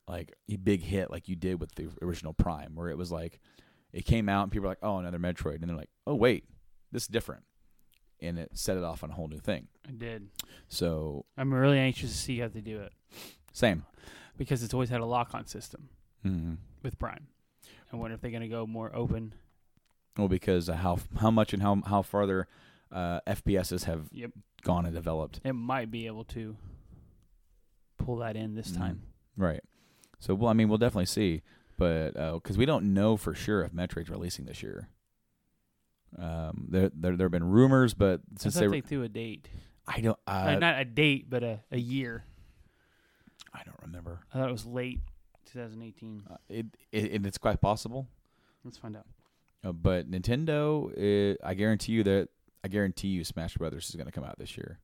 like 0.08 0.32
a 0.48 0.56
big 0.56 0.82
hit 0.82 1.10
like 1.10 1.28
you 1.28 1.36
did 1.36 1.60
with 1.60 1.74
the 1.76 1.88
original 2.02 2.32
Prime, 2.32 2.74
where 2.74 2.88
it 2.88 2.98
was 2.98 3.10
like 3.12 3.40
it 3.92 4.04
came 4.04 4.28
out 4.28 4.42
and 4.42 4.52
people 4.52 4.64
were 4.64 4.70
like, 4.70 4.78
"Oh, 4.82 4.98
another 4.98 5.18
Metroid," 5.18 5.60
and 5.60 5.68
they're 5.68 5.76
like, 5.76 5.90
"Oh, 6.06 6.14
wait, 6.14 6.44
this 6.92 7.04
is 7.04 7.08
different," 7.08 7.44
and 8.20 8.38
it 8.38 8.50
set 8.54 8.76
it 8.76 8.82
off 8.84 9.02
on 9.04 9.10
a 9.10 9.14
whole 9.14 9.28
new 9.28 9.38
thing. 9.38 9.68
I 9.88 9.92
did. 9.92 10.28
So 10.68 11.24
I'm 11.36 11.52
really 11.52 11.78
anxious 11.78 12.10
to 12.12 12.16
see 12.16 12.38
how 12.38 12.48
they 12.48 12.60
do 12.60 12.80
it 12.80 12.92
same. 13.52 13.84
because 14.36 14.62
it's 14.62 14.74
always 14.74 14.90
had 14.90 15.00
a 15.00 15.06
lock-on 15.06 15.46
system 15.46 15.88
Mhm. 16.24 16.56
with 16.82 16.98
Prime. 16.98 17.26
I 17.92 17.96
wonder 17.96 18.14
if 18.14 18.20
they're 18.20 18.30
going 18.30 18.42
to 18.42 18.48
go 18.48 18.66
more 18.66 18.94
open. 18.94 19.34
Well, 20.16 20.28
because 20.28 20.68
of 20.68 20.76
how 20.76 20.98
how 21.18 21.30
much 21.30 21.52
and 21.52 21.62
how 21.62 21.80
how 21.86 22.02
farther 22.02 22.48
uh, 22.90 23.20
FPSs 23.26 23.84
have 23.84 24.08
Yep. 24.12 24.30
gone 24.62 24.86
and 24.86 24.94
developed. 24.94 25.40
It 25.44 25.52
might 25.54 25.90
be 25.90 26.06
able 26.06 26.24
to 26.26 26.56
pull 27.98 28.16
that 28.16 28.36
in 28.36 28.54
this 28.54 28.70
time. 28.72 29.02
Mhm. 29.38 29.42
Right. 29.42 29.60
So, 30.18 30.34
well, 30.34 30.48
I 30.50 30.52
mean, 30.54 30.68
we'll 30.68 30.78
definitely 30.78 31.06
see, 31.06 31.42
but 31.76 32.12
because 32.34 32.56
we 32.56 32.64
don't 32.64 32.94
know 32.94 33.16
for 33.16 33.34
sure 33.34 33.62
if 33.62 33.72
Metroid's 33.72 34.08
releasing 34.08 34.46
this 34.46 34.62
year. 34.62 34.88
Um, 36.18 36.66
there, 36.68 36.90
there, 36.94 37.16
there 37.16 37.26
have 37.26 37.32
been 37.32 37.44
rumors, 37.44 37.94
but 37.94 38.20
since 38.38 38.54
they, 38.54 38.66
they, 38.66 38.80
threw 38.80 39.02
a 39.02 39.08
date. 39.08 39.48
I 39.86 40.00
don't, 40.00 40.18
Uh, 40.26 40.30
uh, 40.30 40.58
not 40.58 40.80
a 40.80 40.84
date, 40.84 41.28
but 41.28 41.42
a, 41.42 41.60
a 41.70 41.78
year. 41.78 42.24
I 43.52 43.62
don't 43.64 43.80
remember. 43.82 44.20
I 44.32 44.38
thought 44.38 44.48
it 44.48 44.52
was 44.52 44.66
late 44.66 45.00
2018. 45.52 46.22
Uh, 46.28 46.36
it, 46.48 46.66
it, 46.92 47.26
it's 47.26 47.38
quite 47.38 47.60
possible. 47.60 48.08
Let's 48.64 48.78
find 48.78 48.96
out. 48.96 49.06
Uh, 49.64 49.72
but 49.72 50.10
Nintendo, 50.10 50.90
uh 50.92 51.36
I 51.44 51.54
guarantee 51.54 51.92
you 51.92 52.04
that 52.04 52.28
I 52.64 52.68
guarantee 52.68 53.08
you 53.08 53.24
Smash 53.24 53.56
Brothers 53.56 53.88
is 53.88 53.94
going 53.94 54.06
to 54.06 54.12
come 54.12 54.24
out 54.24 54.38
this 54.38 54.56
year, 54.56 54.78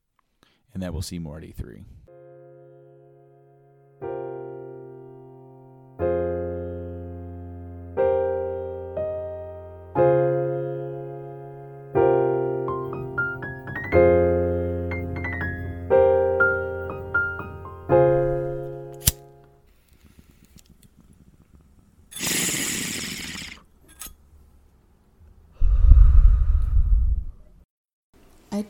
and 0.72 0.82
that 0.82 0.92
we'll 0.92 1.02
see 1.02 1.18
more 1.18 1.38
at 1.38 1.44
E 1.44 1.54
E3. 1.56 1.84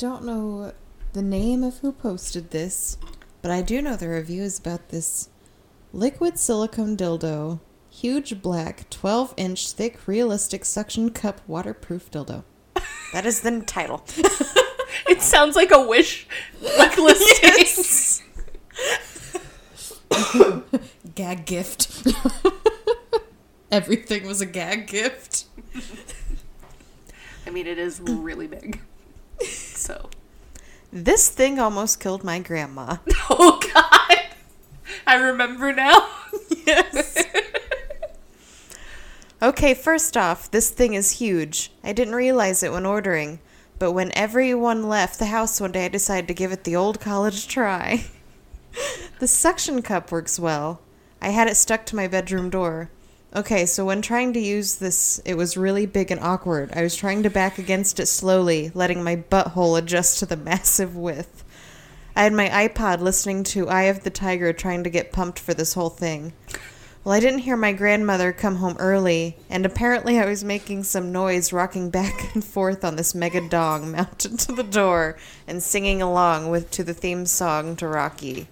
Don't 0.03 0.25
know 0.25 0.73
the 1.13 1.23
name 1.23 1.63
of 1.63 1.79
who 1.79 1.93
posted 1.93 2.51
this, 2.51 2.99
but 3.41 3.53
I 3.53 3.63
do 3.63 3.81
know 3.81 3.95
the 3.95 4.09
review 4.09 4.43
is 4.43 4.59
about 4.59 4.89
this 4.89 5.29
liquid 5.93 6.41
silicone 6.41 6.97
dildo, 6.97 7.61
huge 7.89 8.43
black, 8.43 8.91
12 8.91 9.33
inch 9.37 9.71
thick, 9.71 10.09
realistic 10.09 10.65
suction 10.65 11.11
cup 11.11 11.41
waterproof 11.47 12.11
dildo. 12.11 12.43
That 13.13 13.27
is 13.27 13.43
the 13.43 13.61
title. 13.61 14.05
It 15.09 15.23
sounds 15.23 15.55
like 15.55 15.71
a 15.71 15.87
wish 15.87 16.27
like 16.61 16.99
listing. 16.99 18.25
gag 21.15 21.47
gift. 21.47 22.13
Everything 23.71 24.27
was 24.27 24.41
a 24.41 24.47
gag 24.47 24.89
gift. 24.89 25.45
I 27.47 27.51
mean, 27.51 27.69
it 27.69 27.79
is 27.79 28.01
really 28.01 28.49
big. 28.49 28.81
So, 29.83 30.11
This 30.93 31.29
thing 31.29 31.59
almost 31.59 31.99
killed 31.99 32.23
my 32.23 32.39
grandma. 32.39 32.99
oh 33.31 33.59
god, 33.75 34.19
I 35.09 35.17
remember 35.17 35.73
now. 35.73 36.09
Yes. 36.65 37.25
Okay, 39.43 39.75
first 39.75 40.17
off, 40.17 40.49
this 40.49 40.71
thing 40.71 40.95
is 40.95 41.19
huge. 41.19 41.73
I 41.83 41.93
didn't 41.93 42.15
realize 42.15 42.63
it 42.63 42.71
when 42.71 42.87
ordering, 42.87 43.41
but 43.81 43.91
when 43.91 44.17
everyone 44.17 44.89
left 44.89 45.19
the 45.19 45.27
house 45.27 45.61
one 45.61 45.73
day, 45.73 45.87
I 45.87 45.89
decided 45.89 46.29
to 46.29 46.35
give 46.35 46.53
it 46.53 46.63
the 46.63 46.77
old 46.77 47.01
college 47.01 47.49
try. 47.49 48.05
the 49.19 49.27
suction 49.27 49.83
cup 49.83 50.13
works 50.13 50.39
well. 50.39 50.81
I 51.21 51.31
had 51.31 51.49
it 51.49 51.57
stuck 51.57 51.87
to 51.87 51.97
my 51.97 52.07
bedroom 52.07 52.51
door. 52.51 52.89
Okay, 53.35 53.65
so 53.65 53.87
when 53.87 54.03
trying 54.03 54.35
to 54.35 54.41
use 54.41 54.75
this, 54.75 55.19
it 55.25 55.39
was 55.39 55.57
really 55.57 55.87
big 55.87 56.11
and 56.11 56.21
awkward. 56.21 56.71
I 56.75 56.83
was 56.83 56.95
trying 56.95 57.23
to 57.23 57.31
back 57.31 57.59
against 57.59 57.99
it 57.99 58.07
slowly, 58.07 58.71
letting 58.75 59.03
my 59.03 59.17
butthole 59.17 59.79
adjust 59.79 60.19
to 60.19 60.27
the 60.27 60.37
massive 60.51 60.97
width. 60.97 61.43
I 62.15 62.25
had 62.25 62.35
my 62.35 62.49
iPod 62.51 63.01
listening 63.01 63.43
to 63.45 63.71
Eye 63.71 63.85
of 63.85 64.05
the 64.05 64.11
Tiger 64.11 64.53
trying 64.53 64.85
to 64.85 64.91
get 64.91 65.13
pumped 65.13 65.39
for 65.39 65.55
this 65.55 65.73
whole 65.73 65.89
thing. 65.89 66.35
Well, 67.05 67.15
I 67.15 67.21
didn't 67.21 67.41
hear 67.41 67.57
my 67.57 67.73
grandmother 67.73 68.33
come 68.33 68.57
home 68.57 68.77
early, 68.79 69.37
and 69.49 69.65
apparently 69.65 70.19
I 70.19 70.27
was 70.27 70.45
making 70.45 70.85
some 70.85 71.11
noise 71.11 71.55
rocking 71.55 71.89
back 71.89 72.35
and 72.35 72.45
forth 72.45 72.85
on 72.85 72.97
this 72.97 73.15
mega 73.15 73.49
dong 73.49 73.91
mounted 73.93 74.39
to 74.41 74.53
the 74.53 74.63
door 74.63 75.17
and 75.49 75.63
singing 75.63 76.03
along 76.03 76.51
with 76.51 76.71
to 76.73 76.85
the 76.85 76.95
theme 76.95 77.25
song 77.25 77.77
to 77.77 77.89
Rocky. 77.89 78.47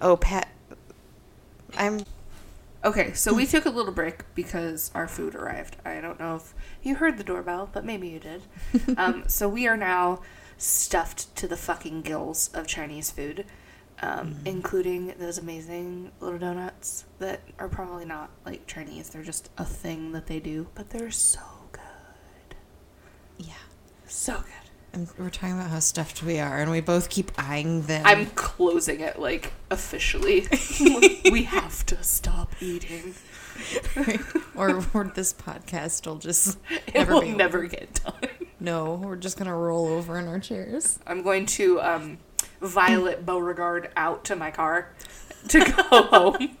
Oh, 0.00 0.16
Pat. 0.16 0.48
I'm. 1.76 2.00
Okay, 2.84 3.14
so 3.14 3.32
we 3.32 3.46
took 3.46 3.64
a 3.64 3.70
little 3.70 3.92
break 3.92 4.24
because 4.34 4.90
our 4.94 5.08
food 5.08 5.34
arrived. 5.34 5.76
I 5.86 6.02
don't 6.02 6.20
know 6.20 6.36
if 6.36 6.54
you 6.82 6.96
heard 6.96 7.16
the 7.16 7.24
doorbell, 7.24 7.70
but 7.72 7.82
maybe 7.82 8.08
you 8.08 8.20
did. 8.20 8.42
um, 8.98 9.24
so 9.26 9.48
we 9.48 9.66
are 9.66 9.76
now 9.76 10.20
stuffed 10.58 11.34
to 11.36 11.48
the 11.48 11.56
fucking 11.56 12.02
gills 12.02 12.50
of 12.52 12.66
Chinese 12.66 13.10
food, 13.10 13.46
um, 14.02 14.36
including 14.44 15.14
those 15.18 15.38
amazing 15.38 16.12
little 16.20 16.38
donuts 16.38 17.06
that 17.20 17.40
are 17.58 17.68
probably 17.70 18.04
not 18.04 18.30
like 18.44 18.66
Chinese. 18.66 19.08
They're 19.08 19.22
just 19.22 19.48
a 19.56 19.64
thing 19.64 20.12
that 20.12 20.26
they 20.26 20.38
do, 20.38 20.68
but 20.74 20.90
they're 20.90 21.10
so 21.10 21.40
good. 21.72 22.56
Yeah. 23.38 23.54
So 24.06 24.34
good. 24.34 24.63
And 24.94 25.08
we're 25.18 25.28
talking 25.30 25.56
about 25.58 25.70
how 25.70 25.80
stuffed 25.80 26.22
we 26.22 26.38
are, 26.38 26.58
and 26.60 26.70
we 26.70 26.80
both 26.80 27.10
keep 27.10 27.32
eyeing 27.36 27.82
them. 27.82 28.02
I'm 28.06 28.26
closing 28.26 29.00
it 29.00 29.18
like 29.18 29.52
officially. 29.68 30.46
we 31.32 31.42
have 31.42 31.84
to 31.86 32.00
stop 32.04 32.52
eating. 32.62 33.14
or, 34.54 34.84
or 34.94 35.04
this 35.14 35.32
podcast 35.32 36.06
will 36.06 36.16
just 36.16 36.58
It 36.86 36.94
never 36.94 37.14
will 37.14 37.22
never 37.22 37.58
over. 37.58 37.66
get 37.66 38.00
done. 38.04 38.30
No, 38.60 38.94
we're 38.94 39.16
just 39.16 39.36
gonna 39.36 39.56
roll 39.56 39.86
over 39.88 40.16
in 40.18 40.28
our 40.28 40.38
chairs. 40.38 40.98
I'm 41.08 41.22
going 41.22 41.46
to 41.46 41.80
um, 41.80 42.18
Violet 42.60 43.26
Beauregarde 43.26 43.90
out 43.96 44.24
to 44.26 44.36
my 44.36 44.52
car 44.52 44.94
to 45.48 45.58
go 45.58 46.02
home. 46.04 46.56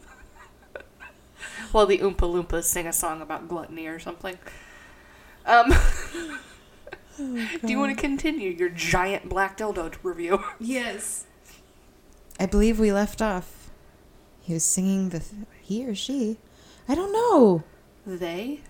While 1.70 1.86
the 1.86 1.98
Oompa 1.98 2.16
Loompas 2.16 2.64
sing 2.64 2.86
a 2.88 2.92
song 2.92 3.22
about 3.22 3.48
gluttony 3.48 3.86
or 3.86 3.98
something. 4.00 4.38
Um, 5.46 5.72
Oh, 7.18 7.48
do 7.62 7.68
you 7.70 7.78
want 7.78 7.94
to 7.96 8.00
continue 8.00 8.50
your 8.50 8.68
giant 8.68 9.28
black 9.28 9.56
dildo 9.58 9.94
review? 10.02 10.42
Yes. 10.60 11.26
I 12.40 12.46
believe 12.46 12.80
we 12.80 12.92
left 12.92 13.22
off. 13.22 13.70
He 14.40 14.52
was 14.52 14.64
singing 14.64 15.10
the. 15.10 15.20
Th- 15.20 15.42
he 15.62 15.86
or 15.86 15.94
she? 15.94 16.38
I 16.88 16.94
don't 16.96 17.12
know. 17.12 17.62
They? 18.04 18.60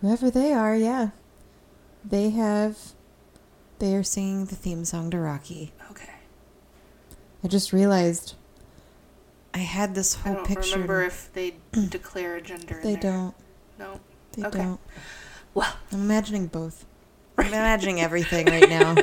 Whoever 0.00 0.30
they 0.30 0.52
are, 0.52 0.74
yeah. 0.74 1.10
They 2.04 2.30
have. 2.30 2.78
They 3.78 3.94
are 3.94 4.02
singing 4.02 4.46
the 4.46 4.56
theme 4.56 4.84
song 4.84 5.10
to 5.10 5.18
Rocky. 5.18 5.72
Okay. 5.90 6.14
I 7.44 7.48
just 7.48 7.72
realized. 7.72 8.34
I 9.52 9.58
had 9.58 9.94
this 9.94 10.14
whole 10.14 10.36
picture. 10.36 10.40
I 10.42 10.46
don't 10.46 10.56
picture. 10.56 10.72
remember 10.72 11.02
if 11.02 11.30
they 11.32 11.54
declare 11.88 12.36
a 12.36 12.40
gender. 12.40 12.76
in 12.82 12.82
They 12.82 12.92
there. 12.94 13.12
don't. 13.12 13.34
No. 13.78 14.00
They 14.32 14.44
Okay. 14.44 14.58
don't. 14.58 14.80
Well, 15.54 15.72
I'm 15.92 16.00
imagining 16.02 16.46
both. 16.46 16.84
I'm 17.38 17.46
imagining 17.48 18.00
everything 18.00 18.46
right 18.46 18.68
now 18.68 18.96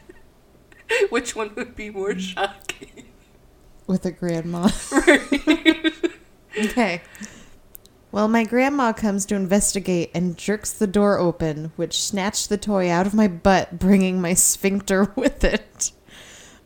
Which 1.10 1.34
one 1.36 1.52
would 1.56 1.74
be 1.76 1.90
more 1.90 2.18
shocking? 2.18 3.04
with 3.86 4.06
a 4.06 4.12
grandma. 4.12 4.68
okay. 6.58 7.02
Well, 8.12 8.28
my 8.28 8.44
grandma 8.44 8.92
comes 8.92 9.24
to 9.26 9.34
investigate 9.36 10.10
and 10.14 10.36
jerks 10.36 10.72
the 10.72 10.86
door 10.86 11.18
open, 11.18 11.72
which 11.76 12.00
snatched 12.02 12.48
the 12.48 12.56
toy 12.58 12.90
out 12.90 13.06
of 13.06 13.14
my 13.14 13.28
butt, 13.28 13.78
bringing 13.78 14.20
my 14.20 14.34
sphincter 14.34 15.12
with 15.16 15.44
it. 15.44 15.92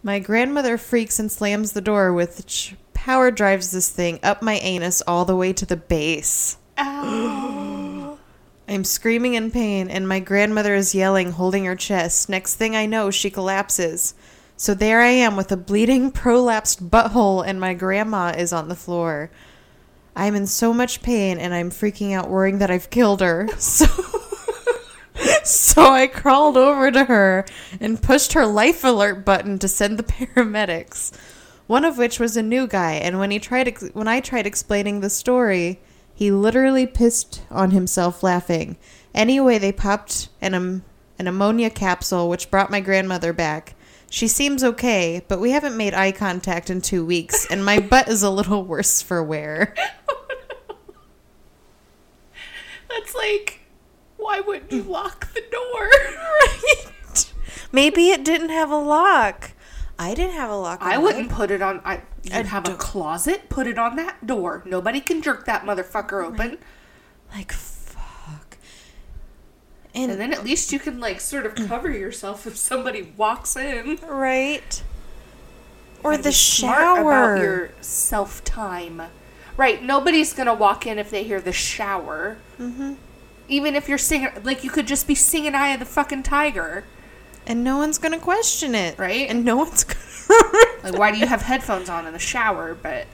My 0.03 0.19
grandmother 0.19 0.77
freaks 0.79 1.19
and 1.19 1.31
slams 1.33 1.73
the 1.73 1.81
door, 1.81 2.13
which 2.13 2.75
power 2.93 3.31
drives 3.31 3.71
this 3.73 3.89
thing 3.91 4.21
up 4.23 4.43
my 4.43 4.55
anus 4.57 5.03
all 5.07 5.25
the 5.25 5.37
way 5.37 5.53
to 5.55 5.67
the 5.67 5.77
base. 5.77 6.59
Ow. 6.79 8.19
I'm 8.69 8.85
screaming 8.85 9.35
in 9.35 9.51
pain, 9.51 9.91
and 9.91 10.09
my 10.09 10.21
grandmother 10.21 10.75
is 10.75 10.95
yelling, 10.95 11.33
holding 11.33 11.67
her 11.67 11.77
chest. 11.77 12.29
Next 12.29 12.55
thing 12.55 12.75
I 12.75 12.87
know, 12.87 13.11
she 13.11 13.31
collapses. 13.31 14.15
So 14.57 14.73
there 14.73 15.01
I 15.01 15.09
am 15.09 15.37
with 15.37 15.53
a 15.53 15.57
bleeding, 15.57 16.11
prolapsed 16.13 16.89
butthole, 16.89 17.47
and 17.47 17.61
my 17.61 17.75
grandma 17.75 18.33
is 18.37 18.53
on 18.53 18.69
the 18.69 18.75
floor. 18.75 19.31
I'm 20.17 20.35
in 20.35 20.47
so 20.47 20.73
much 20.73 21.03
pain, 21.03 21.39
and 21.39 21.53
I'm 21.53 21.71
freaking 21.71 22.13
out, 22.13 22.31
worrying 22.31 22.59
that 22.59 22.71
I've 22.71 22.91
killed 22.91 23.21
her. 23.21 23.49
So, 23.59 23.87
so 25.45 25.85
I 25.85 26.07
crawled 26.07 26.57
over 26.57 26.91
to 26.91 27.05
her 27.05 27.45
and 27.81 28.03
pushed 28.03 28.33
her 28.33 28.47
life 28.47 28.83
alert 28.83 29.25
button 29.25 29.59
to 29.61 29.69
send 29.69 29.99
the 29.99 30.03
paramedics. 30.03 31.13
One 31.67 31.85
of 31.85 31.99
which 31.99 32.19
was 32.19 32.37
a 32.37 32.43
new 32.43 32.67
guy, 32.67 32.95
and 32.95 33.19
when 33.19 33.31
he 33.31 33.39
tried 33.39 33.69
ex- 33.69 33.91
when 33.93 34.09
I 34.09 34.21
tried 34.21 34.47
explaining 34.47 35.01
the 35.01 35.11
story, 35.11 35.81
he 36.15 36.31
literally 36.31 36.87
pissed 36.87 37.43
on 37.51 37.73
himself 37.73 38.23
laughing. 38.23 38.77
Anyway, 39.15 39.59
they 39.59 39.73
popped 39.73 40.29
an 40.41 40.55
um, 40.55 40.85
an 41.19 41.27
ammonia 41.27 41.71
capsule, 41.71 42.29
which 42.29 42.51
brought 42.51 42.71
my 42.71 42.81
grandmother 42.81 43.33
back. 43.33 43.75
She 44.11 44.29
seems 44.29 44.63
okay, 44.63 45.25
but 45.27 45.41
we 45.41 45.51
haven't 45.51 45.77
made 45.77 45.95
eye 45.95 46.13
contact 46.13 46.71
in 46.71 46.81
two 46.81 47.05
weeks, 47.05 47.47
and 47.51 47.65
my 47.65 47.81
butt 47.91 48.09
is 48.09 48.23
a 48.23 48.31
little 48.31 48.65
worse 48.65 49.03
for 49.03 49.23
wear. 49.23 49.75
That's 52.89 53.15
like, 53.15 53.61
why 54.17 54.41
wouldn't 54.41 54.71
you 54.71 54.83
lock 54.83 55.33
the 55.35 55.43
door? 55.51 55.91
right. 56.41 57.33
Maybe 57.73 58.11
it 58.11 58.25
didn't 58.25 58.51
have 58.51 58.71
a 58.71 58.79
lock. 58.79 59.51
I 59.99 60.15
didn't 60.15 60.35
have 60.35 60.51
a 60.51 60.57
lock. 60.57 60.81
I 60.83 60.99
wouldn't 60.99 61.31
put 61.31 61.51
it 61.51 61.63
on. 61.63 61.81
I 61.85 62.03
you 62.23 62.33
have 62.33 62.69
a 62.69 62.75
closet. 62.75 63.49
Put 63.49 63.67
it 63.67 63.79
on 63.79 63.97
that 63.97 64.27
door. 64.27 64.63
Nobody 64.65 65.01
can 65.01 65.23
jerk 65.23 65.45
that 65.47 65.65
motherfucker 65.65 66.25
open. 66.25 66.59
Like 67.33 67.53
fuck. 67.53 68.59
And, 69.95 70.11
then 70.13 70.33
at 70.33 70.45
least 70.45 70.73
you 70.73 70.81
can 70.81 70.99
like 70.99 71.21
sort 71.21 71.47
of 71.47 71.55
cover 71.69 71.91
yourself 71.91 72.47
if 72.47 72.57
somebody 72.57 73.13
walks 73.17 73.57
in. 73.57 73.99
Right. 74.07 74.83
Or 76.03 76.17
the 76.17 76.33
shower. 76.33 77.35
about 77.35 77.41
your 77.41 77.71
self 77.81 78.43
time. 78.43 79.03
Right. 79.57 79.83
Nobody's 79.83 80.33
gonna 80.33 80.55
walk 80.55 80.87
in 80.87 80.99
if 80.99 81.11
they 81.11 81.23
hear 81.23 81.41
the 81.41 81.53
shower. 81.53 82.39
Mm-hmm. 82.59 82.95
Even 83.47 83.77
if 83.77 83.89
you're 83.89 83.99
singing, 83.99 84.31
like 84.43 84.65
you 84.65 84.71
could 84.71 84.89
just 84.89 85.07
be 85.07 85.15
singing 85.15 85.55
"Eye 85.55 85.69
of 85.75 85.81
the 85.81 85.87
fucking 85.87 86.25
Tiger." 86.25 86.85
And 87.47 87.63
no 87.63 87.77
one's 87.77 87.99
gonna 87.99 88.19
question 88.19 88.75
it. 88.75 88.99
Right? 88.99 89.29
And 89.29 89.45
no 89.45 89.57
one's 89.57 89.85
gonna 90.29 90.49
Like, 90.83 90.99
why 90.99 91.13
do 91.13 91.19
you 91.19 91.27
have 91.27 91.43
headphones 91.43 91.89
on 91.89 92.07
in 92.07 92.13
the 92.13 92.19
shower? 92.19 92.75
But 92.75 93.07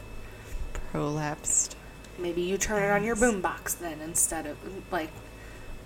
prolapsed. 0.92 1.74
maybe 2.18 2.42
you 2.42 2.58
turn 2.58 2.82
it 2.82 2.90
on 2.90 3.04
your 3.04 3.16
boombox 3.16 3.78
then 3.78 4.00
instead 4.00 4.46
of 4.46 4.56
like. 4.92 5.10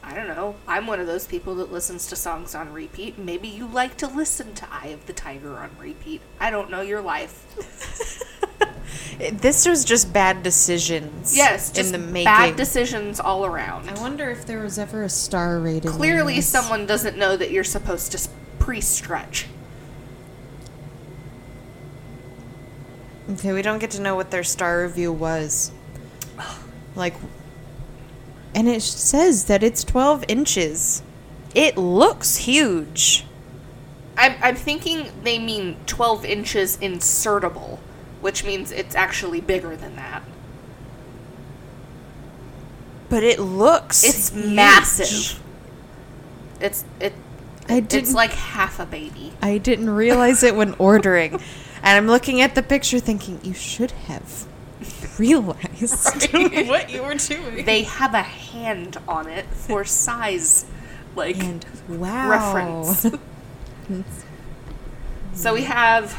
I 0.07 0.13
don't 0.15 0.27
know. 0.29 0.57
I'm 0.69 0.87
one 0.87 1.01
of 1.01 1.07
those 1.07 1.27
people 1.27 1.55
that 1.55 1.73
listens 1.73 2.07
to 2.09 2.17
songs 2.17 2.55
on 2.55 2.71
repeat. 2.75 3.17
Maybe 3.19 3.49
you 3.49 3.67
like 3.67 3.97
to 3.97 4.07
listen 4.07 4.53
to 4.57 4.69
Eye 4.71 4.89
of 4.89 5.07
the 5.07 5.15
Tiger 5.15 5.57
on 5.57 5.71
repeat. 5.81 6.21
I 6.39 6.51
don't 6.51 6.69
know 6.69 6.83
your 6.83 7.01
life. 7.01 7.47
This 9.19 9.67
was 9.67 9.85
just 9.85 10.13
bad 10.13 10.43
decisions. 10.43 11.37
Yes, 11.37 11.71
in 11.71 11.75
just 11.77 11.93
the 11.93 11.99
making. 11.99 12.25
bad 12.25 12.57
decisions 12.57 13.21
all 13.21 13.45
around. 13.47 13.89
I 13.89 14.01
wonder 14.01 14.31
if 14.31 14.47
there 14.47 14.61
was 14.63 14.79
ever 14.79 15.03
a 15.03 15.09
star 15.09 15.59
rating. 15.59 15.91
Clearly, 15.91 16.41
someone 16.41 16.87
doesn't 16.87 17.17
know 17.17 17.37
that 17.37 17.51
you're 17.51 17.65
supposed 17.65 18.13
to 18.13 18.29
pre-stretch. 18.59 19.47
Okay, 23.31 23.53
we 23.53 23.63
don't 23.63 23.79
get 23.79 23.91
to 23.93 24.03
know 24.03 24.15
what 24.15 24.31
their 24.31 24.45
star 24.45 24.83
review 24.83 25.13
was. 25.13 25.73
Like, 26.95 27.15
and 28.55 28.69
it 28.69 28.83
says 28.83 29.47
that 29.47 29.63
it's 29.63 29.83
12 29.83 30.25
inches. 30.29 31.03
It 31.55 31.77
looks 31.77 32.37
huge. 32.37 33.25
I'm, 34.17 34.37
I'm 34.43 34.57
thinking 34.57 35.09
they 35.23 35.39
mean 35.39 35.77
12 35.87 36.25
inches 36.25 36.77
insertable, 36.79 37.79
which 38.25 38.43
means 38.43 38.73
it's 38.73 38.95
actually 38.95 39.39
bigger 39.39 39.77
than 39.77 39.97
that. 39.97 40.23
But 43.11 43.23
it 43.23 43.39
looks 43.39 44.03
It's 44.03 44.31
huge. 44.31 44.55
massive. 44.57 45.43
It's 46.59 46.87
it. 47.01 47.13
I 47.69 47.75
It's 47.75 47.89
didn't- 47.89 48.15
like 48.15 48.33
half 48.33 48.81
a 48.81 48.87
baby. 48.87 49.35
I 49.43 49.59
didn't 49.59 49.91
realize 49.91 50.43
it 50.43 50.57
when 50.57 50.73
ordering. 50.79 51.33
And 51.35 51.99
I'm 51.99 52.07
looking 52.07 52.41
at 52.41 52.55
the 52.55 52.63
picture 52.63 52.99
thinking, 52.99 53.41
you 53.43 53.53
should 53.53 53.91
have 54.09 54.47
realized 55.19 56.33
what 56.67 56.89
you 56.89 57.03
were 57.03 57.17
doing. 57.17 57.67
They 57.67 57.83
have 57.83 58.15
a 58.15 58.23
hand 58.23 58.97
on 59.07 59.29
it 59.29 59.45
for 59.53 59.85
size, 59.85 60.65
like 61.15 61.37
wow. 61.91 62.31
reference. 62.31 63.07
so 65.35 65.53
we 65.53 65.65
have 65.65 66.19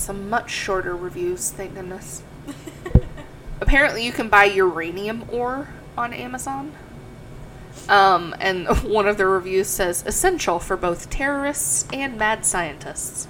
some 0.00 0.28
much 0.30 0.50
shorter 0.50 0.96
reviews. 0.96 1.50
Thank 1.50 1.74
goodness. 1.74 2.22
Apparently, 3.60 4.04
you 4.04 4.12
can 4.12 4.28
buy 4.28 4.44
uranium 4.44 5.24
ore 5.30 5.68
on 5.96 6.12
Amazon. 6.12 6.72
Um, 7.88 8.34
and 8.40 8.68
one 8.82 9.06
of 9.06 9.16
the 9.16 9.26
reviews 9.26 9.68
says 9.68 10.02
essential 10.06 10.58
for 10.58 10.76
both 10.76 11.10
terrorists 11.10 11.86
and 11.92 12.16
mad 12.16 12.44
scientists. 12.46 13.28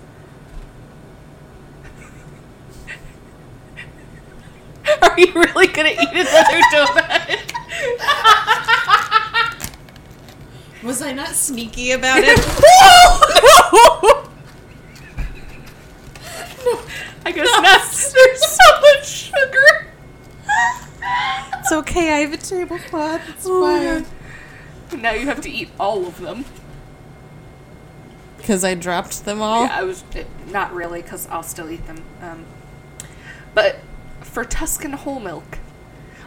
Are 5.02 5.18
you 5.18 5.32
really 5.34 5.66
gonna 5.66 5.90
eat 5.90 6.08
another 6.12 6.60
donut? 6.72 7.46
Was 10.82 11.02
I 11.02 11.12
not 11.12 11.28
sneaky 11.28 11.92
about 11.92 12.20
it? 12.24 12.38
I 17.24 17.32
guess 17.32 17.48
not. 17.48 18.14
There's 18.14 18.46
so 18.46 18.80
much 18.80 19.06
sugar. 19.06 19.86
it's 21.58 21.72
okay, 21.72 22.14
I 22.14 22.20
have 22.20 22.32
a 22.32 22.36
tablecloth. 22.90 23.28
It's 23.28 23.46
Oh, 23.48 24.02
fine. 24.90 25.00
Now 25.00 25.12
you 25.12 25.26
have 25.26 25.40
to 25.42 25.50
eat 25.50 25.70
all 25.78 26.06
of 26.06 26.20
them. 26.20 26.44
Because 28.36 28.64
I 28.64 28.74
dropped 28.74 29.24
them 29.24 29.40
all? 29.42 29.64
Yeah, 29.64 29.78
I 29.78 29.82
was 29.84 30.02
eh, 30.14 30.24
not 30.50 30.72
really 30.74 31.02
because 31.02 31.28
I'll 31.28 31.42
still 31.42 31.70
eat 31.70 31.86
them. 31.86 32.02
Um, 32.22 32.44
but 33.54 33.80
for 34.20 34.44
Tuscan 34.44 34.92
whole 34.92 35.20
milk, 35.20 35.58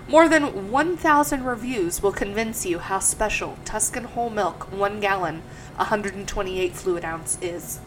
more 0.08 0.30
than 0.30 0.70
1,000 0.72 1.44
reviews 1.44 2.02
will 2.04 2.12
convince 2.12 2.66
you 2.66 2.80
how 2.80 3.00
special 3.00 3.58
Tuscan 3.66 4.04
whole 4.04 4.30
milk, 4.30 4.72
one 4.72 5.00
gallon, 5.00 5.42
128 5.76 6.74
fluid 6.74 7.04
ounce 7.04 7.38
is. 7.42 7.80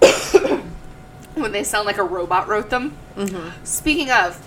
when 1.34 1.52
they 1.52 1.64
sound 1.64 1.86
like 1.86 1.98
a 1.98 2.04
robot 2.04 2.48
wrote 2.48 2.70
them. 2.70 2.96
Mm-hmm. 3.16 3.64
Speaking 3.64 4.10
of, 4.10 4.46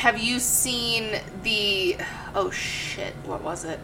have 0.00 0.18
you 0.18 0.40
seen 0.40 1.20
the? 1.42 1.94
Oh 2.34 2.50
shit! 2.50 3.14
What 3.26 3.42
was 3.42 3.66
it? 3.66 3.78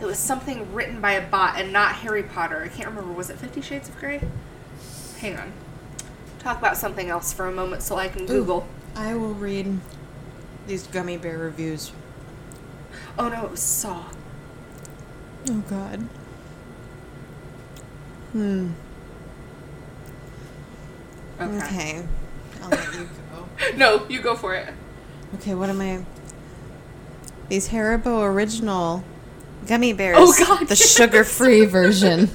It 0.00 0.04
was 0.04 0.16
something 0.16 0.72
written 0.72 1.00
by 1.00 1.12
a 1.12 1.28
bot 1.28 1.60
and 1.60 1.72
not 1.72 1.96
Harry 1.96 2.22
Potter. 2.22 2.62
I 2.62 2.68
can't 2.68 2.88
remember. 2.88 3.12
Was 3.12 3.28
it 3.28 3.38
Fifty 3.38 3.60
Shades 3.60 3.88
of 3.88 3.98
Grey? 3.98 4.22
Hang 5.18 5.36
on. 5.36 5.52
Talk 6.38 6.58
about 6.58 6.76
something 6.76 7.10
else 7.10 7.32
for 7.32 7.46
a 7.46 7.52
moment 7.52 7.82
so 7.82 7.96
I 7.96 8.06
can 8.06 8.24
Google. 8.24 8.68
I 8.94 9.14
will 9.14 9.34
read 9.34 9.80
these 10.68 10.86
gummy 10.86 11.16
bear 11.16 11.38
reviews. 11.38 11.90
Oh 13.18 13.28
no, 13.28 13.46
it 13.46 13.50
was 13.50 13.60
Saw. 13.60 14.04
Oh 15.50 15.64
god. 15.68 16.08
Hmm. 18.30 18.70
Okay. 21.40 21.56
Okay. 21.56 22.06
I'll 22.62 22.68
let 22.68 22.94
you 22.94 23.08
go. 23.32 23.48
no, 23.76 24.06
you 24.08 24.22
go 24.22 24.36
for 24.36 24.54
it. 24.54 24.72
Okay, 25.34 25.54
what 25.54 25.70
am 25.70 25.80
I? 25.80 26.04
These 27.48 27.68
Haribo 27.68 28.22
original 28.22 29.02
gummy 29.66 29.92
bears. 29.92 30.16
Oh, 30.18 30.34
God, 30.38 30.60
The 30.68 30.74
yes. 30.74 30.94
sugar-free 30.96 31.64
version. 31.66 32.30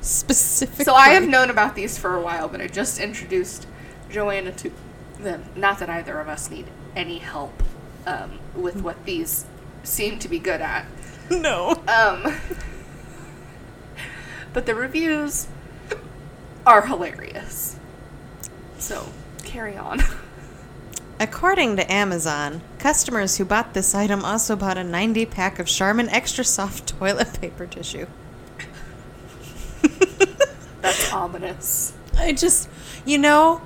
Specifically. 0.00 0.84
So 0.84 0.94
I 0.94 1.10
have 1.10 1.26
known 1.26 1.50
about 1.50 1.74
these 1.74 1.98
for 1.98 2.14
a 2.14 2.20
while, 2.20 2.48
but 2.48 2.60
I 2.60 2.66
just 2.66 2.98
introduced 2.98 3.66
Joanna 4.10 4.52
to 4.52 4.70
them. 5.18 5.44
Not 5.56 5.78
that 5.80 5.90
either 5.90 6.18
of 6.20 6.28
us 6.28 6.50
need 6.50 6.66
any 6.96 7.18
help 7.18 7.62
um, 8.06 8.38
with 8.54 8.80
what 8.80 9.04
these 9.04 9.44
seem 9.82 10.18
to 10.20 10.28
be 10.28 10.38
good 10.38 10.60
at. 10.60 10.86
No. 11.30 11.72
Um, 11.86 12.34
but 14.54 14.64
the 14.64 14.74
reviews 14.74 15.46
are 16.64 16.86
hilarious. 16.86 17.78
So 18.78 19.06
carry 19.44 19.76
on. 19.76 20.00
According 21.20 21.76
to 21.76 21.92
Amazon, 21.92 22.60
customers 22.78 23.36
who 23.36 23.44
bought 23.44 23.74
this 23.74 23.94
item 23.94 24.24
also 24.24 24.54
bought 24.54 24.78
a 24.78 24.84
90 24.84 25.26
pack 25.26 25.58
of 25.58 25.66
Charmin 25.66 26.08
Extra 26.10 26.44
Soft 26.44 26.86
toilet 26.98 27.40
paper 27.40 27.66
tissue. 27.66 28.06
That's 30.80 31.12
ominous. 31.12 31.92
I 32.16 32.32
just, 32.32 32.68
you 33.04 33.18
know, 33.18 33.60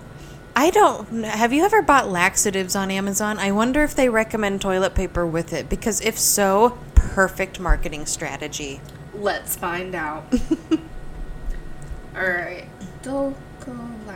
I 0.56 0.70
don't. 0.70 1.24
Have 1.24 1.52
you 1.52 1.64
ever 1.64 1.82
bought 1.82 2.08
laxatives 2.08 2.74
on 2.74 2.90
Amazon? 2.90 3.38
I 3.38 3.52
wonder 3.52 3.82
if 3.82 3.94
they 3.94 4.08
recommend 4.08 4.60
toilet 4.60 4.94
paper 4.94 5.26
with 5.26 5.52
it 5.52 5.68
because 5.68 6.00
if 6.00 6.18
so, 6.18 6.78
perfect 6.94 7.60
marketing 7.60 8.06
strategy. 8.06 8.80
Let's 9.14 9.56
find 9.56 9.94
out. 9.94 10.24
All 12.16 12.22
right. 12.22 12.66
Dulco 13.02 13.34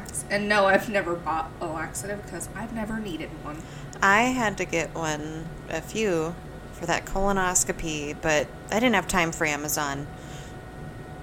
lax. 0.07 0.25
And 0.31 0.49
no, 0.49 0.67
I've 0.67 0.89
never 0.89 1.15
bought 1.15 1.51
a 1.61 1.67
laxative 1.67 2.23
because 2.25 2.49
I've 2.55 2.73
never 2.73 2.99
needed 2.99 3.31
one. 3.43 3.63
I 4.03 4.23
had 4.23 4.59
to 4.59 4.65
get 4.65 4.95
one, 4.95 5.47
a 5.69 5.81
few, 5.81 6.35
for 6.73 6.87
that 6.87 7.05
colonoscopy, 7.07 8.17
but 8.21 8.47
I 8.71 8.75
didn't 8.75 8.95
have 8.95 9.09
time 9.09 9.33
for 9.33 9.47
Amazon. 9.47 10.07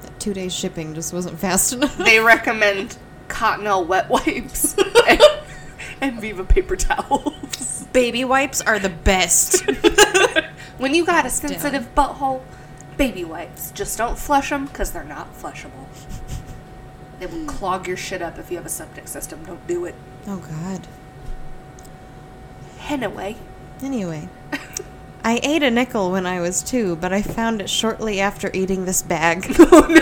That 0.01 0.19
two 0.19 0.33
days 0.33 0.53
shipping 0.53 0.95
just 0.95 1.13
wasn't 1.13 1.39
fast 1.39 1.73
enough. 1.73 1.97
They 1.97 2.19
recommend 2.19 2.97
Cottonelle 3.27 3.85
wet 3.85 4.09
wipes 4.09 4.75
and, 5.07 5.21
and 6.01 6.21
Viva 6.21 6.43
paper 6.43 6.75
towels. 6.75 7.87
Baby 7.93 8.25
wipes 8.25 8.61
are 8.61 8.79
the 8.79 8.89
best. 8.89 9.63
When 10.77 10.95
you 10.95 11.05
got 11.05 11.25
a 11.25 11.29
sensitive 11.29 11.93
butthole, 11.95 12.41
baby 12.97 13.23
wipes. 13.23 13.71
Just 13.71 13.97
don't 13.97 14.17
flush 14.17 14.49
them 14.49 14.65
because 14.65 14.91
they're 14.91 15.03
not 15.03 15.33
flushable. 15.37 15.87
They 17.23 17.27
will 17.27 17.45
clog 17.45 17.87
your 17.87 17.95
shit 17.95 18.21
up 18.21 18.37
if 18.37 18.51
you 18.51 18.57
have 18.57 18.65
a 18.65 18.69
septic 18.69 19.07
system. 19.07 19.45
Don't 19.45 19.65
do 19.65 19.85
it. 19.85 19.95
Oh, 20.27 20.37
God. 20.37 20.87
Anyway, 22.89 23.37
Anyway, 23.81 24.27
I 25.23 25.39
ate 25.43 25.63
a 25.63 25.71
nickel 25.71 26.11
when 26.11 26.25
I 26.25 26.41
was 26.41 26.61
two, 26.61 26.95
but 26.95 27.11
I 27.11 27.21
found 27.21 27.61
it 27.61 27.69
shortly 27.69 28.19
after 28.21 28.49
eating 28.53 28.85
this 28.85 29.01
bag. 29.01 29.45
Oh 29.59 29.87
no! 29.89 30.01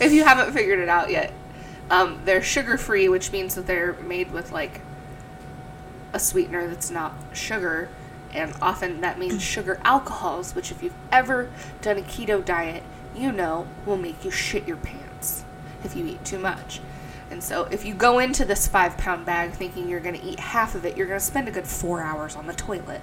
if 0.00 0.12
you 0.12 0.24
haven't 0.24 0.52
figured 0.52 0.78
it 0.78 0.88
out 0.88 1.10
yet, 1.10 1.32
um, 1.90 2.20
they're 2.24 2.42
sugar 2.42 2.76
free, 2.76 3.08
which 3.08 3.32
means 3.32 3.54
that 3.54 3.66
they're 3.66 3.94
made 3.94 4.30
with 4.32 4.52
like 4.52 4.80
a 6.12 6.18
sweetener 6.18 6.66
that's 6.66 6.90
not 6.90 7.14
sugar, 7.32 7.88
and 8.36 8.54
often 8.60 9.00
that 9.00 9.18
means 9.18 9.42
sugar 9.42 9.80
alcohols, 9.84 10.54
which, 10.54 10.70
if 10.70 10.82
you've 10.82 10.94
ever 11.10 11.50
done 11.80 11.98
a 11.98 12.02
keto 12.02 12.44
diet, 12.44 12.82
you 13.16 13.32
know 13.32 13.66
will 13.84 13.96
make 13.96 14.24
you 14.24 14.30
shit 14.30 14.68
your 14.68 14.76
pants 14.76 15.44
if 15.82 15.96
you 15.96 16.06
eat 16.06 16.24
too 16.24 16.38
much. 16.38 16.80
And 17.30 17.42
so 17.42 17.64
if 17.70 17.84
you 17.84 17.94
go 17.94 18.18
into 18.18 18.44
this 18.44 18.68
five 18.68 18.96
pound 18.96 19.26
bag 19.26 19.52
thinking 19.52 19.88
you're 19.88 20.00
going 20.00 20.18
to 20.18 20.24
eat 20.24 20.38
half 20.38 20.74
of 20.74 20.84
it, 20.84 20.96
you're 20.96 21.06
going 21.06 21.18
to 21.18 21.24
spend 21.24 21.48
a 21.48 21.50
good 21.50 21.66
four 21.66 22.00
hours 22.00 22.36
on 22.36 22.46
the 22.46 22.52
toilet. 22.52 23.00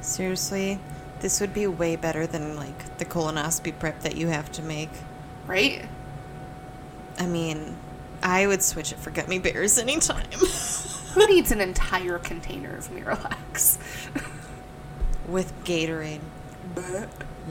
Seriously, 0.00 0.78
this 1.20 1.40
would 1.40 1.52
be 1.52 1.66
way 1.66 1.96
better 1.96 2.26
than 2.26 2.56
like 2.56 2.98
the 2.98 3.04
colonoscopy 3.04 3.78
prep 3.78 4.00
that 4.00 4.16
you 4.16 4.28
have 4.28 4.50
to 4.52 4.62
make. 4.62 4.90
Right? 5.46 5.86
I 7.18 7.26
mean, 7.26 7.76
I 8.22 8.46
would 8.46 8.62
switch 8.62 8.92
it 8.92 8.98
for 8.98 9.10
gummy 9.10 9.38
bears 9.38 9.78
anytime. 9.86 10.26
Who 11.16 11.26
needs 11.28 11.50
an 11.50 11.62
entire 11.62 12.18
container 12.18 12.76
of 12.76 12.90
Miralax? 12.90 13.78
With 15.28 15.50
Gatorade. 15.64 16.20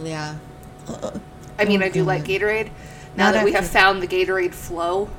Yeah. 0.04 0.36
I 1.58 1.66
mean, 1.66 1.82
I 1.82 1.90
do 1.90 2.02
Oh, 2.02 2.06
like 2.06 2.26
Gatorade. 2.26 2.70
Now 3.18 3.26
Not 3.26 3.34
that 3.34 3.44
we 3.44 3.54
have 3.54 3.66
found 3.68 4.04
the 4.04 4.08
Gatorade 4.08 4.54
flow, 4.54 5.10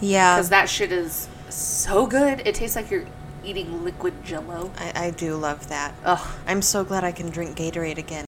Yeah. 0.00 0.34
because 0.34 0.48
that 0.48 0.68
shit 0.68 0.90
is 0.90 1.28
so 1.48 2.08
good. 2.08 2.44
It 2.44 2.56
tastes 2.56 2.74
like 2.74 2.90
you're 2.90 3.04
eating 3.44 3.84
liquid 3.84 4.24
Jello. 4.24 4.72
I, 4.78 5.06
I 5.06 5.10
do 5.12 5.36
love 5.36 5.68
that. 5.68 5.94
Ugh. 6.04 6.28
I'm 6.48 6.62
so 6.62 6.82
glad 6.82 7.04
I 7.04 7.12
can 7.12 7.30
drink 7.30 7.56
Gatorade 7.56 7.98
again. 7.98 8.24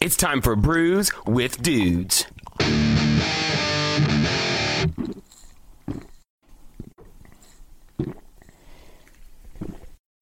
It's 0.00 0.16
time 0.16 0.42
for 0.42 0.56
Brews 0.56 1.12
with 1.24 1.62
Dudes. 1.62 2.26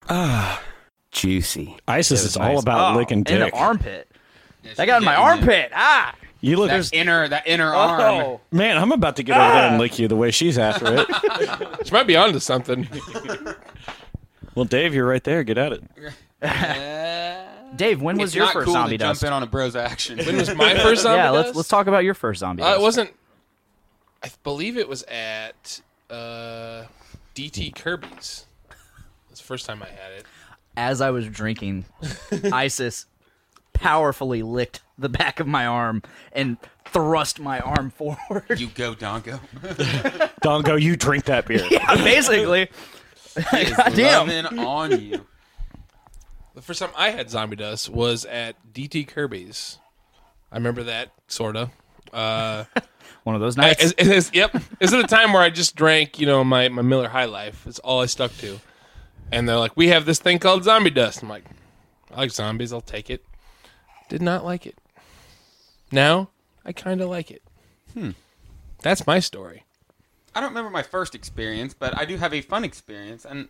Ah, 0.09 0.63
juicy. 1.11 1.77
ISIS 1.89 2.23
is 2.25 2.37
all 2.37 2.55
nice. 2.55 2.63
about 2.63 2.95
Oh, 2.95 2.99
licking 2.99 3.19
in 3.19 3.25
the 3.25 3.45
dick. 3.47 3.55
armpit. 3.55 4.11
That 4.77 4.87
got 4.87 5.03
in 5.03 5.05
my 5.05 5.15
armpit. 5.17 5.71
Ah. 5.75 6.15
You 6.41 6.57
look 6.59 6.69
that 6.69 6.91
inner 6.93 7.27
that 7.29 7.47
inner 7.47 7.75
arm. 7.75 8.01
Oh. 8.01 8.41
Man, 8.53 8.77
I'm 8.79 8.93
about 8.93 9.17
to 9.17 9.23
get 9.23 9.37
over 9.37 9.53
there 9.55 9.69
and 9.71 9.79
lick 9.79 9.99
you 9.99 10.07
the 10.07 10.17
way 10.17 10.31
she's 10.31 10.59
after 10.59 10.87
it. 10.99 11.07
She 11.87 11.93
might 11.93 12.07
be 12.07 12.17
onto 12.17 12.41
something. 12.41 12.89
well, 14.55 14.65
Dave, 14.65 14.93
you're 14.95 15.07
right 15.07 15.23
there. 15.23 15.45
Get 15.45 15.57
at 15.59 15.73
it. 15.73 15.83
Dave, 17.77 18.01
when 18.03 18.19
was 18.19 18.35
your 18.35 18.47
not 18.47 18.53
first 18.55 18.65
cool 18.67 18.75
to 18.75 18.81
zombie 18.81 18.99
jump 18.99 19.23
in 19.23 19.33
on 19.33 19.43
a 19.43 19.47
bro's 19.47 19.77
action. 19.77 20.19
When 20.19 20.37
was 20.37 20.53
my 20.55 20.75
first 20.79 21.03
zombie 21.03 21.19
Yeah, 21.19 21.31
let's 21.31 21.49
dust? 21.49 21.57
let's 21.57 21.69
talk 21.69 21.87
about 21.87 22.05
your 22.05 22.15
first 22.15 22.41
zombie. 22.41 22.63
Uh, 22.63 22.75
it 22.75 22.81
wasn't. 22.81 23.13
I 24.23 24.31
believe 24.43 24.77
it 24.77 24.89
was 24.89 25.03
at 25.05 25.81
uh, 26.11 26.85
DT 27.35 27.75
Kirby's. 27.75 28.46
That's 29.47 29.63
the 29.63 29.67
first 29.67 29.67
time 29.67 29.83
I 29.83 29.87
had 29.87 30.13
it. 30.19 30.27
As 30.77 31.01
I 31.01 31.11
was 31.11 31.29
drinking, 31.29 31.85
Isis 32.53 33.07
powerfully 33.73 34.43
licked 34.43 34.81
the 34.99 35.09
back 35.09 35.39
of 35.39 35.47
my 35.47 35.67
arm 35.67 36.03
and 36.33 36.57
thrust 36.87 37.39
my 37.39 37.61
arm 37.61 37.91
forward. 37.91 38.59
You 38.59 38.67
go, 38.69 38.95
Donko. 38.95 39.39
Dongo, 40.43 40.81
you 40.81 40.97
drink 40.97 41.27
that 41.27 41.47
beer. 41.47 41.65
yeah, 41.71 41.95
basically. 41.97 42.71
He 43.53 43.57
is 43.59 43.77
Goddamn. 43.77 44.59
on 44.59 45.01
you. 45.01 45.27
The 46.55 46.63
first 46.63 46.81
time 46.81 46.91
I 46.97 47.11
had 47.11 47.31
zombie 47.31 47.57
dust 47.57 47.89
was 47.89 48.25
at 48.25 48.57
DT 48.73 49.07
Kirby's. 49.07 49.79
I 50.51 50.57
remember 50.57 50.83
that 50.85 51.13
sorta. 51.29 51.71
Uh, 52.13 52.65
One 53.23 53.37
of 53.37 53.41
those 53.41 53.57
nights. 53.57 53.85
It, 53.85 53.95
it 53.99 54.07
is, 54.09 54.31
yep. 54.35 54.57
Is 54.81 54.93
it 54.93 55.05
a 55.05 55.07
time 55.07 55.33
where 55.33 55.43
I 55.43 55.51
just 55.51 55.77
drank, 55.77 56.19
you 56.19 56.27
know, 56.27 56.43
my, 56.43 56.69
my 56.69 56.83
Miller 56.83 57.09
High 57.09 57.27
Life? 57.27 57.65
It's 57.67 57.79
all 57.79 58.01
I 58.01 58.07
stuck 58.07 58.37
to. 58.39 58.59
And 59.33 59.49
they're 59.49 59.59
like, 59.59 59.77
"We 59.77 59.89
have 59.89 60.07
this 60.07 60.18
thing 60.18 60.39
called 60.39 60.64
zombie 60.64 60.91
dust." 60.91 61.22
I'm 61.22 61.29
like, 61.29 61.45
"I 62.12 62.16
like 62.16 62.31
zombies. 62.31 62.72
I'll 62.72 62.81
take 62.81 63.11
it." 63.11 63.24
Did 64.09 64.22
not 64.22 64.45
like 64.45 64.66
it. 64.66 64.79
Now 65.91 66.31
I 66.64 66.72
kind 66.72 67.01
of 67.01 67.09
like 67.09 67.31
it. 67.31 67.43
Hmm. 67.93 68.11
That's 68.83 69.07
my 69.07 69.18
story. 69.20 69.64
I 70.35 70.41
don't 70.41 70.51
remember 70.51 70.70
my 70.70 70.83
first 70.83 71.14
experience, 71.14 71.72
but 71.72 71.97
I 71.97 72.05
do 72.05 72.18
have 72.18 72.35
a 72.35 72.43
fun 72.43 72.62
experience, 72.62 73.24
and 73.24 73.49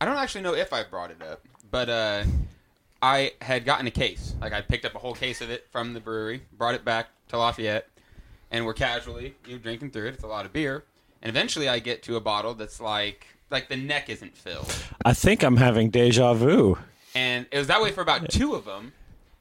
I 0.00 0.04
don't 0.04 0.16
actually 0.16 0.42
know 0.42 0.54
if 0.54 0.72
I 0.72 0.84
brought 0.84 1.10
it 1.10 1.20
up, 1.20 1.40
but 1.70 1.88
uh, 1.88 2.24
I 3.02 3.32
had 3.42 3.64
gotten 3.64 3.86
a 3.86 3.90
case. 3.90 4.34
Like 4.40 4.52
I 4.52 4.60
picked 4.60 4.84
up 4.84 4.94
a 4.94 4.98
whole 4.98 5.14
case 5.14 5.40
of 5.40 5.50
it 5.50 5.66
from 5.72 5.92
the 5.92 6.00
brewery, 6.00 6.42
brought 6.56 6.74
it 6.74 6.84
back 6.84 7.08
to 7.28 7.38
Lafayette, 7.38 7.88
and 8.50 8.64
we're 8.64 8.74
casually 8.74 9.34
you 9.46 9.54
know, 9.54 9.58
drinking 9.58 9.90
through 9.90 10.06
it. 10.08 10.14
It's 10.14 10.22
a 10.22 10.28
lot 10.28 10.46
of 10.46 10.52
beer, 10.52 10.84
and 11.20 11.28
eventually 11.28 11.68
I 11.68 11.80
get 11.80 12.02
to 12.04 12.16
a 12.16 12.20
bottle 12.20 12.54
that's 12.54 12.80
like 12.80 13.26
like 13.50 13.68
the 13.68 13.76
neck 13.76 14.08
isn't 14.08 14.36
filled, 14.36 14.74
I 15.04 15.12
think 15.14 15.42
I'm 15.42 15.56
having 15.56 15.90
deja 15.90 16.34
vu. 16.34 16.78
and 17.14 17.46
it 17.52 17.58
was 17.58 17.66
that 17.68 17.80
way 17.82 17.92
for 17.92 18.00
about 18.00 18.28
two 18.30 18.54
of 18.54 18.64
them. 18.64 18.92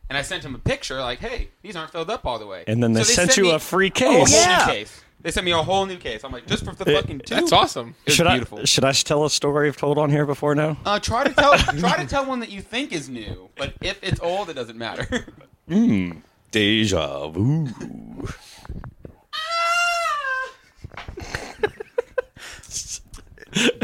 And 0.09 0.17
I 0.17 0.21
sent 0.21 0.43
him 0.43 0.53
a 0.53 0.59
picture, 0.59 0.99
like, 1.01 1.19
"Hey, 1.19 1.47
these 1.63 1.75
aren't 1.75 1.91
filled 1.91 2.09
up 2.09 2.25
all 2.25 2.37
the 2.37 2.45
way." 2.45 2.65
And 2.67 2.83
then 2.83 2.91
they 2.93 3.03
sent 3.03 3.35
you 3.37 3.43
me 3.43 3.51
a 3.51 3.57
free 3.59 3.91
a 3.95 3.99
whole 4.03 4.25
case. 4.25 4.31
new 4.33 4.37
Yeah. 4.37 4.65
case. 4.67 5.01
They 5.21 5.31
sent 5.31 5.45
me 5.45 5.51
a 5.53 5.63
whole 5.63 5.85
new 5.85 5.95
case. 5.95 6.23
I'm 6.25 6.31
like, 6.33 6.45
just 6.45 6.65
for 6.65 6.75
the 6.75 6.91
It- 6.91 6.95
fucking 7.01 7.19
two. 7.25 7.35
That's 7.35 7.53
awesome. 7.53 7.95
It 8.05 8.09
was 8.09 8.15
should 8.15 8.27
beautiful. 8.27 8.59
I 8.59 8.65
should 8.65 8.83
I 8.83 8.91
tell 8.91 9.23
a 9.25 9.29
story 9.29 9.69
I've 9.69 9.77
told 9.77 9.97
on 9.97 10.11
here 10.11 10.25
before 10.25 10.53
now? 10.53 10.77
Uh, 10.85 10.99
try 10.99 11.23
to 11.23 11.33
tell 11.33 11.57
try 11.79 11.95
to 11.97 12.05
tell 12.05 12.25
one 12.25 12.41
that 12.41 12.51
you 12.51 12.61
think 12.61 12.91
is 12.91 13.07
new, 13.09 13.49
but 13.55 13.73
if 13.81 13.97
it's 14.03 14.19
old, 14.19 14.49
it 14.49 14.53
doesn't 14.55 14.77
matter. 14.77 15.25
Mmm, 15.69 16.21
deja 16.51 17.29
vu. 17.29 17.69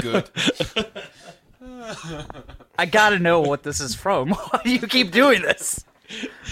Good. 0.02 0.30
I 2.78 2.86
gotta 2.86 3.20
know 3.20 3.42
what 3.42 3.64
this 3.64 3.80
is 3.80 3.96
from. 3.96 4.30
Why 4.52 4.62
do 4.64 4.72
you 4.72 4.80
keep 4.88 5.12
doing 5.12 5.42
this? 5.42 5.84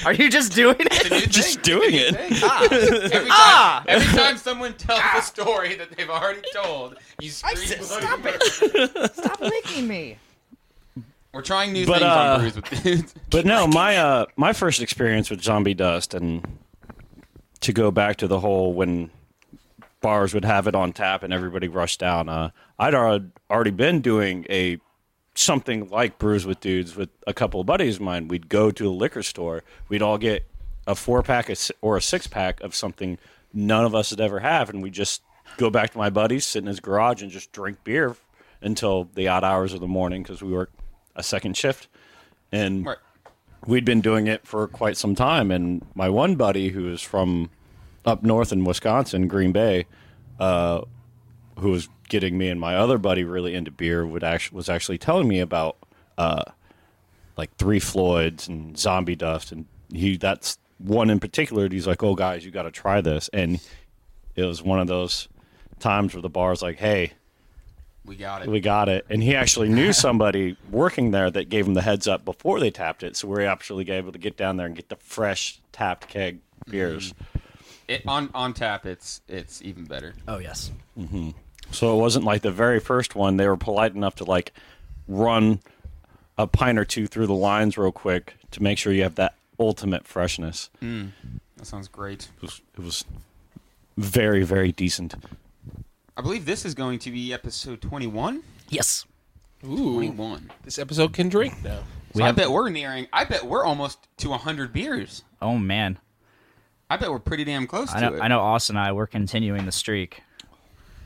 Are 0.05 0.13
you 0.13 0.29
just 0.29 0.53
doing 0.53 0.75
it? 0.79 1.29
Just 1.31 1.63
doing 1.63 1.89
it. 1.93 2.15
Ah, 2.43 2.63
every, 2.69 2.87
time, 2.89 3.27
Ah! 3.31 3.83
every 3.87 4.19
time 4.19 4.37
someone 4.37 4.73
tells 4.73 5.01
a 5.15 5.21
story 5.21 5.73
that 5.75 5.89
they've 5.97 6.09
already 6.09 6.41
told, 6.53 6.95
you 7.19 7.29
scream. 7.31 7.81
stop 7.81 8.19
it! 8.23 9.13
Stop 9.15 9.41
licking 9.41 9.87
me. 9.87 10.17
We're 11.33 11.41
trying 11.41 11.73
new 11.73 11.85
But 11.87 11.99
things 11.99 12.03
uh, 12.03 12.33
on 12.33 12.39
brews 12.39 12.55
with 12.55 12.83
dudes. 12.83 13.15
but 13.31 13.45
no, 13.45 13.65
my 13.67 13.97
uh 13.97 14.25
my 14.35 14.53
first 14.53 14.81
experience 14.81 15.29
with 15.29 15.41
zombie 15.41 15.73
dust 15.73 16.13
and 16.13 16.45
to 17.61 17.73
go 17.73 17.89
back 17.89 18.17
to 18.17 18.27
the 18.27 18.39
whole 18.39 18.73
when 18.73 19.09
bars 20.01 20.33
would 20.33 20.45
have 20.45 20.67
it 20.67 20.75
on 20.75 20.93
tap 20.93 21.23
and 21.23 21.33
everybody 21.33 21.67
rushed 21.67 21.99
down. 21.99 22.29
Uh, 22.29 22.51
I'd 22.79 22.93
already 22.95 23.71
been 23.71 24.01
doing 24.01 24.45
a 24.49 24.79
something 25.35 25.87
like 25.89 26.17
brews 26.17 26.45
with 26.45 26.59
dudes 26.59 26.95
with 26.95 27.09
a 27.27 27.33
couple 27.33 27.59
of 27.59 27.65
buddies 27.67 27.95
of 27.97 28.01
mine. 28.01 28.27
We'd 28.27 28.49
go 28.49 28.71
to 28.71 28.87
a 28.87 28.91
liquor 28.91 29.23
store. 29.23 29.63
We'd 29.87 30.01
all 30.01 30.17
get 30.17 30.45
a 30.87 30.95
four 30.95 31.21
pack 31.21 31.49
or 31.81 31.97
a 31.97 32.01
six 32.01 32.27
pack 32.27 32.61
of 32.61 32.73
something 32.73 33.17
none 33.53 33.85
of 33.85 33.93
us 33.93 34.09
had 34.09 34.19
ever 34.21 34.39
have, 34.39 34.69
and 34.69 34.81
we'd 34.81 34.93
just 34.93 35.21
go 35.57 35.69
back 35.69 35.91
to 35.91 35.97
my 35.97 36.09
buddies, 36.09 36.45
sit 36.45 36.59
in 36.59 36.67
his 36.67 36.79
garage, 36.79 37.21
and 37.21 37.31
just 37.31 37.51
drink 37.51 37.83
beer 37.83 38.15
until 38.61 39.09
the 39.15 39.27
odd 39.27 39.43
hours 39.43 39.73
of 39.73 39.79
the 39.79 39.87
morning 39.87 40.23
because 40.23 40.41
we 40.41 40.51
work 40.51 40.71
a 41.15 41.23
second 41.23 41.55
shift. 41.55 41.87
And 42.51 42.85
Right. 42.85 42.97
we'd 43.65 43.85
been 43.85 44.01
doing 44.01 44.27
it 44.27 44.45
for 44.47 44.67
quite 44.67 44.97
some 44.97 45.13
time. 45.15 45.51
And 45.51 45.85
my 45.93 46.09
one 46.09 46.35
buddy, 46.35 46.69
who 46.69 46.83
was 46.83 47.01
from 47.01 47.49
up 48.07 48.23
north 48.23 48.51
in 48.51 48.63
Wisconsin, 48.63 49.27
Green 49.27 49.51
Bay, 49.51 49.85
uh, 50.39 50.81
who 51.59 51.71
was 51.71 51.89
getting 52.09 52.37
me 52.37 52.47
and 52.47 52.59
my 52.59 52.75
other 52.75 52.97
buddy 52.97 53.23
really 53.23 53.53
into 53.53 53.69
beer, 53.69 54.07
would 54.07 54.23
actually 54.23 54.55
was 54.55 54.69
actually 54.69 54.97
telling 54.97 55.27
me 55.27 55.41
about 55.41 55.77
uh, 56.17 56.43
like 57.35 57.55
Three 57.57 57.79
Floyds 57.79 58.47
and 58.47 58.77
Zombie 58.79 59.15
Dust, 59.15 59.51
and 59.51 59.65
he 59.91 60.17
that's 60.17 60.57
one 60.77 61.09
in 61.09 61.19
particular. 61.19 61.67
He's 61.69 61.85
like, 61.85 62.01
"Oh, 62.01 62.15
guys, 62.15 62.45
you 62.45 62.49
got 62.49 62.63
to 62.63 62.71
try 62.71 63.01
this," 63.01 63.29
and 63.33 63.59
it 64.35 64.43
was 64.43 64.63
one 64.63 64.79
of 64.79 64.87
those 64.87 65.27
times 65.79 66.15
where 66.15 66.21
the 66.21 66.29
bar's 66.29 66.63
like, 66.63 66.77
"Hey." 66.77 67.13
We 68.05 68.15
got 68.15 68.41
it. 68.41 68.47
We 68.47 68.61
got 68.61 68.87
it. 68.87 69.05
And 69.09 69.21
he 69.21 69.35
actually 69.35 69.67
knew 69.67 69.91
somebody 70.07 70.55
working 70.71 71.11
there 71.11 71.29
that 71.29 71.49
gave 71.49 71.67
him 71.67 71.73
the 71.73 71.81
heads 71.81 72.07
up 72.07 72.23
before 72.23 72.61
they 72.61 72.71
tapped 72.71 73.03
it. 73.03 73.17
So 73.17 73.27
we 73.27 73.33
were 73.33 73.41
actually 73.41 73.91
able 73.91 74.13
to 74.13 74.17
get 74.17 74.37
down 74.37 74.55
there 74.55 74.65
and 74.65 74.73
get 74.73 74.87
the 74.87 74.95
fresh 74.95 75.59
tapped 75.73 76.07
keg 76.07 76.39
beers. 76.69 77.13
It, 77.87 78.03
on 78.07 78.29
on 78.33 78.53
tap, 78.53 78.85
it's 78.85 79.21
it's 79.27 79.61
even 79.61 79.85
better. 79.85 80.13
Oh 80.27 80.39
yes. 80.39 80.71
hmm 80.97 81.29
So 81.71 81.97
it 81.97 82.01
wasn't 82.01 82.25
like 82.25 82.41
the 82.41 82.51
very 82.51 82.79
first 82.79 83.15
one. 83.15 83.37
They 83.37 83.47
were 83.47 83.57
polite 83.57 83.95
enough 83.95 84.15
to 84.15 84.25
like 84.25 84.51
run 85.07 85.59
a 86.37 86.47
pint 86.47 86.77
or 86.77 86.85
two 86.85 87.07
through 87.07 87.27
the 87.27 87.33
lines 87.33 87.77
real 87.77 87.91
quick 87.91 88.35
to 88.51 88.61
make 88.61 88.77
sure 88.77 88.91
you 88.93 89.03
have 89.03 89.15
that 89.15 89.35
ultimate 89.59 90.05
freshness. 90.05 90.69
Mm, 90.83 91.11
that 91.55 91.65
sounds 91.65 91.87
great. 91.87 92.29
It 92.37 92.41
was, 92.41 92.61
it 92.77 92.83
was 92.83 93.05
very, 93.97 94.43
very 94.43 94.71
decent. 94.71 95.15
I 96.15 96.21
believe 96.21 96.45
this 96.45 96.65
is 96.65 96.73
going 96.75 96.99
to 96.99 97.11
be 97.11 97.33
episode 97.33 97.81
21. 97.81 98.43
Yes. 98.69 99.05
Ooh, 99.65 99.93
21. 99.93 100.51
This 100.63 100.77
episode 100.77 101.13
can 101.13 101.29
drink 101.29 101.55
now. 101.63 101.79
So 102.13 102.23
I 102.23 102.31
bet 102.31 102.49
we're 102.51 102.69
nearing. 102.69 103.07
I 103.13 103.25
bet 103.25 103.45
we're 103.45 103.65
almost 103.65 104.07
to 104.17 104.29
100 104.29 104.73
beers. 104.73 105.23
Oh 105.41 105.57
man. 105.57 105.97
I 106.89 106.97
bet 106.97 107.11
we're 107.11 107.19
pretty 107.19 107.43
damn 107.43 107.67
close 107.67 107.91
I 107.93 107.99
to 107.99 108.09
know. 108.09 108.15
it. 108.17 108.19
I 108.21 108.27
know. 108.27 108.39
Austin 108.39 108.77
and 108.77 108.85
I 108.85 108.91
we're 108.93 109.07
continuing 109.07 109.65
the 109.65 109.71
streak. 109.71 110.23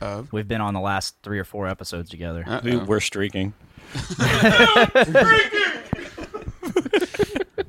Of? 0.00 0.32
We've 0.32 0.48
been 0.48 0.60
on 0.60 0.74
the 0.74 0.80
last 0.80 1.14
three 1.22 1.38
or 1.38 1.44
four 1.44 1.68
episodes 1.68 2.10
together. 2.10 2.60
We, 2.64 2.76
we're 2.76 3.00
streaking. 3.00 3.54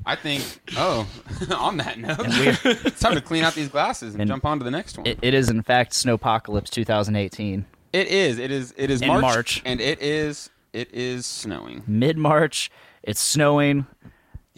I 0.06 0.16
think. 0.16 0.44
Oh, 0.76 1.06
on 1.56 1.76
that 1.78 1.98
note, 1.98 2.16
it's 2.64 3.00
time 3.00 3.14
to 3.14 3.20
clean 3.20 3.44
out 3.44 3.54
these 3.54 3.68
glasses 3.68 4.14
and, 4.14 4.20
And 4.22 4.28
jump 4.28 4.44
on 4.44 4.58
to 4.58 4.64
the 4.64 4.70
next 4.70 4.98
one. 4.98 5.06
It, 5.06 5.18
it 5.22 5.34
is 5.34 5.48
in 5.50 5.62
fact 5.62 5.92
Snowpocalypse 5.92 6.70
2018. 6.70 7.64
it 7.92 8.06
is. 8.08 8.38
It 8.38 8.50
is. 8.50 8.74
It 8.76 8.90
is 8.90 9.00
In 9.02 9.08
March, 9.08 9.22
March. 9.22 9.62
and 9.64 9.80
it 9.80 10.00
is. 10.02 10.50
It 10.72 10.92
is 10.92 11.24
snowing. 11.26 11.84
Mid 11.86 12.18
March, 12.18 12.70
it's 13.02 13.20
snowing. 13.20 13.86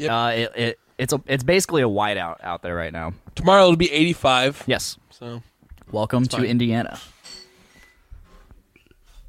Uh, 0.00 0.32
it, 0.34 0.52
it 0.56 0.78
it's 0.98 1.12
a, 1.12 1.20
it's 1.26 1.44
basically 1.44 1.82
a 1.82 1.86
whiteout 1.88 2.36
out 2.42 2.62
there 2.62 2.74
right 2.74 2.92
now. 2.92 3.12
Tomorrow 3.34 3.64
it'll 3.64 3.76
be 3.76 3.90
85. 3.92 4.64
Yes. 4.66 4.96
So 5.10 5.42
Welcome 5.92 6.24
to 6.26 6.36
fine. 6.38 6.46
Indiana. 6.46 6.98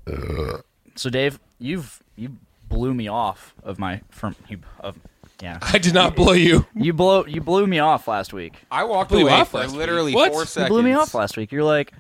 Uh. 0.06 0.58
So 0.96 1.10
Dave, 1.10 1.40
you've 1.60 2.02
you 2.16 2.38
blew 2.70 2.94
me 2.94 3.08
off 3.08 3.54
of 3.64 3.78
my 3.80 4.02
from 4.10 4.36
you 4.48 4.60
of 4.80 4.98
yeah. 5.42 5.60
I 5.62 5.78
did 5.78 5.94
not 5.94 6.16
blow 6.16 6.34
you. 6.34 6.66
You 6.76 6.94
blow 6.94 7.26
you 7.26 7.42
blew 7.42 7.68
me 7.68 7.80
off 7.80 8.08
last 8.08 8.34
week. 8.34 8.56
I 8.72 8.84
walked 8.86 9.10
Blew 9.10 9.20
you 9.20 9.28
away 9.28 9.42
off 9.42 9.50
for 9.52 9.58
last 9.60 9.72
week. 9.72 9.78
literally 9.80 10.14
What? 10.16 10.32
four 10.32 10.64
You 10.64 10.68
blew 10.70 10.82
me 10.84 10.94
off 10.94 11.14
last 11.14 11.38
week. 11.38 11.52
You're 11.52 11.64
like, 11.64 11.92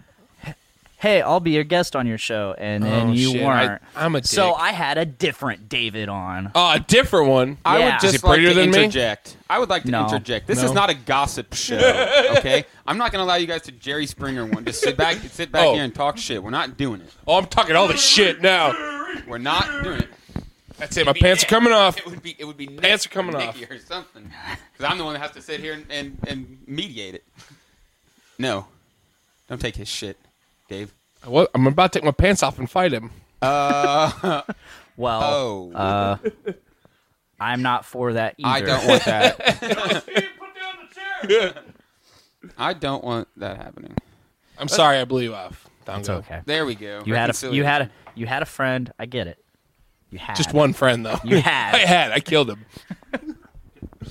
"Hey, 0.97 1.21
I'll 1.21 1.39
be 1.39 1.51
your 1.51 1.63
guest 1.63 1.95
on 1.95 2.05
your 2.07 2.17
show," 2.17 2.55
and 2.57 2.83
then 2.83 3.09
Oh, 3.09 3.11
you 3.13 3.31
shit. 3.33 3.43
weren't. 3.43 3.81
I- 3.95 4.05
I'm 4.05 4.15
a 4.15 4.23
So. 4.23 4.53
I 4.53 4.71
had 4.71 4.97
a 4.97 5.05
different 5.05 5.69
David 5.69 6.09
on. 6.09 6.51
Oh, 6.55 6.73
a 6.73 6.79
different 6.79 7.27
one. 7.29 7.57
I 7.63 7.77
Yeah. 7.79 7.85
would 7.85 8.03
Is 8.03 8.11
just 8.13 8.23
like 8.23 8.39
to 8.41 8.53
than 8.53 8.71
me? 8.71 8.77
interject. 8.77 9.37
I 9.49 9.59
would 9.59 9.69
like 9.69 9.83
to 9.83 9.91
No. 9.91 10.03
interject. 10.05 10.47
This 10.47 10.59
No. 10.59 10.65
is 10.65 10.71
not 10.73 10.89
a 10.89 10.93
gossip 10.93 11.53
show, 11.53 11.77
okay? 12.37 12.65
I'm 12.85 12.97
not 12.97 13.11
going 13.11 13.19
to 13.19 13.23
allow 13.23 13.35
you 13.35 13.47
guys 13.47 13.61
to 13.63 13.71
Jerry 13.71 14.05
Springer 14.07 14.45
one. 14.45 14.65
Just 14.65 14.81
sit 14.81 14.97
back, 14.97 15.17
sit 15.31 15.51
back 15.51 15.65
Oh. 15.65 15.73
here 15.75 15.83
and 15.83 15.93
talk 15.95 16.17
shit. 16.17 16.41
We're 16.43 16.49
not 16.49 16.77
doing 16.77 17.01
it. 17.01 17.09
Oh, 17.27 17.37
I'm 17.37 17.45
talking 17.45 17.75
all 17.75 17.87
the 17.87 17.97
shit 17.97 18.41
now. 18.41 18.71
We're 19.27 19.37
not 19.37 19.83
doing 19.83 19.99
it. 20.01 20.09
That's 20.77 20.95
it. 20.97 21.05
My 21.07 21.13
pants 21.13 21.43
are 21.43 21.47
coming 21.47 21.73
off. 21.73 21.97
It 21.97 22.05
would 22.05 22.21
be. 22.21 22.35
It 22.37 22.45
would 22.45 22.57
be 22.57 22.67
Pants 22.67 23.05
Nick 23.05 23.11
are 23.11 23.15
coming 23.15 23.33
or 23.35 23.41
off. 23.41 23.59
Nikki 23.59 23.73
or 23.73 23.79
something. 23.79 24.31
Because 24.73 24.91
I'm 24.91 24.99
the 24.99 25.05
one 25.05 25.13
that 25.13 25.21
has 25.21 25.31
to 25.31 25.41
sit 25.41 25.59
here 25.59 25.73
and, 25.73 25.85
and, 25.89 26.17
and 26.27 26.57
mediate 26.67 27.15
it. 27.15 27.23
No, 28.37 28.67
don't 29.49 29.59
take 29.59 29.75
his 29.75 29.87
shit, 29.87 30.17
Dave. 30.67 30.93
What? 31.23 31.49
I'm 31.53 31.65
about 31.67 31.91
to 31.93 31.99
take 31.99 32.05
my 32.05 32.11
pants 32.11 32.43
off 32.43 32.59
and 32.59 32.69
fight 32.69 32.93
him. 32.93 33.11
Uh, 33.41 34.41
Well, 34.97 35.21
Oh. 35.23 35.71
uh, 35.73 36.17
I'm 37.39 37.61
not 37.61 37.85
for 37.85 38.13
that 38.13 38.33
either. 38.39 38.47
I 38.49 38.61
don't 38.61 38.87
want 38.87 39.05
that. 39.05 40.05
I 42.57 42.73
don't 42.73 43.03
want 43.03 43.27
that 43.37 43.57
happening. 43.57 43.93
I'm 44.57 44.67
sorry 44.67 44.97
I 44.97 45.05
blew 45.05 45.21
you 45.21 45.35
off. 45.35 45.67
Down 45.85 45.99
It's 45.99 46.07
go. 46.07 46.15
okay. 46.15 46.41
There 46.45 46.65
we 46.65 46.73
go. 46.75 47.03
You 47.05 47.13
had 47.15 47.29
a 47.29 47.53
you 47.53 47.63
had 47.63 47.83
a 47.83 47.91
you 48.15 48.25
had 48.25 48.41
a 48.41 48.45
friend. 48.45 48.91
I 48.97 49.05
get 49.05 49.27
it. 49.27 49.37
You 50.09 50.17
had 50.19 50.35
Just 50.35 50.53
one 50.53 50.73
friend 50.73 51.05
though. 51.05 51.19
You 51.23 51.39
had. 51.41 51.75
I 51.75 51.79
had. 51.79 52.11
I 52.11 52.19
killed 52.19 52.49
him. 52.49 52.65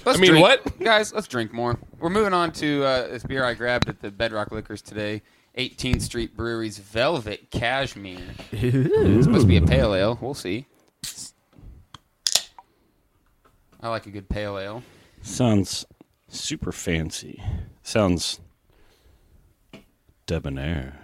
Let's 0.05 0.19
I 0.19 0.21
mean, 0.21 0.31
drink. 0.33 0.43
what? 0.43 0.79
guys? 0.79 1.13
Let's 1.13 1.27
drink 1.27 1.53
more. 1.53 1.79
We're 1.99 2.11
moving 2.11 2.33
on 2.33 2.53
to 2.53 2.85
uh, 2.85 3.09
this 3.09 3.25
beer 3.25 3.45
I 3.45 3.55
grabbed 3.55 3.89
at 3.89 4.01
the 4.01 4.11
Bedrock 4.11 4.53
Liquors 4.53 4.83
today. 4.83 5.23
18th 5.57 6.03
Street 6.03 6.37
Brewery's 6.37 6.79
Velvet 6.79 7.51
Cashmere. 7.51 8.19
It's 8.53 9.25
supposed 9.25 9.43
to 9.43 9.47
be 9.47 9.57
a 9.57 9.63
pale 9.63 9.95
ale. 9.95 10.19
We'll 10.21 10.35
see. 10.35 10.67
I 13.81 13.89
like 13.89 14.07
a 14.07 14.11
good 14.11 14.29
pale 14.29 14.59
ale. 14.59 14.83
Sounds 15.23 15.87
super 16.29 16.73
fancy. 16.73 17.43
Sounds 17.83 18.41
debonair. 20.27 20.99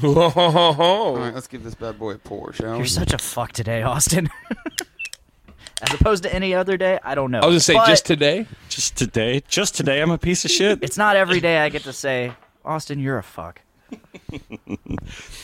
All 0.02 1.16
right, 1.16 1.34
let's 1.34 1.46
give 1.46 1.62
this 1.62 1.74
bad 1.74 1.98
boy 1.98 2.12
a 2.12 2.18
pour, 2.18 2.52
shall 2.52 2.72
we? 2.72 2.78
You're 2.78 2.86
such 2.86 3.12
a 3.12 3.18
fuck 3.18 3.52
today, 3.52 3.82
Austin. 3.82 4.30
As 5.82 5.94
opposed 5.94 6.22
to 6.24 6.34
any 6.34 6.54
other 6.54 6.76
day, 6.76 6.98
I 7.02 7.14
don't 7.14 7.30
know. 7.30 7.40
I 7.40 7.46
was 7.46 7.52
gonna 7.54 7.60
say 7.60 7.74
But 7.74 7.86
just 7.86 8.06
today. 8.06 8.46
Just 8.68 8.96
today? 8.96 9.42
Just 9.48 9.74
today 9.74 10.00
I'm 10.02 10.10
a 10.10 10.18
piece 10.18 10.44
of 10.44 10.50
shit? 10.50 10.78
It's 10.82 10.98
not 10.98 11.16
every 11.16 11.40
day 11.40 11.58
I 11.58 11.68
get 11.70 11.82
to 11.84 11.92
say, 11.92 12.32
Austin, 12.64 12.98
you're 12.98 13.18
a 13.18 13.22
fuck. 13.22 13.62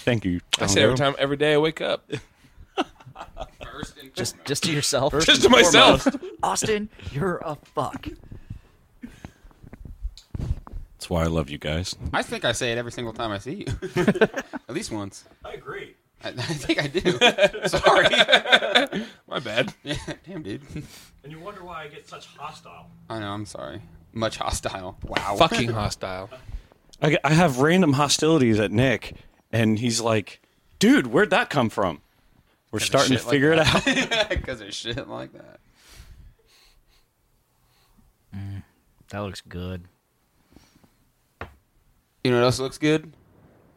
Thank 0.04 0.24
you. 0.24 0.40
I 0.60 0.66
say 0.66 0.82
every 0.82 0.96
time, 0.96 1.14
every 1.18 1.36
day 1.36 1.54
I 1.54 1.58
wake 1.58 1.80
up. 1.80 2.08
First 3.62 3.98
and 3.98 4.14
Just 4.14 4.36
just 4.44 4.62
to 4.64 4.72
yourself. 4.72 5.12
Just 5.24 5.42
to 5.42 5.48
myself. 5.48 6.06
Austin, 6.42 6.88
you're 7.12 7.38
a 7.38 7.56
fuck. 7.74 8.08
That's 10.38 11.10
why 11.10 11.22
I 11.22 11.26
love 11.26 11.50
you 11.50 11.58
guys. 11.58 11.94
I 12.12 12.22
think 12.22 12.44
I 12.44 12.52
say 12.52 12.72
it 12.72 12.78
every 12.78 12.92
single 12.92 13.12
time 13.12 13.30
I 13.30 13.38
see 13.38 13.64
you. 13.66 13.66
At 14.68 14.74
least 14.74 14.90
once. 14.90 15.24
I 15.44 15.52
agree. 15.52 15.94
I, 16.24 16.28
I 16.28 16.32
think 16.32 16.82
I 16.82 16.86
do. 16.88 17.68
Sorry. 17.68 19.06
My 19.28 19.38
bad. 19.38 19.72
Yeah, 19.82 19.96
damn, 20.26 20.42
dude. 20.42 20.62
And 21.22 21.32
you 21.32 21.38
wonder 21.38 21.62
why 21.64 21.84
I 21.84 21.88
get 21.88 22.08
such 22.08 22.26
hostile. 22.36 22.90
I 23.08 23.20
know. 23.20 23.28
I'm 23.28 23.46
sorry. 23.46 23.82
Much 24.12 24.38
hostile. 24.38 24.96
Wow. 25.04 25.36
Fucking 25.36 25.70
hostile. 25.70 26.30
I, 27.02 27.18
I 27.22 27.32
have 27.32 27.58
random 27.58 27.94
hostilities 27.94 28.58
at 28.58 28.70
Nick, 28.72 29.14
and 29.52 29.78
he's 29.78 30.00
like, 30.00 30.40
dude, 30.78 31.08
where'd 31.08 31.30
that 31.30 31.50
come 31.50 31.68
from? 31.68 32.00
We're 32.72 32.80
starting 32.80 33.16
to 33.16 33.22
figure 33.22 33.52
it 33.52 33.58
out. 33.58 33.86
out. 34.12 34.28
Because 34.28 34.60
of 34.60 34.74
shit 34.74 35.08
like 35.08 35.32
that. 35.32 35.60
Mm, 38.34 38.62
that 39.10 39.18
looks 39.20 39.40
good. 39.40 39.84
You 42.24 42.32
know 42.32 42.38
what 42.38 42.44
else 42.44 42.58
looks 42.58 42.78
good? 42.78 43.12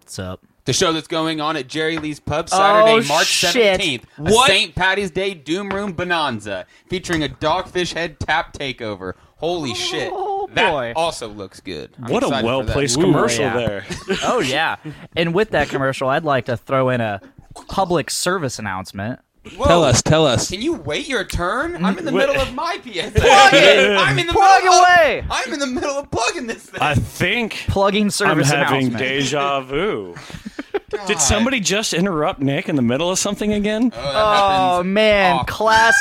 What's 0.02 0.18
up? 0.18 0.42
The 0.66 0.74
show 0.74 0.92
that's 0.94 1.08
going 1.08 1.40
on 1.42 1.56
at 1.56 1.68
Jerry 1.68 1.98
Lee's 1.98 2.20
Pub 2.20 2.50
Saturday, 2.50 3.04
Oh, 3.06 3.08
March 3.08 3.42
17th. 3.42 4.04
A 4.24 4.32
St. 4.48 4.76
Patty's 4.76 5.12
Day 5.12 5.34
Doom 5.34 5.70
Room 5.70 5.94
Bonanza 5.94 6.66
featuring 6.88 7.24
a 7.24 7.30
Dogfish 7.30 7.94
Head 7.94 8.20
tap 8.20 8.54
takeover. 8.54 9.14
Holy 9.38 9.74
shit. 9.74 10.12
Oh. 10.14 10.39
That 10.56 10.72
boy. 10.72 10.94
also 10.96 11.28
looks 11.28 11.60
good. 11.60 11.92
I'm 12.02 12.12
What 12.12 12.24
a 12.24 12.30
well 12.44 12.64
that. 12.64 12.74
placed 12.74 12.98
Ooh, 12.98 13.02
commercial 13.02 13.46
yeah. 13.46 13.56
there. 13.56 13.86
Oh 14.24 14.40
yeah. 14.40 14.78
And 15.16 15.34
with 15.34 15.52
that 15.52 15.70
commercial, 15.70 16.10
I'd 16.10 16.24
like 16.24 16.46
to 16.46 16.58
throw 16.58 16.90
in 16.90 17.02
a 17.02 17.22
public 17.68 18.10
service 18.10 18.60
announcement. 18.60 19.20
Whoa. 19.56 19.66
Tell 19.66 19.84
us. 19.84 20.02
Tell 20.02 20.26
us. 20.28 20.50
Can 20.50 20.62
you 20.62 20.74
wait 20.74 21.08
your 21.08 21.24
turn? 21.24 21.84
I'm 21.84 21.98
in 21.98 22.06
the 22.06 22.12
Wait. 22.12 22.28
middle 22.28 22.42
of 22.42 22.54
my 22.54 22.78
PSA. 22.84 23.12
Plug 23.16 23.54
it! 23.54 23.98
I'm 23.98 24.20
in 24.20 24.28
the 24.28 24.34
Plug 24.34 24.64
middle 24.64 24.78
away! 24.80 25.20
Of, 25.20 25.26
I'm 25.32 25.54
in 25.54 25.60
the 25.60 25.68
middle 25.68 25.98
of 25.98 26.12
plugging 26.12 26.46
this 26.48 26.64
thing. 26.64 26.82
I 26.82 26.94
think 26.96 27.54
Plugging 27.70 28.04
I'm 28.06 28.10
service 28.12 28.50
having 28.50 28.88
announcement. 28.88 28.98
deja 28.98 29.62
vu. 29.62 30.16
God. 30.92 31.08
Did 31.08 31.20
somebody 31.20 31.60
just 31.60 31.94
interrupt 31.94 32.40
Nick 32.42 32.68
in 32.68 32.76
the 32.76 32.82
middle 32.82 33.10
of 33.12 33.18
something 33.20 33.54
again? 33.54 33.92
Oh, 33.96 33.98
that 34.02 34.16
Oh 34.16 34.72
happens 34.78 34.88
man, 34.94 35.34
often. 35.36 35.46
class 35.54 35.96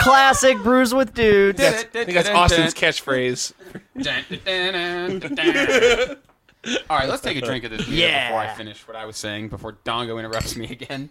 classic 0.00 0.56
brews 0.62 0.94
with 0.94 1.12
dudes. 1.12 1.60
I 1.60 1.70
think 1.82 2.12
that's 2.12 2.28
Austin's 2.28 2.72
catchphrase. 2.74 3.52
All 6.88 6.98
right, 6.98 7.08
let's 7.08 7.22
take 7.22 7.36
a 7.36 7.40
drink 7.40 7.64
of 7.64 7.70
this 7.70 7.86
beer 7.86 8.08
Yeah. 8.08 8.28
before 8.28 8.40
I 8.40 8.54
finish 8.54 8.86
what 8.86 8.96
I 8.96 9.04
was 9.06 9.16
saying 9.16 9.48
before 9.48 9.74
Dongo 9.84 10.18
interrupts 10.18 10.56
me 10.56 10.66
again. 10.70 11.10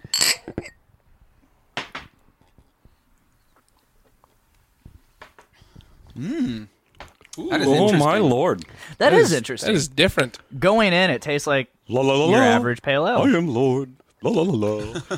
Mmm. 6.18 6.68
That 7.52 7.62
is 7.62 7.68
oh 7.68 7.94
my 7.94 8.18
lord! 8.18 8.66
That 8.98 9.14
is, 9.14 9.32
interesting. 9.32 9.68
That 9.68 9.76
is 9.78 9.88
different. 9.88 10.40
Going 10.60 10.92
in, 10.92 11.12
it 11.12 11.22
tastes 11.22 11.46
like 11.46 11.68
La 11.88 12.02
la 12.02 12.16
la 12.16 12.30
your 12.32 12.40
la. 12.40 12.46
average 12.46 12.82
pale 12.82 13.08
ale. 13.08 13.18
I 13.22 13.38
am 13.38 13.48
Lord. 13.48 13.94
La 14.24 14.32
la 14.32 14.42
la 14.42 14.84
la. 14.84 15.18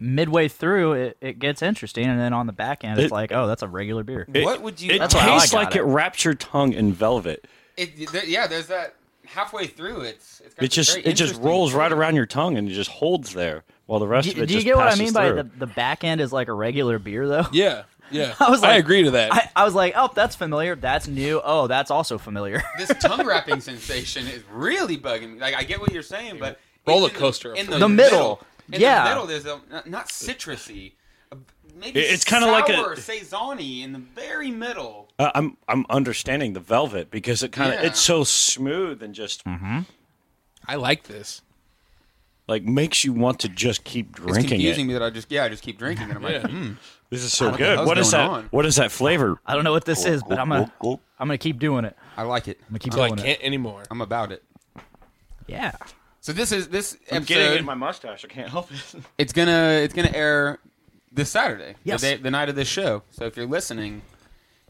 Midway 0.00 0.48
through, 0.48 0.92
it, 0.92 1.16
it 1.20 1.38
gets 1.38 1.60
interesting, 1.62 2.06
and 2.06 2.18
then 2.20 2.32
on 2.32 2.46
the 2.46 2.52
back 2.52 2.84
end, 2.84 2.98
it's 3.00 3.06
It- 3.06 3.14
like, 3.14 3.32
oh, 3.32 3.46
that's 3.46 3.62
a 3.62 3.68
regular 3.68 4.04
beer. 4.04 4.26
It- 4.32 4.44
What 4.44 4.62
would 4.62 4.80
you? 4.80 4.92
It 4.94 4.98
That's 4.98 5.14
why 5.14 5.22
I 5.22 5.26
tastes 5.38 5.52
got 5.52 5.58
like 5.64 5.76
it. 5.76 5.80
it 5.80 5.82
wraps 5.84 6.24
your 6.24 6.34
tongue 6.34 6.72
in 6.72 6.92
velvet. 6.92 7.46
It, 7.76 8.10
there, 8.12 8.24
yeah, 8.24 8.46
there's 8.46 8.66
that 8.66 8.94
halfway 9.26 9.66
through. 9.66 10.00
It's 10.02 10.40
it's 10.44 10.54
got 10.54 10.64
It 10.64 10.66
this 10.70 10.74
just 10.74 10.90
very 10.94 11.00
it 11.04 11.10
just 11.12 11.20
interesting 11.34 11.44
rolls 11.46 11.72
right 11.74 11.88
flavor. 11.90 12.00
around 12.02 12.16
your 12.16 12.26
tongue 12.26 12.56
and 12.56 12.68
it 12.68 12.72
just 12.74 12.90
holds 12.90 13.34
there 13.34 13.62
while 13.86 14.00
the 14.00 14.06
rest 14.08 14.26
Do, 14.26 14.32
of 14.32 14.38
it 14.42 14.46
do 14.46 14.54
you 14.54 14.58
just 14.58 14.64
get 14.66 14.76
what 14.76 14.86
I 14.86 14.90
passes 14.90 15.00
mean 15.04 15.12
by 15.12 15.28
through. 15.28 15.42
the, 15.44 15.50
the 15.58 15.66
back 15.66 16.02
end 16.04 16.20
is 16.20 16.32
like 16.32 16.48
a 16.48 16.52
regular 16.52 16.98
beer, 16.98 17.28
though? 17.28 17.46
Yeah. 17.52 17.82
Yeah. 18.10 18.34
I 18.40 18.50
was 18.50 18.62
like, 18.62 18.78
agree 18.80 19.02
to 19.04 19.10
that. 19.12 19.32
I, 19.32 19.50
I 19.56 19.64
was 19.64 19.74
like, 19.74 19.94
oh, 19.96 20.10
that's 20.14 20.34
familiar. 20.36 20.74
That's 20.76 21.06
new. 21.08 21.40
Oh, 21.44 21.66
that's 21.66 21.90
also 21.90 22.18
familiar. 22.18 22.62
This 22.78 22.92
tongue 23.00 23.26
wrapping 23.26 23.60
sensation 23.60 24.26
is 24.26 24.42
really 24.52 24.96
bugging 24.96 25.34
me. 25.34 25.40
Like 25.40 25.54
I 25.54 25.64
get 25.64 25.80
what 25.80 25.92
you're 25.92 26.02
saying, 26.02 26.38
but 26.38 26.58
Roller 26.86 27.08
in 27.08 27.12
the- 27.14 27.18
coaster. 27.18 27.54
in 27.54 27.66
the, 27.68 27.78
The 27.78 27.88
middle. 27.88 28.40
In 28.72 28.80
Yeah. 28.80 29.04
the 29.04 29.10
middle, 29.10 29.26
there's 29.26 29.46
a 29.46 29.60
not, 29.70 29.86
not 29.88 30.06
citrusy. 30.08 30.92
a- 31.32 31.36
Maybe 31.78 32.00
It- 32.00 32.12
it's 32.12 32.24
kinda 32.24 32.46
like 32.46 32.68
a- 32.68 32.74
sour 32.74 32.90
or 32.92 32.96
saison-y 32.96 33.82
in 33.82 33.92
the 33.92 33.98
very 33.98 34.50
middle. 34.50 35.08
Uh, 35.18 35.30
I'm 35.34 35.56
I'm 35.68 35.84
understanding 35.90 36.52
the 36.54 36.60
velvet 36.60 37.10
because 37.10 37.42
it 37.42 37.52
kind 37.52 37.72
of 37.74 37.80
Yeah. 37.80 37.86
it's 37.88 38.00
so 38.00 38.24
smooth 38.24 39.02
and 39.02 39.14
just 39.14 39.42
I 40.66 40.74
like 40.76 41.04
this. 41.04 41.42
like 42.46 42.62
makes 42.64 43.04
you 43.04 43.12
want 43.12 43.38
to 43.40 43.48
just 43.48 43.84
keep 43.84 44.10
It's 44.10 44.18
drinking 44.20 44.48
confusing 44.48 44.84
it. 44.86 44.88
me 44.88 44.92
that 44.94 45.02
I 45.02 45.10
just 45.10 45.30
yeah 45.30 45.44
I 45.44 45.48
just 45.48 45.62
keep 45.62 45.78
drinking 45.78 46.10
it. 46.10 46.16
I'm 46.16 46.22
like, 46.22 46.34
Yeah. 46.42 46.48
hmm. 46.48 46.72
This 47.10 47.22
is 47.22 47.32
so 47.32 47.50
good. 47.56 47.86
What 47.86 47.96
is 47.98 48.10
that? 48.10 48.28
on? 48.28 48.44
What 48.50 48.66
is 48.66 48.76
that 48.76 48.92
flavor? 48.92 49.40
I 49.46 49.54
don't 49.54 49.64
know 49.64 49.72
what 49.72 49.84
this 49.84 50.04
is, 50.04 50.22
but 50.22 50.38
I'm 50.38 50.48
gonna 50.50 50.70
oh, 50.80 50.86
oh, 50.86 50.92
oh. 50.94 51.00
I'm 51.18 51.28
gonna 51.28 51.38
keep 51.38 51.58
doing 51.58 51.84
it. 51.84 51.96
I 52.16 52.22
like 52.22 52.48
it. 52.48 52.58
I'm 52.62 52.68
gonna 52.70 52.78
keep 52.80 52.92
So 52.92 53.02
I 53.02 53.08
doing 53.08 53.18
it. 53.20 53.22
I 53.22 53.26
can't 53.26 53.42
anymore. 53.44 53.84
I'm 53.90 54.00
about 54.02 54.30
it. 54.32 54.42
Yeah. 55.46 55.72
So 56.20 56.32
this 56.32 56.52
is 56.52 56.68
this 56.68 56.94
I'm 57.10 57.18
episode. 57.18 57.26
getting 57.28 57.52
it 57.52 57.58
in 57.60 57.64
my 57.64 57.74
mustache. 57.74 58.24
I 58.24 58.28
can't 58.28 58.50
help 58.50 58.70
it. 58.70 59.02
It's 59.18 59.32
gonna 59.32 59.80
it's 59.82 59.94
gonna 59.94 60.12
air 60.14 60.58
this 61.10 61.30
Saturday, 61.30 61.74
Yes. 61.84 62.02
the, 62.02 62.16
day, 62.16 62.16
the 62.22 62.30
night 62.30 62.48
of 62.50 62.54
this 62.56 62.68
show. 62.68 63.02
So 63.10 63.24
if 63.24 63.36
you're 63.36 63.46
listening, 63.46 64.02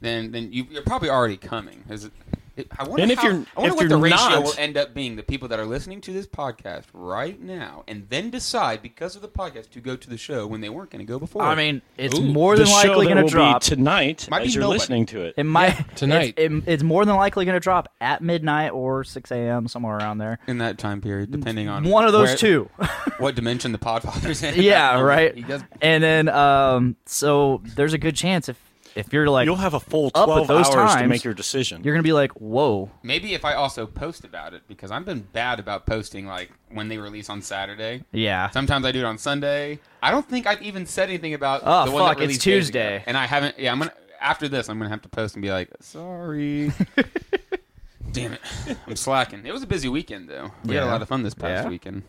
then 0.01 0.31
then 0.31 0.53
you, 0.53 0.67
you're 0.71 0.83
probably 0.83 1.11
already 1.11 1.37
coming. 1.37 1.85
Is 1.91 2.05
it, 2.05 2.13
it, 2.33 2.38
I 2.79 2.85
wonder 2.85 3.03
And 3.03 3.13
if 3.13 3.19
how- 3.19 3.29
you're- 3.29 3.45
I 3.57 3.61
wonder 3.61 3.73
if 3.73 3.77
what 3.77 3.83
the 3.85 3.89
you're 3.95 3.99
ratio 3.99 4.17
not- 4.29 4.43
will 4.45 4.55
end 4.59 4.77
up 4.77 4.95
being. 4.95 5.17
The 5.17 5.23
people 5.23 5.49
that 5.49 5.59
are 5.59 5.65
listening 5.67 6.01
to 6.03 6.13
this 6.13 6.27
podcast 6.27 6.85
right 6.93 7.41
now, 7.41 7.85
and 7.89 8.07
then 8.11 8.31
decide 8.31 8.83
because 8.83 9.17
of 9.17 9.23
the 9.23 9.29
podcast 9.29 9.71
to 9.71 9.81
go 9.81 9.97
to 9.97 10.09
the 10.11 10.17
show 10.19 10.47
when 10.47 10.61
they 10.61 10.69
weren't 10.69 10.91
going 10.91 11.05
to 11.05 11.11
go 11.11 11.19
before. 11.19 11.43
I 11.43 11.55
mean, 11.55 11.83
it's 11.97 12.19
Ooh. 12.19 12.23
more 12.23 12.57
than 12.57 12.67
likely 12.67 13.07
going 13.07 13.17
to 13.17 13.23
will 13.23 13.29
be 13.29 13.33
drop 13.33 13.63
tonight 13.63 14.29
Might 14.31 14.43
as 14.43 14.47
be 14.49 14.53
you're 14.55 14.61
nobody. 14.63 14.79
listening 14.79 15.07
to 15.07 15.23
it. 15.23 15.35
It 15.37 15.45
might 15.45 15.97
tonight. 15.97 16.35
It's, 16.37 16.55
it- 16.67 16.69
it's 16.73 16.83
more 16.83 17.05
than 17.05 17.17
likely 17.17 17.45
going 17.45 17.57
to 17.57 17.61
drop 17.61 17.93
at 18.01 18.23
midnight 18.23 18.71
or 18.73 19.05
6 19.05 19.31
a.m. 19.31 19.69
somewhere 19.69 19.97
around 19.97 20.19
there. 20.19 20.39
in 20.47 20.59
that 20.59 20.79
time 20.79 21.01
period, 21.01 21.31
depending 21.31 21.69
on 21.69 21.85
One 21.85 22.05
of 22.07 22.13
those 22.13 22.29
where- 22.29 22.37
two. 22.37 22.71
what 23.19 23.35
dimension 23.35 23.73
the 23.73 23.79
Podfather's 23.79 24.43
in. 24.43 24.61
yeah, 24.63 25.01
right. 25.01 25.35
He 25.35 25.43
does 25.43 25.63
And 25.81 26.03
then, 26.03 26.29
um, 26.29 26.97
so 27.07 27.63
there's 27.77 27.93
a 27.93 27.99
good 27.99 28.17
chance 28.17 28.49
if 28.49 28.57
if 28.99 29.13
you're 29.13 29.29
like 29.31 29.47
You'll 29.47 29.57
have 29.57 29.75
a 29.75 29.81
full 29.81 30.11
up 30.15 30.27
12 30.27 30.41
at 30.43 30.47
those 30.49 30.67
hours 30.67 30.91
to 30.93 30.99
times, 30.99 31.09
make 31.09 31.25
your 31.25 31.33
decision. 31.35 31.83
You're 31.85 31.95
gonna 31.95 32.03
be 32.03 32.13
like, 32.13 32.33
whoa. 32.33 32.91
Maybe 33.03 33.33
if 33.35 33.45
I 33.45 33.55
also 33.55 33.87
post 33.87 34.25
about 34.25 34.53
it 34.55 34.63
because 34.69 34.91
I've 34.91 35.05
been 35.05 35.21
bad 35.33 35.61
about 35.61 35.87
posting 35.87 36.27
like 36.27 36.51
when 36.71 36.89
they 36.89 36.99
release 36.99 37.31
on 37.31 37.41
Saturday. 37.41 38.05
Yeah. 38.13 38.51
Sometimes 38.51 38.85
I 38.85 38.93
do 38.93 38.99
it 39.01 39.05
on 39.05 39.17
Sunday. 39.19 39.79
I 40.03 40.11
don't 40.11 40.29
think 40.29 40.47
I've 40.47 40.61
even 40.63 40.85
said 40.87 41.09
anything 41.09 41.35
about 41.35 41.63
Oh, 41.65 41.85
the 41.87 41.91
one 41.93 42.03
fuck, 42.03 42.19
that 42.19 42.25
it's 42.25 42.29
released 42.29 42.45
days 42.45 42.69
ago. 42.69 42.79
Tuesday. 42.81 43.05
and 43.07 43.17
I 43.17 43.27
haven't. 43.27 43.59
Yeah, 43.59 43.73
I'm 43.73 43.79
gonna 43.79 43.93
after 44.21 44.49
this. 44.49 44.69
I'm 44.69 44.79
gonna 44.79 44.91
have 44.91 45.03
to 45.03 45.09
post 45.09 45.35
and 45.37 45.43
be 45.43 45.51
like, 45.51 45.71
sorry. 45.81 46.73
Damn 48.13 48.33
it, 48.33 48.41
I'm 48.87 48.97
slacking. 48.97 49.45
It 49.45 49.53
was 49.53 49.63
a 49.63 49.67
busy 49.67 49.89
weekend 49.89 50.29
though. 50.29 50.51
We 50.65 50.75
had 50.75 50.83
a 50.83 50.87
Yeah. 50.87 50.93
lot 50.93 51.03
of 51.03 51.09
fun 51.09 51.23
this 51.23 51.35
past 51.35 51.65
Yeah. 51.65 51.69
weekend. 51.71 52.03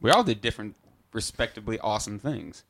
We 0.00 0.10
all 0.10 0.24
did 0.24 0.40
different, 0.40 0.74
respectively 1.12 1.78
awesome 1.78 2.18
things. 2.18 2.64